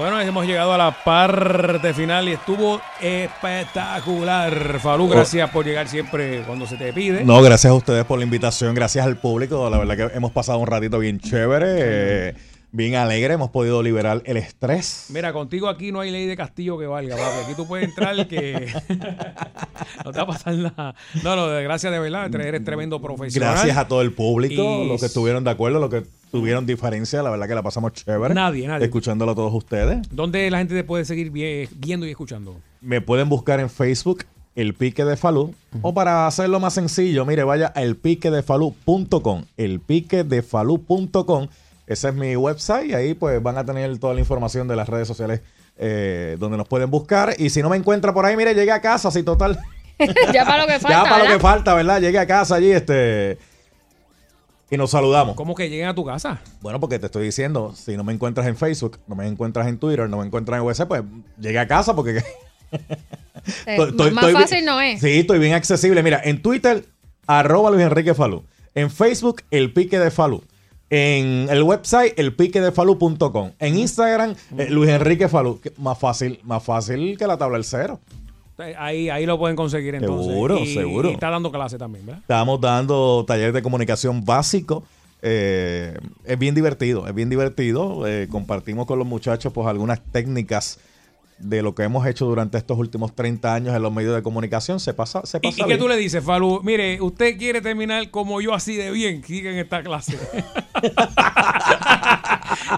Bueno, 0.02 0.19
hemos 0.19 0.48
llegado 0.48 0.73
a 0.73 0.80
la 0.80 1.03
parte 1.03 1.94
final 1.94 2.28
y 2.28 2.32
estuvo 2.32 2.82
espectacular. 2.99 4.80
Falú, 4.80 5.07
gracias 5.07 5.48
por 5.52 5.64
llegar 5.64 5.88
siempre 5.88 6.41
cuando 6.41 6.65
se 6.65 6.76
te 6.76 6.91
pide. 6.91 7.23
No, 7.23 7.40
gracias 7.44 7.69
a 7.69 7.76
ustedes 7.76 8.03
por 8.06 8.18
la 8.18 8.26
invitación, 8.26 8.73
gracias 8.73 9.06
al 9.06 9.18
público. 9.18 9.69
La 9.69 9.78
verdad 9.78 9.95
que 9.95 10.18
hemos 10.18 10.32
pasado 10.32 10.57
un 10.57 10.65
ratito 10.65 10.98
bien 10.98 11.19
chévere, 11.19 11.76
eh, 12.30 12.34
bien 12.72 12.95
alegre. 12.95 13.34
Hemos 13.34 13.49
podido 13.49 13.81
liberar 13.84 14.22
el 14.26 14.38
estrés. 14.38 15.07
Mira, 15.10 15.34
contigo 15.34 15.68
aquí 15.68 15.91
no 15.91 15.99
hay 15.99 16.11
ley 16.11 16.26
de 16.26 16.35
castillo 16.38 16.77
que 16.77 16.85
valga, 16.88 17.15
papi. 17.18 17.38
Aquí 17.45 17.53
tú 17.56 17.68
puedes 17.68 17.88
entrar 17.89 18.27
que 18.27 18.68
no 20.06 20.11
te 20.11 20.18
va 20.18 20.23
a 20.23 20.27
pasar 20.27 20.56
nada. 20.56 20.95
No, 21.23 21.35
no, 21.35 21.48
gracias 21.48 21.91
de 21.91 21.99
verdad. 21.99 22.34
Eres 22.35 22.64
tremendo 22.64 23.02
profesional. 23.02 23.53
Gracias 23.56 23.77
a 23.77 23.88
todo 23.88 24.02
el 24.02 24.14
público, 24.14 24.84
Y- 24.84 24.88
los 24.88 24.99
que 24.99 25.07
estuvieron 25.07 25.43
de 25.43 25.49
acuerdo, 25.52 25.80
los 25.80 25.89
que 25.89 26.03
tuvieron 26.31 26.65
diferencia. 26.65 27.22
La 27.23 27.30
verdad 27.30 27.48
que 27.48 27.56
la 27.56 27.64
pasamos 27.64 27.93
chévere. 27.93 28.34
Nadie, 28.34 28.68
nadie. 28.68 28.85
Escuchándolo 28.85 29.31
a 29.34 29.35
todos 29.35 29.53
ustedes. 29.53 29.99
¿Dónde 30.11 30.49
la 30.49 30.60
gente 30.60 30.73
te 30.76 30.84
puede 30.84 31.06
seguir 31.06 31.30
vi- 31.31 31.68
viendo 31.76 32.06
y 32.07 32.11
escuchando? 32.11 32.56
Me 32.81 33.02
pueden 33.02 33.27
buscar 33.30 33.60
en 33.60 33.69
Facebook 33.69 34.23
El 34.56 34.73
Pique 34.73 35.03
de 35.06 35.18
Falú. 35.18 35.53
O 35.81 35.93
para 35.93 36.26
hacerlo 36.27 36.60
más 36.60 36.73
sencillo, 36.73 37.26
mire, 37.26 37.43
vaya 37.43 37.72
a 37.76 37.81
elpiquedefalú.com. 37.84 39.43
Elpiquedefalú.com. 39.57 41.48
Ese 41.91 42.09
es 42.09 42.13
mi 42.15 42.35
website 42.35 42.89
y 42.89 42.93
ahí 42.93 43.13
pues 43.13 43.41
van 43.43 43.57
a 43.57 43.65
tener 43.65 43.97
toda 43.99 44.13
la 44.13 44.19
información 44.19 44.68
de 44.68 44.76
las 44.76 44.88
redes 44.88 45.07
sociales 45.07 45.41
eh, 45.77 46.38
donde 46.39 46.57
nos 46.57 46.68
pueden 46.68 46.89
buscar. 46.91 47.35
Y 47.38 47.49
si 47.49 47.61
no 47.61 47.69
me 47.69 47.77
encuentra 47.77 48.13
por 48.13 48.26
ahí, 48.26 48.35
mire, 48.38 48.53
llegué 48.53 48.72
a 48.72 48.81
casa, 48.81 49.09
así 49.09 49.23
total. 49.23 49.59
ya 50.34 50.45
para 50.45 50.63
lo 50.63 50.68
que 50.68 50.80
falta. 50.80 51.03
ya 51.03 51.03
para 51.09 51.23
lo 51.26 51.30
que 51.34 51.39
falta, 51.39 51.73
¿verdad? 51.76 51.99
Llegué 52.01 52.19
a 52.19 52.27
casa 52.27 52.55
allí, 52.55 52.72
este. 52.72 53.38
Y 54.69 54.77
nos 54.77 54.91
saludamos. 54.91 55.35
¿Cómo 55.35 55.53
que 55.53 55.69
lleguen 55.69 55.88
a 55.89 55.95
tu 55.95 56.05
casa? 56.05 56.39
Bueno, 56.61 56.80
porque 56.80 56.97
te 56.97 57.07
estoy 57.07 57.26
diciendo, 57.26 57.73
si 57.76 57.97
no 57.97 58.05
me 58.05 58.13
encuentras 58.13 58.47
en 58.47 58.55
Facebook, 58.55 58.99
no 59.05 59.15
me 59.15 59.27
encuentras 59.27 59.68
en 59.68 59.77
Twitter, 59.77 60.07
no 60.09 60.18
me 60.19 60.26
encuentras 60.26 60.57
en 60.59 60.65
WhatsApp, 60.65 60.88
pues 60.88 61.03
llegué 61.39 61.59
a 61.59 61.68
casa 61.68 61.93
porque 61.95 62.23
Eh, 63.65 63.76
Estoy- 63.76 63.89
estoy- 63.89 64.11
más 64.11 64.26
estoy 64.27 64.41
fácil 64.41 64.57
bien- 64.57 64.65
no 64.65 64.80
es. 64.80 65.01
Sí, 65.01 65.19
estoy 65.19 65.39
bien 65.39 65.53
accesible. 65.53 66.03
Mira, 66.03 66.22
en 66.23 66.41
Twitter, 66.41 66.85
arroba 67.27 67.72
Luis 67.72 67.84
Enrique 67.84 68.13
Falú. 68.13 68.45
En 68.76 68.89
Facebook, 68.91 69.41
El 69.51 69.73
Pique 69.73 69.99
de 69.99 70.11
Falú. 70.11 70.43
En 70.91 71.47
el 71.49 71.63
website, 71.63 72.19
elpiquedefalu.com. 72.19 73.51
En 73.59 73.80
Instagram, 73.80 74.35
eh, 74.57 74.68
Luis 74.69 74.89
Enrique 74.89 75.30
Falú. 75.30 75.59
Que 75.61 75.72
Más 75.77 75.97
fácil, 75.97 76.39
más 76.43 76.61
fácil 76.63 77.18
que 77.18 77.26
la 77.26 77.38
tabla 77.38 77.57
del 77.57 77.63
cero. 77.63 77.99
Ahí, 78.77 79.09
ahí 79.09 79.26
lo 79.26 79.39
pueden 79.39 79.55
conseguir 79.55 79.95
entonces. 79.95 80.27
Seguro, 80.34 80.59
Y- 80.59 80.73
seguro. 80.73 81.09
Y 81.09 81.13
está 81.13 81.30
dando 81.30 81.49
clase 81.51 81.77
también, 81.77 82.05
¿verdad? 82.05 82.22
Estamos 82.22 82.59
dando 82.61 83.23
talleres 83.26 83.53
de 83.53 83.61
comunicación 83.63 84.23
básico. 84.26 84.84
Eh, 85.22 85.97
es 86.26 86.38
bien 86.38 86.53
divertido, 86.55 87.07
es 87.07 87.15
bien 87.15 87.30
divertido. 87.30 88.05
Eh, 88.05 88.27
compartimos 88.30 88.85
con 88.85 88.99
los 88.99 89.07
muchachos 89.07 89.53
pues 89.53 89.65
algunas 89.68 90.01
técnicas 90.11 90.77
de 91.41 91.61
lo 91.61 91.76
que 91.76 91.84
hemos 91.84 92.05
hecho 92.07 92.26
durante 92.26 92.57
estos 92.57 92.77
últimos 92.77 93.13
30 93.15 93.53
años 93.53 93.76
en 93.76 93.81
los 93.81 93.91
medios 93.91 94.15
de 94.15 94.22
comunicación. 94.23 94.80
Se 94.80 94.93
pasa, 94.93 95.26
se 95.26 95.38
¿Y, 95.38 95.41
pasa 95.51 95.63
y 95.63 95.68
qué 95.68 95.77
tú 95.77 95.88
le 95.88 95.97
dices, 95.97 96.23
Falu? 96.23 96.61
Mire, 96.63 97.01
usted 97.01 97.38
quiere 97.38 97.61
terminar 97.61 98.09
como 98.11 98.41
yo 98.41 98.53
así 98.53 98.76
de 98.76 98.91
bien, 98.91 99.23
sigue 99.23 99.51
en 99.51 99.57
esta 99.59 99.84
clase. 99.84 100.18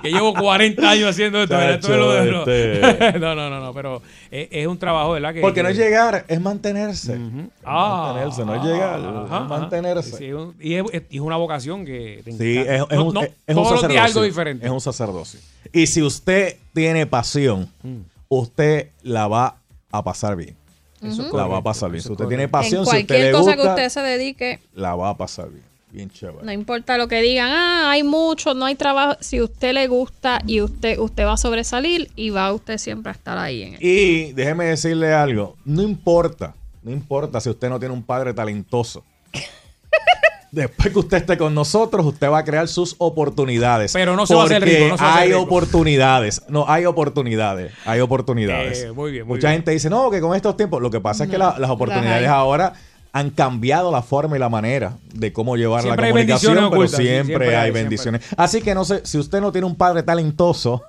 que 0.02 0.12
llevo 0.12 0.34
40 0.34 0.90
años 0.90 1.10
haciendo 1.10 1.44
esto. 1.44 1.60
este- 1.60 3.14
no, 3.20 3.36
no, 3.36 3.50
no, 3.50 3.60
no, 3.60 3.74
pero 3.74 4.02
es, 4.32 4.48
es 4.52 4.68
un 4.68 4.78
trabajo, 4.78 5.12
¿verdad? 5.12 5.34
Que, 5.34 5.42
Porque 5.42 5.64
no 5.64 5.70
es 5.70 5.78
llegar, 5.78 6.26
es 6.28 6.42
mantenerse. 6.42 7.18
Ah, 7.64 8.12
mantenerse, 8.14 8.46
no 8.46 8.56
es 8.56 8.64
llegar, 8.64 9.00
ajá, 9.26 9.44
es 9.44 9.50
mantenerse. 9.50 10.18
Sí, 10.18 10.30
y, 10.60 10.76
es, 10.76 10.84
es- 10.92 11.04
y 11.10 11.16
es 11.18 11.22
una 11.22 11.38
vocación 11.38 11.86
que 11.86 12.22
te 12.24 12.32
Sí, 12.32 12.58
es, 12.58 12.68
es 12.68 12.80
No, 12.98 13.06
un, 13.06 13.14
no, 13.14 13.22
es- 13.24 13.32
es 13.48 13.56
un 13.56 13.66
sacerdocio. 13.66 14.02
algo 14.04 14.22
diferente. 14.24 14.66
Es 14.66 14.72
un 14.72 14.82
sacerdocio. 14.82 15.40
Y 15.72 15.88
si 15.88 16.02
usted 16.02 16.58
tiene 16.74 17.06
pasión, 17.06 17.70
Mm. 17.84 17.98
Usted 18.40 18.90
la 19.02 19.28
va 19.28 19.58
a 19.92 20.04
pasar 20.04 20.36
bien. 20.36 20.56
Eso 21.02 21.10
es 21.10 21.18
la 21.18 21.30
correcto, 21.30 21.50
va 21.50 21.58
a 21.58 21.64
pasar 21.64 21.92
bien. 21.92 22.02
Si 22.02 22.12
usted 22.12 22.28
tiene 22.28 22.44
En 22.44 22.52
pasión, 22.52 22.86
si 22.86 22.92
usted 22.92 23.08
cualquier 23.08 23.26
le 23.26 23.32
cosa 23.32 23.52
que 23.52 23.58
gusta, 23.58 23.72
usted 23.72 23.90
se 23.90 24.00
dedique, 24.02 24.60
la 24.74 24.96
va 24.96 25.10
a 25.10 25.18
pasar 25.18 25.50
bien. 25.50 25.64
Bien 25.92 26.10
chévere. 26.10 26.44
no 26.44 26.52
importa 26.52 26.98
lo 26.98 27.08
que 27.08 27.22
digan, 27.22 27.52
ah, 27.52 27.92
hay 27.92 28.02
mucho, 28.02 28.56
no 28.56 28.66
hay 28.66 28.74
trabajo. 28.74 29.16
Si 29.20 29.40
usted 29.40 29.74
le 29.74 29.88
gusta 29.88 30.42
y 30.48 30.62
usted, 30.62 30.98
usted 30.98 31.24
va 31.24 31.34
a 31.34 31.38
sobresalir 31.38 32.10
y 32.16 32.32
va 32.32 32.52
usted 32.52 32.80
siempre 32.80 33.12
a 33.12 33.14
estar 33.14 33.38
ahí 33.38 33.62
en 33.62 33.74
el 33.76 33.84
Y 33.84 34.32
déjeme 34.32 34.66
decirle 34.66 35.14
algo, 35.14 35.56
no 35.66 35.84
importa, 35.84 36.56
no 36.82 36.90
importa 36.90 37.40
si 37.40 37.50
usted 37.52 37.70
no 37.70 37.78
tiene 37.78 37.94
un 37.94 38.02
padre 38.02 38.34
talentoso. 38.34 39.04
Después 40.54 40.94
que 40.94 41.00
usted 41.00 41.18
esté 41.18 41.36
con 41.36 41.56
nosotros, 41.56 42.06
usted 42.06 42.30
va 42.30 42.38
a 42.38 42.44
crear 42.44 42.68
sus 42.68 42.94
oportunidades. 43.00 43.92
Pero 43.92 44.16
no 44.16 44.28
se 44.28 44.36
va 44.36 44.44
a 44.44 44.46
hacer 44.46 44.62
rico, 44.64 44.88
no 44.88 44.98
se 45.00 45.04
va 45.04 45.10
a 45.10 45.14
hacer 45.14 45.24
hay 45.24 45.30
rico. 45.30 45.42
oportunidades. 45.42 46.42
No, 46.48 46.66
hay 46.68 46.86
oportunidades. 46.86 47.74
Hay 47.86 48.00
oportunidades. 48.02 48.84
Eh, 48.84 48.92
muy 48.92 49.12
bien, 49.12 49.26
muy 49.26 49.38
Mucha 49.38 49.48
bien. 49.50 49.60
gente 49.62 49.72
dice, 49.72 49.90
no, 49.90 50.12
que 50.12 50.22
con 50.22 50.36
estos 50.36 50.56
tiempos. 50.56 50.80
Lo 50.80 50.92
que 50.92 51.02
pasa 51.02 51.24
es 51.24 51.32
que 51.32 51.40
No, 51.40 51.46
la- 51.52 51.58
las 51.58 51.72
oportunidades 51.72 52.28
ahora 52.30 52.74
han 53.14 53.32
cambiado 53.32 53.92
la 53.92 54.04
forma 54.04 54.36
y 54.36 54.40
la 54.40 54.50
manera 54.50 54.94
de 55.12 55.34
cómo 55.34 55.56
llevar 55.58 55.82
Siempre 55.82 56.06
la 56.06 56.12
comunicación, 56.12 56.54
pero 56.56 56.68
ocultas, 56.68 56.92
sí, 56.98 57.04
siempre, 57.04 57.26
siempre 57.26 57.56
hay 57.58 57.66
hay, 57.66 57.72
bendiciones. 57.72 58.22
Así 58.38 58.62
que 58.62 58.76
no 58.76 58.86
sé, 58.86 59.02
si 59.06 59.18
usted 59.18 59.42
no 59.42 59.52
tiene 59.52 59.66
un 59.66 59.76
padre 59.76 60.04
talentoso, 60.04 60.84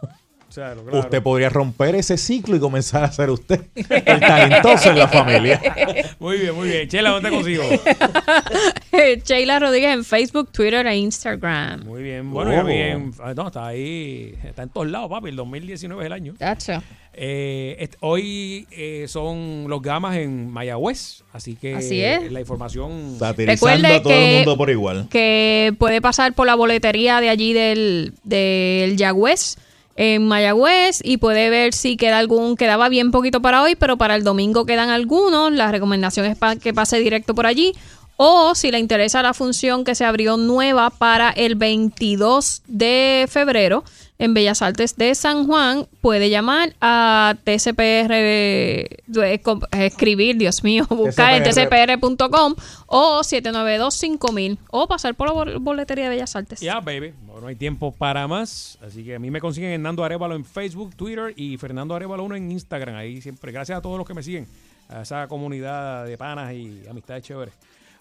Claro, 0.55 0.82
claro. 0.82 1.01
usted 1.01 1.22
podría 1.22 1.48
romper 1.48 1.94
ese 1.97 2.16
ciclo 2.16 2.55
y 2.56 2.60
comenzar 2.60 3.02
a 3.05 3.10
ser 3.12 3.31
usted 3.31 3.62
el 3.74 4.20
talentoso 4.20 4.90
en 4.90 4.98
la 4.98 5.09
familia. 5.09 5.60
Muy 6.20 6.39
bien, 6.39 6.55
muy 6.55 6.68
bien. 6.68 6.89
Chela, 6.89 7.10
¿dónde 7.10 7.28
te 7.31 7.35
consigo? 7.36 7.64
Sheila 9.24 9.59
Rodríguez 9.59 9.93
en 9.94 10.05
Facebook, 10.05 10.51
Twitter 10.52 10.86
e 10.86 10.97
Instagram. 10.97 11.85
Muy 11.85 12.02
bien. 12.02 12.31
Bueno, 12.31 12.51
Oh. 12.51 12.55
ya 12.55 12.62
bien. 12.62 13.10
ah, 13.22 13.35
No, 13.35 13.47
está 13.48 13.66
ahí. 13.66 14.35
Está 14.44 14.62
en 14.62 14.68
todos 14.70 14.89
lados, 14.89 15.10
papi. 15.10 15.28
El 15.31 15.36
2019 15.36 16.02
es 16.02 16.06
el 16.06 16.12
año. 16.12 16.35
Tacho. 16.39 16.82
Eh, 17.16 17.89
hoy 18.01 18.66
eh, 18.72 19.06
son 19.09 19.66
los 19.68 19.81
gamas 19.82 20.16
en 20.16 20.51
Mayagüez, 20.51 21.22
así 21.32 21.55
que 21.55 21.74
Así 21.76 22.02
es. 22.02 22.31
la 22.32 22.40
información... 22.40 23.16
Satirizando 23.18 23.66
Recuerde 23.76 23.94
a 23.97 24.02
todo 24.02 24.12
que- 24.12 24.31
el 24.31 24.36
mundo 24.39 24.56
por 24.56 24.70
igual. 24.70 25.09
que 25.10 25.72
puede 25.78 26.01
pasar 26.01 26.32
por 26.35 26.47
la 26.47 26.55
boletería 26.56 27.20
de 27.20 27.28
allí 27.28 27.52
del, 27.52 28.14
del 28.24 28.97
Yagüez 28.97 29.56
en 29.96 30.26
Mayagüez 30.26 31.00
y 31.02 31.18
puede 31.18 31.50
ver 31.50 31.72
si 31.74 31.96
queda 31.96 32.18
algún, 32.18 32.56
quedaba 32.56 32.88
bien 32.88 33.10
poquito 33.10 33.40
para 33.42 33.62
hoy, 33.62 33.76
pero 33.76 33.96
para 33.96 34.16
el 34.16 34.24
domingo 34.24 34.66
quedan 34.66 34.90
algunos. 34.90 35.52
La 35.52 35.70
recomendación 35.70 36.26
es 36.26 36.36
pa- 36.36 36.56
que 36.56 36.74
pase 36.74 36.98
directo 36.98 37.34
por 37.34 37.46
allí. 37.46 37.72
O 38.16 38.54
si 38.54 38.70
le 38.70 38.78
interesa 38.78 39.22
la 39.22 39.34
función 39.34 39.82
que 39.84 39.96
se 39.96 40.04
abrió 40.04 40.36
nueva 40.36 40.90
para 40.90 41.30
el 41.30 41.56
22 41.56 42.62
de 42.68 43.26
febrero 43.28 43.82
en 44.18 44.32
Bellas 44.32 44.62
Artes 44.62 44.96
de 44.96 45.14
San 45.16 45.46
Juan, 45.46 45.86
puede 46.00 46.30
llamar 46.30 46.74
a 46.80 47.34
TCPR, 47.44 48.12
eh, 48.12 49.40
com- 49.42 49.60
escribir, 49.72 50.36
Dios 50.36 50.62
mío, 50.62 50.86
buscar 50.88 51.34
en 51.34 51.42
TCPR. 51.42 51.96
tcpr.com 51.98 52.54
o 52.86 53.22
792-5000 53.24 54.58
o 54.70 54.86
pasar 54.86 55.14
por 55.14 55.28
la 55.28 55.32
bol- 55.34 55.58
boletería 55.60 56.04
de 56.04 56.10
Bellas 56.10 56.36
Artes. 56.36 56.60
Ya, 56.60 56.80
baby. 56.80 57.12
No, 57.26 57.40
no 57.40 57.46
hay 57.48 57.56
tiempo 57.56 57.92
para 57.92 58.26
más. 58.28 58.78
Así 58.86 59.04
que 59.04 59.16
a 59.16 59.18
mí 59.18 59.30
me 59.30 59.40
consiguen 59.40 59.72
en 59.72 59.82
Nando 59.82 60.04
Arevalo 60.04 60.34
en 60.36 60.44
Facebook, 60.44 60.94
Twitter 60.94 61.32
y 61.36 61.56
Fernando 61.56 61.94
Arevalo 61.94 62.22
1 62.24 62.36
en 62.36 62.52
Instagram. 62.52 62.94
Ahí 62.96 63.20
siempre. 63.20 63.52
Gracias 63.52 63.78
a 63.78 63.82
todos 63.82 63.98
los 63.98 64.06
que 64.06 64.14
me 64.14 64.22
siguen. 64.22 64.46
A 64.88 65.02
esa 65.02 65.26
comunidad 65.28 66.06
de 66.06 66.16
panas 66.18 66.52
y 66.52 66.82
amistades 66.88 67.24
chéveres. 67.24 67.54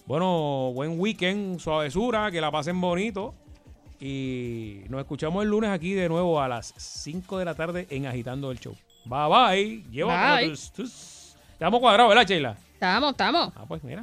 Bueno, 0.06 0.72
buen 0.74 1.00
weekend, 1.00 1.60
suavesura, 1.60 2.30
que 2.30 2.42
la 2.42 2.52
pasen 2.52 2.80
bonito. 2.82 3.34
Y 4.06 4.82
nos 4.90 5.00
escuchamos 5.00 5.44
el 5.44 5.50
lunes 5.50 5.70
aquí 5.70 5.94
de 5.94 6.10
nuevo 6.10 6.42
a 6.42 6.50
las 6.50 6.74
5 6.76 7.38
de 7.38 7.46
la 7.46 7.56
tarde 7.56 7.88
en 7.90 8.06
Agitando 8.06 8.52
el 8.52 8.60
Show. 8.60 8.76
Bye 9.06 9.30
bye. 9.30 9.84
Lleva 9.92 10.40
Bye. 10.40 10.52
Estamos 10.52 11.80
cuadrados, 11.80 12.10
¿verdad, 12.10 12.28
Sheila? 12.28 12.58
Estamos, 12.74 13.12
estamos. 13.12 13.54
Ah, 13.56 13.64
pues 13.66 13.82
mira. 13.82 14.02